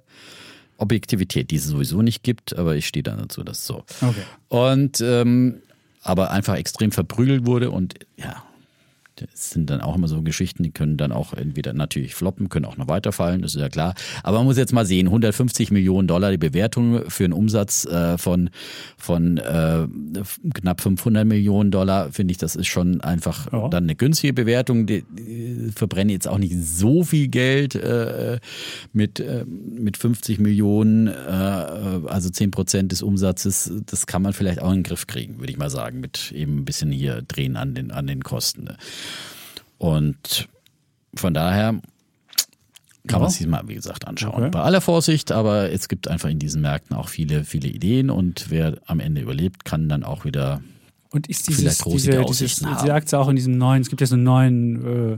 Objektivität, 0.84 1.49
die 1.49 1.55
es 1.55 1.65
sowieso 1.65 2.01
nicht 2.01 2.23
gibt, 2.23 2.55
aber 2.57 2.75
ich 2.75 2.88
stehe 2.88 3.03
da 3.03 3.15
dazu, 3.15 3.43
dass 3.43 3.65
so. 3.65 3.84
Okay. 4.01 4.23
Und 4.49 5.01
ähm, 5.01 5.61
aber 6.03 6.31
einfach 6.31 6.55
extrem 6.55 6.91
verprügelt 6.91 7.45
wurde 7.45 7.71
und 7.71 7.95
ja. 8.17 8.43
Das 9.16 9.51
sind 9.51 9.70
dann 9.70 9.82
auch 9.82 9.95
immer 9.95 10.07
so 10.07 10.22
Geschichten, 10.24 10.64
die 10.64 10.72
können 10.72 10.97
dann 10.97 11.11
auch 11.11 11.34
entweder 11.34 11.74
natürlich 11.74 12.16
floppen, 12.16 12.49
können 12.49 12.66
auch 12.66 12.78
noch 12.78 12.88
weiterfallen, 12.88 13.41
das 13.41 13.53
ist 13.55 13.61
ja 13.61 13.70
klar. 13.70 13.93
Aber 14.24 14.38
man 14.38 14.47
muss 14.47 14.57
jetzt 14.57 14.74
mal 14.74 14.86
sehen, 14.86 15.07
150 15.07 15.72
Millionen 15.72 16.07
Dollar 16.07 16.32
die 16.32 16.38
Bewertung 16.38 17.09
für 17.09 17.24
einen 17.26 17.34
Umsatz 17.34 17.86
äh, 17.86 18.18
von, 18.18 18.49
von 18.97 19.38
äh, 19.38 19.88
knapp 20.53 20.82
500 20.82 21.26
Millionen 21.26 21.72
Dollar, 21.72 22.11
finde 22.11 22.32
ich, 22.32 22.38
das 22.38 22.55
ist 22.55 22.68
schon 22.68 23.01
einfach 23.01 23.51
Ja. 23.51 23.68
dann 23.70 23.84
eine 23.84 23.95
günstige 23.95 24.34
Bewertung. 24.34 24.86
Die, 24.86 25.03
die 25.11 25.72
verbrennen 25.76 26.09
jetzt 26.09 26.28
auch 26.28 26.38
nicht 26.39 26.55
so 26.57 27.03
viel 27.03 27.28
Geld 27.28 27.76
äh, 27.76 28.39
mit, 28.93 29.20
äh, 29.20 29.45
mit 29.45 29.97
50 29.97 30.39
Millionen, 30.39 31.07
äh, 31.07 31.11
also 31.11 32.30
10 32.30 32.51
Prozent 32.51 32.91
des 32.91 33.01
Umsatzes. 33.01 33.72
Das 33.86 34.07
kann 34.07 34.22
man 34.22 34.34
vielleicht 34.34 34.61
auch 34.61 34.70
in 34.70 34.78
den 34.80 34.84
Griff 34.84 35.07
kriegen, 35.07 35.39
würde 35.39 35.51
ich 35.51 35.57
mal 35.57 35.70
sagen, 35.70 35.99
mit 35.99 36.32
eben 36.32 36.57
ein 36.59 36.66
bisschen 36.66 36.91
hier 36.91 37.22
drehen 37.22 37.55
an 37.55 37.76
den, 37.76 37.91
an 37.91 38.07
den 38.07 38.24
Kosten. 38.24 38.70
Und 39.78 40.47
von 41.16 41.34
daher 41.34 41.80
kann 43.08 43.20
man 43.20 43.24
Ja. 43.24 43.30
sich 43.30 43.47
mal, 43.47 43.64
wie 43.68 43.76
gesagt, 43.76 44.08
anschauen. 44.08 44.34
Okay. 44.43 44.49
Bei 44.51 44.62
aller 44.62 44.82
Vorsicht, 44.82 45.32
aber 45.32 45.72
es 45.72 45.88
gibt 45.89 46.08
einfach 46.08 46.30
in 46.30 46.39
diesen 46.39 46.62
Märkten 46.62 46.95
auch 46.95 47.10
viele, 47.10 47.43
viele 47.43 47.68
Ideen 47.68 48.10
und 48.10 48.45
wer 48.49 48.78
am 48.86 48.99
Ende 48.99 49.22
überlebt, 49.22 49.66
kann 49.66 49.89
dann 49.89 50.04
auch 50.04 50.24
wieder 50.26 50.62
Und 51.10 51.28
ist 51.28 51.45
Vielleicht 51.45 51.60
dieses, 51.60 51.78
große 51.80 51.95
diese, 51.97 52.12
dieses, 52.12 52.26
Aussichten 52.26 52.66
haben. 52.70 52.82
diese 52.82 52.93
Aktie 52.93 53.20
auch 53.20 53.28
in 53.28 53.36
diesem 53.36 53.58
neuen, 53.58 53.82
es 53.82 53.89
gibt 53.89 53.99
ja 54.01 54.08
so 54.08 54.16
einen 54.16 54.24
neuen 54.24 55.14
äh, 55.14 55.18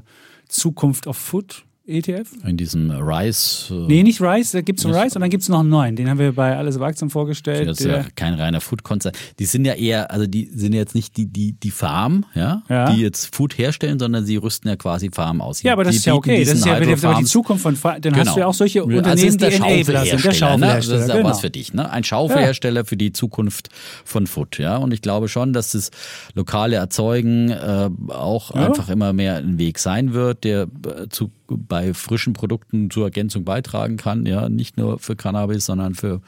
Zukunft 0.50 1.06
of 1.08 1.16
Food 1.18 1.64
ETF? 1.88 2.28
in 2.46 2.58
diesem 2.58 2.90
Rise. 2.92 3.74
äh, 3.74 3.88
Nee, 3.88 4.04
nicht 4.04 4.20
Rice, 4.22 4.52
da 4.52 4.62
gibt 4.62 4.80
es 4.80 4.86
einen 4.86 4.96
Rice 4.96 5.16
und 5.16 5.22
dann 5.22 5.30
gibt 5.30 5.44
es 5.44 5.50
noch 5.50 5.60
einen 5.60 5.70
neuen. 5.70 5.96
Den 5.96 6.10
haben 6.10 6.20
wir 6.20 6.32
bei 6.34 6.56
Alles 6.58 6.76
über 6.78 6.86
Aktien 6.88 7.10
vorgestellt. 7.10 7.68
Das 7.68 7.80
ist 7.80 7.86
ja 7.86 8.04
kein 8.16 8.34
reiner 8.34 8.60
Food-Konzern. 8.62 9.14
Die 9.40 9.46
sind 9.46 9.66
ja 9.66 9.74
eher, 9.74 10.10
also 10.12 10.26
die 10.28 10.50
sind 10.54 10.74
ja 10.74 10.80
jetzt 10.80 10.96
nicht 10.96 11.16
die, 11.18 11.28
die, 11.28 11.54
die 11.54 11.72
Farm, 11.72 12.26
ja, 12.34 12.64
Ja. 12.70 12.92
die 12.92 13.02
jetzt 13.02 13.36
Food 13.36 13.58
herstellen, 13.58 14.00
sondern 14.00 14.26
sie 14.26 14.38
rüsten 14.38 14.68
ja 14.70 14.76
quasi 14.76 15.10
Farm 15.12 15.42
aus. 15.42 15.62
ja, 15.64 15.74
aber 15.74 15.84
das 15.84 15.92
die 15.94 15.98
ist 15.98 16.06
ja 16.06 16.14
okay. 16.16 16.44
Das 16.44 16.54
ist 16.56 16.66
ja 16.66 16.76
aber 16.76 17.16
die 17.20 17.26
Zukunft 17.26 17.64
von, 17.64 17.76
Fa- 17.76 18.00
dann 18.00 18.14
hast 18.16 18.22
Genau. 18.22 18.34
du 18.34 18.40
ja 18.40 18.46
auch 18.48 18.54
solche 18.54 18.82
Also 18.84 18.98
Unternehmen, 18.98 19.28
ist 19.28 19.42
der 19.42 19.50
die 19.50 19.56
Enabler 19.58 20.06
sind. 20.06 20.26
Der 20.26 20.32
Schaufelhersteller, 20.34 20.58
ne? 20.58 20.66
Das 20.76 20.88
ist 20.88 21.08
ja 21.10 21.16
genau. 21.18 21.30
was 21.30 21.40
für 21.42 21.50
dich, 21.50 21.74
ne? 21.74 21.90
Ein 21.90 22.04
Schaufelhersteller 22.04 22.86
für 22.86 22.98
die 22.98 23.14
Zukunft 23.14 23.70
von 24.04 24.28
Food, 24.28 24.58
ja. 24.58 24.78
Und 24.78 24.94
ich 24.94 25.02
glaube 25.02 25.28
schon, 25.28 25.54
dass 25.54 25.72
das 25.72 25.92
lokale 26.34 26.78
Erzeugen 26.78 27.50
äh, 27.50 27.90
auch 28.10 28.54
Ja. 28.56 28.68
einfach 28.68 28.90
immer 28.90 29.14
mehr 29.14 29.38
ein 29.38 29.58
Weg 29.60 29.80
sein 29.80 30.14
wird, 30.14 30.44
der 30.44 30.64
äh, 30.64 31.08
zu, 31.10 31.32
bei 31.48 31.94
frischen 31.94 32.34
Produkten 32.34 32.90
zur 32.90 33.06
Ergänzung 33.06 33.46
beitragen 33.46 33.98
kann, 33.98 34.26
ja. 34.26 34.50
Nicht 34.50 34.78
nur 34.78 35.00
für 35.00 35.16
Cannabis, 35.16 35.66
sondern 35.66 35.96
für 35.96 36.22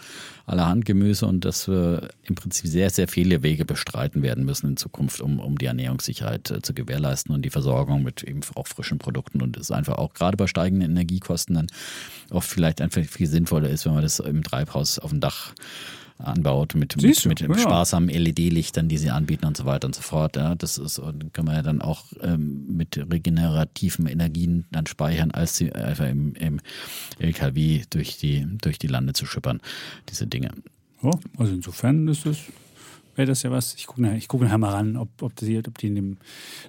allerhand 0.45 0.85
Gemüse 0.85 1.25
und 1.25 1.43
dass 1.43 1.67
wir 1.67 2.09
im 2.23 2.35
Prinzip 2.35 2.67
sehr, 2.67 2.89
sehr 2.89 3.07
viele 3.07 3.43
Wege 3.43 3.65
bestreiten 3.65 4.21
werden 4.21 4.45
müssen 4.45 4.67
in 4.69 4.77
Zukunft, 4.77 5.19
um, 5.21 5.39
um 5.39 5.57
die 5.57 5.65
Ernährungssicherheit 5.65 6.51
äh, 6.51 6.61
zu 6.61 6.73
gewährleisten 6.73 7.35
und 7.35 7.43
die 7.43 7.49
Versorgung 7.49 8.03
mit 8.03 8.23
eben 8.23 8.41
auch 8.55 8.67
frischen 8.67 8.97
Produkten. 8.97 9.41
Und 9.41 9.57
es 9.57 9.71
einfach 9.71 9.97
auch 9.97 10.13
gerade 10.13 10.37
bei 10.37 10.47
steigenden 10.47 10.91
Energiekosten 10.91 11.55
dann 11.55 11.67
oft 12.29 12.49
vielleicht 12.49 12.81
einfach 12.81 13.03
viel 13.03 13.27
sinnvoller 13.27 13.69
ist, 13.69 13.85
wenn 13.85 13.93
man 13.93 14.03
das 14.03 14.19
im 14.19 14.43
Treibhaus 14.43 14.99
auf 14.99 15.11
dem 15.11 15.19
Dach 15.19 15.53
anbaut 16.19 16.75
mit, 16.75 17.01
mit, 17.01 17.25
mit 17.25 17.39
ja. 17.41 17.57
sparsamen 17.57 18.09
LED-Lichtern, 18.09 18.89
die 18.89 18.97
sie 18.97 19.09
anbieten 19.09 19.45
und 19.45 19.55
so 19.55 19.65
weiter 19.65 19.87
und 19.87 19.95
so 19.95 20.01
fort. 20.01 20.35
Ja, 20.35 20.55
das 20.55 20.77
ist, 20.77 20.99
und 20.99 21.33
kann 21.33 21.45
man 21.45 21.55
ja 21.55 21.61
dann 21.61 21.81
auch 21.81 22.05
ähm, 22.21 22.65
mit 22.75 22.97
regenerativen 22.97 24.07
Energien 24.07 24.65
dann 24.71 24.87
speichern, 24.87 25.31
als 25.31 25.57
sie 25.57 25.71
einfach 25.73 26.07
im, 26.07 26.33
im 26.35 26.59
LKW 27.19 27.83
durch 27.89 28.17
die, 28.17 28.47
durch 28.61 28.79
die 28.79 28.87
Lande 28.87 29.13
zu 29.13 29.25
schippern, 29.25 29.61
diese 30.09 30.27
Dinge. 30.27 30.51
Ja, 31.03 31.11
also 31.37 31.53
insofern 31.53 32.07
ist 32.07 32.25
das, 32.25 32.37
wäre 33.17 33.27
das 33.27 33.43
ja 33.43 33.51
was. 33.51 33.75
Ich 33.75 33.87
gucke 33.87 34.15
ich 34.15 34.27
guck 34.27 34.41
nachher 34.41 34.57
mal 34.57 34.71
ran, 34.71 34.95
ob, 34.95 35.09
ob, 35.21 35.35
die, 35.35 35.57
ob 35.57 35.77
die 35.77 35.87
in 35.87 35.95
dem 35.95 36.17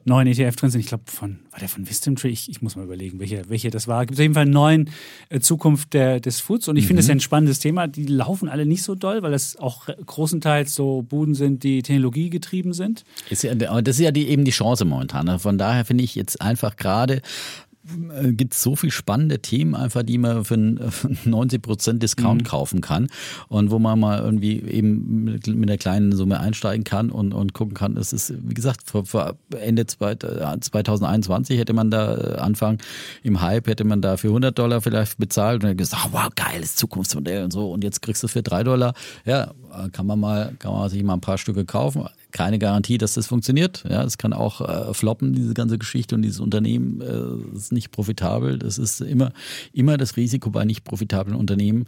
neuen 0.04 0.26
ETF 0.26 0.56
drin 0.56 0.70
sind. 0.70 0.80
Ich 0.80 0.86
glaube, 0.86 1.04
von, 1.06 1.38
war 1.50 1.60
der 1.60 1.68
von 1.68 1.88
Wisdom 1.88 2.16
Tree? 2.16 2.30
Ich, 2.30 2.48
ich 2.48 2.62
muss 2.62 2.76
mal 2.76 2.84
überlegen, 2.84 3.20
welche, 3.20 3.48
welche 3.48 3.70
das 3.70 3.86
war. 3.86 4.06
Gibt 4.06 4.14
es 4.14 4.18
auf 4.18 4.22
jeden 4.22 4.34
Fall 4.34 4.42
einen 4.42 4.52
neuen 4.52 4.90
äh, 5.28 5.40
Zukunft 5.40 5.94
der, 5.94 6.20
des 6.20 6.40
Foods. 6.40 6.68
Und 6.68 6.76
ich 6.76 6.86
finde 6.86 7.00
das 7.00 7.08
ja 7.08 7.14
ein 7.14 7.20
spannendes 7.20 7.58
Thema. 7.58 7.86
Die 7.86 8.06
laufen 8.06 8.48
alle 8.48 8.66
nicht 8.66 8.82
so 8.82 8.94
doll, 8.94 9.22
weil 9.22 9.32
das 9.32 9.56
auch 9.56 9.86
großenteils 9.86 10.74
so 10.74 11.02
Buden 11.02 11.34
sind, 11.34 11.62
die 11.62 11.82
technologiegetrieben 11.82 12.72
sind. 12.72 13.04
Ist 13.30 13.42
ja, 13.42 13.54
das 13.54 13.96
ist 13.96 14.04
ja 14.04 14.10
die, 14.10 14.28
eben 14.28 14.44
die 14.44 14.50
Chance 14.50 14.84
momentan. 14.84 15.28
Also 15.28 15.40
Von 15.40 15.58
daher 15.58 15.84
finde 15.84 16.04
ich 16.04 16.14
jetzt 16.14 16.40
einfach 16.40 16.76
gerade 16.76 17.22
gibt 18.32 18.54
es 18.54 18.62
so 18.62 18.76
viel 18.76 18.90
spannende 18.90 19.40
Themen 19.40 19.74
einfach, 19.74 20.02
die 20.02 20.18
man 20.18 20.44
für 20.44 20.54
einen 20.54 20.78
äh, 20.78 20.90
für 20.90 21.08
einen 21.08 21.18
90 21.24 21.62
Prozent 21.62 22.02
Discount 22.02 22.44
kaufen 22.44 22.80
kann 22.80 23.08
und 23.48 23.70
wo 23.70 23.78
man 23.78 23.98
mal 23.98 24.18
irgendwie 24.20 24.60
eben 24.60 25.24
mit, 25.24 25.46
mit 25.46 25.68
einer 25.68 25.78
kleinen 25.78 26.14
Summe 26.14 26.40
einsteigen 26.40 26.84
kann 26.84 27.10
und, 27.10 27.32
und 27.32 27.52
gucken 27.54 27.74
kann. 27.74 27.96
Es 27.96 28.12
ist, 28.12 28.32
wie 28.48 28.54
gesagt, 28.54 28.82
vor, 28.84 29.06
vor 29.06 29.36
Ende 29.58 29.86
zweit- 29.86 30.24
äh, 30.24 30.60
2021 30.60 31.58
hätte 31.58 31.72
man 31.72 31.90
da 31.90 32.16
äh, 32.16 32.38
Anfang 32.38 32.78
im 33.22 33.40
Hype 33.40 33.66
hätte 33.68 33.84
man 33.84 34.02
da 34.02 34.16
für 34.16 34.28
100 34.28 34.58
Dollar 34.58 34.80
vielleicht 34.80 35.18
bezahlt 35.18 35.62
und 35.62 35.68
dann 35.68 35.76
gesagt, 35.76 36.04
oh, 36.06 36.10
wow, 36.12 36.28
geiles 36.34 36.74
Zukunftsmodell 36.76 37.44
und 37.44 37.52
so 37.52 37.70
und 37.70 37.84
jetzt 37.84 38.02
kriegst 38.02 38.22
du 38.22 38.26
es 38.26 38.32
für 38.32 38.42
3 38.42 38.64
Dollar. 38.64 38.94
Ja, 39.24 39.52
äh, 39.72 39.88
kann 39.90 40.06
man 40.06 40.20
mal, 40.20 40.54
kann 40.58 40.72
man 40.72 40.88
sich 40.88 41.02
mal 41.02 41.14
ein 41.14 41.20
paar 41.20 41.38
Stücke 41.38 41.64
kaufen. 41.64 42.04
Keine 42.30 42.58
Garantie, 42.58 42.98
dass 42.98 43.14
das 43.14 43.26
funktioniert. 43.26 43.84
Ja, 43.88 44.02
es 44.04 44.18
kann 44.18 44.32
auch 44.34 44.60
äh, 44.60 44.92
floppen, 44.92 45.32
diese 45.32 45.54
ganze 45.54 45.78
Geschichte 45.78 46.14
und 46.14 46.22
dieses 46.22 46.40
Unternehmen 46.40 47.00
äh, 47.00 47.56
ist 47.56 47.72
nicht 47.72 47.90
profitabel. 47.90 48.58
Das 48.58 48.76
ist 48.76 49.00
immer, 49.00 49.32
immer 49.72 49.96
das 49.96 50.16
Risiko 50.16 50.50
bei 50.50 50.64
nicht 50.64 50.84
profitablen 50.84 51.34
Unternehmen. 51.34 51.86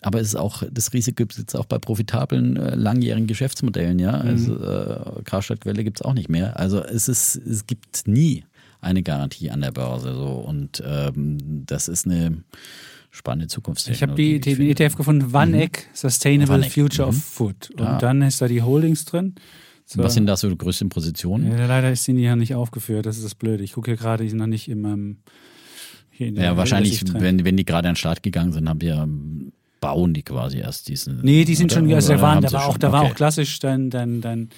Aber 0.00 0.20
es 0.20 0.28
ist 0.28 0.36
auch, 0.36 0.62
das 0.70 0.92
Risiko 0.92 1.16
gibt 1.16 1.32
es 1.32 1.38
jetzt 1.38 1.54
auch 1.54 1.66
bei 1.66 1.78
profitablen, 1.78 2.56
äh, 2.56 2.74
langjährigen 2.74 3.26
Geschäftsmodellen, 3.26 3.98
ja. 3.98 4.12
Also 4.12 4.56
äh, 4.62 5.22
Karstadt-Quelle 5.24 5.84
gibt 5.84 6.00
es 6.00 6.04
auch 6.04 6.14
nicht 6.14 6.28
mehr. 6.28 6.58
Also 6.58 6.82
es 6.82 7.08
ist, 7.08 7.36
es 7.36 7.66
gibt 7.66 8.06
nie 8.06 8.44
eine 8.80 9.02
Garantie 9.02 9.50
an 9.50 9.60
der 9.62 9.72
Börse. 9.72 10.14
So. 10.14 10.26
Und 10.26 10.82
ähm, 10.86 11.64
das 11.66 11.88
ist 11.88 12.06
eine 12.06 12.42
spannende 13.10 13.46
Ich 13.46 13.52
Zukunftstechnologie. 13.52 14.10
habe 14.10 14.22
die, 14.22 14.34
ich 14.36 14.40
den 14.42 14.56
finde. 14.56 14.84
ETF 14.84 14.96
gefunden, 14.96 15.32
Vanek, 15.32 15.88
Sustainable 15.94 16.54
Vanek, 16.56 16.72
Future 16.72 17.08
of 17.08 17.14
mhm. 17.14 17.20
Food. 17.20 17.70
Und 17.76 17.84
Ja. 17.84 17.98
dann 17.98 18.22
ist 18.22 18.40
da 18.42 18.48
die 18.48 18.62
Holdings 18.62 19.04
drin. 19.04 19.34
So. 19.86 20.02
Was 20.02 20.14
sind 20.14 20.26
da 20.26 20.36
so 20.36 20.48
die 20.48 20.56
größten 20.56 20.88
Positionen? 20.88 21.50
Ja, 21.56 21.66
leider 21.66 21.92
ist 21.92 22.06
die 22.06 22.14
hier 22.16 22.36
nicht 22.36 22.54
aufgeführt, 22.54 23.04
das 23.06 23.16
ist 23.18 23.24
das 23.24 23.34
Blöde. 23.34 23.62
Ich 23.62 23.72
gucke 23.74 23.90
hier 23.90 23.98
gerade, 23.98 24.22
die 24.24 24.30
sind 24.30 24.38
noch 24.38 24.46
nicht 24.46 24.68
in 24.68 24.80
meinem. 24.80 25.18
Hier 26.10 26.28
in 26.28 26.36
der 26.36 26.44
Ja, 26.44 26.56
wahrscheinlich, 26.56 27.02
wenn, 27.12 27.44
wenn 27.44 27.56
die 27.56 27.64
gerade 27.64 27.88
an 27.88 27.94
den 27.94 27.98
Start 27.98 28.22
gegangen 28.22 28.52
sind, 28.52 28.68
haben 28.68 28.80
wir 28.80 28.94
ähm, 28.94 29.52
bauen 29.80 30.14
die 30.14 30.22
quasi 30.22 30.58
erst 30.58 30.88
diesen. 30.88 31.20
Nee, 31.22 31.44
die 31.44 31.54
sind 31.54 31.72
oder- 31.72 31.80
schon, 31.82 31.92
also 31.92 32.12
da, 32.14 32.20
waren, 32.22 32.40
da, 32.42 32.48
sie 32.48 32.54
war 32.54 32.66
auch, 32.68 32.78
da 32.78 32.92
war 32.92 33.02
Okay. 33.02 33.10
auch 33.10 33.14
klassisch 33.16 33.58
dein, 33.58 33.90
dein, 33.90 34.20
dein 34.22 34.48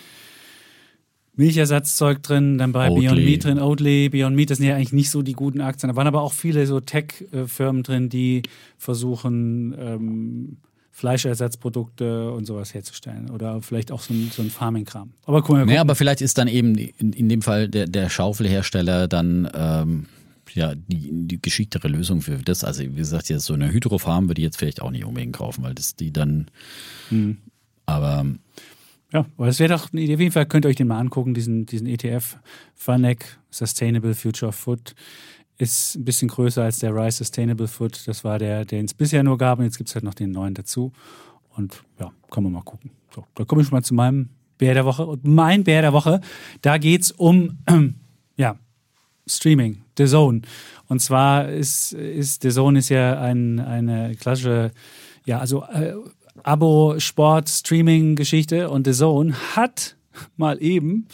Milchersatzzeug 1.34 2.22
drin, 2.22 2.56
dann 2.58 2.72
bei 2.72 2.88
Oatly. 2.90 3.06
Beyond 3.08 3.24
Meat 3.24 3.44
drin, 3.44 3.58
Oatly, 3.58 4.08
Beyond 4.08 4.36
Meat, 4.36 4.50
das 4.50 4.58
sind 4.58 4.66
ja 4.68 4.76
eigentlich 4.76 4.92
nicht 4.92 5.10
so 5.10 5.22
die 5.22 5.32
guten 5.34 5.60
Aktien. 5.60 5.90
Da 5.90 5.96
waren 5.96 6.06
aber 6.06 6.22
auch 6.22 6.32
viele 6.32 6.66
so 6.66 6.80
Tech-Firmen 6.80 7.82
drin, 7.82 8.08
die 8.08 8.42
versuchen, 8.78 9.74
ähm, 9.78 10.56
Fleischersatzprodukte 10.96 12.30
und 12.32 12.46
sowas 12.46 12.72
herzustellen. 12.72 13.28
Oder 13.28 13.60
vielleicht 13.60 13.92
auch 13.92 14.00
so 14.00 14.14
ein, 14.14 14.30
so 14.34 14.40
ein 14.40 14.48
Farming-Kram. 14.48 15.12
Aber 15.26 15.42
guck 15.42 15.56
mal, 15.56 15.66
Nee, 15.66 15.76
aber 15.76 15.94
vielleicht 15.94 16.22
ist 16.22 16.38
dann 16.38 16.48
eben 16.48 16.74
in, 16.74 17.12
in 17.12 17.28
dem 17.28 17.42
Fall 17.42 17.68
der, 17.68 17.86
der 17.86 18.08
Schaufelhersteller 18.08 19.06
dann 19.06 19.46
ähm, 19.54 20.06
ja 20.54 20.74
die, 20.74 21.10
die 21.12 21.42
geschicktere 21.42 21.88
Lösung 21.88 22.22
für 22.22 22.38
das. 22.38 22.64
Also 22.64 22.82
wie 22.82 22.94
gesagt, 22.94 23.28
jetzt 23.28 23.44
so 23.44 23.52
eine 23.52 23.70
Hydrofarm 23.70 24.28
würde 24.28 24.40
ich 24.40 24.44
jetzt 24.46 24.56
vielleicht 24.56 24.80
auch 24.80 24.90
nicht 24.90 25.04
unbedingt 25.04 25.36
kaufen, 25.36 25.62
weil 25.64 25.74
das 25.74 25.96
die 25.96 26.14
dann. 26.14 26.46
Hm. 27.10 27.36
Aber 27.84 28.24
Ja, 29.12 29.26
aber 29.36 29.48
das 29.48 29.58
wäre 29.58 29.74
doch 29.74 29.92
eine 29.92 30.00
Idee. 30.00 30.14
Auf 30.14 30.20
jeden 30.20 30.32
Fall 30.32 30.46
könnt 30.46 30.64
ihr 30.64 30.70
euch 30.70 30.76
den 30.76 30.88
mal 30.88 30.98
angucken, 30.98 31.34
diesen, 31.34 31.66
diesen 31.66 31.86
ETF. 31.86 32.38
FUNEC, 32.74 33.36
Sustainable 33.50 34.14
Future 34.14 34.48
of 34.48 34.54
Food, 34.54 34.94
ist 35.58 35.96
ein 35.96 36.04
bisschen 36.04 36.28
größer 36.28 36.62
als 36.62 36.78
der 36.78 36.94
Rise 36.94 37.18
Sustainable 37.18 37.68
Food. 37.68 38.06
Das 38.06 38.24
war 38.24 38.38
der, 38.38 38.64
den 38.64 38.84
es 38.84 38.94
bisher 38.94 39.22
nur 39.22 39.38
gab. 39.38 39.58
Und 39.58 39.64
jetzt 39.64 39.78
gibt 39.78 39.88
es 39.88 39.94
halt 39.94 40.04
noch 40.04 40.14
den 40.14 40.30
neuen 40.30 40.54
dazu. 40.54 40.92
Und 41.56 41.82
ja, 41.98 42.12
kann 42.30 42.42
man 42.42 42.52
mal 42.52 42.62
gucken. 42.62 42.90
So, 43.14 43.24
da 43.34 43.44
komme 43.44 43.62
ich 43.62 43.68
schon 43.68 43.76
mal 43.76 43.82
zu 43.82 43.94
meinem 43.94 44.28
Bär 44.58 44.74
der 44.74 44.84
Woche. 44.84 45.06
Und 45.06 45.24
mein 45.24 45.64
Bär 45.64 45.82
der 45.82 45.92
Woche, 45.92 46.20
da 46.60 46.78
geht 46.78 47.02
es 47.02 47.12
um, 47.12 47.58
ja, 48.36 48.56
Streaming, 49.26 49.82
The 49.96 50.06
Zone. 50.06 50.42
Und 50.88 51.00
zwar 51.00 51.48
ist, 51.48 51.92
ist 51.92 52.42
The 52.42 52.50
Zone 52.50 52.78
ist 52.78 52.90
ja 52.90 53.20
ein, 53.20 53.58
eine 53.58 54.14
klassische, 54.14 54.70
ja, 55.24 55.40
also 55.40 55.64
äh, 55.64 55.94
Abo-Sport-Streaming-Geschichte 56.42 58.70
und 58.70 58.86
The 58.86 58.92
Zone 58.92 59.34
hat 59.56 59.96
mal 60.36 60.62
eben 60.62 61.08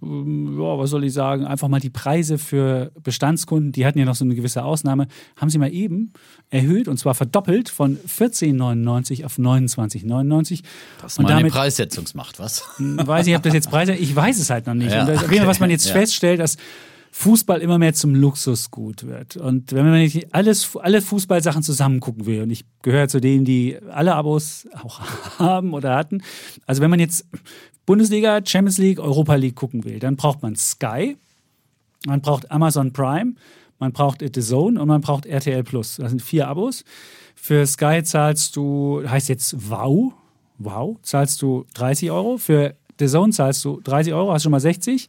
ja, 0.00 0.78
was 0.78 0.90
soll 0.90 1.04
ich 1.04 1.12
sagen, 1.12 1.44
einfach 1.44 1.66
mal 1.68 1.80
die 1.80 1.90
Preise 1.90 2.38
für 2.38 2.92
Bestandskunden, 3.02 3.72
die 3.72 3.84
hatten 3.84 3.98
ja 3.98 4.04
noch 4.04 4.14
so 4.14 4.24
eine 4.24 4.34
gewisse 4.36 4.62
Ausnahme, 4.62 5.08
haben 5.36 5.50
sie 5.50 5.58
mal 5.58 5.72
eben 5.72 6.12
erhöht 6.50 6.86
und 6.86 6.98
zwar 6.98 7.14
verdoppelt 7.14 7.68
von 7.68 7.98
14,99 7.98 9.24
auf 9.24 9.38
29,99. 9.38 10.62
Das 11.02 11.18
und 11.18 11.24
mal 11.24 11.30
eine 11.30 11.40
damit 11.40 11.52
Preissetzungsmacht, 11.52 12.38
was? 12.38 12.64
weiß 12.78 13.26
ich, 13.26 13.34
ob 13.34 13.42
das 13.42 13.54
jetzt 13.54 13.70
Preise, 13.70 13.94
ich 13.94 14.14
weiß 14.14 14.38
es 14.38 14.50
halt 14.50 14.66
noch 14.66 14.74
nicht. 14.74 14.92
Ja, 14.92 15.00
und 15.00 15.08
das, 15.08 15.22
Fall, 15.22 15.46
was 15.46 15.60
man 15.60 15.70
jetzt 15.70 15.86
ja. 15.86 15.92
feststellt, 15.92 16.38
dass 16.38 16.56
Fußball 17.12 17.60
immer 17.60 17.78
mehr 17.78 17.94
zum 17.94 18.14
Luxusgut 18.14 19.06
wird. 19.06 19.36
Und 19.36 19.72
wenn 19.72 19.84
man 19.84 19.98
nicht 19.98 20.34
alles, 20.34 20.76
alle 20.76 21.02
Fußballsachen 21.02 21.62
zusammen 21.62 22.00
gucken 22.00 22.26
will, 22.26 22.42
und 22.42 22.50
ich 22.50 22.64
gehöre 22.82 23.08
zu 23.08 23.20
denen, 23.20 23.44
die 23.44 23.78
alle 23.90 24.14
Abos 24.14 24.68
auch 24.82 25.00
haben 25.38 25.74
oder 25.74 25.96
hatten, 25.96 26.22
also 26.66 26.82
wenn 26.82 26.90
man 26.90 27.00
jetzt 27.00 27.26
Bundesliga, 27.86 28.40
Champions 28.44 28.78
League, 28.78 29.00
Europa 29.00 29.34
League 29.34 29.56
gucken 29.56 29.84
will, 29.84 29.98
dann 29.98 30.16
braucht 30.16 30.42
man 30.42 30.54
Sky, 30.56 31.16
man 32.06 32.20
braucht 32.20 32.50
Amazon 32.50 32.92
Prime, 32.92 33.34
man 33.78 33.92
braucht 33.92 34.20
The 34.20 34.40
Zone 34.40 34.80
und 34.80 34.88
man 34.88 35.00
braucht 35.00 35.24
RTL 35.26 35.62
Plus. 35.64 35.96
Das 35.96 36.10
sind 36.10 36.20
vier 36.20 36.48
Abos. 36.48 36.84
Für 37.34 37.66
Sky 37.66 38.02
zahlst 38.02 38.56
du, 38.56 39.02
heißt 39.06 39.28
jetzt 39.28 39.70
Wow, 39.70 40.12
Wow, 40.58 40.96
zahlst 41.02 41.40
du 41.40 41.64
30 41.74 42.10
Euro. 42.10 42.36
Für 42.36 42.74
The 42.98 43.06
Zone 43.06 43.32
zahlst 43.32 43.64
du 43.64 43.80
30 43.80 44.12
Euro, 44.12 44.32
hast 44.32 44.42
schon 44.42 44.50
mal 44.50 44.60
60. 44.60 45.08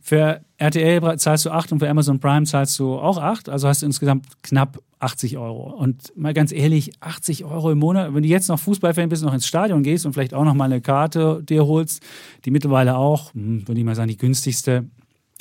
Für 0.00 0.40
RTL 0.58 1.18
zahlst 1.18 1.46
du 1.46 1.50
8 1.50 1.72
und 1.72 1.78
für 1.78 1.88
Amazon 1.88 2.18
Prime 2.18 2.44
zahlst 2.44 2.78
du 2.78 2.94
auch 2.96 3.18
8. 3.18 3.48
Also 3.48 3.68
hast 3.68 3.82
du 3.82 3.86
insgesamt 3.86 4.26
knapp 4.42 4.82
80 4.98 5.38
Euro. 5.38 5.70
Und 5.70 6.12
mal 6.16 6.34
ganz 6.34 6.50
ehrlich, 6.50 6.90
80 7.00 7.44
Euro 7.44 7.70
im 7.70 7.78
Monat, 7.78 8.12
wenn 8.12 8.22
du 8.22 8.28
jetzt 8.28 8.48
noch 8.48 8.58
Fußballfan 8.58 9.08
bist, 9.08 9.22
noch 9.22 9.32
ins 9.32 9.46
Stadion 9.46 9.84
gehst 9.84 10.04
und 10.04 10.12
vielleicht 10.12 10.34
auch 10.34 10.44
noch 10.44 10.54
mal 10.54 10.64
eine 10.64 10.80
Karte 10.80 11.42
dir 11.48 11.66
holst, 11.66 12.02
die 12.44 12.50
mittlerweile 12.50 12.96
auch, 12.96 13.32
hm, 13.34 13.66
würde 13.68 13.80
ich 13.80 13.84
mal 13.84 13.94
sagen, 13.94 14.08
die 14.08 14.16
günstigste 14.16 14.84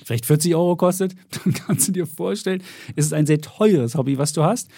vielleicht 0.05 0.27
40 0.27 0.55
Euro 0.55 0.75
kostet, 0.75 1.15
dann 1.43 1.53
kannst 1.53 1.87
du 1.87 1.91
dir 1.91 2.05
vorstellen, 2.05 2.61
es 2.95 3.07
ist 3.07 3.13
ein 3.13 3.25
sehr 3.25 3.41
teures 3.41 3.95
Hobby, 3.95 4.19
was 4.19 4.33
du 4.33 4.43
hast. 4.43 4.69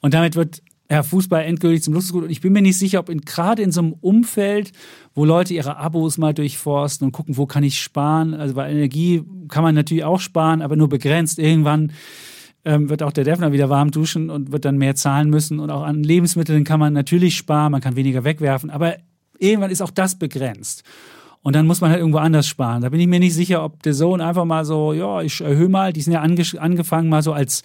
Und 0.00 0.12
damit 0.12 0.36
wird 0.36 0.62
ja, 0.90 1.02
Fußball 1.02 1.44
endgültig 1.44 1.82
zum 1.82 1.94
Luxusgut. 1.94 2.24
Und 2.24 2.30
ich 2.30 2.40
bin 2.40 2.52
mir 2.52 2.62
nicht 2.62 2.78
sicher, 2.78 3.00
ob 3.00 3.08
in, 3.10 3.20
gerade 3.20 3.62
in 3.62 3.72
so 3.72 3.80
einem 3.80 3.92
Umfeld, 4.00 4.72
wo 5.14 5.24
Leute 5.24 5.52
ihre 5.52 5.76
Abos 5.76 6.16
mal 6.16 6.32
durchforsten 6.32 7.06
und 7.06 7.12
gucken, 7.12 7.36
wo 7.36 7.46
kann 7.46 7.62
ich 7.62 7.80
sparen. 7.80 8.34
Also 8.34 8.54
bei 8.54 8.70
Energie 8.70 9.22
kann 9.48 9.62
man 9.62 9.74
natürlich 9.74 10.04
auch 10.04 10.20
sparen, 10.20 10.62
aber 10.62 10.76
nur 10.76 10.88
begrenzt. 10.88 11.38
Irgendwann 11.38 11.92
ähm, 12.64 12.88
wird 12.88 13.02
auch 13.02 13.12
der 13.12 13.24
Defner 13.24 13.52
wieder 13.52 13.68
warm 13.68 13.90
duschen 13.90 14.30
und 14.30 14.50
wird 14.50 14.64
dann 14.64 14.78
mehr 14.78 14.94
zahlen 14.94 15.28
müssen. 15.28 15.60
Und 15.60 15.70
auch 15.70 15.82
an 15.82 16.02
Lebensmitteln 16.02 16.64
kann 16.64 16.80
man 16.80 16.94
natürlich 16.94 17.36
sparen, 17.36 17.72
man 17.72 17.82
kann 17.82 17.96
weniger 17.96 18.24
wegwerfen. 18.24 18.70
Aber 18.70 18.96
irgendwann 19.38 19.70
ist 19.70 19.82
auch 19.82 19.90
das 19.90 20.18
begrenzt. 20.18 20.84
Und 21.42 21.54
dann 21.54 21.66
muss 21.66 21.80
man 21.80 21.90
halt 21.90 22.00
irgendwo 22.00 22.18
anders 22.18 22.46
sparen. 22.46 22.82
Da 22.82 22.88
bin 22.88 23.00
ich 23.00 23.06
mir 23.06 23.20
nicht 23.20 23.34
sicher, 23.34 23.62
ob 23.62 23.82
der 23.82 23.94
Sohn 23.94 24.20
einfach 24.20 24.44
mal 24.44 24.64
so, 24.64 24.92
ja, 24.92 25.22
ich 25.22 25.40
erhöhe 25.40 25.68
mal. 25.68 25.92
Die 25.92 26.00
sind 26.00 26.12
ja 26.12 26.20
ange 26.20 26.42
angefangen 26.58 27.08
mal 27.08 27.22
so 27.22 27.32
als, 27.32 27.62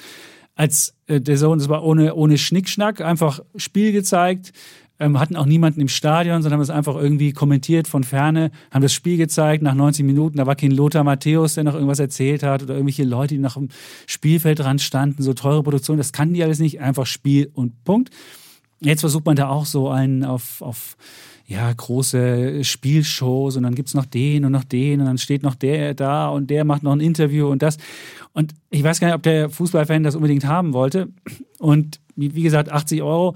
als 0.56 0.96
äh, 1.08 1.22
der 1.22 1.38
Sohn, 1.38 1.60
das 1.60 1.70
war 1.70 1.84
ohne, 1.84 2.16
ohne 2.16 2.38
Schnickschnack, 2.38 3.02
einfach 3.02 3.40
Spiel 3.56 3.92
gezeigt. 3.92 4.54
Ähm, 5.00 5.20
hatten 5.20 5.36
auch 5.36 5.48
niemanden 5.48 5.82
im 5.82 5.88
Stadion, 5.88 6.44
sondern 6.44 6.60
haben 6.60 6.62
es 6.64 6.70
einfach 6.70 6.96
irgendwie 6.96 7.34
kommentiert 7.34 7.88
von 7.88 8.04
Ferne, 8.04 8.52
haben 8.72 8.84
das 8.84 8.94
Spiel 8.94 9.18
gezeigt 9.18 9.64
nach 9.64 9.74
90 9.74 10.06
Minuten. 10.06 10.38
Da 10.38 10.46
war 10.46 10.56
kein 10.56 10.70
Lothar 10.70 11.04
Matthäus, 11.04 11.56
der 11.56 11.64
noch 11.64 11.74
irgendwas 11.74 12.00
erzählt 12.00 12.44
hat 12.44 12.62
oder 12.62 12.76
irgendwelche 12.76 13.04
Leute, 13.04 13.34
die 13.34 13.42
nach 13.42 13.56
dem 13.56 13.70
Spielfeld 14.06 14.60
dran 14.60 14.78
standen, 14.78 15.24
so 15.24 15.34
teure 15.34 15.64
Produktion. 15.64 15.98
Das 15.98 16.14
kannten 16.14 16.36
die 16.36 16.44
alles 16.44 16.60
nicht. 16.60 16.80
Einfach 16.80 17.08
Spiel 17.08 17.50
und 17.54 17.84
Punkt. 17.84 18.12
Jetzt 18.82 19.00
versucht 19.00 19.26
man 19.26 19.36
da 19.36 19.50
auch 19.50 19.66
so 19.66 19.90
einen 19.90 20.24
auf, 20.24 20.62
auf 20.62 20.96
ja, 21.54 21.72
große 21.72 22.64
Spielshows 22.64 23.58
und 23.58 23.64
dann 23.64 23.76
gibt's 23.76 23.94
noch 23.94 24.06
den 24.06 24.44
und 24.44 24.52
noch 24.52 24.64
den 24.64 25.00
und 25.00 25.06
dann 25.06 25.20
steht 25.20 25.44
noch 25.44 25.56
der 25.56 25.94
da 25.94 26.30
und 26.30 26.50
der 26.50 26.66
macht 26.66 26.82
noch 26.82 26.94
ein 26.94 27.00
Interview 27.00 27.48
und 27.48 27.62
das. 27.62 27.78
Und 28.34 28.54
ich 28.72 28.84
weiß 28.84 29.00
gar 29.00 29.08
nicht, 29.08 29.16
ob 29.16 29.24
der 29.24 29.50
Fußballfan 29.50 30.04
das 30.04 30.16
unbedingt 30.16 30.46
haben 30.46 30.74
wollte. 30.74 31.10
Und 31.60 32.00
wie, 32.16 32.34
wie 32.34 32.42
gesagt, 32.42 32.72
80 32.72 33.04
Euro. 33.04 33.36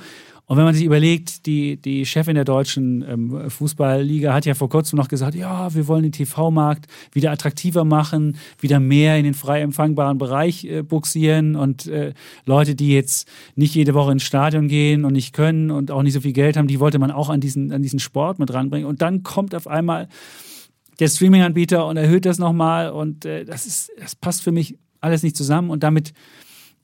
Und 0.49 0.55
wenn 0.55 0.63
man 0.63 0.73
sich 0.73 0.85
überlegt, 0.85 1.45
die, 1.45 1.75
die 1.75 2.05
Chefin 2.05 2.35
der 2.35 2.45
deutschen 2.45 3.03
ähm, 3.05 3.49
Fußballliga 3.49 4.33
hat 4.33 4.45
ja 4.45 4.53
vor 4.53 4.69
kurzem 4.69 4.95
noch 4.95 5.09
gesagt, 5.09 5.35
ja, 5.35 5.75
wir 5.75 5.89
wollen 5.89 6.03
den 6.03 6.13
TV-Markt 6.13 6.87
wieder 7.11 7.31
attraktiver 7.31 7.83
machen, 7.83 8.37
wieder 8.57 8.79
mehr 8.79 9.17
in 9.17 9.25
den 9.25 9.33
frei 9.33 9.59
empfangbaren 9.59 10.17
Bereich 10.17 10.63
äh, 10.63 10.83
buxieren 10.83 11.57
und 11.57 11.87
äh, 11.87 12.13
Leute, 12.45 12.75
die 12.75 12.93
jetzt 12.93 13.27
nicht 13.55 13.75
jede 13.75 13.93
Woche 13.93 14.13
ins 14.13 14.23
Stadion 14.23 14.69
gehen 14.69 15.03
und 15.03 15.11
nicht 15.11 15.33
können 15.33 15.69
und 15.69 15.91
auch 15.91 16.01
nicht 16.01 16.13
so 16.13 16.21
viel 16.21 16.31
Geld 16.31 16.55
haben, 16.55 16.67
die 16.67 16.79
wollte 16.79 16.97
man 16.97 17.11
auch 17.11 17.27
an 17.27 17.41
diesen, 17.41 17.73
an 17.73 17.81
diesen 17.81 17.99
Sport 17.99 18.39
mit 18.39 18.53
ranbringen. 18.53 18.87
Und 18.87 19.01
dann 19.01 19.23
kommt 19.23 19.53
auf 19.53 19.67
einmal 19.67 20.07
der 21.01 21.09
Streaming-Anbieter 21.09 21.85
und 21.85 21.97
erhöht 21.97 22.25
das 22.25 22.39
nochmal 22.39 22.91
und 22.91 23.25
äh, 23.25 23.43
das 23.43 23.65
ist, 23.65 23.91
das 23.99 24.15
passt 24.15 24.43
für 24.43 24.53
mich 24.53 24.77
alles 25.01 25.23
nicht 25.23 25.35
zusammen 25.35 25.71
und 25.71 25.83
damit 25.83 26.13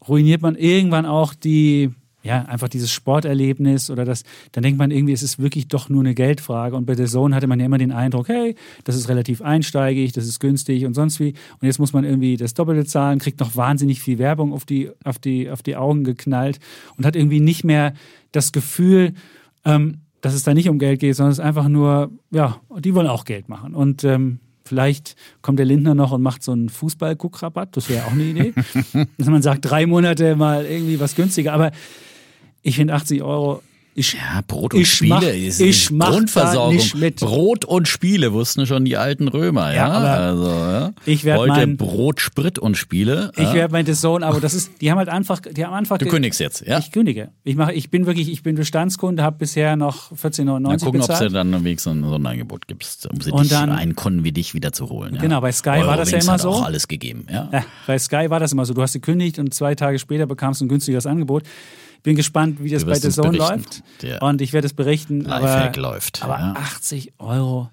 ruiniert 0.06 0.42
man 0.42 0.56
irgendwann 0.56 1.06
auch 1.06 1.34
die, 1.34 1.92
ja, 2.24 2.44
einfach 2.44 2.70
dieses 2.70 2.92
Sporterlebnis 2.92 3.90
oder 3.90 4.06
das, 4.06 4.24
dann 4.54 4.64
denkt 4.64 4.80
man 4.80 4.92
irgendwie, 4.92 5.12
es 5.12 5.24
ist 5.24 5.40
wirklich 5.40 5.68
doch 5.68 5.90
nur 5.90 6.02
eine 6.02 6.16
Geldfrage. 6.16 6.76
Und 6.76 6.86
bei 6.86 6.96
der 6.96 7.08
Zone 7.08 7.36
hatte 7.36 7.48
man 7.48 7.60
ja 7.60 7.66
immer 7.66 7.78
den 7.78 7.92
Eindruck, 7.92 8.30
hey, 8.30 8.56
das 8.86 8.96
ist 8.96 9.10
relativ 9.10 9.42
einsteigig, 9.42 10.14
das 10.14 10.26
ist 10.26 10.40
günstig 10.40 10.86
und 10.86 10.94
sonst 10.94 11.20
wie. 11.20 11.34
Und 11.60 11.68
jetzt 11.68 11.80
muss 11.80 11.92
man 11.92 12.06
irgendwie 12.06 12.38
das 12.38 12.54
Doppelte 12.54 12.86
zahlen, 12.86 13.20
kriegt 13.20 13.42
noch 13.42 13.56
wahnsinnig 13.58 14.02
viel 14.02 14.20
Werbung 14.20 14.54
auf 14.54 14.64
die, 14.64 14.90
auf 15.04 15.20
die, 15.20 15.50
auf 15.50 15.62
die 15.62 15.76
Augen 15.76 16.06
geknallt 16.06 16.60
und 16.98 17.06
hat 17.06 17.18
irgendwie 17.18 17.42
nicht 17.42 17.66
mehr 17.66 17.94
das 18.32 18.54
Gefühl, 18.54 19.14
ähm, 19.66 20.00
dass 20.22 20.34
es 20.34 20.44
da 20.44 20.54
nicht 20.54 20.70
um 20.70 20.80
Geld 20.80 21.02
geht, 21.02 21.18
sondern 21.18 21.34
es 21.34 21.40
ist 21.40 21.46
einfach 21.46 21.68
nur, 21.68 22.10
ja, 22.32 22.62
die 22.80 22.96
wollen 22.96 23.08
auch 23.08 23.26
Geld 23.26 23.50
machen. 23.50 23.76
Und 23.76 24.06
ähm, 24.06 24.40
Vielleicht 24.66 25.18
kommt 25.42 25.60
der 25.60 25.66
Lindner 25.66 25.94
noch 25.94 26.14
und 26.14 26.22
macht 26.22 26.42
so 26.42 26.54
einen 26.54 26.70
Fußball-Guckrabatt. 26.70 27.76
Das 27.76 27.90
wäre 27.90 28.06
auch 28.06 28.14
eine 28.14 28.24
Idee. 28.24 28.54
Dass 29.18 29.28
man 29.28 29.42
sagt, 29.42 29.66
drei 29.66 29.86
Monate 29.86 30.38
mal 30.38 30.66
irgendwie 30.66 31.00
was 31.02 31.16
günstiger. 31.16 31.52
Aber 31.52 31.72
ich 32.64 32.76
finde 32.76 32.94
80 32.94 33.22
Euro. 33.22 33.62
Ich, 33.96 34.14
Ja, 34.14 34.42
Brot 34.48 34.74
und 34.74 34.80
ich 34.82 34.92
Spiele 34.92 35.10
mach- 35.14 35.22
ist 35.22 35.62
ich 35.62 35.92
mach 35.92 36.10
Grundversorgung. 36.10 36.74
nicht 36.78 36.96
mit. 36.96 37.18
Brot 37.18 37.64
und 37.64 37.88
Spiele 37.88 38.34
wussten 38.34 38.66
schon 38.66 38.86
die 38.86 38.98
alten 38.98 39.28
Römer, 39.28 39.72
ja. 39.72 39.88
Ja, 39.88 40.16
also, 40.30 40.48
ja. 40.50 40.94
ich 41.06 41.24
werd 41.26 41.38
Heute 41.38 41.52
mein- 41.52 41.78
Brot, 41.78 42.20
Sprit 42.20 42.58
und 42.58 42.76
Spiele. 42.76 43.32
ich 43.36 43.44
ja. 43.44 43.54
werde 43.54 43.72
mein 43.72 43.86
Sohn, 43.94 44.24
aber 44.24 44.40
das 44.42 44.56
ist, 44.56 44.72
die 44.82 44.90
haben 44.90 44.98
halt 44.98 45.10
einfach, 45.10 45.42
die 45.42 45.64
haben 45.64 45.76
einfach. 45.76 46.00
Du 46.00 46.08
kündigst 46.08 46.40
jetzt, 46.40 46.66
ja. 46.66 46.80
Ich 46.80 46.92
kündige. 46.92 47.30
Ich 47.44 47.56
mache, 47.56 47.74
ich 47.74 47.92
bin 47.92 48.08
wirklich, 48.08 48.32
ich 48.32 48.42
bin 48.42 48.56
Bestandskunde, 48.56 49.22
habe 49.22 49.38
bisher 49.38 49.76
noch 49.76 50.12
14,99 50.14 50.60
Mal 50.60 50.78
gucken, 50.80 51.02
ob 51.04 51.10
es 51.12 51.32
dann 51.32 51.64
wenigstens 51.64 51.94
ein 51.94 52.02
Sonderangebot 52.04 52.68
gibt, 52.68 53.08
um 53.14 53.22
sie 53.22 53.30
Und 53.30 53.44
dich, 53.44 53.52
dann- 53.52 53.70
einen 53.72 53.94
Kunden 53.96 54.24
wie 54.24 54.32
dich 54.32 54.56
wieder 54.56 54.72
zu 54.72 54.90
holen. 54.90 55.20
Genau, 55.22 55.40
bei 55.40 55.52
Sky 55.52 55.82
war 55.86 55.98
das 55.98 56.10
ja 56.10 56.18
immer 56.18 56.32
hat 56.32 56.42
so. 56.42 56.50
auch 56.50 56.66
alles 56.66 56.88
gegeben, 56.88 57.28
ja. 57.32 57.48
Ja, 57.54 57.64
bei 57.86 58.00
Sky 58.00 58.32
war 58.32 58.40
das 58.40 58.54
immer 58.54 58.66
so. 58.66 58.74
Du 58.74 58.82
hast 58.82 58.94
gekündigt 58.94 59.38
und 59.38 59.54
zwei 59.54 59.76
Tage 59.76 60.00
später 60.00 60.26
bekamst 60.26 60.62
du 60.62 60.66
ein 60.66 60.70
günstigeres 60.70 61.06
Angebot. 61.06 61.44
Bin 62.04 62.16
gespannt, 62.16 62.62
wie 62.62 62.70
das 62.70 62.86
bei 62.86 62.96
The 62.96 63.10
Zone 63.10 63.38
läuft. 63.38 63.82
Der 64.02 64.22
Und 64.22 64.42
ich 64.42 64.52
werde 64.54 64.68
es 64.68 64.74
berichten. 64.74 65.26
Aber, 65.28 65.46
Lifehack 65.46 65.78
läuft, 65.78 66.24
aber 66.24 66.38
ja. 66.38 66.54
80 66.54 67.14
Euro. 67.20 67.70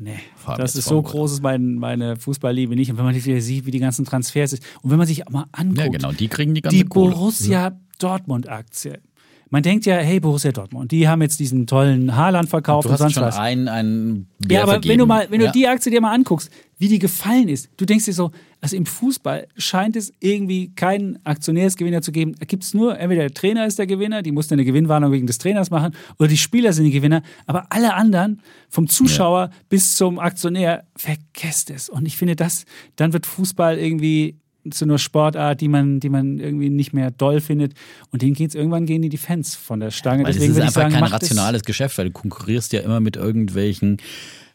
Nee, 0.00 0.20
das 0.56 0.76
ist 0.76 0.86
so 0.86 1.02
groß 1.02 1.32
ist 1.32 1.42
mein, 1.42 1.74
meine 1.74 2.16
Fußballliebe 2.16 2.76
nicht. 2.76 2.90
Und 2.90 2.98
wenn 2.98 3.04
man 3.04 3.14
wieder 3.14 3.40
sieht, 3.40 3.66
wie 3.66 3.72
die 3.72 3.80
ganzen 3.80 4.04
Transfers 4.04 4.52
ist 4.52 4.62
und 4.82 4.90
wenn 4.90 4.98
man 4.98 5.08
sich 5.08 5.26
auch 5.26 5.30
mal 5.32 5.46
anguckt, 5.50 5.78
Ja, 5.78 5.88
genau, 5.88 6.12
die 6.12 6.28
kriegen 6.28 6.54
die 6.54 6.62
ganze 6.62 6.76
die 6.76 6.84
Kohle. 6.84 7.14
Borussia 7.14 7.72
Dortmund-Aktie. 7.98 9.00
Man 9.50 9.62
denkt 9.62 9.86
ja, 9.86 9.96
hey, 9.96 10.20
Borussia 10.20 10.52
Dortmund, 10.52 10.90
die 10.92 11.08
haben 11.08 11.22
jetzt 11.22 11.40
diesen 11.40 11.66
tollen 11.66 12.14
Haaland 12.14 12.48
verkauft 12.50 12.84
Du 12.84 12.88
und 12.88 12.92
hast 12.92 13.00
sonst 13.00 13.14
schon 13.14 13.22
was. 13.22 13.38
einen, 13.38 13.66
einen 13.68 14.28
Ja, 14.42 14.48
Bär 14.48 14.62
aber 14.64 14.72
vergeben. 14.72 14.92
wenn 14.92 14.98
du 14.98 15.06
mal, 15.06 15.26
wenn 15.30 15.40
ja. 15.40 15.46
du 15.46 15.52
die 15.52 15.66
Aktie 15.66 15.90
dir 15.90 16.00
mal 16.00 16.12
anguckst, 16.14 16.50
wie 16.76 16.88
die 16.88 16.98
gefallen 16.98 17.48
ist, 17.48 17.70
du 17.76 17.86
denkst 17.86 18.04
dir 18.04 18.12
so, 18.12 18.30
also 18.60 18.76
im 18.76 18.86
Fußball 18.86 19.46
scheint 19.56 19.96
es 19.96 20.12
irgendwie 20.20 20.74
keinen 20.74 21.18
Aktionärsgewinner 21.24 22.02
zu 22.02 22.12
geben. 22.12 22.34
Da 22.38 22.44
gibt 22.44 22.62
es 22.64 22.74
nur, 22.74 22.98
entweder 22.98 23.22
der 23.22 23.34
Trainer 23.34 23.66
ist 23.66 23.78
der 23.78 23.86
Gewinner, 23.86 24.22
die 24.22 24.32
muss 24.32 24.52
eine 24.52 24.64
Gewinnwarnung 24.64 25.12
wegen 25.12 25.26
des 25.26 25.38
Trainers 25.38 25.70
machen, 25.70 25.94
oder 26.18 26.28
die 26.28 26.36
Spieler 26.36 26.72
sind 26.72 26.84
die 26.84 26.90
Gewinner, 26.90 27.22
aber 27.46 27.66
alle 27.70 27.94
anderen, 27.94 28.42
vom 28.68 28.86
Zuschauer 28.88 29.50
bis 29.68 29.96
zum 29.96 30.18
Aktionär, 30.18 30.84
vergesst 30.96 31.70
es. 31.70 31.88
Und 31.88 32.06
ich 32.06 32.16
finde, 32.16 32.36
das, 32.36 32.64
dann 32.96 33.12
wird 33.12 33.26
Fußball 33.26 33.78
irgendwie 33.78 34.36
zu 34.70 34.84
einer 34.84 34.98
Sportart, 34.98 35.60
die 35.60 35.68
man, 35.68 36.00
die 36.00 36.08
man 36.08 36.38
irgendwie 36.38 36.70
nicht 36.70 36.92
mehr 36.92 37.10
doll 37.10 37.40
findet. 37.40 37.74
Und 38.10 38.22
denen 38.22 38.34
geht's 38.34 38.54
irgendwann 38.54 38.86
gehen 38.86 39.02
die 39.02 39.08
die 39.08 39.16
Fans 39.16 39.54
von 39.54 39.80
der 39.80 39.90
Stange. 39.90 40.24
Weil 40.24 40.32
Deswegen 40.32 40.52
es 40.52 40.58
ist 40.58 40.62
einfach 40.64 40.82
sagen, 40.82 40.94
kein 40.94 41.04
rationales 41.04 41.62
Geschäft, 41.62 41.98
weil 41.98 42.06
du 42.06 42.12
konkurrierst 42.12 42.72
ja 42.72 42.80
immer 42.80 43.00
mit 43.00 43.16
irgendwelchen 43.16 43.98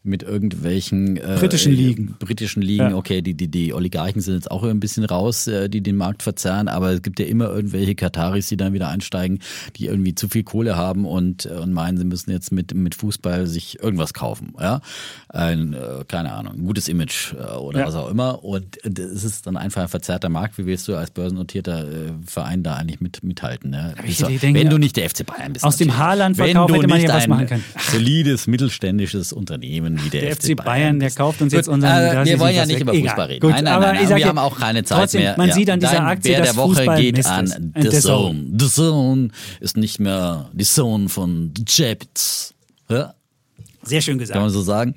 mit 0.06 0.22
irgendwelchen 0.24 1.18
äh, 1.18 1.38
Britischen 1.40 1.72
Ligen. 1.72 2.16
Britischen 2.20 2.62
Ligen, 2.62 2.90
Ja. 2.92 2.96
okay, 2.96 3.22
die, 3.22 3.34
die, 3.36 3.48
die 3.48 3.74
Oligarchen 3.74 4.22
sind 4.22 4.34
jetzt 4.36 4.52
auch 4.52 4.64
ein 4.64 4.80
bisschen 4.80 5.06
raus, 5.06 5.48
äh, 5.48 5.70
die 5.70 5.82
den 5.82 5.96
Markt 5.96 6.24
verzerren, 6.24 6.68
aber 6.68 6.92
es 6.92 7.02
gibt 7.02 7.20
ja 7.20 7.26
immer 7.26 7.50
irgendwelche 7.50 7.96
Kataris, 7.96 8.48
die 8.48 8.58
dann 8.58 8.74
wieder 8.74 8.90
einsteigen, 8.90 9.40
die 9.78 9.86
irgendwie 9.88 10.14
zu 10.14 10.28
viel 10.28 10.44
Kohle 10.44 10.76
haben 10.76 11.06
und, 11.06 11.46
äh, 11.46 11.50
und 11.50 11.72
meinen, 11.74 11.98
sie 11.98 12.04
müssen 12.06 12.32
jetzt 12.32 12.52
mit, 12.52 12.74
mit 12.74 12.96
Fußball 12.96 13.48
sich 13.48 13.80
irgendwas 13.82 14.14
kaufen. 14.14 14.54
Ja? 14.60 14.82
Ein, 15.30 15.74
äh, 15.74 16.04
keine 16.08 16.34
Ahnung, 16.34 16.54
ein 16.56 16.66
gutes 16.66 16.88
Image 16.90 17.34
äh, 17.34 17.56
oder 17.56 17.80
Ja. 17.80 17.88
was 17.88 17.96
auch 17.96 18.10
immer. 18.10 18.44
Und 18.44 18.78
es 18.86 19.24
ist 19.24 19.48
dann 19.48 19.56
einfach 19.58 19.84
ein 19.84 19.88
verzerrter 19.88 20.30
Markt. 20.30 20.58
Wie 20.58 20.66
willst 20.66 20.88
du 20.88 20.96
als 20.96 21.12
börsennotierter 21.12 21.88
äh, 21.88 21.94
Verein 22.26 22.62
da 22.64 22.76
eigentlich 22.76 23.00
mit, 23.00 23.24
mithalten? 23.24 23.74
Ja? 23.74 23.94
ich 24.06 24.18
So, 24.18 24.28
denke, 24.28 24.60
wenn 24.60 24.70
du 24.70 24.78
nicht 24.78 24.98
der 24.98 25.10
FC 25.10 25.26
Bayern 25.26 25.54
bist. 25.54 25.64
aus 25.66 25.78
dem 25.78 25.88
natürlich. 25.88 26.04
Haaland-Verkauf 26.06 26.56
Wenn 26.56 26.68
du 26.68 26.74
hätte 26.76 26.88
man 26.88 26.98
nicht 27.00 27.08
ja 27.10 27.16
was 27.16 27.28
machen 27.28 27.48
können. 27.48 27.64
solides 27.92 28.48
mittelständisches 28.48 29.32
Unternehmen 29.34 29.93
wie 30.04 30.10
der, 30.10 30.22
Der 30.22 30.36
FC 30.36 30.56
Bayern, 30.56 31.00
der 31.00 31.08
ist. 31.10 31.18
kauft 31.18 31.42
uns 31.42 31.52
Gut, 31.52 31.58
jetzt 31.58 31.68
unseren. 31.68 31.92
äh, 31.92 32.26
wir 32.26 32.40
wollen 32.40 32.56
ja 32.56 32.66
nicht 32.66 32.80
über 32.80 32.94
Egal. 32.94 33.10
Fußball 33.10 33.28
reden. 33.28 33.40
Gut, 33.42 33.52
nein, 33.52 33.64
nein, 33.66 33.74
aber 33.74 33.86
nein, 33.88 33.96
nein 33.96 34.10
wir 34.10 34.18
ja, 34.18 34.28
haben 34.28 34.38
auch 34.38 34.60
keine 34.60 34.84
Zeit 34.84 35.00
trotzdem, 35.00 35.22
mehr. 35.22 35.36
Man 35.38 35.50
Ja. 35.50 35.56
sieht 35.56 35.70
an 35.70 35.80
dieser 35.80 35.94
Dein 35.94 36.04
Aktie, 36.06 36.32
Bär 36.32 36.40
dass 36.42 36.50
der 36.50 36.58
Woche 36.58 36.76
Fußball 36.76 37.02
geht 37.02 37.18
Mist 37.18 37.30
an 37.30 37.46
ist. 37.46 37.60
The 37.82 37.90
The 37.90 38.00
Zone. 38.00 38.46
The 38.60 38.68
Zone 38.70 39.28
ist 39.60 39.78
nicht 39.78 40.00
mehr 40.00 40.50
die 40.54 40.64
Zone 40.66 41.10
von 41.10 41.52
The 41.58 41.64
Jabits. 41.68 42.54
Ja? 42.90 43.14
Sehr 43.86 44.00
schön 44.02 44.18
Kann 44.18 44.28
man 44.42 44.46
gesagt. 44.46 44.54
so 44.54 44.62
sagen. 44.62 44.96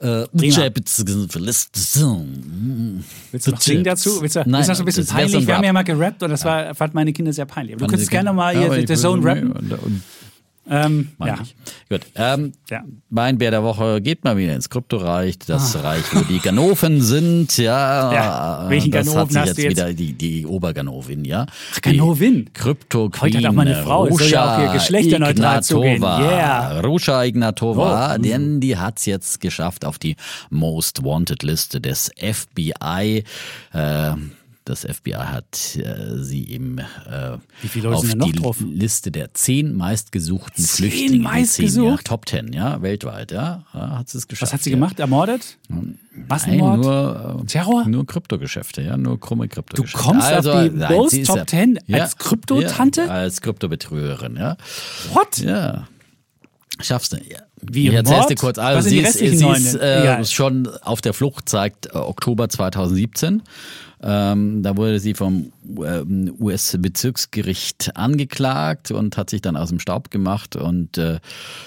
Äh. 0.00 0.24
Jabits 0.48 1.04
verlässt 1.28 1.76
The 1.76 2.00
Zone. 2.00 3.04
Willst 3.30 3.46
du 3.46 3.50
noch 3.52 3.60
singen 3.60 3.84
dazu? 3.84 4.20
Willst 4.20 4.34
du, 4.36 4.42
Nein, 4.46 4.62
ist 4.62 4.68
das 4.68 4.78
so 4.78 4.82
ein 4.82 4.86
bisschen 4.86 5.06
peinlich? 5.06 5.36
ein 5.36 5.46
Wir 5.46 5.56
haben 5.56 5.64
ja 5.64 5.72
mal 5.72 5.82
gerappt 5.84 6.22
und 6.24 6.30
das 6.30 6.44
war, 6.44 6.74
fand 6.74 6.94
meine 6.94 7.12
Kinder 7.12 7.32
sehr 7.32 7.46
peinlich. 7.46 7.76
Aber 7.76 7.84
du 7.84 7.90
könntest 7.90 8.10
gerne 8.10 8.30
Ja, 8.30 8.50
hier 8.74 8.86
The, 8.88 8.94
Zone 8.96 9.24
rappen. 9.24 9.52
Und, 9.52 10.02
Ähm, 10.68 11.10
Meine 11.18 11.36
ja. 11.36 11.42
ich. 11.42 11.54
Gut. 11.88 12.00
Ähm, 12.16 12.52
Ja. 12.70 12.82
Mein 13.08 13.38
Bär 13.38 13.50
der 13.52 13.62
Woche 13.62 14.00
geht 14.00 14.24
mal 14.24 14.36
wieder 14.36 14.54
ins 14.54 14.68
Kryptoreich, 14.68 15.38
das 15.38 15.82
Reich, 15.82 16.02
wo 16.12 16.20
die 16.20 16.40
Ganoven 16.40 17.00
sind, 17.00 17.56
ja. 17.56 18.08
Ah. 18.10 18.12
Ja, 18.14 18.64
welchen 18.68 18.90
das 18.90 19.06
Ganoven 19.06 19.20
hat 19.20 19.30
sich 19.30 19.38
hast 19.40 19.48
jetzt, 19.48 19.58
du 19.58 19.62
jetzt? 19.62 19.70
wieder 19.76 19.92
die, 19.92 20.12
die 20.12 20.46
Oberganovin, 20.46 21.24
ja. 21.24 21.46
Ach, 21.74 21.80
Ganovin? 21.80 22.50
Krypto 22.52 23.10
Heute 23.20 23.38
hat 23.38 23.46
auch 23.46 23.52
mal 23.52 23.66
eine 23.66 23.82
Frau, 23.82 24.08
soll 24.10 24.28
ja 24.28 24.54
auch 24.56 24.60
hier 24.60 24.72
geschlechterneutral 24.72 25.62
zugehen. 25.62 26.02
Yeah. 26.02 26.80
Ruscha 26.80 27.22
Ignatova, 27.24 28.14
Oh. 28.16 28.18
denn 28.18 28.60
die 28.60 28.76
hat 28.76 28.98
es 28.98 29.06
jetzt 29.06 29.40
geschafft 29.40 29.84
auf 29.84 29.98
die 29.98 30.16
Most 30.50 31.04
Wanted 31.04 31.42
Liste 31.44 31.80
des 31.80 32.10
FBI. 32.16 33.22
Äh, 33.72 34.10
das 34.68 34.82
FBI 34.84 35.12
hat 35.12 35.76
äh, 35.76 36.18
sie 36.18 36.48
eben 36.48 36.78
äh, 36.78 37.38
auf 37.86 38.58
die? 38.58 38.64
Liste 38.64 39.10
der 39.10 39.32
zehn 39.32 39.74
meistgesuchten 39.74 40.62
Zehn 40.62 40.90
Flüchtlinge. 40.90 41.22
meistgesucht? 41.22 41.84
Zehn, 41.84 41.84
ja, 41.84 41.96
Top 42.02 42.26
Ten, 42.26 42.52
ja, 42.52 42.82
weltweit, 42.82 43.32
ja, 43.32 43.64
ja 43.72 43.98
hat 43.98 44.08
sie 44.08 44.18
es 44.18 44.26
geschafft. 44.26 44.50
Was 44.50 44.54
hat 44.54 44.62
sie 44.62 44.70
ja. 44.70 44.76
gemacht? 44.76 44.98
Ermordet? 44.98 45.58
Nein, 45.68 45.98
Massenmord? 46.28 46.80
nur, 46.80 47.40
äh, 47.42 47.46
Terror? 47.46 47.88
Nur 47.88 48.06
Kryptogeschäfte, 48.06 48.82
ja, 48.82 48.96
nur 48.96 49.20
krumme 49.20 49.46
Du 49.46 49.54
Kryptogeschäfte. 49.54 50.04
kommst 50.04 50.32
auf 50.32 50.44
die 50.44 50.70
nein, 50.70 50.92
Most 50.92 51.24
Top 51.26 51.36
ja- 51.36 51.46
10 51.46 51.78
ja, 51.86 51.98
als 52.02 52.18
Kryptotante? 52.18 53.10
Als 53.10 53.40
Kryptobetrügerin, 53.40 54.36
ja. 54.36 54.56
What? 55.12 55.38
Ja. 55.38 55.86
Schaffst 56.80 57.12
du. 57.12 57.16
Ja. 57.16 57.38
Wie, 57.62 57.88
ich 57.88 57.94
erzähl's 57.94 58.18
Mord? 58.18 58.30
dir 58.30 58.34
kurz. 58.36 58.58
Also 58.58 58.88
sie 58.88 58.98
ist, 58.98 59.18
sie 59.18 59.26
ist 59.26 59.74
äh, 59.76 60.24
schon 60.24 60.68
auf 60.82 61.00
der 61.00 61.14
Flucht 61.14 61.48
seit 61.48 61.86
äh, 61.86 61.96
Oktober 61.96 62.48
2017. 62.48 63.42
Ähm, 64.02 64.62
da 64.62 64.76
wurde 64.76 65.00
sie 65.00 65.14
vom 65.14 65.52
ähm, 65.84 66.34
US-Bezirksgericht 66.38 67.96
angeklagt 67.96 68.90
und 68.90 69.16
hat 69.16 69.30
sich 69.30 69.40
dann 69.42 69.56
aus 69.56 69.70
dem 69.70 69.78
Staub 69.80 70.10
gemacht 70.10 70.54
und 70.56 70.98
äh, 70.98 71.18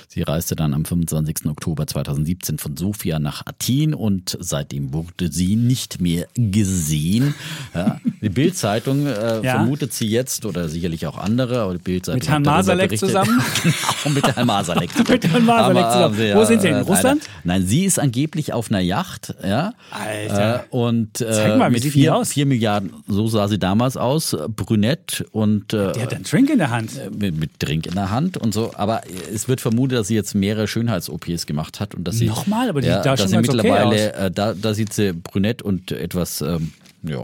sie 0.07 0.21
reiste 0.21 0.55
dann 0.55 0.73
am 0.73 0.85
25. 0.85 1.45
Oktober 1.47 1.87
2017 1.87 2.57
von 2.57 2.77
Sofia 2.77 3.19
nach 3.19 3.45
Athen 3.45 3.93
und 3.93 4.37
seitdem 4.39 4.93
wurde 4.93 5.31
sie 5.31 5.55
nicht 5.55 6.01
mehr 6.01 6.27
gesehen. 6.35 7.33
Ja, 7.73 7.99
die 8.21 8.29
Bild-Zeitung 8.29 9.05
äh, 9.07 9.39
Ja. 9.43 9.55
vermutet 9.55 9.93
sie 9.93 10.07
jetzt 10.07 10.45
oder 10.45 10.67
sicherlich 10.69 11.07
auch 11.07 11.17
andere, 11.17 11.61
aber 11.61 11.73
die 11.73 11.79
Bild-Zeitung 11.83 12.19
Mit 12.19 12.29
Herrn 12.29 12.43
Masalek 12.43 12.97
zusammen? 12.97 13.41
genau, 13.63 14.15
mit 14.15 14.35
Herrn 14.35 14.47
Masalek 14.47 14.89
zusammen. 14.95 15.11
Mit 15.11 15.27
Herrn 15.31 15.45
Masalek 15.45 15.83
Aber, 15.83 15.93
zusammen. 16.13 16.19
äh, 16.19 16.35
Wo 16.35 16.45
sind 16.45 16.61
sie? 16.61 16.67
In 16.67 16.75
äh, 16.75 16.79
Russland? 16.79 17.23
Nein, 17.43 17.65
sie 17.65 17.85
ist 17.85 17.99
angeblich 17.99 18.53
auf 18.53 18.69
einer 18.69 18.81
Yacht, 18.81 19.33
ja. 19.43 19.73
Alter. 19.91 20.65
Äh, 20.65 20.75
und 20.75 21.17
Zeig 21.17 21.57
mal, 21.57 21.69
wie 21.69 21.75
mit 21.75 21.83
vier, 21.83 22.18
aus? 22.19 22.33
vier 22.33 22.45
Milliarden, 22.45 22.93
so 23.07 23.27
sah 23.27 23.47
sie 23.47 23.59
damals 23.59 23.97
aus, 23.97 24.33
äh, 24.33 24.47
brünett 24.47 25.25
und 25.31 25.73
äh, 25.73 25.93
Der 25.93 26.03
hat 26.03 26.13
einen 26.13 26.23
Drink 26.23 26.49
in 26.49 26.57
der 26.59 26.69
Hand. 26.69 26.91
mit, 27.17 27.37
mit 27.37 27.51
Drink 27.59 27.87
in 27.87 27.95
der 27.95 28.11
Hand 28.11 28.37
und 28.37 28.53
so. 28.53 28.71
Aber 28.75 29.01
es 29.33 29.47
wird 29.47 29.61
vermutet, 29.61 29.99
dass 29.99 30.07
sie 30.07 30.15
jetzt 30.15 30.35
mehrere 30.35 30.67
Schönheits-OPs 30.67 31.45
gemacht 31.45 31.79
hat 31.79 31.95
und 31.95 32.03
dass 32.05 32.17
sie 32.17 32.27
Nochmal? 32.27 32.69
Aber 32.69 32.81
die 32.81 32.87
ja, 32.87 32.97
sieht 32.97 33.05
da 33.05 33.11
dass 33.11 33.19
schon 33.21 33.29
sie 33.29 33.35
ganz 33.35 33.49
okay 33.49 33.57
mittlerweile, 33.57 34.13
äh, 34.13 34.31
da, 34.31 34.53
da 34.53 34.73
sieht 34.73 34.93
sie 34.93 35.13
brünett 35.13 35.61
und 35.61 35.91
etwas, 35.91 36.41
ähm, 36.41 36.73
ja, 37.03 37.23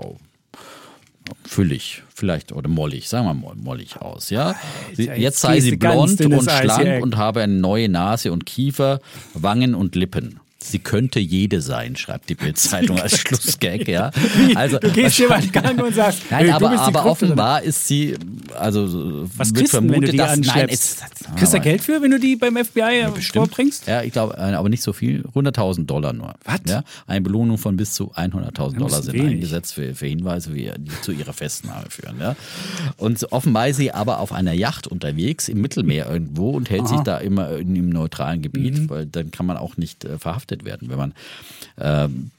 füllig, 1.43 2.03
vielleicht 2.13 2.51
oder 2.51 2.69
mollig, 2.69 3.09
sagen 3.09 3.25
wir 3.25 3.33
mal 3.33 3.55
mollig 3.55 4.01
aus, 4.01 4.29
ja. 4.29 4.55
Sie, 4.93 5.05
jetzt 5.05 5.39
sei 5.39 5.59
sie 5.59 5.75
blond 5.75 6.21
und 6.21 6.49
schlank 6.49 7.03
und 7.03 7.17
habe 7.17 7.41
eine 7.41 7.53
neue 7.53 7.89
Nase 7.89 8.31
und 8.31 8.45
Kiefer, 8.45 8.99
Wangen 9.33 9.75
und 9.75 9.95
Lippen. 9.95 10.39
Sie 10.71 10.79
könnte 10.79 11.19
jede 11.19 11.61
sein, 11.61 11.95
schreibt 11.95 12.29
die 12.29 12.35
Bildzeitung 12.35 12.99
als 12.99 13.17
Schlussgag, 13.19 13.87
ja. 13.87 14.11
Also 14.55 14.77
du 14.79 14.89
gehst 14.91 15.15
hier 15.17 15.29
mal 15.29 15.43
in 15.43 15.51
Gang 15.51 15.81
und 15.81 15.93
sagst, 15.95 16.21
Nein, 16.29 16.49
aber, 16.51 16.65
du 16.67 16.71
bist 16.71 16.83
die 16.87 16.95
aber 16.95 17.05
offenbar 17.05 17.61
ist 17.63 17.87
sie, 17.87 18.15
also 18.57 19.27
Was 19.37 19.49
wird 19.49 19.57
wenn 19.57 19.63
du 19.63 19.69
vermutet, 19.69 20.13
die 20.13 20.17
dass 20.17 20.37
nein, 20.39 20.67
es, 20.69 20.97
Kriegst 21.37 21.53
du 21.53 21.59
Geld 21.59 21.81
für, 21.81 22.01
wenn 22.01 22.11
du 22.11 22.19
die 22.19 22.35
beim 22.35 22.55
FBI 22.57 22.79
äh, 22.79 23.09
Bestimmt. 23.13 23.47
vorbringst? 23.47 23.87
Ja, 23.87 24.01
ich 24.03 24.11
glaube, 24.11 24.35
äh, 24.37 24.41
aber 24.53 24.69
nicht 24.69 24.83
so 24.83 24.93
viel. 24.93 25.23
100.000 25.33 25.85
Dollar 25.85 26.13
nur. 26.13 26.33
Was? 26.43 26.59
Ja, 26.67 26.83
eine 27.07 27.21
Belohnung 27.21 27.57
von 27.57 27.77
bis 27.77 27.93
zu 27.93 28.13
100.000 28.13 28.77
Dollar 28.77 29.01
sind 29.01 29.13
wenig. 29.13 29.33
eingesetzt 29.35 29.73
für, 29.73 29.93
für 29.95 30.07
Hinweise, 30.07 30.53
wie, 30.53 30.71
die 30.77 31.01
zu 31.01 31.11
ihrer 31.11 31.33
Festnahme 31.33 31.85
führen. 31.89 32.15
Ja. 32.19 32.35
Und 32.97 33.31
offenbar 33.31 33.69
ist 33.69 33.77
sie 33.77 33.91
aber 33.91 34.19
auf 34.19 34.31
einer 34.31 34.53
Yacht 34.53 34.87
unterwegs 34.87 35.47
im 35.49 35.61
Mittelmeer 35.61 36.09
irgendwo 36.09 36.51
und 36.51 36.69
hält 36.69 36.87
sich 36.87 36.99
da 37.01 37.17
immer 37.17 37.51
in 37.57 37.69
einem 37.69 37.89
neutralen 37.89 38.41
Gebiet, 38.41 38.65
Mhm. 38.79 38.89
weil 38.89 39.05
dann 39.05 39.31
kann 39.31 39.45
man 39.45 39.57
auch 39.57 39.77
nicht 39.77 40.05
äh, 40.05 40.17
verhaftet 40.17 40.54
werden, 40.63 40.89
wenn 40.89 40.97
man 40.97 41.13
ähm, 41.77 42.31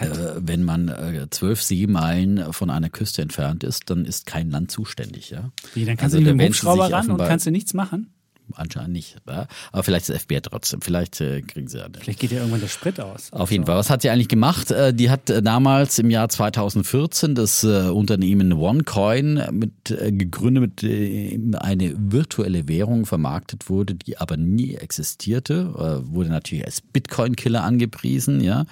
äh, 0.00 0.08
wenn 0.36 0.64
man 0.64 0.88
äh, 0.88 1.26
zwölf 1.30 1.62
Seemeilen 1.62 2.52
von 2.52 2.70
einer 2.70 2.90
Küste 2.90 3.22
entfernt 3.22 3.64
ist, 3.64 3.88
dann 3.88 4.04
ist 4.04 4.26
kein 4.26 4.50
Land 4.50 4.70
zuständig. 4.70 5.30
Ja? 5.30 5.50
Wie, 5.74 5.84
dann 5.84 5.96
kannst 5.96 6.14
Also 6.14 6.18
du 6.18 6.24
nicht 6.24 6.32
mit 6.34 6.46
dem 6.46 6.48
Hubschrauber 6.48 6.90
ran 6.90 7.10
und 7.10 7.18
kannst 7.18 7.46
du 7.46 7.50
nichts 7.50 7.72
machen? 7.72 8.10
Anscheinend 8.54 8.92
nicht. 8.92 9.16
Ja? 9.28 9.46
Aber 9.72 9.82
vielleicht 9.82 10.08
ist 10.08 10.22
FBI 10.22 10.40
trotzdem. 10.40 10.80
Vielleicht 10.80 11.20
äh, 11.20 11.42
kriegen 11.42 11.68
sie 11.68 11.78
ja 11.78 11.86
Vielleicht 11.98 12.20
geht 12.20 12.30
ja 12.32 12.38
irgendwann 12.38 12.60
der 12.60 12.68
Sprit 12.68 13.00
aus. 13.00 13.32
auf 13.32 13.50
jeden 13.50 13.66
Fall. 13.66 13.76
Was 13.76 13.90
hat 13.90 14.02
sie 14.02 14.10
eigentlich 14.10 14.28
gemacht? 14.28 14.70
Äh, 14.70 14.94
Die 14.94 15.10
hat 15.10 15.28
äh, 15.30 15.42
damals 15.42 15.98
im 15.98 16.10
Jahr 16.10 16.28
2014 16.28 17.34
das 17.34 17.64
äh, 17.64 17.88
Unternehmen 17.88 18.52
OneCoin 18.52 19.42
mit 19.52 19.90
äh, 19.90 20.12
gegründet, 20.12 20.62
mit 20.62 20.82
dem 20.82 21.54
eine 21.58 21.94
virtuelle 21.96 22.68
Währung 22.68 23.06
vermarktet 23.06 23.68
wurde, 23.68 23.94
die 23.94 24.18
aber 24.18 24.36
nie 24.36 24.74
existierte. 24.74 25.72
Äh, 25.76 26.14
Wurde 26.14 26.30
natürlich 26.30 26.64
als 26.64 26.80
Bitcoin-Killer 26.80 27.62
angepriesen, 27.64 28.40
ja, 28.40 28.64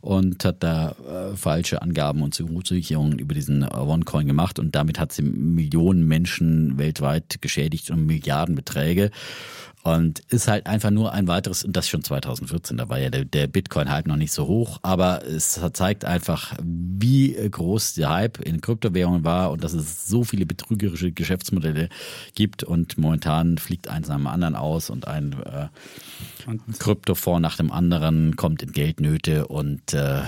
und 0.00 0.44
hat 0.44 0.62
da 0.62 0.94
äh, 1.32 1.36
falsche 1.36 1.80
Angaben 1.82 2.22
und 2.22 2.34
Zusicherungen 2.34 3.18
über 3.18 3.34
diesen 3.34 3.62
äh, 3.62 3.66
OneCoin 3.74 4.26
gemacht 4.26 4.58
und 4.58 4.74
damit 4.74 4.98
hat 4.98 5.12
sie 5.12 5.22
Millionen 5.22 6.06
Menschen 6.06 6.76
weltweit 6.78 7.38
geschädigt 7.40 7.90
und 7.90 8.06
Milliardenbeträge. 8.06 9.10
Und 9.84 10.20
ist 10.30 10.48
halt 10.48 10.66
einfach 10.66 10.90
nur 10.90 11.12
ein 11.12 11.28
weiteres, 11.28 11.62
und 11.62 11.76
das 11.76 11.90
schon 11.90 12.02
2014, 12.02 12.78
da 12.78 12.88
war 12.88 12.98
ja 12.98 13.10
der, 13.10 13.26
der 13.26 13.46
Bitcoin 13.48 13.90
halt 13.90 14.06
noch 14.06 14.16
nicht 14.16 14.32
so 14.32 14.46
hoch, 14.46 14.78
aber 14.80 15.26
es 15.26 15.60
zeigt 15.74 16.06
einfach, 16.06 16.54
wie 16.62 17.34
groß 17.34 17.92
der 17.92 18.08
Hype 18.08 18.40
in 18.40 18.62
Kryptowährungen 18.62 19.24
war 19.24 19.50
und 19.50 19.62
dass 19.62 19.74
es 19.74 20.08
so 20.08 20.24
viele 20.24 20.46
betrügerische 20.46 21.12
Geschäftsmodelle 21.12 21.90
gibt 22.34 22.64
und 22.64 22.96
momentan 22.96 23.58
fliegt 23.58 23.88
eins 23.88 24.08
nach 24.08 24.16
dem 24.16 24.26
anderen 24.26 24.56
aus 24.56 24.88
und 24.88 25.06
ein 25.06 25.34
äh, 25.42 25.68
Kryptofonds 26.78 27.42
nach 27.42 27.58
dem 27.58 27.70
anderen 27.70 28.36
kommt 28.36 28.62
in 28.62 28.72
Geldnöte 28.72 29.48
und 29.48 29.92
äh, 29.92 30.22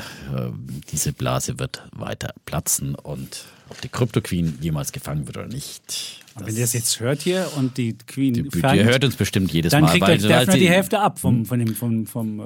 diese 0.92 1.14
Blase 1.14 1.58
wird 1.58 1.82
weiter 1.92 2.34
platzen 2.44 2.94
und 2.94 3.46
ob 3.70 3.80
die 3.80 3.88
Crypto 3.88 4.20
Queen 4.20 4.58
jemals 4.60 4.92
gefangen 4.92 5.26
wird 5.26 5.38
oder 5.38 5.48
nicht. 5.48 6.25
Wenn 6.38 6.54
ihr 6.54 6.60
das 6.62 6.72
jetzt 6.74 7.00
hört 7.00 7.22
hier 7.22 7.48
und 7.56 7.76
die 7.78 7.96
Queen 8.06 8.34
Die, 8.34 8.42
die 8.42 8.58
fangt, 8.60 8.82
hört 8.82 9.04
uns 9.04 9.16
bestimmt 9.16 9.52
jedes 9.52 9.70
dann 9.70 9.82
Mal. 9.84 9.90
kriegt 9.90 10.02
weil- 10.06 10.18
der 10.18 10.28
weil 10.30 10.38
Defner 10.40 10.52
sie- 10.52 10.58
die 10.60 10.68
Hälfte 10.68 11.00
ab 11.00 11.18
vom, 11.18 11.44
von 11.46 11.58
dem, 11.58 11.74
vom, 11.74 12.06
vom 12.06 12.40
äh, 12.40 12.44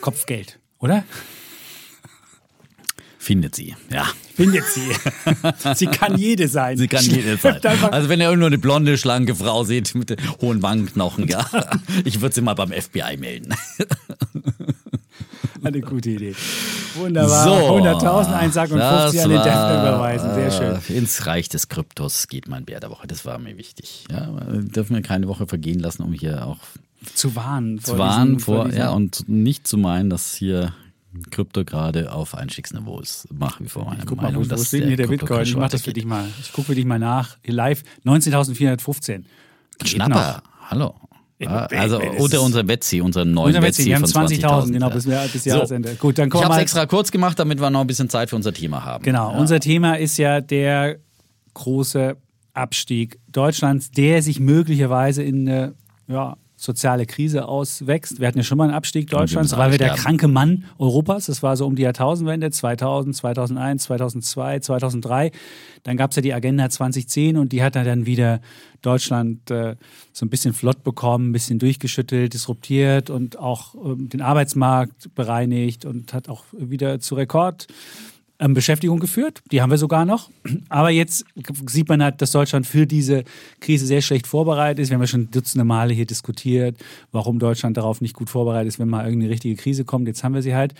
Kopfgeld, 0.00 0.58
oder? 0.78 1.04
Findet 3.18 3.56
sie, 3.56 3.74
ja. 3.90 4.06
Findet 4.36 4.64
sie. 4.66 4.88
sie 5.74 5.86
kann 5.86 6.16
jede 6.16 6.46
sein. 6.46 6.76
Sie 6.76 6.86
kann 6.86 7.04
jede 7.04 7.36
sein. 7.36 7.58
Also 7.90 8.08
wenn 8.08 8.20
ihr 8.20 8.26
irgendwo 8.28 8.46
eine 8.46 8.58
blonde, 8.58 8.96
schlanke 8.98 9.34
Frau 9.34 9.64
seht 9.64 9.94
mit 9.96 10.10
den 10.10 10.18
hohen 10.40 10.62
Wangenknochen, 10.62 11.26
ja, 11.26 11.44
ich 12.04 12.20
würde 12.20 12.34
sie 12.36 12.40
mal 12.40 12.54
beim 12.54 12.70
FBI 12.70 13.16
melden. 13.18 13.52
Eine 15.66 15.80
gute 15.80 16.10
Idee. 16.10 16.34
Wunderbar. 16.94 17.44
So, 17.44 17.50
100.000 17.76 18.32
Einsack 18.34 18.70
und 18.70 18.78
50 18.80 19.22
an 19.22 19.30
den 19.30 19.42
Defner 19.42 19.72
überweisen. 19.82 20.34
Sehr 20.34 20.50
schön. 20.50 20.80
schön. 20.80 20.96
Ins 20.96 21.26
Reich 21.26 21.48
des 21.48 21.68
Kryptos 21.68 22.28
geht 22.28 22.48
mein 22.48 22.64
Bär 22.64 22.80
der 22.80 22.90
Woche. 22.90 23.06
Das 23.06 23.24
war 23.24 23.38
mir 23.38 23.56
wichtig. 23.58 24.04
Ja, 24.10 24.28
wir 24.50 24.62
dürfen 24.62 24.94
wir 24.96 25.02
keine 25.02 25.28
Woche 25.28 25.46
vergehen 25.46 25.78
lassen, 25.80 26.02
um 26.02 26.12
hier 26.12 26.46
auch 26.46 26.58
Zu 27.14 27.36
warnen. 27.36 27.82
zu 27.82 27.98
warnen 27.98 28.38
vor, 28.40 28.64
diesen- 28.66 28.78
ja, 28.78 28.90
und 28.90 29.28
nicht 29.28 29.66
zu 29.68 29.76
meinen, 29.76 30.08
dass 30.10 30.34
hier 30.34 30.72
Krypto 31.30 31.64
gerade 31.64 32.12
auf 32.12 32.34
Einstiegsniveau 32.34 33.00
ist. 33.00 33.28
Nach 33.32 33.60
wie 33.60 33.68
vor 33.68 33.84
meine 33.86 34.04
Guck 34.04 34.16
mal, 34.18 34.24
Meinung. 34.24 34.42
wo, 34.42 34.46
wo 34.46 34.50
dass 34.50 34.68
steht 34.68 34.82
denn 34.82 34.88
hier 34.88 34.96
der 34.98 35.06
Bitcoin? 35.06 35.42
Ich 35.42 35.56
mach 35.56 35.68
das 35.70 35.82
für 35.82 35.92
dich 35.92 36.04
mal. 36.04 36.24
Ich 36.40 36.52
gucke 36.52 36.68
für 36.68 36.74
dich 36.74 36.84
mal 36.84 36.98
nach. 36.98 37.36
Hier 37.42 37.54
live 37.54 37.82
19.415. 38.04 39.24
Geht 39.78 39.88
Schnapper, 39.88 40.42
hallo. 40.70 40.94
Also 41.44 42.00
unter 42.18 42.40
unserem 42.42 42.66
Betsy, 42.66 43.00
unserem 43.00 43.32
neuen 43.32 43.48
Unser 43.48 43.60
Betsy, 43.60 43.84
wir 43.84 43.96
haben 43.96 44.06
von 44.06 44.26
20.000, 44.26 44.72
genau, 44.72 44.88
ja. 44.88 44.94
bis, 44.94 45.06
wir, 45.06 45.18
bis 45.32 45.44
So. 45.44 45.50
Jahresende. 45.50 45.94
Gut, 45.96 46.16
dann 46.18 46.28
Ich 46.28 46.30
kommen 46.32 46.44
habe 46.44 46.52
wir 46.52 46.54
es 46.54 46.58
mal. 46.58 46.62
extra 46.62 46.86
kurz 46.86 47.10
gemacht, 47.10 47.38
damit 47.38 47.60
wir 47.60 47.68
noch 47.68 47.82
ein 47.82 47.86
bisschen 47.86 48.08
Zeit 48.08 48.30
für 48.30 48.36
unser 48.36 48.52
Thema 48.54 48.84
haben. 48.84 49.04
Genau, 49.04 49.32
Ja. 49.32 49.38
unser 49.38 49.60
Thema 49.60 49.98
ist 49.98 50.16
ja 50.16 50.40
der 50.40 50.96
große 51.54 52.16
Abstieg 52.54 53.18
Deutschlands, 53.28 53.90
der 53.90 54.22
sich 54.22 54.40
möglicherweise 54.40 55.22
in 55.22 55.46
eine 55.48 55.74
ja, 56.08 56.36
soziale 56.66 57.06
Krise 57.06 57.48
auswächst. 57.48 58.20
Wir 58.20 58.28
hatten 58.28 58.38
ja 58.38 58.44
schon 58.44 58.58
mal 58.58 58.64
einen 58.64 58.74
Abstieg 58.74 59.08
Deutschlands, 59.08 59.52
müssen 59.52 59.58
weil 59.58 59.70
wir 59.70 59.78
der 59.78 59.94
kranke 59.94 60.28
Mann 60.28 60.64
Europas. 60.78 61.26
Das 61.26 61.42
war 61.42 61.56
so 61.56 61.66
um 61.66 61.76
die 61.76 61.82
Jahrtausendwende, 61.82 62.50
2000, 62.50 63.16
2001, 63.16 63.84
2002, 63.84 64.58
2003. 64.60 65.30
Dann 65.84 65.96
gab 65.96 66.10
es 66.10 66.16
ja 66.16 66.22
die 66.22 66.34
Agenda 66.34 66.68
2010 66.68 67.38
und 67.38 67.52
die 67.52 67.62
hat 67.62 67.76
dann 67.76 68.04
wieder 68.04 68.40
Deutschland 68.82 69.50
äh, 69.50 69.76
so 70.12 70.26
ein 70.26 70.28
bisschen 70.28 70.52
flott 70.52 70.84
bekommen, 70.84 71.30
ein 71.30 71.32
bisschen 71.32 71.58
durchgeschüttelt, 71.58 72.34
disruptiert 72.34 73.08
und 73.08 73.38
auch 73.38 73.74
ähm, 73.74 74.08
den 74.08 74.20
Arbeitsmarkt 74.20 75.14
bereinigt 75.14 75.84
und 75.84 76.12
hat 76.12 76.28
auch 76.28 76.44
wieder 76.52 77.00
zu 77.00 77.14
Rekord 77.14 77.68
ähm, 78.38 78.54
Beschäftigung 78.54 78.98
geführt. 78.98 79.42
Die 79.50 79.62
haben 79.62 79.70
wir 79.70 79.78
sogar 79.78 80.04
noch. 80.04 80.30
Aber 80.68 80.90
jetzt 80.90 81.24
sieht 81.66 81.88
man 81.88 82.02
halt, 82.02 82.20
dass 82.20 82.32
Deutschland 82.32 82.66
für 82.66 82.86
diese 82.86 83.24
Krise 83.60 83.86
sehr 83.86 84.02
schlecht 84.02 84.26
vorbereitet 84.26 84.80
ist. 84.80 84.90
Wir 84.90 84.94
haben 84.94 85.02
ja 85.02 85.06
schon 85.06 85.30
dutzende 85.30 85.64
Male 85.64 85.94
hier 85.94 86.06
diskutiert, 86.06 86.76
warum 87.12 87.38
Deutschland 87.38 87.76
darauf 87.76 88.00
nicht 88.00 88.14
gut 88.14 88.30
vorbereitet 88.30 88.68
ist, 88.68 88.78
wenn 88.78 88.88
mal 88.88 89.04
irgendeine 89.04 89.32
richtige 89.32 89.56
Krise 89.56 89.84
kommt. 89.84 90.06
Jetzt 90.06 90.24
haben 90.24 90.34
wir 90.34 90.42
sie 90.42 90.54
halt. 90.54 90.74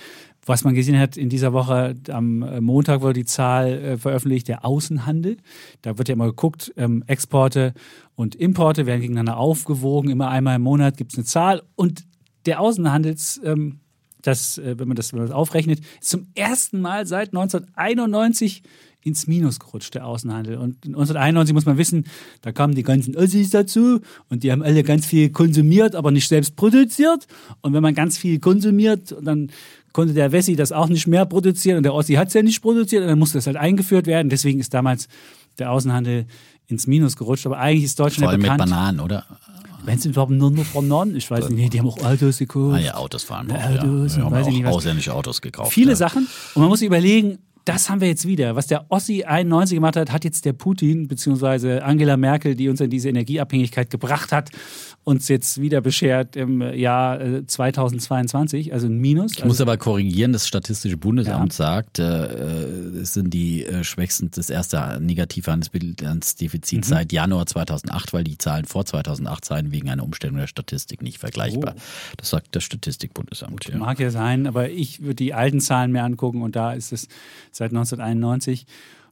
Was 0.49 0.63
man 0.63 0.75
gesehen 0.75 0.99
hat 0.99 1.17
in 1.17 1.29
dieser 1.29 1.53
Woche, 1.53 1.97
am 2.09 2.39
Montag 2.65 3.01
wurde 3.01 3.15
die 3.15 3.25
Zahl 3.25 3.67
äh, 3.73 3.97
veröffentlicht, 3.99 4.47
der 4.47 4.65
Außenhandel. 4.65 5.39
Da 5.83 5.99
wird 5.99 6.09
ja 6.09 6.13
immer 6.13 6.27
geguckt, 6.27 6.73
ähm, 6.77 7.03
Exporte 7.09 7.75
und 8.15 8.37
Importe 8.37 8.87
werden 8.87 9.01
gegeneinander 9.01 9.39
aufgewogen. 9.39 10.09
Immer 10.09 10.29
einmal 10.29 10.57
im 10.57 10.63
Monat 10.63 10.97
gibt 10.97 11.13
es 11.13 11.19
eine 11.19 11.25
Zahl. 11.25 11.63
Und 11.75 12.07
der 12.47 12.61
Außenhandels, 12.61 13.41
ähm, 13.45 13.81
das, 14.27 14.59
äh, 14.59 14.79
wenn, 14.79 14.89
man 14.89 14.97
das, 14.97 15.13
wenn 15.13 15.21
man 15.21 15.29
das 15.29 15.37
aufrechnet, 15.37 15.81
ist 16.01 16.11
zum 16.11 16.27
ersten 16.35 16.81
Mal 16.81 17.07
seit 17.07 17.29
1991 17.29 18.63
ins 19.03 19.29
Minus 19.29 19.61
gerutscht, 19.61 19.95
der 19.95 20.05
Außenhandel. 20.05 20.57
Und 20.57 20.85
1991 20.85 21.55
muss 21.55 21.65
man 21.65 21.79
wissen, 21.79 22.07
da 22.43 22.51
kamen 22.51 22.75
die 22.75 22.83
ganzen 22.83 23.17
Ossis 23.17 23.51
dazu 23.51 24.01
und 24.29 24.43
die 24.43 24.51
haben 24.51 24.63
alle 24.63 24.83
ganz 24.83 25.07
viel 25.07 25.31
konsumiert, 25.31 25.95
aber 25.95 26.11
nicht 26.11 26.29
selbst 26.29 26.57
produziert. 26.57 27.27
Und 27.61 27.73
wenn 27.73 27.83
man 27.83 27.95
ganz 27.95 28.19
viel 28.19 28.41
konsumiert, 28.41 29.15
dann 29.23 29.51
konnte 29.93 30.13
der 30.13 30.33
Wessi 30.33 30.57
das 30.57 30.73
auch 30.73 30.89
nicht 30.89 31.07
mehr 31.07 31.25
produzieren 31.25 31.77
und 31.77 31.85
der 31.85 31.95
Ossi 31.95 32.15
hat 32.15 32.29
es 32.29 32.35
ja 32.35 32.43
nicht 32.43 32.61
produziert 32.61 33.03
und 33.03 33.09
dann 33.09 33.19
musste 33.19 33.39
das 33.39 33.47
halt 33.47 33.57
eingeführt 33.57 34.07
werden. 34.09 34.29
Deswegen 34.29 34.59
ist 34.59 34.75
damals 34.75 35.07
der 35.59 35.71
Außenhandel 35.71 36.27
ins 36.67 36.89
Minus 36.89 37.17
gerutscht. 37.17 37.47
Aber 37.47 37.59
eigentlich 37.59 37.85
ist 37.85 38.01
Deutschland 38.01 38.25
Vor 38.25 38.31
allem 38.31 38.45
ja 38.45 38.53
mit 38.53 38.59
bekannt. 38.59 38.71
Bananen, 38.71 39.01
oder? 39.01 39.25
Wenn 39.87 39.99
es 39.99 40.05
überhaupt 40.05 40.33
nur 40.33 40.51
noch 40.51 40.65
Bananen, 40.67 41.17
ich 41.17 41.31
weiß 41.31 41.49
nicht, 41.49 41.73
die 41.73 41.79
haben 41.79 41.89
auch 41.89 41.99
Autos 42.05 42.39
gekauft. 42.39 42.75
Ah 42.77 42.79
ja, 42.81 42.95
Autos 42.97 43.23
fahren 43.25 43.49
wir 43.49 43.57
Ja, 43.57 43.67
auch, 43.67 43.71
ja. 43.71 43.81
Autos 43.83 44.17
Wir 44.17 44.19
und 44.19 44.25
haben 44.27 44.33
weiß 44.41 44.47
ich 44.49 44.53
nicht 44.55 44.65
was. 44.67 44.75
ausländische 44.75 45.15
Autos 45.15 45.41
gekauft. 45.41 45.73
Viele 45.73 45.91
ja. 45.91 45.97
Sachen. 45.97 46.27
Und 46.55 46.61
man 46.61 46.69
muss 46.69 46.81
sich 46.81 46.87
überlegen, 46.87 47.39
das 47.65 47.89
haben 47.91 48.01
wir 48.01 48.09
jetzt 48.09 48.27
wieder. 48.27 48.55
Was 48.55 48.67
der 48.69 48.87
Ossi 48.91 49.25
91 49.25 49.77
gemacht 49.77 49.97
hat, 49.97 50.13
hat 50.13 50.25
jetzt 50.25 50.45
der 50.45 50.53
Putin 50.53 51.09
bzw. 51.09 51.81
Angela 51.81 52.17
Merkel, 52.17 52.55
die 52.55 52.69
uns 52.69 52.81
in 52.81 52.91
diese 52.91 53.09
Energieabhängigkeit 53.09 53.91
gebracht 53.91 54.31
hat, 54.33 54.51
uns 55.07 55.29
jetzt 55.29 55.61
wieder 55.61 55.81
beschert 55.81 56.35
im 56.35 56.61
Jahr 56.61 57.21
äh, 57.21 57.47
2022, 57.47 58.73
also 58.73 58.89
ein 58.89 58.99
Minus. 58.99 59.35
Ich 59.35 59.45
muss 59.45 59.61
also, 59.61 59.63
aber 59.63 59.77
korrigieren, 59.77 60.33
das 60.33 60.49
Statistische 60.49 60.97
Bundesamt 60.97 61.53
sagt, 61.53 62.01
äh, 62.01 62.05
es 62.05 63.15
sind 63.15 63.33
die 63.33 63.65
äh, 63.65 63.85
schwächsten, 63.85 64.33
das 64.33 64.51
erste 64.51 64.99
negative 65.01 65.53
Handelsbilanzdefizit 65.53 66.79
Mhm. 66.81 66.83
seit 66.83 67.13
Januar 67.13 67.47
2008, 67.47 68.13
weil 68.15 68.25
die 68.25 68.37
Zahlen 68.37 68.65
vor 68.65 68.85
2008 68.85 69.45
seien 69.45 69.71
wegen 69.71 69.91
einer 69.91 70.03
Umstellung 70.03 70.39
der 70.39 70.49
Statistik 70.49 71.03
nicht 71.03 71.19
vergleichbar. 71.19 71.75
Oh. 71.77 71.81
Das 72.17 72.31
sagt 72.31 72.57
das 72.57 72.65
Statistikbundesamt. 72.65 73.69
Ja. 73.69 73.79
Mag 73.79 74.01
ja 74.01 74.11
sein, 74.11 74.49
aber 74.49 74.71
ich 74.71 75.03
würde 75.03 75.15
die 75.15 75.35
alten 75.35 75.61
Zahlen 75.61 75.93
mir 75.93 76.03
angucken 76.03 76.43
und 76.43 76.57
da 76.57 76.73
ist 76.73 76.93
es 76.93 77.07
seit 77.53 77.71
1991. 77.71 78.67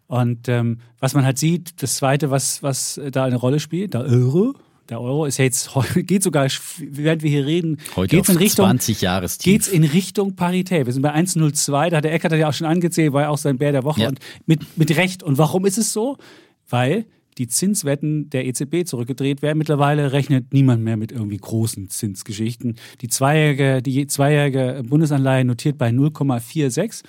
Und 0.09 0.49
ähm, 0.49 0.81
was 0.99 1.15
man 1.15 1.25
halt 1.25 1.39
sieht, 1.39 1.81
das 1.85 1.95
Zweite, 1.95 2.33
was, 2.33 2.65
was 2.65 3.01
da 3.13 3.25
eine 3.25 3.37
Rolle 3.37 3.61
spielt, 3.61 3.95
der 3.95 4.01
Euro. 4.01 4.55
Der 4.91 5.01
Euro 5.01 5.25
ist 5.25 5.39
ja 5.39 5.45
jetzt, 5.45 5.71
geht 5.97 6.23
sogar, 6.23 6.47
während 6.79 7.23
wir 7.23 7.31
hier 7.31 7.47
reden, 7.47 7.79
Heute 7.97 8.17
geht's 8.17 8.29
in 8.29 8.37
Richtung, 8.37 8.67
20 8.67 9.01
Jahrestief. 9.01 9.45
geht's 9.53 9.69
in 9.69 9.85
Richtung 9.85 10.37
Parität. 10.37 10.87
Wir 10.87 10.93
sind 10.93 11.03
bei 11.03 11.15
1,02, 11.15 11.91
da 11.91 11.97
hat 11.99 12.05
der 12.05 12.13
Eckert 12.13 12.33
ja 12.33 12.49
auch 12.49 12.53
schon 12.53 12.67
angezählt, 12.67 13.13
war 13.13 13.23
ja 13.23 13.29
auch 13.31 13.39
sein 13.39 13.57
Bär 13.59 13.73
der 13.73 13.85
Woche 13.85 14.03
Ja. 14.03 14.09
und 14.09 14.19
mit, 14.47 14.77
mit 14.77 14.95
Recht. 14.97 15.23
Und 15.23 15.39
warum 15.39 15.65
ist 15.65 15.79
es 15.79 15.93
so? 15.93 16.17
Weil 16.69 17.07
die 17.39 17.49
Zinswetten 17.49 18.31
der 18.31 18.47
EZB 18.47 18.85
zurückgedreht 18.87 19.43
werden. 19.43 19.59
Mittlerweile 19.59 20.13
rechnet 20.13 20.53
niemand 20.53 20.85
mehr 20.85 20.97
mit 20.97 21.11
irgendwie 21.11 21.37
großen 21.39 21.91
Zinsgeschichten. 21.91 22.77
Die 23.01 23.09
zweijährige, 23.09 23.83
die 23.83 24.07
zweijährige 24.07 24.83
Bundesanleihe 24.89 25.45
notiert 25.45 25.77
bei 25.77 25.89
0,46. 25.89 27.03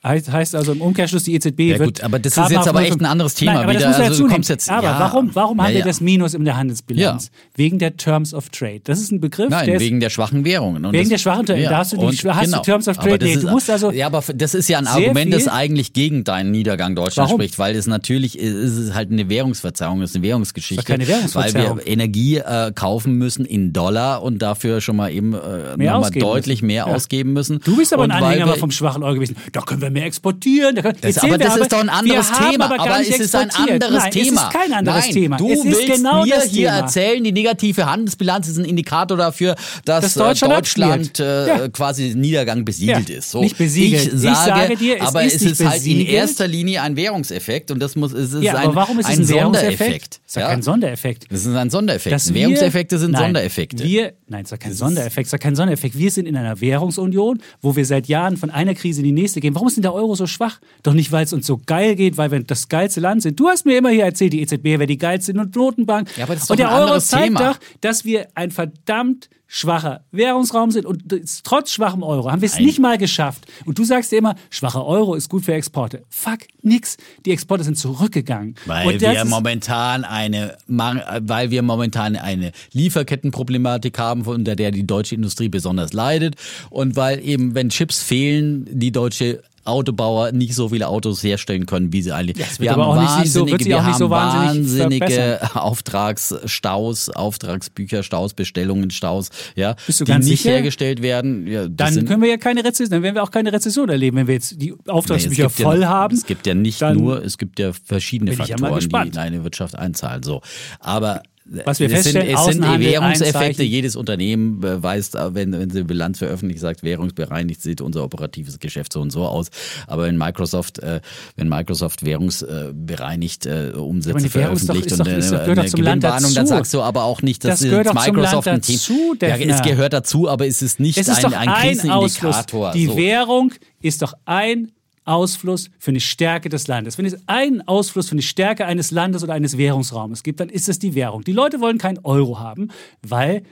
Heißt, 0.00 0.30
heißt 0.30 0.54
also 0.54 0.70
im 0.72 0.80
Umkehrschluss, 0.80 1.24
die 1.24 1.34
EZB 1.34 1.58
Ja, 1.72 1.78
wird. 1.80 1.88
gut, 1.96 2.04
aber 2.04 2.20
das 2.20 2.36
ist 2.36 2.50
jetzt 2.50 2.68
aber 2.68 2.82
echt 2.82 2.92
0,5 2.92 3.00
ein 3.00 3.06
anderes 3.06 3.34
Thema 3.34 3.54
Nein, 3.54 3.62
aber 3.64 3.72
wieder. 3.72 3.80
Das 3.80 3.98
muss 4.20 4.30
man 4.30 4.32
Also 4.38 4.52
jetzt- 4.52 4.70
aber 4.70 4.82
ja. 4.86 5.00
warum, 5.00 5.30
warum 5.34 5.58
haben 5.60 5.66
Ja, 5.70 5.72
wir 5.74 5.80
ja. 5.80 5.84
das 5.86 6.00
Minus 6.00 6.34
in 6.34 6.44
der 6.44 6.56
Handelsbilanz? 6.56 7.32
Wegen 7.56 7.80
der 7.80 7.96
Terms 7.96 8.32
of 8.32 8.48
Trade. 8.50 8.80
Das 8.84 9.00
ist 9.00 9.10
ein 9.10 9.20
Begriff, 9.20 9.48
der 9.48 9.58
Nein, 9.58 9.68
ist 9.70 9.80
wegen 9.80 9.98
der 9.98 10.10
schwachen 10.10 10.44
Währungen. 10.44 10.84
Und 10.84 10.92
Wegen 10.92 11.02
das- 11.02 11.08
der 11.10 11.18
schwachen 11.18 11.48
Währung. 11.48 11.64
Da 11.64 11.78
hast 11.78 11.92
du 11.92 11.96
die- 11.96 12.04
und 12.04 12.24
hast 12.36 12.54
du 12.54 12.58
Terms 12.62 12.86
of 12.86 12.96
Trade. 12.98 13.18
Nee, 13.24 13.32
ist, 13.32 13.42
du 13.42 13.48
musst 13.50 13.68
also 13.70 13.90
ja, 13.90 14.06
aber 14.06 14.22
das 14.32 14.54
ist 14.54 14.68
ja 14.68 14.78
ein 14.78 14.86
Argument, 14.86 15.34
das 15.34 15.48
eigentlich 15.48 15.92
gegen 15.92 16.22
deinen 16.22 16.52
Niedergang 16.52 16.94
Deutschland 16.94 17.28
Warum? 17.30 17.40
spricht, 17.40 17.58
weil 17.58 17.74
es 17.74 17.88
natürlich 17.88 18.38
ist, 18.38 18.54
ist 18.54 18.76
es 18.76 18.94
halt 18.94 19.10
eine 19.10 19.28
Währungsverzerrung, 19.28 20.00
es 20.02 20.10
ist 20.10 20.16
eine 20.16 20.22
Währungsgeschichte. 20.22 20.84
Keine 20.84 21.08
Währungsverzerrung. 21.08 21.78
Weil 21.78 21.84
wir 21.84 21.92
Energie 21.92 22.36
äh, 22.36 22.70
kaufen 22.72 23.14
müssen 23.14 23.44
in 23.44 23.72
Dollar 23.72 24.22
und 24.22 24.38
dafür 24.42 24.80
schon 24.80 24.94
mal 24.94 25.10
eben 25.10 25.34
äh, 25.34 25.76
Mehr 25.76 25.94
nochmal 25.94 26.10
deutlich 26.12 26.62
mehr 26.62 26.86
Ja. 26.86 26.94
ausgeben 26.94 27.32
müssen. 27.32 27.58
Du 27.64 27.76
bist 27.76 27.92
aber 27.92 28.04
ein 28.04 28.12
Anhänger 28.12 28.46
wir- 28.46 28.54
vom 28.56 28.70
schwachen 28.70 29.02
Euro 29.02 29.14
gewesen. 29.14 29.36
Da 29.50 29.60
können 29.62 29.80
wir 29.80 29.87
mehr 29.90 30.04
exportieren. 30.06 30.74
Da 30.76 30.82
können, 30.82 30.98
Das, 31.00 31.18
aber 31.18 31.30
wir 31.32 31.38
das 31.38 31.56
ist 31.56 31.72
doch 31.72 31.80
ein 31.80 31.88
anderes 31.88 32.30
wir 32.30 32.50
Thema. 32.50 32.64
Aber, 32.66 32.80
Aber 32.80 33.00
es 33.00 33.08
ist 33.08 33.34
ein 33.34 33.50
anderes 33.50 34.02
Nein, 34.04 34.10
Thema. 34.12 34.40
Es 34.40 34.46
ist 34.48 34.52
kein 34.52 34.72
anderes 34.72 35.04
Nein, 35.06 35.14
Thema. 35.14 35.36
Du 35.36 35.50
es 35.50 35.64
willst 35.64 35.86
genau 35.86 36.24
mir 36.24 36.34
das 36.36 36.44
hier 36.44 36.68
Thema. 36.70 36.78
erzählen, 36.80 37.24
die 37.24 37.32
negative 37.32 37.86
Handelsbilanz 37.90 38.48
ist 38.48 38.58
ein 38.58 38.64
Indikator 38.64 39.16
dafür, 39.16 39.54
dass 39.84 40.02
Dass 40.04 40.16
äh, 40.16 40.18
Deutschland 40.20 40.54
Deutschland 40.54 41.20
äh, 41.20 41.24
abspielt. 41.50 41.72
quasi 41.74 42.14
Niedergang 42.14 42.64
besiegelt 42.64 43.08
Ja, 43.08 43.16
ist. 43.18 43.30
So. 43.30 43.40
nicht 43.40 43.56
besiegelt. 43.58 44.06
Ich 44.08 44.14
Ich 44.14 44.20
sage, 44.20 44.50
sage 44.62 44.76
dir, 44.76 44.96
es 44.96 45.02
aber 45.06 45.22
ist 45.24 45.34
es 45.36 45.42
ist 45.42 45.60
halt 45.64 45.74
in 45.76 45.80
besiegelt. 45.80 46.08
erster 46.10 46.46
Linie 46.46 46.82
ein 46.82 46.96
Währungseffekt 46.96 47.70
und 47.70 47.80
das 47.80 47.96
muss 47.96 48.12
es 48.12 48.32
ist 48.32 48.42
Ja, 48.42 48.54
ein, 48.54 48.66
aber 48.66 48.74
warum 48.74 48.98
ist 48.98 49.06
es 49.08 49.12
ein, 49.14 49.20
ein? 49.20 49.24
Sondereffekt. 49.26 50.14
Das 50.24 50.26
ist 50.26 50.36
ja 50.36 50.42
Ja? 50.42 50.48
kein 50.48 50.62
Sondereffekt. 50.62 51.26
Das 51.30 51.40
ist 51.46 51.54
ein 51.54 51.70
Sondereffekt. 51.70 52.34
Wir- 52.34 52.34
Währungseffekte 52.34 52.98
sind 52.98 53.16
Sondereffekte. 53.16 53.84
Wir, 53.84 54.12
nein, 54.28 54.44
es 54.44 54.52
ist 54.52 54.60
kein 54.60 54.72
Sondereffekt, 54.74 55.26
es 55.26 55.32
ist 55.32 55.40
kein 55.40 55.56
Sondereffekt. 55.56 55.96
Wir 55.98 56.10
sind 56.10 56.26
in 56.26 56.36
einer 56.36 56.60
Währungsunion, 56.60 57.40
wo 57.62 57.76
wir 57.76 57.84
seit 57.86 58.06
Jahren 58.08 58.36
von 58.36 58.50
einer 58.50 58.74
Krise 58.74 59.00
in 59.00 59.04
die 59.06 59.12
nächste 59.12 59.40
gehen. 59.40 59.54
Warum 59.54 59.68
ist 59.68 59.77
denn 59.78 59.82
der 59.82 59.94
Euro 59.94 60.14
so 60.14 60.26
schwach? 60.26 60.60
Doch 60.82 60.92
nicht, 60.92 61.12
weil 61.12 61.24
es 61.24 61.32
uns 61.32 61.46
so 61.46 61.60
geil 61.64 61.96
geht, 61.96 62.16
weil 62.16 62.30
wir 62.30 62.40
das 62.40 62.68
geilste 62.68 63.00
Land 63.00 63.22
sind. 63.22 63.38
Du 63.40 63.48
hast 63.48 63.64
mir 63.64 63.78
immer 63.78 63.90
hier 63.90 64.04
erzählt, 64.04 64.32
die 64.32 64.42
EZB 64.42 64.64
wäre 64.64 64.86
die 64.86 64.98
geilste 64.98 65.34
Notenbank. 65.34 66.16
Ja, 66.16 66.24
aber 66.24 66.34
das 66.34 66.44
ist 66.44 66.50
und 66.50 66.58
der 66.58 66.72
Euro 66.72 66.98
zeigt 67.00 67.36
Thema. 67.36 67.52
doch, 67.52 67.60
dass 67.80 68.04
wir 68.04 68.28
ein 68.34 68.50
verdammt 68.50 69.30
schwacher 69.50 70.04
Währungsraum 70.12 70.70
sind 70.70 70.84
und 70.84 71.04
trotz 71.42 71.72
schwachem 71.72 72.02
Euro 72.02 72.30
haben 72.30 72.42
wir 72.42 72.46
es 72.46 72.60
nicht 72.60 72.78
mal 72.78 72.98
geschafft. 72.98 73.46
Und 73.64 73.78
du 73.78 73.84
sagst 73.84 74.12
dir 74.12 74.18
immer, 74.18 74.36
schwacher 74.50 74.84
Euro 74.84 75.14
ist 75.14 75.30
gut 75.30 75.44
für 75.44 75.54
Exporte. 75.54 76.04
Fuck, 76.10 76.40
nix. 76.62 76.98
Die 77.24 77.32
Exporte 77.32 77.64
sind 77.64 77.78
zurückgegangen. 77.78 78.56
Weil 78.66 79.00
wir 79.00 79.24
momentan 79.24 80.04
eine, 80.04 80.58
weil 80.66 81.50
wir 81.50 81.62
momentan 81.62 82.16
eine 82.16 82.52
Lieferkettenproblematik 82.72 83.98
haben, 83.98 84.22
unter 84.22 84.54
der 84.54 84.70
die 84.70 84.86
deutsche 84.86 85.14
Industrie 85.14 85.48
besonders 85.48 85.94
leidet 85.94 86.36
und 86.68 86.94
weil 86.96 87.24
eben, 87.26 87.54
wenn 87.54 87.70
Chips 87.70 88.02
fehlen, 88.02 88.68
die 88.70 88.92
deutsche 88.92 89.42
Autobauer 89.68 90.32
nicht 90.32 90.54
so 90.54 90.68
viele 90.70 90.88
Autos 90.88 91.22
herstellen 91.22 91.66
können, 91.66 91.92
wie 91.92 92.02
sie 92.02 92.12
eigentlich. 92.12 92.38
wird 92.38 92.60
wir 92.60 92.70
haben 92.72 92.82
auch 92.82 93.20
nicht 93.22 93.32
so- 93.32 93.46
wird 93.46 93.52
wahnsinnige, 93.52 93.64
sich 93.64 93.66
wir 93.68 93.84
haben 93.84 93.98
so 93.98 94.10
wahnsinnig 94.10 95.00
wahnsinnige 95.00 95.40
Auftragsstaus, 95.54 97.08
Auftragsbücher, 97.10 98.02
Staus, 98.02 98.34
Bestellungen, 98.34 98.90
Staus, 98.90 99.28
ja, 99.56 99.74
Bist 99.86 100.00
du 100.00 100.04
die 100.04 100.12
ganz 100.12 100.26
nicht 100.26 100.42
sicher? 100.42 100.54
hergestellt 100.54 101.02
werden. 101.02 101.46
Ja, 101.46 101.68
Dann 101.68 101.92
sind- 101.94 102.08
können 102.08 102.22
wir 102.22 102.28
ja 102.30 102.36
keine 102.36 102.64
Rezession, 102.64 102.90
dann 102.90 103.02
werden 103.02 103.14
wir 103.14 103.22
auch 103.22 103.30
keine 103.30 103.52
Rezession 103.52 103.88
erleben, 103.88 104.16
wenn 104.16 104.26
wir 104.26 104.34
jetzt 104.34 104.60
die 104.60 104.70
Nee, 104.72 104.90
Auftragsbücher 104.92 105.44
gibt 105.44 105.60
voll 105.60 105.80
ja, 105.82 105.88
haben. 105.88 106.14
Es 106.16 106.26
gibt 106.26 106.46
ja 106.46 106.54
nicht 106.54 106.80
nur, 106.80 107.24
es 107.24 107.38
gibt 107.38 107.58
ja 107.58 107.72
verschiedene 107.84 108.32
ja 108.32 108.36
Faktoren, 108.36 108.80
die 108.88 109.08
in 109.08 109.18
eine 109.18 109.44
Wirtschaft 109.44 109.74
einzahlen. 109.76 110.22
So. 110.22 110.40
Aber 110.80 111.22
Was 111.64 111.80
wir 111.80 111.86
es 111.86 112.04
sind, 112.04 112.12
feststellen, 112.12 112.36
es 112.36 112.44
sind 112.44 112.80
Währungseffekte. 112.80 113.62
Jedes 113.62 113.96
Unternehmen 113.96 114.62
äh, 114.62 114.82
weiß, 114.82 115.14
äh, 115.14 115.34
wenn, 115.34 115.52
wenn 115.52 115.70
sie 115.70 115.84
Bilanz 115.84 116.18
veröffentlicht, 116.18 116.60
sagt, 116.60 116.82
währungsbereinigt 116.82 117.62
sieht 117.62 117.80
unser 117.80 118.04
operatives 118.04 118.58
Geschäft 118.58 118.92
so 118.92 119.00
und 119.00 119.10
so 119.10 119.24
aus. 119.24 119.48
Aber 119.86 120.04
wenn 120.04 120.16
Microsoft, 120.18 120.78
äh, 120.80 121.00
wenn 121.36 121.48
Microsoft 121.48 122.04
währungsbereinigt 122.04 123.46
äh, 123.46 123.72
Umsätze 123.76 124.24
doch- 124.24 124.30
veröffentlicht 124.30 124.86
ist 124.86 124.92
und 124.92 125.06
doch- 125.06 125.12
ist 125.12 125.28
eine, 125.32 125.38
doch- 125.38 125.44
gehört 125.44 125.58
doch 125.58 125.62
eine 125.62 125.70
Gewinnwarnung, 125.84 126.34
dann 126.34 126.46
sagst 126.46 126.74
du 126.74 126.82
aber 126.82 127.04
auch 127.04 127.22
nicht, 127.22 127.44
dass 127.44 127.60
Das 127.60 127.68
gehört 127.68 127.86
jetzt 127.86 127.96
doch 127.96 128.06
Microsoft 128.06 128.48
ein 128.48 128.60
dazu, 128.60 129.16
ja, 129.20 129.36
es 129.36 129.62
gehört 129.62 129.92
dazu, 129.92 130.28
aber 130.28 130.46
es 130.46 130.62
ist 130.62 130.80
nicht 130.80 130.98
Es 130.98 131.08
ist 131.08 131.16
ein, 131.16 131.22
doch 131.22 131.32
ein 131.38 131.48
ein. 131.48 131.68
Krisenindikator. 131.68 132.72
Die 132.72 132.86
so. 132.86 132.96
Währung 132.96 133.52
ist 133.80 134.02
doch 134.02 134.14
ein 134.24 134.72
Ausfluss 135.08 135.70
für 135.78 135.90
eine 135.90 136.00
Stärke 136.00 136.48
des 136.48 136.68
Landes. 136.68 136.98
Wenn 136.98 137.06
es 137.06 137.16
einen 137.26 137.66
Ausfluss 137.66 138.08
für 138.08 138.12
eine 138.12 138.22
Stärke 138.22 138.66
eines 138.66 138.90
Landes 138.90 139.22
oder 139.24 139.34
eines 139.34 139.56
Währungsraumes 139.56 140.22
gibt, 140.22 140.40
dann 140.40 140.48
ist 140.48 140.68
es 140.68 140.78
die 140.78 140.94
Währung. 140.94 141.22
Die 141.24 141.32
Leute 141.32 141.60
wollen 141.60 141.78
keinen 141.78 141.98
Euro 142.04 142.38
haben, 142.38 142.68
weil 143.02 143.42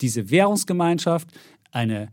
diese 0.00 0.30
Währungsgemeinschaft 0.30 1.28
eine 1.72 2.08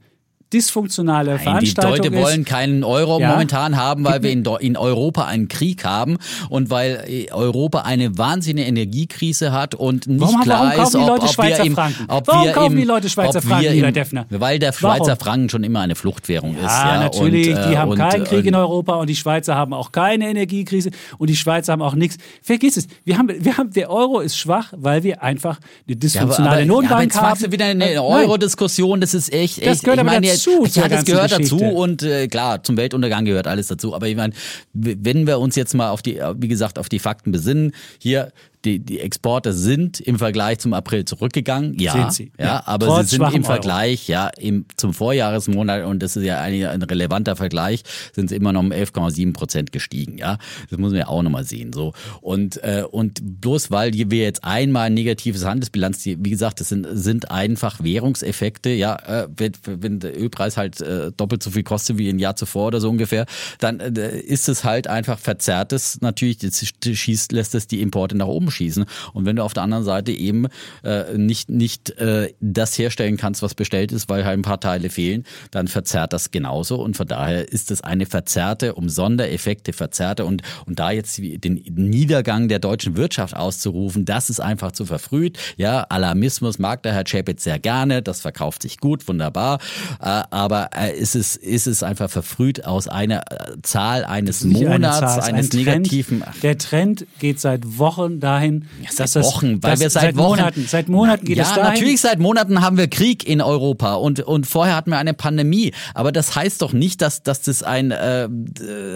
dysfunktionale 0.53 1.31
Nein, 1.31 1.38
die 1.39 1.43
Veranstaltung 1.43 1.97
Leute 2.05 2.15
ist. 2.15 2.23
wollen 2.23 2.45
keinen 2.45 2.84
Euro 2.84 3.19
Ja. 3.19 3.31
momentan 3.31 3.75
haben, 3.77 4.03
weil 4.05 4.21
wir 4.23 4.31
in, 4.31 4.45
in 4.59 4.77
Europa 4.77 5.25
einen 5.25 5.47
Krieg 5.47 5.84
haben 5.84 6.17
und 6.49 6.69
weil 6.69 7.03
äh, 7.07 7.31
Europa 7.31 7.81
eine 7.81 8.17
wahnsinnige 8.17 8.67
Energiekrise 8.67 9.51
hat 9.51 9.75
und 9.75 10.07
nicht 10.07 10.21
Warum- 10.21 10.41
klar 10.41 10.73
warum 10.75 10.84
ist, 10.84 10.93
die 10.93 10.97
ob, 10.97 11.09
ob 11.23 11.38
wir 11.38 11.59
im, 11.65 11.77
ob 12.07 12.27
Warum 12.27 12.45
wir 12.45 12.51
kaufen 12.53 12.71
im, 12.73 12.77
die 12.80 12.84
Leute 12.85 13.09
Schweizer 13.09 13.41
Franken, 13.41 13.65
im, 13.67 13.73
lieber 13.73 13.91
Defner? 13.91 14.25
Weil 14.30 14.59
der 14.59 14.73
Warum? 14.80 14.97
Schweizer 14.97 15.15
Franken 15.15 15.49
schon 15.49 15.63
immer 15.63 15.81
eine 15.81 15.95
Fluchtwährung 15.95 16.55
ist. 16.55 16.63
Ja, 16.63 16.93
Ja, 16.95 16.99
natürlich. 17.03 17.49
und, 17.49 17.57
äh, 17.57 17.69
die 17.69 17.77
haben 17.77 17.91
und, 17.91 17.97
keinen 17.97 18.23
Krieg 18.23 18.45
in 18.45 18.53
äh, 18.53 18.57
Europa 18.57 18.95
und 18.95 19.09
die 19.09 19.15
Schweizer 19.15 19.55
haben 19.55 19.73
auch 19.73 19.91
keine 19.91 20.30
Energiekrise 20.30 20.91
und 21.17 21.30
die 21.30 21.35
Schweizer 21.35 21.73
haben 21.73 21.81
auch 21.81 21.95
nichts. 21.95 22.17
Vergiss 22.41 22.77
es. 22.77 22.88
Wir 23.05 23.17
haben, 23.17 23.30
wir 23.38 23.57
haben, 23.57 23.71
der 23.71 23.89
Euro 23.89 24.19
ist 24.19 24.38
schwach, 24.38 24.67
weil 24.75 25.03
wir 25.03 25.23
einfach 25.23 25.59
eine 25.88 25.95
dysfunktionale 25.95 26.61
ja, 26.61 26.65
Notenbank 26.65 26.93
aber 26.93 27.03
jetzt 27.03 27.21
haben. 27.21 27.43
du 27.43 27.51
wieder 27.51 27.65
eine. 27.65 28.01
Euro-Diskussion, 28.03 29.01
das 29.01 29.13
ist 29.13 29.31
echt, 29.34 29.59
echt 29.59 29.67
Das 29.67 29.81
gehört 29.81 29.97
ich 29.97 30.01
aber 30.01 30.11
meine, 30.11 30.27
dazu, 30.27 30.42
Ja, 30.51 30.69
zur 30.69 30.87
das 30.89 31.05
gehört 31.05 31.37
Geschichte. 31.37 31.57
dazu 31.57 31.65
und 31.65 32.03
äh, 32.03 32.27
klar, 32.27 32.63
zum 32.63 32.77
Weltuntergang 32.77 33.25
gehört 33.25 33.47
alles 33.47 33.67
dazu. 33.67 33.95
Aber 33.95 34.07
ich 34.07 34.15
meine, 34.15 34.33
wenn 34.73 35.27
wir 35.27 35.39
uns 35.39 35.55
jetzt 35.55 35.73
mal 35.73 35.89
auf 35.89 36.01
die, 36.01 36.19
wie 36.37 36.47
gesagt, 36.47 36.79
auf 36.79 36.89
die 36.89 36.99
Fakten 36.99 37.31
besinnen, 37.31 37.73
hier 37.99 38.31
die, 38.65 38.80
die 38.80 38.99
Exporte 38.99 39.53
sind 39.53 39.99
im 39.99 40.18
Vergleich 40.18 40.60
zum 40.60 40.73
April 40.73 41.06
zurückgegangen, 41.06 41.77
ja, 41.80 42.10
sie, 42.11 42.31
ja, 42.38 42.45
ja. 42.45 42.64
aber 42.65 42.88
Trotz 42.88 43.10
sie 43.10 43.18
sind 43.18 43.34
im 43.34 43.44
Euro. 43.44 43.53
Vergleich, 43.53 44.07
ja, 44.07 44.30
im, 44.38 44.65
zum 44.77 44.94
Vorjahresmonat 44.94 45.85
und 45.85 46.02
das 46.02 46.15
ist 46.15 46.23
ja 46.23 46.41
ein, 46.41 46.65
ein 46.65 46.81
relevanter 46.81 47.35
Vergleich, 47.35 47.84
sind 48.14 48.30
sie 48.30 48.35
immer 48.35 48.53
noch 48.53 48.61
um 48.61 48.72
11,7 48.72 49.34
Prozent 49.34 49.72
gestiegen, 49.72 50.18
ja, 50.18 50.38
das 50.69 50.80
muss 50.80 50.91
man 50.91 50.99
ja 50.99 51.07
auch 51.07 51.22
nochmal 51.22 51.44
sehen, 51.44 51.73
so 51.73 51.94
und 52.22 52.64
äh, 52.64 52.84
und 52.90 53.41
bloß 53.41 53.72
weil 53.72 53.94
wir 53.94 54.23
jetzt 54.23 54.44
einmal 54.44 54.88
ein 54.88 54.94
negatives 54.94 55.45
Handelsbilanz, 55.45 56.03
die, 56.03 56.18
wie 56.23 56.30
gesagt, 56.30 56.60
das 56.60 56.69
sind 56.69 56.88
sind 56.91 57.31
einfach 57.31 57.84
Währungseffekte, 57.84 58.69
ja, 58.69 58.95
äh, 58.95 59.27
wenn, 59.35 59.53
wenn 59.65 59.99
der 59.99 60.19
Ölpreis 60.19 60.57
halt 60.57 60.81
äh, 60.81 61.11
doppelt 61.11 61.44
so 61.44 61.52
viel 61.52 61.64
kostet 61.64 61.98
wie 61.98 62.10
ein 62.10 62.19
Jahr 62.19 62.35
zuvor 62.35 62.68
oder 62.68 62.80
so 62.80 62.90
ungefähr, 62.90 63.26
dann 63.60 63.80
äh, 63.80 64.19
ist 64.19 64.49
es 64.49 64.64
halt 64.64 64.88
einfach 64.88 65.19
verzerrtes 65.19 66.02
natürlich, 66.02 66.38
das 66.38 66.64
schießt, 66.85 67.31
lässt 67.31 67.56
es 67.56 67.68
die 67.68 67.81
Importe 67.81 68.15
nach 68.15 68.27
oben 68.27 68.52
schießen. 68.53 68.85
Und 69.13 69.25
wenn 69.25 69.35
du 69.35 69.43
auf 69.43 69.53
der 69.53 69.63
anderen 69.63 69.84
Seite 69.84 70.11
eben 70.11 70.47
äh, 70.84 71.17
nicht, 71.17 71.49
nicht 71.49 71.89
äh, 71.97 72.34
das 72.39 72.77
herstellen 72.77 73.17
kannst, 73.17 73.41
was 73.41 73.55
bestellt 73.55 73.91
ist, 73.91 74.09
weil 74.09 74.25
halt 74.25 74.39
ein 74.39 74.43
paar 74.43 74.59
Teile 74.59 74.89
fehlen, 74.89 75.25
dann 75.51 75.67
verzerrt 75.67 76.13
das 76.13 76.31
genauso. 76.31 76.81
Und 76.81 76.95
von 76.97 77.07
daher 77.07 77.51
ist 77.51 77.71
es 77.71 77.81
eine 77.81 78.05
verzerrte, 78.05 78.75
um 78.75 78.89
Sondereffekte 78.89 79.73
verzerrte 79.73 80.25
und, 80.25 80.41
und 80.65 80.80
da 80.80 80.91
jetzt 80.91 81.17
den 81.17 81.63
Niedergang 81.75 82.47
der 82.47 82.59
deutschen 82.59 82.95
Wirtschaft 82.95 83.35
auszurufen, 83.35 84.05
das 84.05 84.30
ist 84.30 84.39
einfach 84.39 84.71
zu 84.71 84.85
verfrüht. 84.85 85.38
Ja, 85.57 85.81
Alarmismus 85.89 86.59
mag 86.59 86.84
der 86.84 86.93
Herr 86.93 87.03
Chapitz 87.03 87.43
sehr 87.43 87.59
gerne, 87.59 88.01
das 88.01 88.21
verkauft 88.21 88.61
sich 88.61 88.80
gut, 88.80 89.07
wunderbar. 89.07 89.59
Äh, 89.99 90.23
aber 90.30 90.69
äh, 90.75 90.97
ist 90.97 91.15
es, 91.15 91.35
ist 91.35 91.67
es 91.67 91.84
einfach 91.84 92.09
verfrüht 92.09 92.65
aus 92.65 92.88
einer 92.88 93.21
äh, 93.31 93.61
Zahl 93.61 94.05
eines 94.05 94.43
Nicht 94.43 94.57
eine 94.65 94.69
Monats, 94.69 94.99
Zahl, 94.99 95.21
ein 95.21 95.35
eines 95.35 95.49
Trend. 95.49 95.65
negativen. 95.65 96.23
Der 96.41 96.57
Trend 96.57 97.05
geht 97.19 97.39
seit 97.39 97.77
Wochen 97.77 98.19
dahin, 98.19 98.42
seit 98.89 98.99
dass 98.99 99.11
das, 99.13 99.25
Wochen, 99.25 99.61
weil 99.61 99.71
dass, 99.71 99.79
wir 99.79 99.89
seit, 99.89 100.15
Wochen, 100.15 100.37
Monaten, 100.37 100.65
seit 100.67 100.89
Monaten 100.89 101.25
geht 101.25 101.37
ja, 101.37 101.43
es 101.43 101.49
dahin. 101.49 101.73
natürlich 101.73 102.01
seit 102.01 102.19
Monaten 102.19 102.61
haben 102.61 102.77
wir 102.77 102.87
Krieg 102.87 103.27
in 103.27 103.41
Europa 103.41 103.95
und 103.95 104.19
und 104.21 104.47
vorher 104.47 104.75
hatten 104.75 104.91
wir 104.91 104.97
eine 104.97 105.13
Pandemie, 105.13 105.73
aber 105.93 106.11
das 106.11 106.35
heißt 106.35 106.61
doch 106.61 106.73
nicht, 106.73 107.01
dass 107.01 107.23
dass 107.23 107.41
das 107.41 107.63
ein 107.63 107.91
äh, 107.91 108.29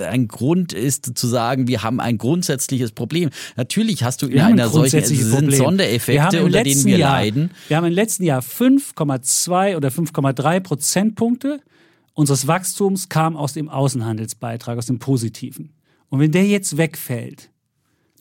ein 0.09 0.27
Grund 0.27 0.73
ist 0.73 1.17
zu 1.17 1.27
sagen, 1.27 1.67
wir 1.67 1.83
haben 1.83 1.99
ein 1.99 2.17
grundsätzliches 2.17 2.91
Problem. 2.91 3.29
Natürlich 3.55 4.03
hast 4.03 4.21
du 4.21 4.27
in 4.27 4.41
haben 4.41 4.53
ein 4.53 4.59
einer 4.59 4.69
solchen 4.69 5.03
sind 5.03 5.31
Problem. 5.31 5.51
Sondereffekte, 5.57 6.43
unter 6.43 6.63
denen 6.63 6.85
wir 6.85 6.97
Jahr, 6.97 7.11
leiden. 7.11 7.51
Wir 7.67 7.77
haben 7.77 7.85
im 7.85 7.93
letzten 7.93 8.23
Jahr 8.23 8.41
5,2 8.41 9.75
oder 9.77 9.89
5,3 9.89 10.59
Prozentpunkte 10.59 11.59
unseres 12.17 12.47
Wachstums 12.47 13.09
kam 13.09 13.37
aus 13.37 13.53
dem 13.53 13.69
Außenhandelsbeitrag, 13.69 14.77
aus 14.77 14.87
dem 14.87 14.97
Positiven. 14.97 15.73
Und 16.09 16.19
wenn 16.19 16.31
der 16.31 16.47
jetzt 16.47 16.77
wegfällt, 16.77 17.51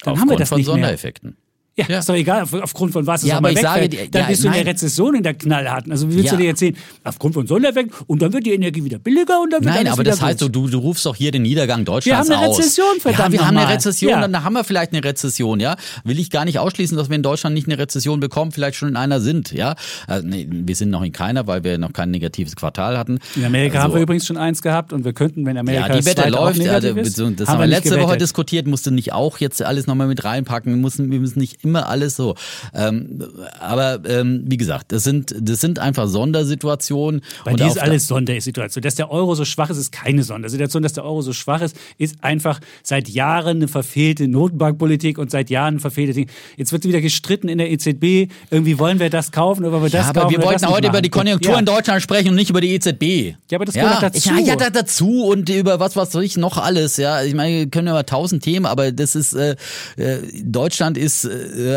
dann 0.02 0.20
haben 0.20 0.28
wir 0.28 0.36
Aufgrund 0.36 0.40
das 0.40 0.48
von 0.48 0.58
nicht 0.58 0.68
mehr. 0.74 1.36
Ja, 1.78 1.84
Ja. 1.88 1.98
ist 1.98 2.08
doch 2.08 2.14
egal, 2.14 2.42
auf- 2.42 2.54
aufgrund 2.54 2.92
von 2.94 3.06
was 3.06 3.22
es 3.22 3.28
Ja, 3.28 3.34
aber 3.36 3.48
mal 3.48 3.52
ich 3.52 3.60
sage 3.60 3.82
wegfällt. 3.82 3.92
dir- 4.06 4.10
dann 4.10 4.22
ja, 4.22 4.28
bist 4.28 4.44
du 4.44 4.48
in 4.48 4.54
der. 4.54 4.66
Rezession 4.66 5.14
in 5.14 5.22
der 5.22 5.34
knallharten. 5.34 5.92
Also 5.92 6.08
wie 6.10 6.16
willst 6.16 6.30
du 6.32 6.34
Ja. 6.36 6.40
dir 6.40 6.48
erzählen, 6.48 6.76
aufgrund 7.04 7.34
von 7.34 7.46
Sondereffekten 7.46 7.92
und 8.06 8.22
dann 8.22 8.32
wird 8.32 8.46
die 8.46 8.52
Energie 8.54 8.82
wieder 8.82 8.98
billiger 8.98 9.40
und 9.42 9.52
dann 9.52 9.62
wird 9.64 9.74
Nein, 9.74 9.88
aber 9.88 10.02
das 10.02 10.22
heißt, 10.22 10.40
gut. 10.40 10.56
du, 10.56 10.68
du 10.68 10.78
rufst 10.78 11.04
doch 11.04 11.14
hier 11.14 11.30
den 11.32 11.42
Niedergang 11.42 11.84
Deutschlands 11.84 12.28
Wir 12.30 12.34
haben 12.36 12.42
eine 12.42 12.50
aus. 12.50 12.58
Rezession, 12.58 12.86
verdammt 13.00 13.34
Ja, 13.34 13.40
wir 13.40 13.46
haben 13.46 13.56
eine. 13.58 13.68
Rezession, 13.70 14.10
Ja. 14.10 14.26
dann 14.26 14.42
haben 14.42 14.54
wir 14.54 14.64
vielleicht 14.64 14.92
eine 14.92 15.04
Rezession, 15.04 15.60
ja. 15.60 15.76
Will 16.04 16.18
ich 16.18 16.30
gar 16.30 16.44
nicht 16.46 16.58
ausschließen, 16.58 16.96
dass 16.96 17.10
wir 17.10 17.16
in 17.16 17.22
Deutschland 17.22 17.54
nicht 17.54 17.68
eine 17.68 17.78
Rezession 17.78 18.20
bekommen, 18.20 18.52
vielleicht 18.52 18.76
schon 18.76 18.88
in 18.88 18.96
einer 18.96 19.20
sind, 19.20 19.52
ja. 19.52 19.74
Also, 20.06 20.26
nee, 20.26 20.48
wir 20.50 20.74
sind 20.74 20.88
noch 20.90 21.02
in 21.02 21.12
keiner, 21.12 21.46
weil 21.46 21.62
wir 21.62 21.76
noch 21.78 21.92
kein 21.92 22.10
negatives 22.10 22.56
Quartal 22.56 22.96
hatten. 22.96 23.18
In 23.34 23.44
Amerika 23.44 23.76
Also, 23.78 23.84
haben 23.88 23.94
wir 23.94 24.02
übrigens 24.02 24.26
schon 24.26 24.38
eins 24.38 24.62
gehabt 24.62 24.92
und 24.94 25.04
wir 25.04 25.12
könnten, 25.12 25.44
wenn 25.44 25.58
Amerika 25.58 25.88
ja, 25.88 25.92
die 25.92 25.98
das 26.04 26.06
Wette 26.16 26.30
läuft. 26.30 26.60
Also, 26.66 26.94
das 26.94 27.18
haben 27.48 27.54
haben 27.54 27.60
wir 27.60 27.66
letzte 27.66 27.90
Woche 27.96 28.00
gewettet. 28.06 28.20
diskutiert, 28.22 28.66
musste 28.66 28.90
nicht 28.90 29.12
auch 29.12 29.38
jetzt 29.38 29.62
alles 29.62 29.86
nochmal 29.86 30.06
mit 30.06 30.24
reinpacken. 30.24 30.72
Wir 30.74 30.80
müssen, 30.80 31.10
wir 31.10 31.20
müssen 31.20 31.38
nicht 31.38 31.65
immer 31.66 31.88
alles 31.88 32.16
so. 32.16 32.34
Ähm, 32.74 33.22
aber 33.60 34.00
ähm, 34.06 34.44
wie 34.46 34.56
gesagt, 34.56 34.92
das 34.92 35.04
sind, 35.04 35.34
das 35.38 35.60
sind 35.60 35.78
einfach 35.78 36.06
Sondersituationen. 36.08 37.22
Bei 37.44 37.52
Und 37.52 37.60
dir 37.60 37.66
ist 37.66 37.80
alles 37.80 38.06
Sondersituation. 38.06 38.82
Dass 38.82 38.94
der 38.94 39.10
Euro 39.10 39.34
so 39.34 39.44
schwach 39.44 39.70
ist, 39.70 39.78
ist 39.78 39.92
keine 39.92 40.22
Sondersituation. 40.22 40.82
Dass 40.82 40.92
der 40.92 41.04
Euro 41.04 41.22
so 41.22 41.32
schwach 41.32 41.60
ist, 41.60 41.76
ist 41.98 42.22
einfach 42.22 42.60
seit 42.82 43.08
Jahren 43.08 43.56
eine 43.56 43.68
verfehlte 43.68 44.28
Notenbankpolitik 44.28 45.18
und 45.18 45.30
seit 45.30 45.50
Jahren 45.50 45.76
ein 45.76 45.80
verfehlte 45.80 46.14
Ding. 46.14 46.28
Jetzt 46.56 46.72
wird 46.72 46.84
wieder 46.84 47.00
gestritten 47.00 47.48
in 47.48 47.58
der 47.58 47.70
EZB. 47.70 48.30
Irgendwie 48.50 48.78
wollen 48.78 49.00
wir 49.00 49.10
das 49.10 49.32
kaufen 49.32 49.64
oder 49.64 49.72
wollen 49.72 49.84
wir 49.84 49.90
das 49.90 50.04
Ja, 50.04 50.10
aber 50.10 50.20
kaufen 50.22 50.32
wir 50.32 50.38
oder 50.38 50.48
wollten 50.48 50.68
heute 50.68 50.86
über 50.86 50.92
machen. 50.92 51.02
die 51.02 51.10
Konjunktur 51.10 51.52
ja. 51.52 51.58
in 51.58 51.66
Deutschland 51.66 52.02
sprechen 52.02 52.30
und 52.30 52.36
nicht 52.36 52.50
über 52.50 52.60
die 52.60 52.74
EZB. 52.74 53.34
Ja, 53.50 53.58
aber 53.58 53.64
das 53.64 53.74
gehört 53.74 54.02
ja, 54.02 54.10
dazu. 54.10 54.28
Ja, 54.28 54.38
ja, 54.38 54.56
da, 54.56 54.70
dazu 54.70 55.24
und 55.24 55.48
über 55.48 55.80
was, 55.80 55.96
was 55.96 56.12
soll 56.12 56.22
ich 56.22 56.36
noch 56.36 56.58
alles. 56.58 56.96
Ja, 56.96 57.22
ich 57.22 57.34
meine, 57.34 57.58
wir 57.58 57.70
können 57.70 57.88
über 57.88 58.06
tausend 58.06 58.42
Themen, 58.44 58.66
aber 58.66 58.92
das 58.92 59.14
ist 59.14 59.34
äh, 59.34 59.56
äh, 59.96 60.18
Deutschland 60.42 60.98
ist 60.98 61.24
äh, 61.24 61.28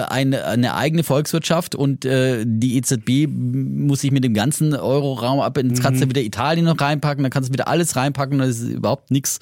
eine, 0.09 0.45
eine 0.45 0.75
eigene 0.75 1.03
Volkswirtschaft 1.03 1.75
und 1.75 2.05
äh, 2.05 2.43
die 2.45 2.77
EZB 2.77 3.27
muss 3.29 4.01
sich 4.01 4.11
mit 4.11 4.23
dem 4.23 4.33
ganzen 4.33 4.73
Euroraum 4.75 5.39
ab. 5.39 5.57
Jetzt 5.57 5.81
kannst 5.81 6.01
du 6.01 6.05
Mhm. 6.05 6.09
wieder 6.09 6.21
Italien 6.21 6.65
noch 6.65 6.79
reinpacken, 6.79 7.23
dann 7.23 7.31
kannst 7.31 7.49
du 7.49 7.53
wieder 7.53 7.67
alles 7.67 7.95
reinpacken, 7.95 8.39
da 8.39 8.45
ist 8.45 8.61
überhaupt 8.61 9.11
nichts 9.11 9.39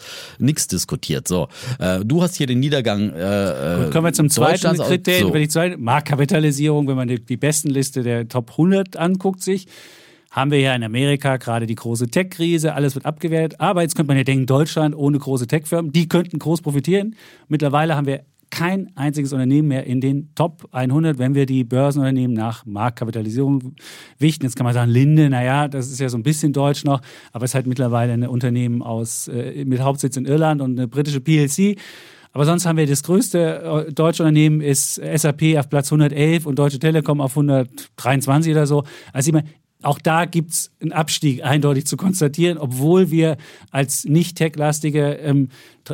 diskutiert. 0.68 1.28
So, 1.28 1.48
äh, 1.80 2.00
du 2.06 2.22
hast 2.22 2.36
hier 2.36 2.48
den 2.48 2.60
Niedergang. 2.60 3.10
Äh, 3.12 3.84
Gut, 3.84 3.92
kommen 3.92 4.06
wir 4.06 4.14
zum 4.14 4.30
zweiten 4.30 4.78
Kriterium. 4.78 5.30
so. 5.30 5.34
Wenn 5.34 5.50
zweite 5.50 5.78
Marktkapitalisierung, 5.78 6.88
wenn 6.88 6.96
man 6.96 7.08
die, 7.08 7.24
die 7.24 7.38
Bestenliste 7.38 8.04
der 8.04 8.28
Top 8.28 8.52
100 8.52 8.98
anguckt 8.98 9.42
sich, 9.42 9.68
haben 10.32 10.52
wir 10.52 10.60
ja 10.60 10.76
in 10.76 10.84
Amerika 10.84 11.38
gerade 11.38 11.66
die 11.66 11.76
große 11.76 12.08
Tech-Krise, 12.10 12.74
alles 12.76 12.96
wird 12.96 13.06
abgewertet. 13.06 13.60
Aber 13.60 13.82
jetzt 13.82 13.96
könnte 13.96 14.10
man 14.10 14.18
ja 14.18 14.24
denken, 14.24 14.46
Deutschland 14.46 14.96
ohne 14.96 15.18
große 15.18 15.48
Tech-Firmen, 15.48 15.92
die 15.92 16.08
könnten 16.08 16.38
groß 16.38 16.62
profitieren. 16.62 17.16
Mittlerweile 17.48 17.96
haben 17.96 18.06
wir 18.06 18.22
kein 18.58 18.92
einziges 18.96 19.34
Unternehmen 19.34 19.68
mehr 19.68 19.86
in 19.86 20.02
den 20.02 20.34
Top 20.34 20.68
100, 20.72 21.20
wenn 21.20 21.36
wir 21.36 21.46
die 21.46 21.64
Börsenunternehmen 21.64 22.36
nach 22.36 22.66
Marktkapitalisierung 22.66 23.76
wichten. 24.18 24.46
Jetzt 24.46 24.56
kann 24.56 24.64
man 24.64 24.74
sagen, 24.74 24.90
Linde, 24.90 25.30
naja, 25.30 25.68
das 25.68 25.92
ist 25.92 26.00
ja 26.00 26.10
so 26.10 26.18
ein 26.18 26.24
bisschen 26.24 26.54
deutsch 26.54 26.84
noch, 26.84 27.02
aber 27.34 27.46
es 27.46 27.52
ist 27.52 27.56
halt 27.56 27.68
mittlerweile 27.68 28.14
ein 28.14 28.26
Unternehmen 28.26 28.82
aus, 28.82 29.28
äh, 29.28 29.64
mit 29.64 29.80
Hauptsitz 29.82 30.18
in 30.18 30.26
Irland 30.26 30.62
und 30.62 30.80
eine 30.80 30.88
britische 30.88 31.22
PLC. 31.22 31.78
Aber 32.34 32.46
sonst 32.46 32.66
haben 32.66 32.78
wir 32.78 32.88
das 32.88 33.04
größte 33.04 33.86
äh, 33.88 33.94
deutsche 33.94 34.24
Unternehmen 34.24 34.62
ist 34.62 34.96
SAP 34.96 35.56
auf 35.58 35.70
Platz 35.70 35.92
111 35.92 36.48
und 36.48 36.58
Deutsche 36.58 36.80
Telekom 36.80 37.22
auf 37.22 37.38
123 37.38 38.54
oder 38.54 38.66
so. 38.66 38.86
Also 39.14 39.30
ich 39.30 39.34
meine, 39.34 39.48
auch 39.84 40.00
da 40.00 40.26
gibt 40.26 40.52
es 40.52 40.72
einen 40.82 40.92
Abstieg 40.92 41.44
eindeutig 41.44 41.86
zu 41.86 41.98
konstatieren, 41.98 42.58
obwohl 42.58 43.12
wir 43.12 43.38
als 43.70 44.06
nicht 44.06 44.36
tech-lastige 44.36 45.14
ähm, 45.14 45.50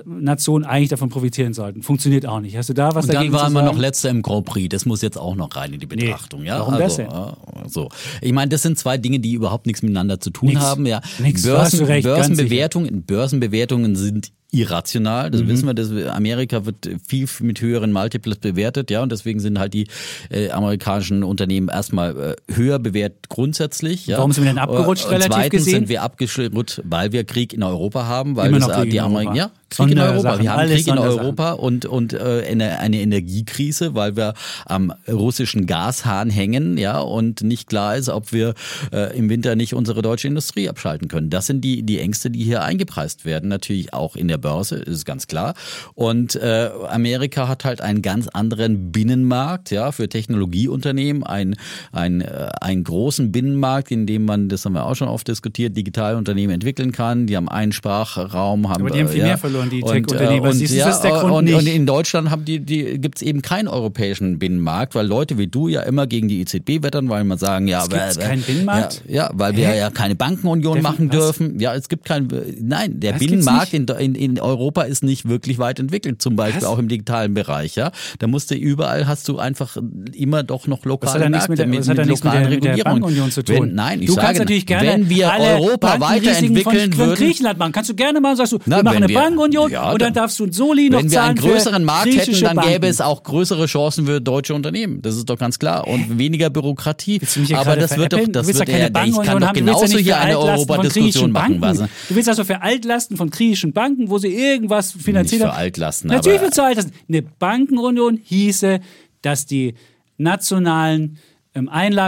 Nation 0.06 0.64
eigentlich 0.64 0.90
davon 0.90 1.10
profitieren 1.10 1.54
sollten. 1.54 1.84
Funktioniert 1.84 2.26
auch 2.26 2.40
nicht. 2.40 2.56
Hast 2.56 2.70
du 2.70 2.74
da 2.74 2.96
was 2.96 3.06
Und 3.06 3.10
dann 3.10 3.16
dagegen 3.16 3.34
waren 3.34 3.50
zu 3.50 3.54
wir 3.54 3.60
sagen? 3.62 3.76
noch 3.76 3.82
letzter 3.82 4.10
im 4.10 4.22
Grand 4.22 4.46
Prix. 4.46 4.70
Das 4.70 4.86
muss 4.86 5.02
jetzt 5.02 5.18
auch 5.18 5.36
noch 5.36 5.54
rein 5.56 5.74
in 5.74 5.80
die 5.82 5.86
Betrachtung. 5.86 6.44
ja? 6.44 6.60
warum 6.60 6.76
also, 6.76 6.84
das 6.84 6.96
denn? 6.96 7.10
ja, 7.12 7.38
so. 7.68 7.90
Ich 8.22 8.32
meine, 8.32 8.50
das 8.50 8.62
sind 8.62 8.78
zwei 8.80 8.98
Dinge, 8.98 9.20
die 9.20 9.34
überhaupt 9.34 9.66
nichts 9.66 9.82
miteinander 9.82 10.20
zu 10.20 10.30
tun 10.30 10.50
Nix. 10.50 10.62
haben. 10.62 10.86
Ja. 10.86 11.02
Nix, 11.20 11.44
Börsen, 11.44 11.86
Börsenbewertungen, 11.86 13.04
Börsenbewertungen 13.04 13.96
sind 13.98 14.32
irrational. 14.54 15.28
Mhm. 15.28 15.32
Das 15.32 15.48
wissen 15.48 15.68
wir. 15.68 15.74
Das, 15.74 15.92
Amerika 16.14 16.66
wird 16.66 16.90
viel 17.06 17.28
mit 17.42 17.60
höheren 17.60 17.92
Multiples 17.92 18.38
bewertet, 18.38 18.92
ja, 18.92 19.02
und 19.02 19.12
deswegen 19.12 19.40
sind 19.40 19.60
halt 19.60 19.74
die 19.74 19.88
äh, 20.30 20.50
amerikanischen 20.52 21.24
Unternehmen 21.24 21.70
erstmal 21.70 22.36
äh, 22.50 22.54
höher 22.54 22.80
bewertet 22.80 23.30
grundsätzlich. 23.30 24.08
Ja. 24.08 24.18
Warum 24.18 24.32
sind 24.32 24.44
wir 24.44 24.52
denn 24.52 24.60
abgerutscht, 24.60 25.06
und 25.06 25.12
relativ 25.12 25.34
zweitens 25.34 25.52
gesehen? 25.52 25.74
sind 25.74 25.90
wir 25.90 26.04
abgerutscht, 26.04 26.82
weil 26.86 27.12
wir 27.12 27.24
Krieg 27.24 27.54
in 27.54 27.64
Europa 27.64 28.06
haben, 28.06 28.36
weil 28.36 28.52
das, 28.52 28.68
äh, 28.68 28.86
die. 28.88 29.02
Amerikaner, 29.02 29.36
ja, 29.36 29.52
Krieg 29.76 29.92
in 29.92 30.00
Europa. 30.00 30.40
Wir 30.40 30.52
haben 30.52 30.60
alles 30.60 30.84
Krieg 30.84 30.88
in. 30.88 30.98
Europa 30.98 31.52
und, 31.54 31.86
und 31.86 32.14
äh, 32.14 32.44
eine, 32.50 32.80
eine 32.80 33.00
Energiekrise, 33.02 33.96
weil 33.96 34.16
wir 34.16 34.34
am 34.66 34.94
russischen 35.08 35.66
Gashahn 35.66 36.30
hängen, 36.30 36.78
ja, 36.78 37.00
und 37.00 37.42
nicht 37.42 37.68
klar 37.68 37.96
ist, 37.96 38.10
ob 38.10 38.32
wir 38.32 38.54
äh, 38.92 39.18
im 39.18 39.30
Winter 39.30 39.56
nicht 39.56 39.74
unsere 39.74 40.02
deutsche 40.02 40.28
Industrie 40.28 40.70
abschalten 40.70 41.08
können. 41.08 41.30
Das 41.30 41.48
sind 41.48 41.62
die, 41.62 41.84
die 41.84 42.00
Ängste, 42.00 42.30
die 42.30 42.44
hier 42.44 42.64
eingepreist 42.64 43.26
werden. 43.26 43.50
Natürlich 43.50 43.94
auch 43.94 44.16
in 44.16 44.28
der 44.28 44.38
Börse, 44.38 44.76
ist 44.76 45.06
ganz 45.06 45.28
klar. 45.28 45.54
Und 45.96 46.36
äh, 46.36 46.70
Amerika 46.90 47.48
hat 47.48 47.66
halt 47.66 47.82
einen 47.82 48.02
ganz 48.02 48.28
anderen 48.28 48.92
Binnenmarkt, 48.92 49.72
ja, 49.72 49.92
für 49.92 50.10
Technologieunternehmen, 50.10 51.24
ein, 51.24 51.56
ein, 51.92 52.22
äh, 52.22 52.50
einen 52.62 52.84
großen 52.84 53.32
Binnenmarkt, 53.32 53.92
in 53.92 54.06
dem 54.06 54.26
man, 54.26 54.50
das 54.50 54.66
haben 54.66 54.74
wir 54.74 54.86
auch 54.86 54.96
schon 54.96 55.08
oft 55.08 55.28
diskutiert, 55.28 55.76
digitale 55.76 56.18
Unternehmen 56.18 56.54
entwickeln 56.54 56.92
kann. 56.92 57.28
Die 57.28 57.36
haben 57.36 57.50
einen 57.50 57.72
Sprachraum, 57.72 58.70
haben 58.70 58.82
Aber 58.82 58.92
die 58.92 59.00
haben 59.00 59.10
viel 59.10 59.22
äh, 59.22 59.26
mehr 59.26 59.38
verloren, 59.38 59.63
die 59.70 59.82
und, 59.84 59.92
Tech-Unternehmen. 59.92 60.46
äh, 60.46 60.50
Und, 60.50 60.56
siehst 60.56 60.74
ja, 60.76 60.86
das 60.86 60.96
ist 60.98 61.02
der 61.04 61.12
Grund 61.12 61.32
und, 61.34 61.44
nicht. 61.46 61.56
und 61.56 61.68
in 61.68 61.86
Deutschland 61.86 62.30
haben 62.32 62.46
die, 62.46 62.60
die 62.60 63.00
gibt 63.00 63.18
es 63.18 63.22
eben 63.22 63.42
keinen 63.42 63.68
europäischen 63.68 64.40
Binnenmarkt, 64.40 64.96
weil 64.96 65.06
Leute 65.08 65.38
wie 65.38 65.48
du 65.48 65.68
ja 65.68 65.82
immer 65.82 66.08
gegen 66.08 66.28
die 66.28 66.42
EZB 66.42 66.84
wettern, 66.84 67.10
weil 67.10 67.24
man 67.24 67.38
sagen, 67.38 67.68
ja, 67.68 67.84
Es 67.84 67.90
gibt 67.90 68.20
keinen 68.20 68.42
Binnenmarkt? 68.42 69.02
Ja, 69.08 69.16
ja 69.26 69.32
weil 69.34 69.56
wir 69.56 69.68
Hä? 69.68 69.78
ja 69.80 69.90
keine 69.90 70.16
Bankenunion 70.16 70.76
Der- 70.76 70.84
machen 70.84 71.10
was? 71.10 71.18
dürfen. 71.18 71.60
Ja, 71.60 71.74
es 71.76 71.90
gibt 71.90 72.06
kein, 72.06 72.28
nein, 72.62 73.00
der 73.00 73.14
gibt's 73.14 73.28
Binnenmarkt 73.28 73.74
in, 73.74 73.86
in, 73.88 74.16
in 74.16 74.40
Europa 74.40 74.84
ist 74.84 75.04
nicht 75.04 75.28
wirklich 75.28 75.58
weit 75.60 75.80
entwickelt, 75.80 76.22
zum 76.22 76.36
Beispiel 76.36 76.62
Was? 76.62 76.68
auch 76.70 76.78
im 76.80 76.88
digitalen 76.88 77.34
Bereich. 77.34 77.76
Ja, 77.76 77.92
da 78.20 78.28
musst 78.28 78.52
du 78.52 78.56
überall 78.56 79.08
hast 79.08 79.28
du 79.28 79.40
einfach 79.40 79.78
immer 80.14 80.44
doch 80.44 80.68
noch 80.68 80.86
lokale 80.86 81.30
Märkte 81.30 81.50
mit 81.50 81.60
der- 81.60 81.68
nichts 81.68 81.88
mit 81.88 81.98
lokalen 82.06 82.42
der- 82.44 82.50
mit 82.50 82.64
der. 82.64 82.84
Bankenunion 82.84 83.32
zu 83.32 83.44
tun? 83.44 83.56
Wenn, 83.56 83.76
nein, 83.76 84.02
ich 84.02 84.08
du 84.08 84.14
sage, 84.14 84.26
kannst 84.28 84.40
natürlich 84.40 84.66
gerne 84.66 84.88
wenn 84.90 85.10
wir 85.10 85.32
Europa 85.40 86.00
weiterentwickeln 86.00 86.64
von, 86.64 86.92
von 86.94 86.98
würden, 87.08 87.16
Griechenland 87.16 87.58
machen. 87.60 87.72
Kannst 87.72 87.90
du 87.90 87.96
gerne 87.96 88.20
mal 88.22 88.36
sagst 88.36 88.54
du, 88.54 88.60
Na, 88.66 88.78
wir 88.78 88.84
machen 88.84 88.98
eine 88.98 89.08
wir- 89.10 89.16
Bankenunion 89.54 89.72
ja, 89.72 89.92
und 89.92 90.02
dann 90.02 90.08
dann- 90.08 90.24
darfst 90.24 90.40
du 90.40 90.46
ein 90.46 90.52
Soli 90.52 90.90
noch 90.90 91.00
Wenn 91.00 91.12
wir 91.12 91.22
einen 91.24 91.38
zahlen 91.38 91.52
größeren 91.54 91.84
Markt 91.84 92.16
hätten, 92.16 92.42
dann 92.42 92.56
Banken. 92.56 92.72
gäbe 92.72 92.88
es 92.88 93.02
auch 93.02 93.24
größere 93.24 93.66
Chancen 93.66 94.06
für 94.06 94.22
deutsche 94.22 94.54
Unternehmen. 94.54 95.02
Das 95.02 95.16
ist 95.16 95.30
doch 95.30 95.38
ganz 95.38 95.60
klar. 95.60 95.88
Und 95.88 96.18
weniger 96.18 96.50
Bürokratie. 96.50 97.22
Aber 97.54 97.76
das 97.76 97.98
wird 97.98 98.14
doch, 98.14 98.20
das 98.20 98.26
du 98.28 98.34
willst 98.48 98.60
wird 98.60 98.60
ja 98.60 98.66
keine 98.66 98.82
ja, 98.94 99.06
ich 99.06 99.22
kann 99.28 99.40
doch 99.40 99.48
haben, 99.48 99.56
genauso 99.56 99.98
hier 99.98 100.18
eine 100.18 100.38
Europa-Diskussion 100.40 101.04
griechischen 101.04 101.32
machen. 101.32 101.60
Banken. 101.60 101.82
Was? 101.82 101.90
Du 102.10 102.16
willst 102.16 102.30
also 102.30 102.44
für 102.44 102.62
Altlasten 102.62 103.18
von 103.18 103.30
griechischen 103.30 103.74
Banken, 103.74 104.10
wo 104.10 104.18
sie 104.18 104.34
irgendwas 104.34 104.92
finanziert 104.92 105.42
Nicht 105.42 105.52
für. 105.52 105.56
Altlasten, 105.58 106.10
Natürlich 106.10 106.40
für 106.42 106.64
Altlasten. 106.64 106.94
Eine 107.10 107.22
Bankenunion 107.22 108.20
hieße, 108.24 108.80
dass 109.22 109.46
die 109.46 109.76
nationalen 110.18 111.18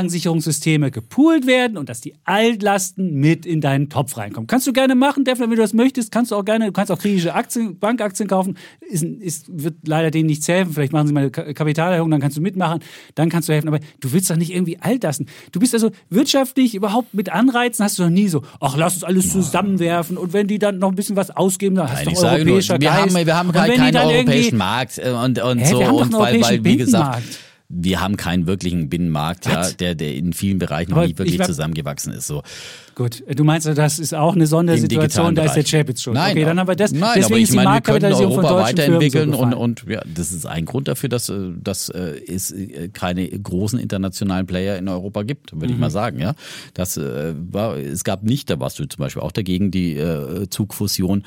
Einlagensicherungssysteme 0.05 0.89
gepoolt 0.91 1.45
werden 1.45 1.77
und 1.77 1.87
dass 1.89 2.01
die 2.01 2.15
Altlasten 2.25 3.13
mit 3.15 3.45
in 3.45 3.61
deinen 3.61 3.89
Topf 3.89 4.17
reinkommen. 4.17 4.47
Kannst 4.47 4.65
du 4.67 4.73
gerne 4.73 4.95
machen, 4.95 5.23
Defner, 5.23 5.45
wenn 5.45 5.51
du 5.55 5.61
das 5.61 5.73
möchtest, 5.73 6.11
kannst 6.11 6.31
du 6.31 6.35
auch 6.35 6.45
gerne, 6.45 6.65
du 6.67 6.71
kannst 6.71 6.91
auch 6.91 6.97
griechische 6.99 7.33
Aktien, 7.33 7.77
Bankaktien 7.77 8.27
kaufen. 8.27 8.57
Ist, 8.81 9.03
ist, 9.03 9.45
wird 9.49 9.75
leider 9.87 10.09
denen 10.11 10.27
nichts 10.27 10.47
helfen. 10.47 10.73
Vielleicht 10.73 10.93
machen 10.93 11.07
sie 11.07 11.13
mal 11.13 11.19
eine 11.21 11.31
Ka- 11.31 11.53
Kapitalerhöhung, 11.53 12.09
dann 12.11 12.21
kannst 12.21 12.37
du 12.37 12.41
mitmachen, 12.41 12.79
dann 13.15 13.29
kannst 13.29 13.47
du 13.49 13.53
helfen. 13.53 13.67
Aber 13.67 13.79
du 13.99 14.11
willst 14.11 14.29
doch 14.29 14.35
nicht 14.35 14.51
irgendwie 14.51 14.79
Altlasten. 14.79 15.27
Du 15.51 15.59
bist 15.59 15.73
also 15.73 15.91
wirtschaftlich 16.09 16.73
überhaupt 16.75 17.13
mit 17.13 17.29
Anreizen 17.31 17.85
hast 17.85 17.99
du 17.99 18.03
noch 18.03 18.09
nie 18.09 18.27
so, 18.27 18.41
ach, 18.59 18.75
lass 18.77 18.95
uns 18.95 19.03
alles 19.03 19.31
zusammenwerfen 19.31 20.17
und 20.17 20.33
wenn 20.33 20.47
die 20.47 20.59
dann 20.59 20.79
noch 20.79 20.89
ein 20.89 20.95
bisschen 20.95 21.15
was 21.15 21.29
ausgeben, 21.29 21.75
dann 21.75 21.87
hast 21.89 21.97
Nein, 21.97 22.05
du 22.05 22.11
doch 22.11 22.17
sage 22.21 22.43
nur, 22.45 22.53
europäischer 22.53 22.81
wir 22.81 22.93
haben, 22.93 23.13
Geist. 23.13 23.25
wir 23.27 23.37
haben 23.37 23.49
Und 23.49 23.59
halt 23.59 23.75
keinen 23.75 23.97
europäischen 23.97 24.57
Markt 24.57 24.97
äh, 24.97 25.11
und, 25.11 25.39
und 25.41 25.59
Hä, 25.59 25.65
so. 25.71 25.83
haben 25.85 25.95
und 25.95 26.13
weil, 26.13 26.41
weil, 26.41 26.63
wie 26.63 26.77
gesagt. 26.77 27.23
Wir 27.69 27.99
haben 28.01 28.15
keinen 28.17 28.45
wirklichen 28.47 28.89
Binnenmarkt, 28.89 29.45
ja, 29.47 29.69
der, 29.71 29.95
der 29.95 30.15
in 30.15 30.33
vielen 30.33 30.59
Bereichen 30.59 30.91
noch 30.91 30.97
Aber 30.97 31.07
nie 31.07 31.17
wirklich 31.17 31.33
ich 31.35 31.39
war- 31.39 31.47
zusammengewachsen 31.47 32.13
ist. 32.13 32.27
So. 32.27 32.43
Gut, 32.95 33.23
du 33.27 33.43
meinst, 33.43 33.67
das 33.67 33.99
ist 33.99 34.13
auch 34.15 34.35
eine 34.35 34.47
Sondersituation, 34.47 35.35
da 35.35 35.43
ist 35.43 35.55
der 35.55 35.61
Bereich. 35.63 35.71
Chapitz 35.71 36.01
schon. 36.01 36.13
Nein, 36.13 36.31
okay, 36.31 36.45
dann 36.45 36.57
haben 36.57 36.67
wir 36.69 36.75
das. 36.77 36.93
Nein, 36.93 37.11
Deswegen 37.15 37.25
aber 37.33 37.37
ich 37.41 37.51
meine, 37.51 37.73
wir 37.73 37.81
können 37.81 38.13
Europa 38.13 38.55
weiterentwickeln 38.55 39.33
so 39.33 39.39
und, 39.39 39.53
und 39.53 39.85
ja, 39.89 40.01
das 40.05 40.31
ist 40.31 40.45
ein 40.45 40.63
Grund 40.63 40.87
dafür, 40.87 41.09
dass 41.09 41.27
äh, 41.27 41.51
dass 41.61 41.89
äh, 41.89 42.21
es 42.25 42.51
äh, 42.51 42.87
keine 42.93 43.27
großen 43.27 43.79
internationalen 43.79 44.45
Player 44.45 44.77
in 44.77 44.87
Europa 44.87 45.23
gibt, 45.23 45.51
würde 45.53 45.67
Mhm. 45.67 45.73
ich 45.73 45.79
mal 45.79 45.89
sagen. 45.89 46.19
Ja, 46.19 46.35
das 46.73 46.97
war, 46.97 47.75
es 47.77 48.05
gab 48.05 48.23
nicht, 48.23 48.49
da 48.49 48.59
warst 48.61 48.79
du 48.79 48.85
zum 48.85 48.99
Beispiel 48.99 49.21
auch 49.23 49.33
dagegen 49.33 49.71
die 49.71 50.01
Zugfusion 50.49 51.23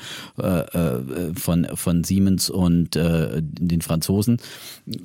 von 1.35 1.67
von 1.75 2.03
Siemens 2.03 2.49
und 2.49 2.95
den 2.95 3.81
Franzosen. 3.81 4.37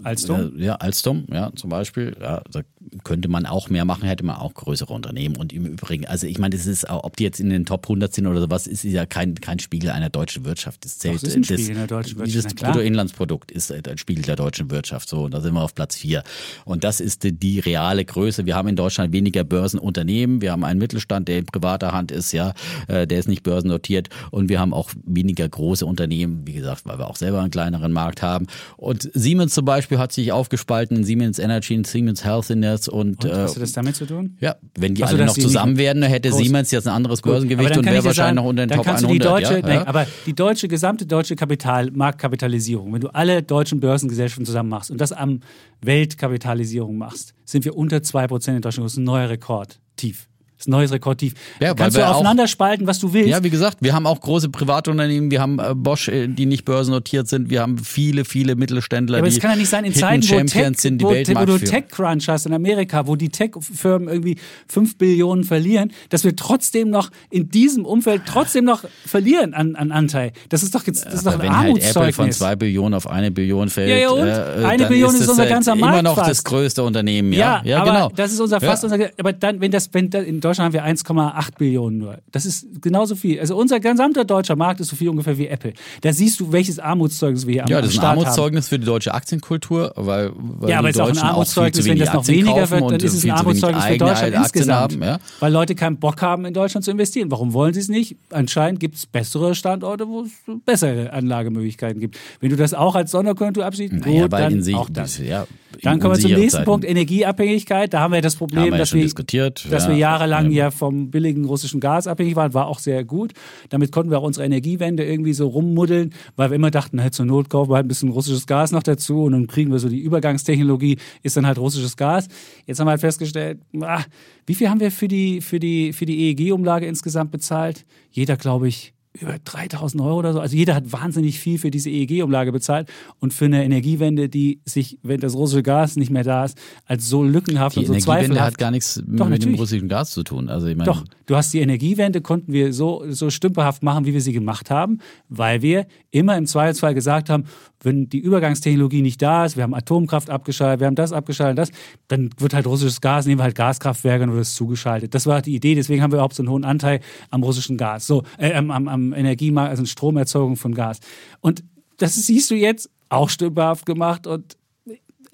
Alstom? 0.02 0.52
Ja, 0.58 0.76
Alstom, 0.76 1.24
ja, 1.30 1.50
zum 1.54 1.68
Beispiel. 1.70 2.16
Ja, 2.20 2.42
da 2.50 2.60
könnte 3.02 3.28
man 3.28 3.44
auch 3.46 3.68
mehr 3.70 3.84
machen, 3.84 4.04
hätte 4.08 4.24
man 4.24 4.36
auch 4.36 4.54
größere 4.54 4.92
Unternehmen. 4.92 5.36
Und 5.36 5.52
im 5.52 5.66
Übrigen, 5.66 6.06
also 6.06 6.26
ich 6.26 6.38
meine, 6.38 6.53
das 6.54 6.66
ist, 6.66 6.88
auch, 6.88 7.04
ob 7.04 7.16
die 7.16 7.24
jetzt 7.24 7.40
in 7.40 7.50
den 7.50 7.64
Top 7.66 7.84
100 7.86 8.14
sind 8.14 8.26
oder 8.26 8.40
sowas, 8.40 8.66
ist 8.66 8.84
ja 8.84 9.06
kein, 9.06 9.34
kein 9.36 9.58
Spiegel 9.58 9.90
einer 9.90 10.10
deutschen 10.10 10.44
Wirtschaft. 10.44 10.84
Das 10.84 10.98
zählt, 10.98 11.16
es 11.16 11.22
ist 11.24 11.36
ein 11.36 11.42
das, 11.42 11.60
Spiegel 11.60 11.76
einer 11.76 11.86
deutschen 11.86 12.18
Wirtschaft, 12.18 12.56
klar. 12.56 12.72
Bruttoinlandsprodukt 12.72 13.50
ist 13.50 13.70
äh, 13.70 13.82
ein 13.88 13.98
Spiegel 13.98 14.24
der 14.24 14.36
deutschen 14.36 14.70
Wirtschaft. 14.70 15.08
So, 15.08 15.24
und 15.24 15.34
da 15.34 15.40
sind 15.40 15.54
wir 15.54 15.62
auf 15.62 15.74
Platz 15.74 15.96
4. 15.96 16.22
Und 16.64 16.84
das 16.84 17.00
ist 17.00 17.24
die, 17.24 17.32
die 17.32 17.60
reale 17.60 18.04
Größe. 18.04 18.46
Wir 18.46 18.54
haben 18.56 18.68
in 18.68 18.76
Deutschland 18.76 19.12
weniger 19.12 19.44
Börsenunternehmen. 19.44 20.40
Wir 20.40 20.52
haben 20.52 20.64
einen 20.64 20.78
Mittelstand, 20.78 21.28
der 21.28 21.38
in 21.38 21.46
privater 21.46 21.92
Hand 21.92 22.12
ist, 22.12 22.32
ja, 22.32 22.54
äh, 22.88 23.06
der 23.06 23.18
ist 23.18 23.28
nicht 23.28 23.42
börsennotiert. 23.42 24.08
Und 24.30 24.48
wir 24.48 24.60
haben 24.60 24.72
auch 24.72 24.90
weniger 25.04 25.48
große 25.48 25.84
Unternehmen, 25.84 26.42
wie 26.46 26.52
gesagt, 26.54 26.82
weil 26.84 26.98
wir 26.98 27.08
auch 27.08 27.16
selber 27.16 27.40
einen 27.40 27.50
kleineren 27.50 27.92
Markt 27.92 28.22
haben. 28.22 28.46
Und 28.76 29.10
Siemens 29.14 29.54
zum 29.54 29.64
Beispiel 29.64 29.98
hat 29.98 30.12
sich 30.12 30.32
aufgespalten 30.32 30.98
in 30.98 31.04
Siemens 31.04 31.38
Energy 31.38 31.76
und 31.76 31.86
Siemens 31.86 32.24
Healthiness 32.24 32.88
und, 32.88 33.24
Und, 33.24 33.30
äh, 33.30 33.34
hat 33.34 33.56
das 33.60 33.72
damit 33.72 33.96
zu 33.96 34.06
tun? 34.06 34.36
ja, 34.40 34.56
wenn 34.78 34.94
die 34.94 35.04
Ach 35.04 35.08
so, 35.08 35.16
alle 35.16 35.26
noch 35.26 35.34
zusammen 35.34 35.76
werden, 35.78 36.02
hätte 36.02 36.30
groß- 36.30 36.43
Siemens 36.44 36.70
jetzt 36.70 36.86
ein 36.86 36.94
anderes 36.94 37.22
Börsengewicht 37.22 37.76
und 37.76 37.84
wäre 37.84 37.96
wahrscheinlich 37.96 38.16
sagen, 38.16 38.36
noch 38.36 38.44
unter 38.44 38.66
den 38.66 38.76
Top 38.76 38.84
kannst 38.84 39.04
100. 39.04 39.10
Du 39.26 39.36
die 39.36 39.44
deutsche, 39.44 39.60
ja? 39.60 39.66
nein, 39.66 39.86
aber 39.86 40.06
die 40.26 40.34
deutsche 40.34 40.68
gesamte 40.68 41.06
deutsche 41.06 41.36
Kapital, 41.36 41.90
Marktkapitalisierung, 41.90 42.92
wenn 42.92 43.00
du 43.00 43.08
alle 43.08 43.42
deutschen 43.42 43.80
Börsengesellschaften 43.80 44.46
zusammen 44.46 44.68
machst 44.68 44.90
und 44.90 45.00
das 45.00 45.12
am 45.12 45.40
Weltkapitalisierung 45.80 46.96
machst, 46.96 47.34
sind 47.44 47.64
wir 47.64 47.76
unter 47.76 47.98
2% 47.98 48.56
in 48.56 48.60
Deutschland. 48.60 48.84
Das 48.84 48.92
ist 48.92 48.98
ein 48.98 49.04
neuer 49.04 49.28
Rekord. 49.28 49.80
Tief. 49.96 50.28
Das 50.64 50.68
ist 50.68 50.68
ein 50.68 50.78
neues 50.78 50.92
Rekordtief. 50.92 51.34
Ja, 51.60 51.74
Kannst 51.74 51.96
du 51.96 52.00
wir 52.00 52.08
auch- 52.08 52.14
aufeinander 52.14 52.46
spalten, 52.46 52.86
was 52.86 52.98
du 52.98 53.12
willst. 53.12 53.28
Ja, 53.28 53.42
wie 53.44 53.50
gesagt, 53.50 53.78
wir 53.80 53.92
haben 53.92 54.06
auch 54.06 54.18
große 54.20 54.48
Privatunternehmen, 54.48 55.30
wir 55.30 55.40
haben 55.42 55.58
äh, 55.58 55.74
Bosch, 55.74 56.08
äh, 56.08 56.26
die 56.26 56.46
nicht 56.46 56.64
börsennotiert 56.64 57.28
sind, 57.28 57.50
wir 57.50 57.60
haben 57.60 57.76
viele, 57.78 58.24
viele 58.24 58.56
Mittelständler, 58.56 59.18
Ja, 59.18 59.22
aber 59.22 59.28
die 59.28 59.36
es 59.36 59.40
kann 59.42 59.50
ja 59.50 59.56
nicht 59.58 59.68
sein 59.68 59.84
in 59.84 59.92
Zeiten, 59.94 60.22
wo, 60.30 60.36
Tech, 60.46 60.78
sind, 60.80 60.98
die 61.00 61.04
wo, 61.04 61.10
wo 61.10 61.44
du. 61.44 61.58
Tech-Crunch 61.58 62.28
hast 62.28 62.46
in 62.46 62.54
Amerika, 62.54 63.06
wo 63.06 63.14
die 63.16 63.28
Tech-Firmen 63.28 64.08
irgendwie 64.08 64.36
5 64.68 64.96
Billionen 64.96 65.44
verlieren, 65.44 65.92
dass 66.08 66.24
wir 66.24 66.34
trotzdem 66.34 66.88
noch 66.90 67.10
in 67.30 67.50
diesem 67.50 67.84
Umfeld 67.84 68.22
trotzdem 68.26 68.64
noch 68.64 68.84
verlieren 69.04 69.52
an, 69.54 69.76
an 69.76 69.92
Anteil. 69.92 70.32
Das 70.48 70.62
ist 70.62 70.74
doch 70.74 70.86
jetzt 70.86 71.04
das 71.04 71.14
ist 71.14 71.26
doch 71.26 71.34
Aber 71.34 71.42
ein 71.44 71.50
wenn 71.50 71.56
halt 71.58 71.68
Apple 71.76 71.82
von 71.92 72.02
Armutszeugnis. 72.02 72.38
zwei 72.38 72.56
Billionen 72.56 72.94
auf 72.94 73.06
eine 73.06 73.30
Billion 73.30 73.68
fällt, 73.68 73.90
Ja, 73.90 73.96
ja, 73.96 74.08
und? 74.10 74.26
äh, 74.26 74.64
Eine 74.64 74.86
Billion 74.86 75.08
ist 75.10 75.14
ist 75.16 75.22
das, 75.22 75.28
unser 75.30 75.46
äh, 75.46 75.50
ganzer 75.50 75.72
immer 75.74 75.88
Markt 75.88 76.04
noch 76.04 76.14
das 76.16 76.28
fast. 76.28 76.44
größte 76.46 76.82
Unternehmen. 76.82 77.32
Ja, 77.32 77.60
ja, 77.64 77.82
aber 77.82 77.90
genau. 77.92 78.12
das 78.16 78.32
ist 78.32 78.40
unser 78.40 78.60
fast 78.60 78.84
Ja. 78.84 78.90
unser, 78.90 79.08
aber 79.18 79.32
dann, 79.32 79.60
wenn 79.60 79.70
das, 79.70 79.90
wenn 79.92 80.08
da, 80.10 80.20
in 80.20 80.40
Deutschland 80.40 80.53
haben 80.62 80.72
wir 80.72 80.84
1,8 80.84 81.58
Billionen 81.58 81.98
nur. 81.98 82.18
Das 82.30 82.46
ist 82.46 82.82
genauso 82.82 83.14
viel. 83.16 83.40
Also 83.40 83.56
unser 83.56 83.80
gesamter 83.80 84.24
deutscher 84.24 84.56
Markt 84.56 84.80
ist 84.80 84.88
so 84.88 84.96
viel 84.96 85.08
ungefähr 85.08 85.36
wie 85.38 85.46
Apple. 85.48 85.72
Da 86.02 86.12
siehst 86.12 86.40
du, 86.40 86.52
welches 86.52 86.78
Armutszeugnis 86.78 87.46
wir 87.46 87.52
hier 87.54 87.64
am, 87.64 87.70
Ja, 87.70 87.78
am 87.78 87.82
das 87.82 87.90
ist 87.92 87.96
ein 87.96 88.00
Start 88.00 88.10
haben. 88.12 88.18
Armutszeugnis 88.20 88.68
für 88.68 88.78
die 88.78 88.86
deutsche 88.86 89.14
Aktienkultur, 89.14 89.92
weil, 89.96 90.32
weil 90.36 90.70
Ja, 90.70 90.78
aber 90.78 90.90
es 90.90 90.96
ist 90.96 91.00
auch 91.02 91.08
ein 91.08 91.18
Armutszeugnis, 91.18 91.84
wenn 91.86 91.98
das 91.98 92.12
noch 92.12 92.20
Aktien 92.20 92.38
weniger 92.46 92.70
wird, 92.70 92.80
dann 92.82 92.82
und 92.94 93.02
ist 93.02 93.14
es 93.14 93.24
ein 93.24 93.30
Armutszeugnis 93.30 93.84
für 93.84 93.98
Deutschland 93.98 94.22
Aktien 94.22 94.42
insgesamt. 94.42 94.92
Haben, 94.92 95.02
ja? 95.02 95.18
Weil 95.40 95.52
Leute 95.52 95.74
keinen 95.74 95.96
Bock 95.98 96.20
haben, 96.22 96.44
in 96.44 96.54
Deutschland 96.54 96.84
zu 96.84 96.90
investieren. 96.90 97.30
Warum 97.30 97.52
wollen 97.52 97.74
sie 97.74 97.80
es 97.80 97.88
nicht? 97.88 98.16
Anscheinend 98.30 98.80
gibt 98.80 98.96
es 98.96 99.06
bessere 99.06 99.54
Standorte, 99.54 100.08
wo 100.08 100.22
es 100.22 100.30
bessere 100.64 101.12
Anlagemöglichkeiten 101.12 102.00
gibt. 102.00 102.18
Wenn 102.40 102.50
du 102.50 102.56
das 102.56 102.74
auch 102.74 102.94
als 102.94 103.10
Sonderkonjunktur 103.10 103.64
absiehst, 103.64 103.92
Naja, 103.92 104.22
gut, 104.22 104.32
dann 104.32 104.52
in 104.52 104.62
sich, 104.62 104.74
auch 104.74 104.88
das. 104.90 105.18
ja, 105.18 105.46
Dann 105.82 106.00
kommen 106.00 106.14
wir 106.14 106.20
zum 106.20 106.32
nächsten 106.32 106.58
Zeiten. 106.58 106.64
Punkt, 106.64 106.84
Energieabhängigkeit. 106.84 107.92
Da 107.92 108.00
haben 108.00 108.12
wir 108.12 108.20
das 108.20 108.36
Problem, 108.36 108.64
wir 108.64 108.72
ja 108.72 108.78
dass, 108.78 108.90
schon 108.90 109.00
wir, 109.00 109.50
dass 109.70 109.84
ja. 109.84 109.88
wir 109.88 109.96
jahrelang 109.96 110.50
Ja. 110.50 110.64
ja 110.64 110.70
vom 110.70 111.10
billigen 111.10 111.44
russischen 111.44 111.80
Gas 111.80 112.06
abhängig 112.06 112.36
waren, 112.36 112.54
war 112.54 112.66
auch 112.66 112.78
sehr 112.78 113.04
gut. 113.04 113.32
Damit 113.68 113.92
konnten 113.92 114.10
wir 114.10 114.18
auch 114.18 114.24
unsere 114.24 114.46
Energiewende 114.46 115.04
irgendwie 115.04 115.32
so 115.32 115.48
rummuddeln, 115.48 116.12
weil 116.36 116.50
wir 116.50 116.56
immer 116.56 116.70
dachten, 116.70 116.98
hey, 116.98 117.10
zur 117.10 117.26
Not 117.26 117.50
kaufen 117.50 117.70
wir 117.70 117.76
halt 117.76 117.86
ein 117.86 117.88
bisschen 117.88 118.10
russisches 118.10 118.46
Gas 118.46 118.72
noch 118.72 118.82
dazu 118.82 119.24
und 119.24 119.32
dann 119.32 119.46
kriegen 119.46 119.72
wir 119.72 119.78
so 119.78 119.88
die 119.88 120.00
Übergangstechnologie, 120.00 120.98
ist 121.22 121.36
dann 121.36 121.46
halt 121.46 121.58
russisches 121.58 121.96
Gas. 121.96 122.28
Jetzt 122.66 122.80
haben 122.80 122.86
wir 122.86 122.92
halt 122.92 123.00
festgestellt, 123.00 123.58
ah, 123.80 124.02
wie 124.46 124.54
viel 124.54 124.68
haben 124.68 124.80
wir 124.80 124.90
für 124.90 125.08
die, 125.08 125.40
für 125.40 125.58
die, 125.58 125.92
für 125.92 126.06
die 126.06 126.30
EEG-Umlage 126.30 126.86
insgesamt 126.86 127.30
bezahlt? 127.30 127.84
Jeder, 128.10 128.36
glaube 128.36 128.68
ich, 128.68 128.94
über 129.20 129.38
3000 129.38 130.02
Euro 130.02 130.18
oder 130.18 130.32
so. 130.32 130.40
Also 130.40 130.56
jeder 130.56 130.74
hat 130.74 130.92
wahnsinnig 130.92 131.38
viel 131.38 131.58
für 131.58 131.70
diese 131.70 131.88
EEG-Umlage 131.88 132.50
bezahlt 132.50 132.88
und 133.20 133.32
für 133.32 133.44
eine 133.44 133.64
Energiewende, 133.64 134.28
die 134.28 134.60
sich, 134.64 134.98
wenn 135.02 135.20
das 135.20 135.34
russische 135.34 135.62
Gas 135.62 135.96
nicht 135.96 136.10
mehr 136.10 136.24
da 136.24 136.44
ist, 136.44 136.58
als 136.86 137.08
so 137.08 137.22
lückenhaft 137.22 137.76
Die 137.76 137.80
und 137.80 137.86
so 137.86 137.92
Energiewende 137.92 138.24
zweifelhaft. 138.26 138.52
hat 138.52 138.58
gar 138.58 138.70
nichts 138.72 138.96
mit 139.06 139.20
dem 139.20 139.30
natürlich. 139.30 139.60
russischen 139.60 139.88
Gas 139.88 140.10
zu 140.10 140.24
tun. 140.24 140.48
Also 140.48 140.66
ich 140.66 140.76
meine, 140.76 140.86
Doch, 140.90 141.04
du 141.26 141.36
hast 141.36 141.52
die 141.54 141.60
Energiewende, 141.60 142.20
konnten 142.22 142.52
wir 142.52 142.72
so, 142.72 143.04
so 143.08 143.30
stümperhaft 143.30 143.82
machen, 143.84 144.04
wie 144.04 144.14
wir 144.14 144.20
sie 144.20 144.32
gemacht 144.32 144.70
haben, 144.70 144.98
weil 145.28 145.62
wir 145.62 145.86
immer 146.10 146.36
im 146.36 146.46
Zweifelsfall 146.46 146.94
gesagt 146.94 147.30
haben, 147.30 147.44
wenn 147.84 148.08
die 148.08 148.18
Übergangstechnologie 148.18 149.02
nicht 149.02 149.20
da 149.22 149.44
ist, 149.44 149.56
wir 149.56 149.62
haben 149.62 149.74
Atomkraft 149.74 150.30
abgeschaltet, 150.30 150.80
wir 150.80 150.86
haben 150.86 150.94
das 150.94 151.12
abgeschaltet, 151.12 151.58
das, 151.58 151.70
dann 152.08 152.30
wird 152.38 152.54
halt 152.54 152.66
russisches 152.66 153.00
Gas, 153.00 153.26
nehmen 153.26 153.38
wir 153.38 153.44
halt 153.44 153.54
Gaskraftwerke 153.54 154.24
und 154.24 154.32
wird 154.32 154.42
es 154.42 154.54
zugeschaltet. 154.54 155.14
Das 155.14 155.26
war 155.26 155.42
die 155.42 155.54
Idee, 155.54 155.74
deswegen 155.74 156.02
haben 156.02 156.12
wir 156.12 156.16
überhaupt 156.16 156.34
so 156.34 156.42
einen 156.42 156.50
hohen 156.50 156.64
Anteil 156.64 157.00
am 157.30 157.42
russischen 157.42 157.76
Gas, 157.76 158.06
so 158.06 158.22
äh, 158.38 158.54
am, 158.54 158.70
am, 158.70 158.88
am 158.88 159.12
Energiemarkt, 159.12 159.70
also 159.70 159.84
Stromerzeugung 159.84 160.56
von 160.56 160.74
Gas. 160.74 161.00
Und 161.40 161.64
das 161.98 162.14
siehst 162.14 162.50
du 162.50 162.54
jetzt 162.54 162.90
auch 163.08 163.28
stümperhaft 163.28 163.86
gemacht 163.86 164.26
und 164.26 164.56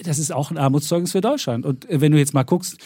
das 0.03 0.19
ist 0.19 0.33
auch 0.33 0.51
ein 0.51 0.59
Armutszeugnis 0.59 1.13
für 1.13 1.21
Deutschland. 1.21 1.67
Und 1.67 1.89
äh, 1.89 2.01
wenn 2.01 2.13
du 2.13 2.19
jetzt 2.19 2.35
mal 2.35 2.43
guckst, 2.43 2.79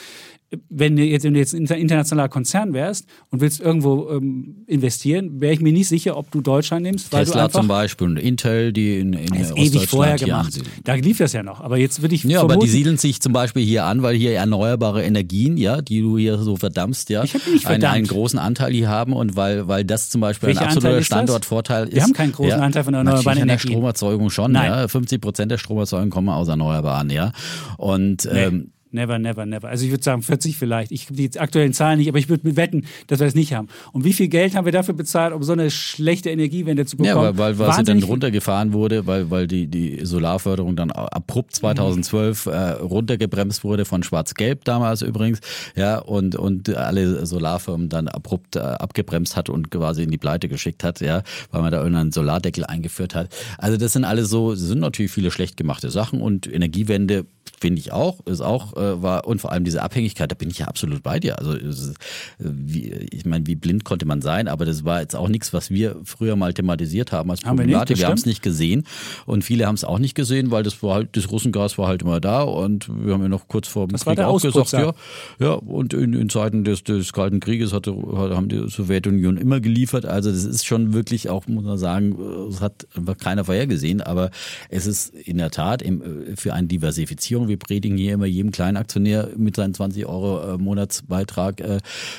wenn 0.68 0.96
du 0.96 1.02
jetzt, 1.02 1.24
wenn 1.24 1.34
du 1.34 1.40
jetzt 1.40 1.54
ein 1.54 1.66
internationaler 1.66 2.28
Konzern 2.28 2.72
wärst 2.72 3.06
und 3.30 3.40
willst 3.40 3.60
irgendwo 3.60 4.10
ähm, 4.10 4.64
investieren, 4.66 5.40
wäre 5.40 5.52
ich 5.54 5.60
mir 5.60 5.72
nicht 5.72 5.88
sicher, 5.88 6.16
ob 6.16 6.30
du 6.30 6.40
Deutschland 6.40 6.82
nimmst. 6.82 7.12
Weil 7.12 7.24
Tesla 7.24 7.40
du 7.40 7.44
einfach, 7.46 7.60
zum 7.60 7.68
Beispiel 7.68 8.06
und 8.08 8.16
Intel, 8.16 8.72
die 8.72 8.98
in, 8.98 9.12
in 9.12 9.26
Das 9.26 9.50
ewig 9.56 9.86
vorher 9.88 10.16
gemacht. 10.16 10.60
Da 10.84 10.94
lief 10.94 11.18
das 11.18 11.32
ja 11.32 11.42
noch. 11.42 11.60
Aber 11.60 11.78
jetzt 11.78 12.02
würde 12.02 12.14
ich 12.14 12.24
Ja, 12.24 12.40
aber 12.40 12.48
die 12.48 12.52
vermuten, 12.52 12.70
siedeln 12.70 12.96
sich 12.98 13.20
zum 13.20 13.32
Beispiel 13.32 13.64
hier 13.64 13.84
an, 13.84 14.02
weil 14.02 14.16
hier 14.16 14.32
erneuerbare 14.34 15.02
Energien, 15.02 15.56
ja, 15.56 15.80
die 15.80 16.00
du 16.00 16.18
hier 16.18 16.38
so 16.38 16.56
verdammst, 16.56 17.10
ja, 17.10 17.24
Ich 17.24 17.34
nicht 17.34 17.44
einen, 17.46 17.60
verdammt. 17.60 17.94
einen 17.94 18.06
großen 18.06 18.38
Anteil 18.38 18.72
hier 18.72 18.88
haben 18.88 19.12
und 19.12 19.36
weil, 19.36 19.68
weil 19.68 19.84
das 19.84 20.10
zum 20.10 20.20
Beispiel 20.20 20.48
Welcher 20.48 20.62
ein 20.62 20.66
absoluter 20.68 20.98
ist? 20.98 21.06
Standortvorteil 21.06 21.88
ist. 21.88 21.94
Wir 21.94 22.02
haben 22.02 22.12
keinen 22.12 22.32
großen 22.32 22.50
ja, 22.50 22.58
Anteil 22.58 22.84
von 22.84 22.94
erneuerbaren 22.94 23.28
an 23.28 23.34
der 23.34 23.42
Energien. 23.54 23.72
Stromerzeugung 23.72 24.30
schon, 24.30 24.52
Nein. 24.52 24.70
ja. 24.70 24.88
50 24.88 25.20
Prozent 25.20 25.50
der 25.50 25.58
Stromerzeugung 25.58 26.10
kommen 26.10 26.28
aus 26.28 26.48
Erneuerbaren, 26.48 27.10
ja. 27.10 27.32
Und 27.76 28.28
Nee. 28.32 28.64
Never, 28.94 29.18
never, 29.18 29.44
never. 29.44 29.68
Also 29.68 29.84
ich 29.84 29.90
würde 29.90 30.04
sagen 30.04 30.22
40 30.22 30.56
vielleicht. 30.56 30.92
Ich 30.92 31.06
habe 31.06 31.16
die 31.16 31.40
aktuellen 31.40 31.72
Zahlen 31.72 31.98
nicht, 31.98 32.08
aber 32.08 32.18
ich 32.18 32.28
würde 32.28 32.54
wetten, 32.56 32.86
dass 33.08 33.18
wir 33.18 33.26
das 33.26 33.34
nicht 33.34 33.52
haben. 33.52 33.66
Und 33.92 34.04
wie 34.04 34.12
viel 34.12 34.28
Geld 34.28 34.54
haben 34.54 34.66
wir 34.66 34.72
dafür 34.72 34.94
bezahlt, 34.94 35.34
um 35.34 35.42
so 35.42 35.52
eine 35.52 35.72
schlechte 35.72 36.30
Energiewende 36.30 36.86
zu 36.86 36.96
bekommen? 36.96 37.16
Ja, 37.16 37.36
weil, 37.36 37.58
weil, 37.58 37.58
weil 37.58 37.72
sie 37.72 37.82
dann 37.82 38.00
runtergefahren 38.04 38.72
wurde, 38.72 39.04
weil, 39.08 39.32
weil 39.32 39.48
die, 39.48 39.66
die 39.66 40.06
Solarförderung 40.06 40.76
dann 40.76 40.92
abrupt 40.92 41.56
2012 41.56 42.46
äh, 42.46 42.50
runtergebremst 42.52 43.64
wurde 43.64 43.84
von 43.84 44.04
Schwarz-Gelb 44.04 44.64
damals 44.64 45.02
übrigens, 45.02 45.40
ja, 45.74 45.98
und, 45.98 46.36
und 46.36 46.72
alle 46.76 47.26
Solarfirmen 47.26 47.88
dann 47.88 48.06
abrupt 48.06 48.54
äh, 48.54 48.60
abgebremst 48.60 49.34
hat 49.34 49.48
und 49.48 49.72
quasi 49.72 50.04
in 50.04 50.12
die 50.12 50.18
Pleite 50.18 50.48
geschickt 50.48 50.84
hat, 50.84 51.00
ja, 51.00 51.24
weil 51.50 51.62
man 51.62 51.72
da 51.72 51.78
irgendeinen 51.78 52.12
Solardeckel 52.12 52.64
eingeführt 52.64 53.16
hat. 53.16 53.34
Also 53.58 53.76
das 53.76 53.92
sind 53.92 54.04
alles 54.04 54.30
so, 54.30 54.54
sind 54.54 54.78
natürlich 54.78 55.10
viele 55.10 55.32
schlecht 55.32 55.56
gemachte 55.56 55.90
Sachen 55.90 56.20
und 56.20 56.46
Energiewende 56.46 57.26
finde 57.60 57.80
ich 57.80 57.92
auch, 57.92 58.20
ist 58.26 58.40
auch, 58.40 58.76
äh, 58.76 59.02
war, 59.02 59.26
und 59.26 59.40
vor 59.40 59.52
allem 59.52 59.64
diese 59.64 59.82
Abhängigkeit, 59.82 60.30
da 60.30 60.34
bin 60.34 60.50
ich 60.50 60.58
ja 60.58 60.66
absolut 60.66 61.02
bei 61.02 61.20
dir. 61.20 61.38
Also, 61.38 61.52
ist, 61.52 61.90
äh, 61.90 61.92
wie, 62.38 62.90
ich 63.10 63.24
meine, 63.24 63.46
wie 63.46 63.54
blind 63.54 63.84
konnte 63.84 64.06
man 64.06 64.22
sein, 64.22 64.48
aber 64.48 64.64
das 64.64 64.84
war 64.84 65.00
jetzt 65.00 65.16
auch 65.16 65.28
nichts, 65.28 65.52
was 65.52 65.70
wir 65.70 65.96
früher 66.04 66.36
mal 66.36 66.52
thematisiert 66.52 67.12
haben 67.12 67.30
als 67.30 67.40
Problematik. 67.40 67.98
Wir 67.98 68.06
haben 68.06 68.14
es 68.14 68.26
nicht 68.26 68.42
gesehen 68.42 68.84
und 69.26 69.44
viele 69.44 69.66
haben 69.66 69.74
es 69.74 69.84
auch 69.84 69.98
nicht 69.98 70.14
gesehen, 70.14 70.50
weil 70.50 70.62
das 70.62 70.82
war 70.82 70.94
halt, 70.94 71.16
das 71.16 71.30
Russengas 71.30 71.78
war 71.78 71.88
halt 71.88 72.02
immer 72.02 72.20
da 72.20 72.42
und 72.42 72.88
wir 72.88 73.14
haben 73.14 73.22
ja 73.22 73.28
noch 73.28 73.48
kurz 73.48 73.68
vor 73.68 73.86
dem 73.86 73.92
Das 73.92 74.04
Krieg 74.04 74.20
auch 74.20 74.40
gesagt, 74.40 74.72
ja, 74.72 74.92
ja, 75.38 75.52
und 75.52 75.94
in, 75.94 76.12
in 76.12 76.28
Zeiten 76.28 76.64
des, 76.64 76.84
des 76.84 77.12
Kalten 77.12 77.40
Krieges 77.40 77.72
hatte, 77.72 77.92
haben 77.92 78.48
die 78.48 78.68
Sowjetunion 78.68 79.36
immer 79.36 79.60
geliefert. 79.60 80.06
Also 80.06 80.30
das 80.30 80.44
ist 80.44 80.66
schon 80.66 80.92
wirklich 80.92 81.28
auch, 81.28 81.46
muss 81.46 81.64
man 81.64 81.78
sagen, 81.78 82.16
es 82.48 82.60
hat 82.60 82.86
keiner 83.20 83.44
vorhergesehen, 83.44 84.00
aber 84.00 84.30
es 84.68 84.86
ist 84.86 85.14
in 85.14 85.38
der 85.38 85.50
Tat 85.50 85.82
im, 85.82 86.02
für 86.36 86.54
eine 86.54 86.66
Diversifizierung. 86.66 87.43
Wir 87.48 87.58
predigen 87.58 87.96
hier 87.96 88.14
immer 88.14 88.26
jedem 88.26 88.50
kleinen 88.50 88.76
Aktionär 88.76 89.30
mit 89.36 89.56
seinen 89.56 89.74
20 89.74 90.06
Euro 90.06 90.54
äh, 90.54 90.58
Monatsbeitrag 90.58 91.60
äh, 91.60 91.78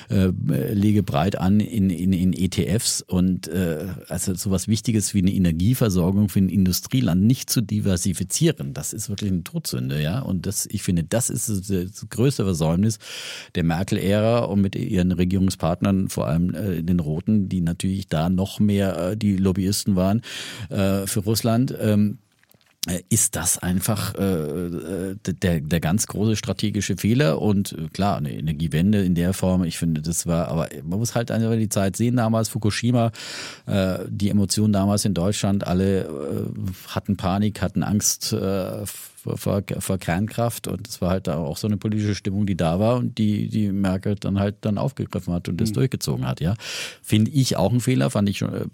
äh, 0.10 0.32
lege 0.74 1.04
breit 1.04 1.38
an 1.38 1.60
in, 1.60 1.90
in, 1.90 2.14
in 2.14 2.34
ETFs 2.34 3.02
und 3.02 3.48
äh, 3.48 3.88
also 4.08 4.34
sowas 4.36 4.68
Wichtiges 4.68 5.14
wie 5.14 5.20
eine 5.20 5.34
Energieversorgung 5.34 6.30
für 6.30 6.40
ein 6.40 6.50
Industrieland 6.50 7.24
nicht 7.24 7.50
zu 7.50 7.62
diversifizieren, 7.62 8.74
das 8.74 8.94
ist 8.94 9.10
wirklich 9.10 9.32
eine 9.32 9.44
Todsünde, 9.44 10.02
ja. 10.02 10.20
Und 10.20 10.46
das, 10.46 10.68
ich 10.72 10.84
finde, 10.84 11.04
das 11.04 11.30
ist 11.30 11.50
das, 11.50 12.06
größte 12.10 12.44
Versäumnis 12.44 13.00
der 13.56 13.64
Merkel-Ära 13.64 14.40
und 14.46 14.62
mit 14.62 14.76
ihren 14.76 15.12
Regierungspartnern, 15.12 16.10
vor 16.10 16.28
allem 16.28 16.54
äh, 16.54 16.84
den 16.84 17.00
Roten, 17.00 17.50
die 17.50 17.62
natürlich 17.62 18.08
da 18.08 18.30
noch 18.30 18.60
mehr 18.60 19.12
äh, 19.12 19.18
die 19.18 19.38
Lobbyisten 19.38 19.96
waren 19.96 20.22
äh, 20.70 21.08
für 21.08 21.22
Russland. 21.22 21.76
Ähm, 21.80 22.20
äh, 22.22 22.25
ist 23.10 23.36
das 23.36 23.58
einfach 23.58 24.14
äh, 24.16 24.22
äh, 24.24 25.16
der, 25.26 25.60
der 25.60 25.80
ganz 25.80 26.08
große 26.08 26.36
strategische 26.36 26.98
Fehler? 26.98 27.42
Und 27.42 27.74
äh, 27.74 27.88
klar, 27.92 28.18
eine 28.18 28.32
Energiewende 28.32 29.04
in 29.04 29.16
der 29.16 29.34
Form, 29.34 29.64
ich 29.64 29.78
finde, 29.78 30.02
das 30.02 30.28
war, 30.28 30.50
aber 30.50 30.68
man 30.84 31.00
muss 31.00 31.16
halt 31.16 31.32
einfach 31.32 31.56
die 31.56 31.70
Zeit 31.70 31.96
sehen, 31.96 32.18
damals. 32.18 32.50
Fukushima, 32.50 33.12
äh, 33.66 34.00
die 34.08 34.30
Emotionen 34.30 34.74
damals 34.74 35.06
in 35.06 35.14
Deutschland, 35.14 35.66
alle 35.66 36.02
äh, 36.02 36.62
hatten 36.88 37.18
Panik, 37.18 37.62
hatten 37.62 37.84
Angst 37.84 38.34
äh, 38.34 38.86
vor, 39.26 39.64
vor, 39.80 39.98
Kernkraft 39.98 40.68
und 40.68 40.88
es 40.88 41.02
war 41.02 41.10
halt 41.10 41.30
auch 41.30 41.58
so 41.58 41.68
eine 41.68 41.78
politische 41.78 42.16
Stimmung, 42.16 42.46
die 42.46 42.56
da 42.56 42.80
war 42.80 42.98
und 42.98 43.18
die, 43.18 43.50
die 43.50 43.72
Merkel 43.72 44.16
dann 44.16 44.40
halt 44.40 44.58
dann 44.62 44.78
aufgegriffen 44.78 45.34
hat 45.34 45.50
und 45.50 45.60
das 45.60 45.72
durchgezogen 45.72 46.28
hat, 46.28 46.42
ja. 46.42 46.54
Finde 47.02 47.32
ich 47.32 47.58
auch 47.58 47.72
ein 47.72 47.82
Fehler, 47.82 48.10
fand 48.10 48.30
ich 48.30 48.38
schon, 48.38 48.54
äh, 48.54 48.66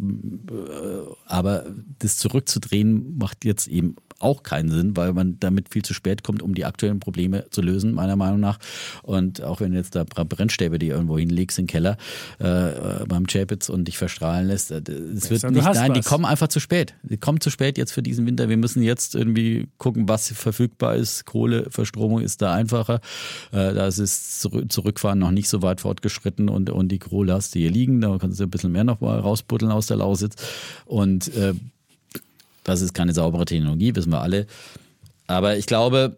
aber 1.26 1.66
das 2.00 2.18
zurückzudrehen 2.18 3.18
macht 3.18 3.46
jetzt 3.46 3.68
eben 3.68 3.96
auch 4.22 4.44
keinen 4.44 4.70
Sinn, 4.70 4.98
weil 4.98 5.14
man 5.14 5.38
damit 5.40 5.70
viel 5.70 5.84
zu 5.84 5.94
spät 5.94 6.24
kommt, 6.24 6.42
um 6.42 6.56
die 6.56 6.66
aktuellen 6.66 7.00
Probleme 7.00 7.46
zu 7.50 7.62
lösen, 7.62 7.94
meiner 7.94 8.16
Meinung 8.16 8.40
nach. 8.40 8.60
Und 9.04 9.44
auch 9.44 9.60
wenn 9.60 9.72
du 9.72 9.78
jetzt 9.78 9.96
da 9.96 10.04
Brennstäbe, 10.04 10.80
die 10.80 10.88
irgendwo 10.88 11.18
hinlegst 11.18 11.60
in 11.60 11.66
den 11.66 11.72
Keller 11.72 11.98
äh, 12.40 13.06
beim 13.08 13.28
Chapitz 13.28 13.70
und 13.70 13.86
dich 13.86 13.98
verstrahlen 13.98 14.48
lässt, 14.48 14.72
äh, 14.72 14.82
es 15.16 15.30
wird 15.30 15.44
nicht, 15.52 15.64
nein, 15.64 15.94
die 15.94 16.00
was. 16.00 16.06
kommen 16.06 16.26
einfach 16.26 16.48
zu 16.48 16.60
spät. 16.60 16.94
Die 17.04 17.18
kommen 17.18 17.42
zu 17.42 17.50
spät 17.50 17.78
jetzt 17.78 17.92
für 17.92 18.04
diesen 18.04 18.26
Winter. 18.26 18.50
Wir 18.50 18.58
müssen 18.58 18.82
jetzt 18.84 19.16
irgendwie 19.16 19.68
gucken, 19.78 20.08
was 20.08 20.32
verfügbar 20.32 20.96
ist. 20.96 21.26
Kohleverstromung 21.26 22.22
ist 22.22 22.42
da 22.42 22.54
einfacher. 22.54 23.02
Äh, 23.52 23.74
da 23.74 23.88
ist 23.88 24.00
es 24.00 24.40
zurück, 24.40 24.72
Zurückfahren 24.72 25.20
noch 25.20 25.32
nicht 25.32 25.50
so 25.50 25.62
weit 25.62 25.82
fortgeschritten 25.82 26.50
und, 26.50 26.70
und 26.70 26.90
die 26.90 27.00
Kohle 27.00 27.34
hast 27.34 27.56
du 27.56 27.60
hier 27.60 27.72
liegen. 27.72 28.02
Da 28.02 28.18
kannst 28.20 28.40
du 28.40 28.44
ein 28.44 28.50
bisschen 28.50 28.72
mehr 28.72 28.84
noch 28.84 29.02
mal 29.02 29.20
rausbuddeln 29.20 29.72
aus 29.72 29.88
der 29.88 29.98
Lausitz. 29.98 30.36
Und 30.86 31.34
äh, 31.36 31.54
das 32.64 32.82
ist 32.82 32.94
keine 32.94 33.14
saubere 33.14 33.46
Technologie, 33.46 33.96
wissen 33.96 34.12
wir 34.12 34.22
alle. 34.22 34.48
Aber 35.28 35.58
ich 35.58 35.66
glaube, 35.66 36.16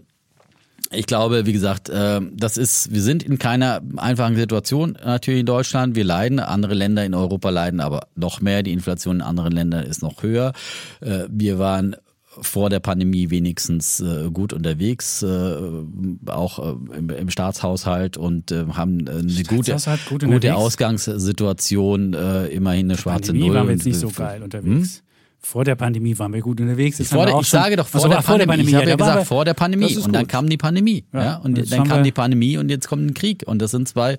ich 0.91 1.05
glaube, 1.05 1.45
wie 1.45 1.53
gesagt, 1.53 1.89
äh, 1.89 2.21
das 2.33 2.57
ist, 2.57 2.93
wir 2.93 3.01
sind 3.01 3.23
in 3.23 3.39
keiner 3.39 3.81
einfachen 3.97 4.35
Situation 4.35 4.97
natürlich 5.03 5.41
in 5.41 5.45
Deutschland. 5.45 5.95
Wir 5.95 6.03
leiden, 6.03 6.39
andere 6.39 6.73
Länder 6.73 7.05
in 7.05 7.13
Europa 7.13 7.49
leiden 7.49 7.79
aber 7.79 8.07
noch 8.15 8.41
mehr. 8.41 8.63
Die 8.63 8.71
Inflation 8.71 9.17
in 9.17 9.21
anderen 9.21 9.51
Ländern 9.51 9.85
ist 9.85 10.01
noch 10.01 10.23
höher. 10.23 10.53
Äh, 11.01 11.25
wir 11.29 11.59
waren 11.59 11.95
vor 12.25 12.71
der 12.71 12.79
Pandemie 12.79 13.29
wenigstens 13.29 13.99
äh, 13.99 14.29
gut 14.31 14.53
unterwegs, 14.53 15.23
auch 15.23 16.77
im, 16.97 17.29
Staatshaushalt 17.29 18.17
und 18.17 18.51
haben 18.51 19.07
eine 19.07 19.43
gute, 19.47 19.77
gut 20.09 20.23
gute? 20.23 20.55
Ausgangssituation, 20.55 22.15
immerhin 22.49 22.89
eine 22.89 22.97
schwarze 22.97 23.27
Pandemie 23.27 23.49
Null. 23.49 23.55
waren 23.55 23.67
wir 23.67 23.75
jetzt 23.75 23.85
nicht 23.85 23.99
so 23.99 24.09
geil 24.09 24.41
unterwegs. 24.41 25.03
Vor 25.45 25.65
der 25.65 25.75
Pandemie 25.75 26.17
waren 26.17 26.33
wir 26.33 26.39
gut 26.39 26.61
unterwegs. 26.61 26.99
Jetzt 26.99 27.11
vor 27.11 27.25
der, 27.25 27.37
ich 27.39 27.47
schon- 27.47 27.59
sage 27.59 27.75
doch 27.75 27.85
vor, 27.85 27.99
Ach 27.99 28.03
so, 28.03 28.07
der, 28.07 28.17
war 28.17 28.23
Pandemie. 28.23 28.61
Ich 28.69 28.75
habe 28.75 28.89
ja 28.89 28.95
gesagt 28.95 29.19
wir- 29.19 29.25
vor 29.25 29.43
der 29.43 29.53
Pandemie 29.53 29.97
und 29.97 30.13
dann 30.15 30.25
kam 30.25 30.47
die 30.47 30.55
Pandemie, 30.57 31.03
ja, 31.11 31.23
Ja, 31.23 31.35
und 31.37 31.69
dann 31.71 31.83
kam 31.87 32.01
die 32.03 32.13
Pandemie 32.13 32.57
und 32.57 32.69
jetzt 32.69 32.87
kommt 32.87 33.05
ein 33.05 33.13
Krieg 33.13 33.43
und 33.45 33.61
das 33.61 33.71
sind 33.71 33.87
zwei 33.89 34.13
äh, 34.13 34.17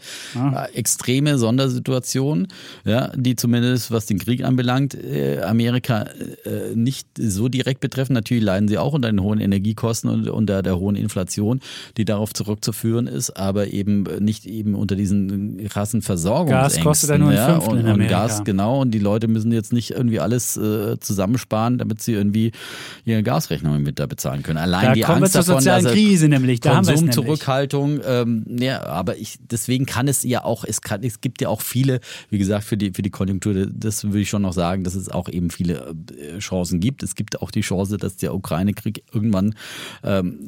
extreme 0.75 1.39
Sondersituationen, 1.39 2.49
ja, 2.85 3.11
die 3.17 3.37
zumindest 3.37 3.91
was 3.91 4.05
den 4.05 4.19
Krieg 4.19 4.45
anbelangt 4.45 4.95
äh, 4.95 5.41
Amerika 5.41 6.03
äh, 6.45 6.75
nicht 6.75 7.07
so 7.19 7.49
direkt 7.49 7.81
betreffen. 7.81 8.13
Natürlich 8.13 8.45
leiden 8.45 8.69
sie 8.69 8.77
auch 8.77 8.93
unter 8.93 9.11
den 9.11 9.23
hohen 9.23 9.41
Energiekosten 9.41 10.11
und 10.11 10.29
unter 10.29 10.63
der 10.63 10.79
hohen 10.79 10.95
Inflation, 10.95 11.61
die 11.97 12.05
darauf 12.05 12.35
zurückzuführen 12.35 13.07
ist, 13.07 13.31
aber 13.31 13.69
eben 13.69 14.05
nicht 14.21 14.45
eben 14.45 14.75
unter 14.75 14.95
diesen 14.95 15.67
krassen 15.71 16.03
Versorgungsängsten. 16.03 16.83
Gas 16.83 16.85
kostet 16.85 17.11
ja 17.11 17.19
nur 17.19 17.31
ein 17.31 17.37
ja, 17.37 17.47
Fünftel 17.55 17.73
und, 17.73 17.79
in 17.81 17.87
und 17.87 17.93
Amerika. 17.93 18.27
Gas 18.27 18.45
genau 18.45 18.83
und 18.83 18.91
die 18.91 18.99
Leute 18.99 19.27
müssen 19.27 19.53
jetzt 19.53 19.73
nicht 19.73 19.91
irgendwie 19.93 20.21
alles 20.21 20.57
äh, 20.59 20.99
zusammensparen, 21.15 21.79
damit 21.79 22.03
sie 22.03 22.13
irgendwie 22.13 22.53
ihre 23.05 23.23
Gasrechnungen 23.23 23.83
mit 23.83 23.99
da 23.99 24.07
bezahlen 24.07 24.43
können. 24.43 24.59
Allein 24.59 24.87
Da 24.87 24.93
die 24.93 25.01
kommen 25.03 25.21
wir 25.21 25.25
Angst 25.25 25.33
zur 25.33 25.43
davon, 25.43 25.61
sozialen 25.61 25.87
er 25.87 25.93
Krise 25.93 26.29
nämlich. 26.29 26.61
Da 26.61 26.77
haben 26.77 26.87
wir 26.87 26.95
es 26.95 27.01
nämlich. 27.01 27.17
Konsumzurückhaltung, 27.17 28.01
ähm, 28.07 28.45
ja, 28.49 28.85
aber 28.85 29.17
ich, 29.17 29.39
deswegen 29.51 29.87
kann 29.87 30.09
es 30.09 30.23
ja 30.23 30.45
auch, 30.45 30.65
es 30.65 30.81
kann, 30.81 31.03
es 31.03 31.21
gibt 31.21 31.41
ja 31.41 31.49
auch 31.49 31.61
viele, 31.61 32.01
wie 32.31 32.39
gesagt, 32.39 32.65
für 32.65 32.77
die, 32.77 32.93
für 32.93 33.03
die 33.03 33.11
Konjunktur, 33.11 33.67
das 33.67 34.05
würde 34.05 34.21
ich 34.21 34.29
schon 34.29 34.43
noch 34.43 34.53
sagen, 34.53 34.85
dass 34.85 34.95
es 34.95 35.09
auch 35.09 35.29
eben 35.29 35.51
viele 35.51 35.95
äh, 36.19 36.39
Chancen 36.39 36.81
gibt. 36.81 37.03
Es 37.03 37.15
gibt 37.15 37.41
auch 37.41 37.51
die 37.51 37.61
Chance, 37.61 37.97
dass 37.97 38.17
der 38.17 38.35
Ukraine-Krieg 38.35 39.05
irgendwann 39.13 39.55
ähm, 40.03 40.45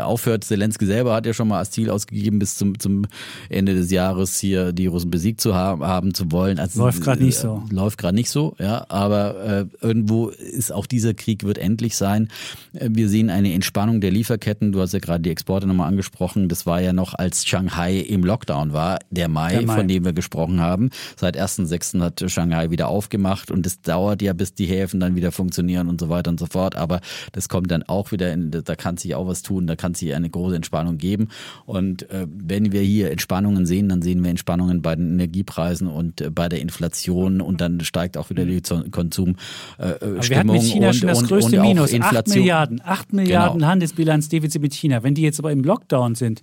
aufhört. 0.00 0.44
Zelensky 0.44 0.86
selber 0.86 1.14
hat 1.14 1.26
ja 1.26 1.32
schon 1.32 1.48
mal 1.48 1.58
als 1.58 1.70
Ziel 1.70 1.90
ausgegeben, 1.90 2.38
bis 2.38 2.56
zum, 2.56 2.78
zum 2.78 3.06
Ende 3.48 3.74
des 3.74 3.90
Jahres 3.90 4.38
hier 4.38 4.72
die 4.72 4.86
Russen 4.86 5.10
besiegt 5.10 5.40
zu 5.40 5.54
haben, 5.54 5.82
haben 5.84 6.14
zu 6.14 6.30
wollen. 6.30 6.58
Also, 6.58 6.80
Läuft 6.80 7.02
grad 7.02 7.20
nicht 7.20 7.36
so. 7.36 7.62
Äh, 7.70 7.74
läuft 7.74 7.98
gerade 7.98 8.14
nicht 8.14 8.30
so, 8.30 8.54
ja, 8.58 8.86
aber 8.88 9.66
äh, 9.82 9.88
irgendwo 10.04 10.28
ist 10.28 10.72
auch 10.72 10.86
dieser 10.86 11.14
Krieg 11.14 11.44
wird 11.44 11.58
endlich 11.58 11.96
sein. 11.96 12.28
Äh, 12.74 12.88
Wir 12.92 13.08
sehen 13.08 13.30
eine 13.30 13.52
Entspannung 13.54 14.00
der 14.00 14.10
Lieferketten. 14.10 14.72
Du 14.72 14.80
hast 14.80 14.92
ja 14.92 14.98
gerade 14.98 15.22
die 15.22 15.30
Exporte 15.30 15.66
nochmal 15.66 15.88
angesprochen. 15.88 16.48
Das 16.48 16.66
war 16.66 16.80
ja 16.80 16.92
noch, 16.92 17.14
als 17.14 17.46
Shanghai 17.46 17.98
im 17.98 18.24
Lockdown 18.24 18.72
war, 18.72 18.98
der 19.10 19.28
Mai, 19.28 19.50
Der 19.56 19.62
Mai. 19.66 19.76
von 19.76 19.88
dem 19.88 20.04
wir 20.04 20.12
gesprochen 20.12 20.60
haben. 20.60 20.90
Seit 21.16 21.36
1.6. 21.38 22.00
hat 22.00 22.22
Shanghai 22.30 22.70
wieder 22.70 22.88
aufgemacht 22.88 23.50
und 23.50 23.66
es 23.66 23.80
dauert 23.80 24.22
ja, 24.22 24.32
bis 24.32 24.54
die 24.54 24.66
Häfen 24.66 25.00
dann 25.00 25.16
wieder 25.16 25.32
funktionieren 25.32 25.88
und 25.88 26.00
so 26.00 26.08
weiter 26.08 26.30
und 26.30 26.38
so 26.40 26.46
fort. 26.46 26.74
Aber 26.76 27.00
das 27.32 27.48
kommt 27.48 27.70
dann 27.70 27.82
auch 27.84 28.12
wieder 28.12 28.32
in, 28.32 28.50
da 28.50 28.76
kann 28.76 28.96
sich 28.96 29.14
auch 29.14 29.26
was 29.26 29.42
tun, 29.42 29.66
da 29.66 29.76
kann 29.76 29.94
sich 29.94 30.14
eine 30.14 30.28
große 30.28 30.56
Entspannung 30.56 30.98
geben. 30.98 31.28
Und 31.66 32.08
äh, 32.10 32.26
wenn 32.30 32.72
wir 32.72 32.82
hier 32.82 33.10
Entspannungen 33.10 33.66
sehen, 33.66 33.88
dann 33.88 34.02
sehen 34.02 34.22
wir 34.22 34.30
Entspannungen 34.30 34.82
bei 34.82 34.94
den 34.96 35.12
Energiepreisen 35.14 35.88
und 35.88 36.20
äh, 36.20 36.30
bei 36.30 36.48
der 36.48 36.60
Inflation 36.60 37.40
und 37.40 37.60
dann 37.60 37.80
steigt 37.80 38.16
auch 38.16 38.30
wieder 38.30 38.44
die 38.44 38.62
Zo- 38.62 38.84
Konsum. 38.90 39.36
Äh, 39.78 39.93
Aber 40.00 40.28
wir 40.28 40.38
hatten 40.38 40.52
mit 40.52 40.62
China 40.62 40.88
und, 40.88 40.94
schon 40.94 41.08
das 41.08 41.18
und, 41.20 41.28
größte 41.28 41.60
und 41.60 41.66
Minus. 41.66 41.90
8 41.90 41.92
Inflation. 41.94 42.38
Milliarden. 42.38 42.80
8 42.84 43.12
Milliarden 43.12 43.58
Genau. 43.58 43.70
Handelsbilanzdefizit 43.70 44.62
mit 44.62 44.74
China. 44.74 45.02
Wenn 45.02 45.14
die 45.14 45.22
jetzt 45.22 45.38
aber 45.38 45.52
im 45.52 45.62
Lockdown 45.62 46.14
sind 46.14 46.40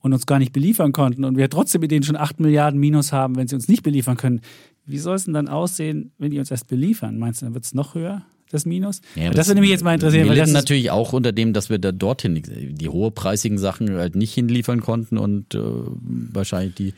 und 0.00 0.12
uns 0.12 0.26
gar 0.26 0.38
nicht 0.38 0.52
beliefern 0.52 0.92
konnten 0.92 1.24
und 1.24 1.36
wir 1.36 1.48
trotzdem 1.48 1.80
mit 1.80 1.90
denen 1.90 2.02
schon 2.02 2.16
8 2.16 2.40
Milliarden 2.40 2.78
Minus 2.78 3.12
haben, 3.12 3.36
wenn 3.36 3.48
sie 3.48 3.54
uns 3.54 3.68
nicht 3.68 3.82
beliefern 3.82 4.16
können, 4.16 4.40
wie 4.86 4.98
soll 4.98 5.16
es 5.16 5.24
denn 5.24 5.34
dann 5.34 5.48
aussehen, 5.48 6.12
wenn 6.18 6.30
die 6.30 6.38
uns 6.38 6.50
erst 6.50 6.68
beliefern? 6.68 7.18
Meinst 7.18 7.40
du, 7.40 7.46
dann 7.46 7.54
wird 7.54 7.64
es 7.64 7.72
noch 7.72 7.94
höher, 7.94 8.22
das 8.50 8.66
Minus? 8.66 9.00
Ja, 9.14 9.30
das 9.30 9.48
würde 9.48 9.62
mich 9.62 9.70
jetzt 9.70 9.82
mal 9.82 9.94
interessieren. 9.94 10.28
Wir 10.28 10.34
litten 10.34 10.52
natürlich 10.52 10.90
auch 10.90 11.14
unter 11.14 11.32
dem, 11.32 11.54
dass 11.54 11.70
wir 11.70 11.78
da 11.78 11.90
dorthin 11.90 12.42
die 12.44 12.88
hohepreisigen 12.88 13.56
Sachen 13.56 13.90
halt 13.94 14.14
nicht 14.14 14.34
hinliefern 14.34 14.80
konnten 14.82 15.16
und 15.16 15.54
äh, 15.54 15.60
wahrscheinlich 15.62 16.74
die 16.74 16.94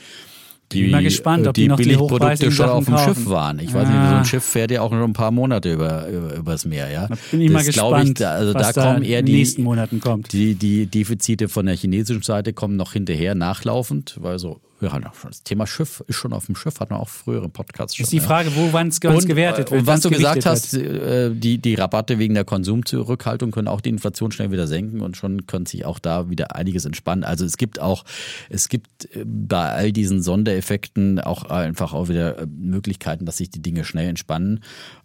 die, 0.73 0.83
bin 0.83 0.91
mal 0.91 1.03
gespannt, 1.03 1.47
ob 1.47 1.55
die 1.55 1.63
die 1.63 1.69
noch 1.69 1.77
die 1.77 1.85
Billigprodukte 1.85 2.25
hochpreisigen 2.25 2.53
schon 2.53 2.69
auf 2.69 2.85
dem. 2.87 2.99
Schiff 2.99 3.27
waren. 3.29 3.59
Ich 3.61 3.73
weiß 3.73 3.87
nicht, 3.89 3.97
so 3.97 4.03
Ah. 4.03 4.19
ein 4.19 4.25
Schiff 4.25 4.45
fährt 4.45 4.71
ja 4.71 4.81
auch 4.83 4.91
noch 4.91 5.05
ein 5.05 5.13
paar 5.13 5.31
Monate 5.31 5.73
über, 5.73 6.09
über 6.09 6.35
übers 6.35 6.65
Meer, 6.65 6.91
ja. 6.91 7.07
da 7.09 7.15
bin 7.31 7.41
ich 7.41 7.51
mal 7.51 7.65
Das 7.65 7.75
glaub 7.75 7.93
gespannt, 7.95 8.21
da, 8.21 8.31
also 8.33 8.55
was 8.55 8.73
da 8.73 8.83
kommen 8.93 9.03
eher 9.05 9.23
die 9.23 9.33
nächsten 9.33 9.63
Monaten 9.63 10.01
kommt. 10.01 10.33
die, 10.33 10.55
die 10.55 10.87
Defizite 10.87 11.49
von 11.49 11.67
der 11.67 11.77
chinesischen 11.77 12.23
Seite 12.23 12.53
kommen 12.53 12.77
noch 12.77 12.93
hinterher 12.95 13.35
nachlaufend, 13.35 14.17
weil 14.21 14.39
so 14.39 14.61
ja, 14.81 14.99
das 14.99 15.43
Thema 15.43 15.67
Schiff 15.67 16.05
ist 16.07 16.17
schon 16.17 16.33
auf 16.33 16.47
dem 16.47 16.55
Schiff, 16.55 16.81
hat 16.81 16.91
man 16.91 17.01
auch 17.01 17.09
frühere 17.09 17.49
Podcasts 17.49 17.97
schon. 17.97 18.05
Ist 18.05 18.13
die 18.13 18.19
ja. 18.19 18.23
Frage, 18.23 18.55
wo 18.55 18.73
wann 18.73 18.89
es 18.89 19.01
gewertet 19.01 19.69
äh, 19.69 19.71
wird. 19.71 19.81
Und 19.81 19.87
was 19.87 20.01
du 20.03 20.11
gesagt 20.11 20.45
hast, 20.45 20.75
äh, 20.75 21.35
die, 21.35 21.59
die 21.59 21.75
Rabatte 21.75 22.19
wegen 22.19 22.35
der 22.35 22.45
Konsumzurückhaltung 22.45 23.53
können 23.53 23.69
auch 23.69 23.81
die 23.81 23.89
Inflation 23.89 24.33
schnell 24.33 24.51
wieder 24.51 24.67
senken 24.67 25.01
und 25.01 25.17
schon 25.17 25.47
könnte 25.47 25.71
sich 25.71 25.87
auch 25.87 25.99
da 25.99 26.29
wieder 26.29 26.55
einiges 26.55 26.85
entspannen. 26.85 27.25
Also 27.25 27.45
es 27.45 27.57
gibt 27.57 27.81
auch, 27.81 28.05
es 28.51 28.69
gibt 28.69 29.15
äh, 29.15 29.25
bei 29.25 29.71
all 29.73 29.93
diesen 29.93 30.23
Sondereffekten 30.23 31.21
auch 31.21 31.45
einfach 31.45 31.95
auch 31.95 32.09
wieder 32.09 32.47
Möglichkeiten, 32.47 33.25
dass 33.25 33.39
sich 33.39 33.51
die 33.51 33.63
Dinge 33.63 33.85
schnell 33.85 34.09
entspannen. 34.09 34.61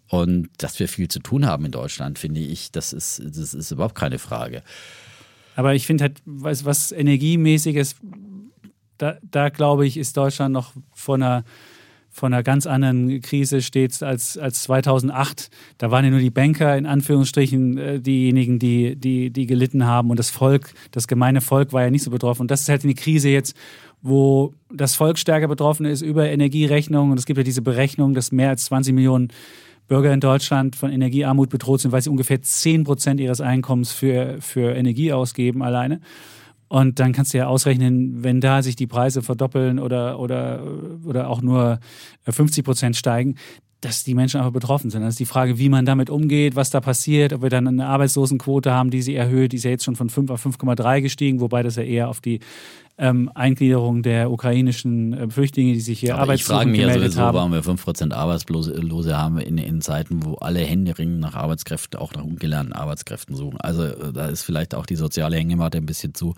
Und 0.08 0.50
dass 0.58 0.78
wir 0.78 0.88
viel 0.88 1.08
zu 1.08 1.20
tun 1.20 1.46
haben 1.46 1.64
in 1.64 1.70
Deutschland, 1.70 2.18
finde 2.18 2.40
ich, 2.40 2.70
das 2.70 2.92
ist, 2.92 3.22
das 3.24 3.54
ist 3.54 3.70
überhaupt 3.70 3.94
keine 3.94 4.18
Frage. 4.18 4.62
Aber 5.56 5.74
ich 5.74 5.86
finde 5.86 6.04
halt, 6.04 6.22
was, 6.24 6.64
was 6.64 6.92
Energiemäßiges, 6.92 7.96
da, 8.98 9.16
da 9.22 9.48
glaube 9.48 9.86
ich, 9.86 9.96
ist 9.96 10.16
Deutschland 10.16 10.52
noch 10.52 10.72
von 10.92 11.22
einer, 11.22 11.44
von 12.10 12.32
einer 12.32 12.42
ganz 12.42 12.66
anderen 12.66 13.20
Krise 13.20 13.62
steht 13.62 14.02
als, 14.02 14.36
als 14.36 14.62
2008. 14.64 15.50
Da 15.78 15.90
waren 15.90 16.04
ja 16.04 16.10
nur 16.10 16.20
die 16.20 16.30
Banker 16.30 16.76
in 16.76 16.86
Anführungsstrichen 16.86 17.78
äh, 17.78 18.00
diejenigen, 18.00 18.58
die, 18.58 18.96
die, 18.96 19.30
die 19.30 19.46
gelitten 19.46 19.86
haben 19.86 20.10
und 20.10 20.18
das 20.18 20.30
Volk, 20.30 20.74
das 20.90 21.08
gemeine 21.08 21.40
Volk 21.40 21.72
war 21.72 21.82
ja 21.82 21.90
nicht 21.90 22.04
so 22.04 22.10
betroffen. 22.10 22.42
Und 22.42 22.50
das 22.50 22.62
ist 22.62 22.68
halt 22.68 22.84
eine 22.84 22.94
Krise 22.94 23.28
jetzt, 23.28 23.56
wo 24.02 24.52
das 24.70 24.94
Volk 24.94 25.18
stärker 25.18 25.48
betroffen 25.48 25.86
ist 25.86 26.02
über 26.02 26.28
Energierechnungen. 26.28 27.12
Und 27.12 27.18
es 27.18 27.26
gibt 27.26 27.38
ja 27.38 27.44
diese 27.44 27.62
Berechnung, 27.62 28.14
dass 28.14 28.32
mehr 28.32 28.50
als 28.50 28.66
20 28.66 28.94
Millionen 28.94 29.28
Bürger 29.88 30.12
in 30.12 30.20
Deutschland 30.20 30.76
von 30.76 30.90
Energiearmut 30.90 31.50
bedroht 31.50 31.80
sind, 31.80 31.92
weil 31.92 32.02
sie 32.02 32.10
ungefähr 32.10 32.40
10 32.40 32.84
Prozent 32.84 33.20
ihres 33.20 33.40
Einkommens 33.40 33.92
für, 33.92 34.38
für 34.40 34.74
Energie 34.74 35.12
ausgeben 35.12 35.62
alleine. 35.62 36.00
Und 36.72 37.00
dann 37.00 37.12
kannst 37.12 37.34
du 37.34 37.38
ja 37.38 37.48
ausrechnen, 37.48 38.24
wenn 38.24 38.40
da 38.40 38.62
sich 38.62 38.76
die 38.76 38.86
Preise 38.86 39.20
verdoppeln 39.20 39.78
oder, 39.78 40.18
oder, 40.18 40.62
oder 41.04 41.28
auch 41.28 41.42
nur 41.42 41.80
50 42.26 42.64
Prozent 42.64 42.96
steigen, 42.96 43.34
dass 43.82 44.04
die 44.04 44.14
Menschen 44.14 44.38
einfach 44.38 44.54
betroffen 44.54 44.88
sind. 44.88 45.02
Das 45.02 45.10
ist 45.10 45.20
die 45.20 45.26
Frage, 45.26 45.58
wie 45.58 45.68
man 45.68 45.84
damit 45.84 46.08
umgeht, 46.08 46.56
was 46.56 46.70
da 46.70 46.80
passiert, 46.80 47.34
ob 47.34 47.42
wir 47.42 47.50
dann 47.50 47.68
eine 47.68 47.88
Arbeitslosenquote 47.88 48.72
haben, 48.72 48.88
die 48.88 49.02
sie 49.02 49.14
erhöht. 49.14 49.52
Die 49.52 49.56
ist 49.56 49.64
ja 49.64 49.70
jetzt 49.70 49.84
schon 49.84 49.96
von 49.96 50.08
5 50.08 50.30
auf 50.30 50.46
5,3 50.46 51.02
gestiegen, 51.02 51.40
wobei 51.40 51.62
das 51.62 51.76
ja 51.76 51.82
eher 51.82 52.08
auf 52.08 52.22
die 52.22 52.40
ähm, 52.98 53.30
Eingliederung 53.34 54.02
der 54.02 54.30
ukrainischen 54.30 55.12
äh, 55.12 55.30
Flüchtlinge, 55.30 55.72
die 55.72 55.80
sich 55.80 56.00
hier 56.00 56.16
Aber 56.16 56.34
ich 56.34 56.44
frage 56.44 56.60
arbeitssuchend 56.60 56.70
mich 56.72 56.80
ja 56.80 56.86
gemeldet 56.86 57.12
sowieso, 57.12 57.26
haben. 57.26 57.36
warum 57.36 57.52
wir 57.52 57.62
5% 57.62 58.12
Arbeitslose 58.12 59.16
haben 59.16 59.38
in, 59.38 59.58
in 59.58 59.80
Zeiten, 59.80 60.24
wo 60.24 60.34
alle 60.34 60.60
Hände 60.60 60.96
ringen 60.98 61.18
nach 61.18 61.34
Arbeitskräften, 61.34 61.98
auch 61.98 62.14
nach 62.14 62.22
ungelernten 62.24 62.74
Arbeitskräften 62.74 63.34
suchen. 63.34 63.60
Also 63.60 63.84
äh, 63.84 64.12
da 64.12 64.26
ist 64.26 64.42
vielleicht 64.42 64.74
auch 64.74 64.86
die 64.86 64.96
soziale 64.96 65.36
Hängematte 65.36 65.78
ein 65.78 65.86
bisschen 65.86 66.14
zu, 66.14 66.34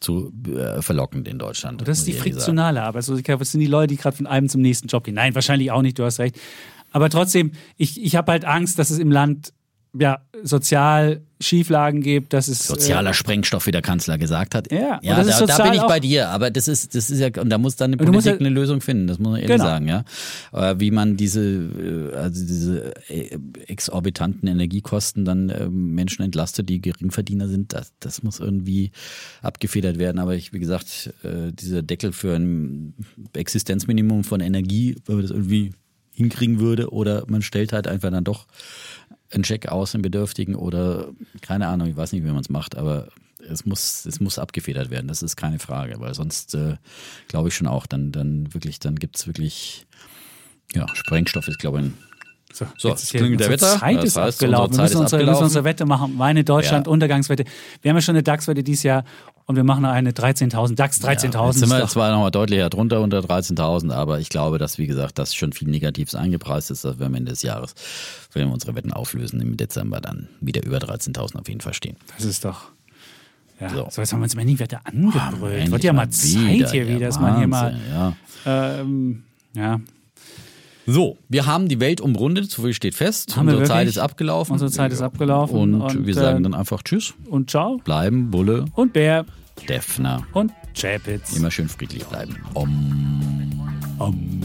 zu 0.00 0.32
äh, 0.48 0.80
verlockend 0.80 1.28
in 1.28 1.38
Deutschland. 1.38 1.80
Und 1.82 1.88
das 1.88 1.98
ist 1.98 2.06
die 2.06 2.14
friktionale 2.14 2.82
Arbeitslosigkeit. 2.82 3.40
Das 3.40 3.52
sind 3.52 3.60
die 3.60 3.66
Leute, 3.66 3.88
die 3.88 3.96
gerade 3.96 4.16
von 4.16 4.26
einem 4.26 4.48
zum 4.48 4.62
nächsten 4.62 4.88
Job 4.88 5.04
gehen. 5.04 5.14
Nein, 5.14 5.34
wahrscheinlich 5.34 5.70
auch 5.70 5.82
nicht, 5.82 5.98
du 5.98 6.04
hast 6.04 6.18
recht. 6.18 6.38
Aber 6.90 7.10
trotzdem, 7.10 7.52
ich, 7.76 8.02
ich 8.02 8.16
habe 8.16 8.32
halt 8.32 8.44
Angst, 8.44 8.78
dass 8.78 8.90
es 8.90 8.98
im 8.98 9.10
Land 9.10 9.52
ja, 9.98 10.20
sozial 10.42 11.20
Schieflagen 11.38 12.00
gibt, 12.00 12.32
dass 12.32 12.48
es. 12.48 12.66
Sozialer 12.66 13.12
Sprengstoff, 13.12 13.66
wie 13.66 13.72
der 13.72 13.82
Kanzler 13.82 14.16
gesagt 14.16 14.54
hat. 14.54 14.70
Ja, 14.72 15.00
ja 15.02 15.22
da, 15.22 15.44
da 15.44 15.62
bin 15.64 15.74
ich 15.74 15.82
bei 15.82 16.00
dir. 16.00 16.28
Aber 16.30 16.50
das 16.50 16.68
ist, 16.68 16.94
das 16.94 17.10
ist 17.10 17.18
ja, 17.20 17.28
und 17.40 17.50
da 17.50 17.58
muss 17.58 17.76
dann 17.76 17.90
musst 17.90 18.04
Politik 18.04 18.32
ja- 18.32 18.38
eine 18.38 18.48
Lösung 18.48 18.80
finden. 18.80 19.06
Das 19.06 19.18
muss 19.18 19.32
man 19.32 19.40
ehrlich 19.40 19.48
Genau. 19.56 19.64
sagen, 19.64 19.88
ja. 19.88 20.04
Äh, 20.52 20.76
Wie 20.78 20.90
man 20.90 21.16
diese, 21.16 21.42
äh, 21.42 22.16
also 22.16 22.46
diese 22.46 22.94
äh, 23.10 23.36
exorbitanten 23.66 24.48
Energiekosten 24.48 25.24
dann 25.24 25.50
äh, 25.50 25.68
Menschen 25.68 26.22
entlastet, 26.22 26.68
die 26.68 26.80
Geringverdiener 26.80 27.48
sind, 27.48 27.72
das, 27.74 27.92
das 28.00 28.22
muss 28.22 28.40
irgendwie 28.40 28.92
abgefedert 29.42 29.98
werden. 29.98 30.18
Aber 30.20 30.34
ich, 30.36 30.52
wie 30.52 30.60
gesagt, 30.60 31.12
äh, 31.22 31.52
dieser 31.52 31.82
Deckel 31.82 32.12
für 32.12 32.34
ein 32.34 32.94
Existenzminimum 33.34 34.24
von 34.24 34.40
Energie, 34.40 34.96
wenn 35.06 35.16
man 35.16 35.22
das 35.22 35.32
irgendwie 35.32 35.72
hinkriegen 36.14 36.60
würde, 36.60 36.90
oder 36.92 37.24
man 37.26 37.40
stellt 37.42 37.72
halt 37.72 37.86
einfach 37.88 38.10
dann 38.10 38.22
doch 38.24 38.46
einen 39.34 39.42
Check 39.44 39.68
aus 39.68 39.92
den 39.92 40.02
Bedürftigen 40.02 40.54
oder 40.54 41.08
keine 41.40 41.68
Ahnung, 41.68 41.88
ich 41.88 41.96
weiß 41.96 42.12
nicht, 42.12 42.24
wie 42.24 42.28
man 42.30 42.40
es 42.40 42.48
macht, 42.50 42.76
aber 42.76 43.08
es 43.48 43.64
muss, 43.66 44.06
es 44.06 44.20
muss 44.20 44.38
abgefedert 44.38 44.90
werden, 44.90 45.08
das 45.08 45.22
ist 45.22 45.36
keine 45.36 45.58
Frage, 45.58 45.96
weil 45.98 46.14
sonst 46.14 46.54
äh, 46.54 46.76
glaube 47.28 47.48
ich 47.48 47.54
schon 47.56 47.66
auch, 47.66 47.86
dann, 47.86 48.12
dann 48.12 48.52
wirklich, 48.54 48.78
dann 48.78 48.96
gibt 48.96 49.16
es 49.16 49.26
wirklich, 49.26 49.86
ja, 50.74 50.86
Sprengstoff 50.94 51.48
ist, 51.48 51.58
glaube 51.58 51.80
ich, 51.80 51.84
ein 51.86 51.94
So, 52.52 52.66
So, 52.78 52.88
jetzt 52.90 53.02
ist 53.04 53.10
klingelt 53.14 53.40
der 53.40 53.48
Wetter. 53.50 53.78
Zeit 53.80 53.96
Das 53.96 54.04
ist 54.04 54.16
heißt, 54.16 54.42
abgelaufen. 54.42 54.70
unsere 54.70 54.70
wir 54.70 54.76
Zeit 54.76 54.82
müssen 54.82 54.92
ist 54.92 55.00
unsere, 55.00 55.20
wir 55.20 55.26
müssen 55.26 55.28
abgelaufen. 55.30 55.44
unsere 55.44 55.64
Wette 55.64 55.86
machen. 55.86 56.16
Meine 56.16 56.44
Deutschland, 56.44 56.86
Ja. 56.86 56.92
Untergangswette. 56.92 57.44
Wir 57.80 57.88
haben 57.90 57.96
ja 57.96 58.02
schon 58.02 58.14
eine 58.14 58.22
DAX-Wette 58.22 58.62
dieses 58.62 58.82
Jahr 58.84 59.04
und 59.46 59.56
wir 59.56 59.64
machen 59.64 59.84
eine 59.86 60.12
13.000. 60.12 60.74
DAX 60.76 61.00
13.000. 61.02 61.32
Ja, 61.34 61.46
jetzt 61.46 61.58
sind 61.58 61.68
wir 61.70 61.86
zwar 61.88 62.12
nochmal 62.12 62.30
deutlicher 62.30 62.68
drunter 62.70 63.00
unter 63.00 63.20
13.000, 63.20 63.90
aber 63.90 64.20
ich 64.20 64.28
glaube, 64.28 64.58
dass, 64.58 64.78
wie 64.78 64.86
gesagt, 64.86 65.18
das 65.18 65.34
schon 65.34 65.52
viel 65.52 65.68
Negatives 65.68 66.14
eingepreist 66.14 66.70
ist, 66.70 66.84
dass 66.84 66.98
wir 66.98 67.06
am 67.06 67.14
Ende 67.14 67.32
des 67.32 67.42
Jahres, 67.42 67.74
wenn 68.32 68.48
wir 68.48 68.52
unsere 68.52 68.74
Wetten 68.74 68.92
auflösen, 68.92 69.40
im 69.40 69.56
Dezember 69.56 70.00
dann 70.00 70.28
wieder 70.40 70.64
über 70.64 70.78
13.000 70.78 71.38
auf 71.38 71.48
jeden 71.48 71.60
Fall 71.60 71.74
stehen. 71.74 71.96
Das 72.16 72.24
ist 72.24 72.44
doch. 72.44 72.70
Ja. 73.60 73.68
So. 73.68 73.88
So. 73.90 74.02
jetzt 74.02 74.12
haben 74.12 74.20
wir 74.20 74.24
uns 74.24 74.34
mal 74.34 74.58
Wette 74.58 74.84
angebrüllt. 74.84 75.54
Endlich 75.54 75.70
Wird 75.70 75.84
ja 75.84 75.92
mal 75.92 76.10
Zeit 76.10 76.70
hier 76.70 76.84
ja, 76.84 76.88
wieder, 76.88 77.06
dass 77.06 77.20
man 77.20 77.38
hier 77.38 77.46
mal. 77.46 77.78
Ja. 77.90 78.16
Ähm, 78.46 79.22
ja. 79.54 79.80
So, 80.84 81.16
wir 81.28 81.46
haben 81.46 81.68
die 81.68 81.78
Welt 81.78 82.00
umrundet, 82.00 82.50
so 82.50 82.62
viel 82.62 82.74
steht 82.74 82.96
fest. 82.96 83.36
Haben 83.36 83.48
Unsere 83.48 83.64
Zeit 83.64 83.86
ist 83.86 83.98
abgelaufen. 83.98 84.52
Unsere 84.52 84.70
Zeit 84.70 84.92
ist 84.92 85.00
abgelaufen 85.00 85.56
Und, 85.56 85.80
und, 85.80 86.06
wir 86.06 86.14
sagen 86.14 86.40
äh, 86.40 86.42
dann 86.42 86.54
einfach 86.54 86.82
Tschüss, 86.82 87.14
Und 87.28 87.50
ciao. 87.50 87.76
bleiben, 87.84 88.30
Bulle, 88.30 88.64
Und 88.74 88.92
Bär. 88.92 89.24
Defner. 89.68 90.26
Und 90.32 90.52
Chapitz. 90.74 91.36
Immer 91.36 91.50
schön 91.50 91.68
friedlich 91.68 92.04
bleiben. 92.04 92.36
Om. 92.54 93.52
Om. 93.98 94.40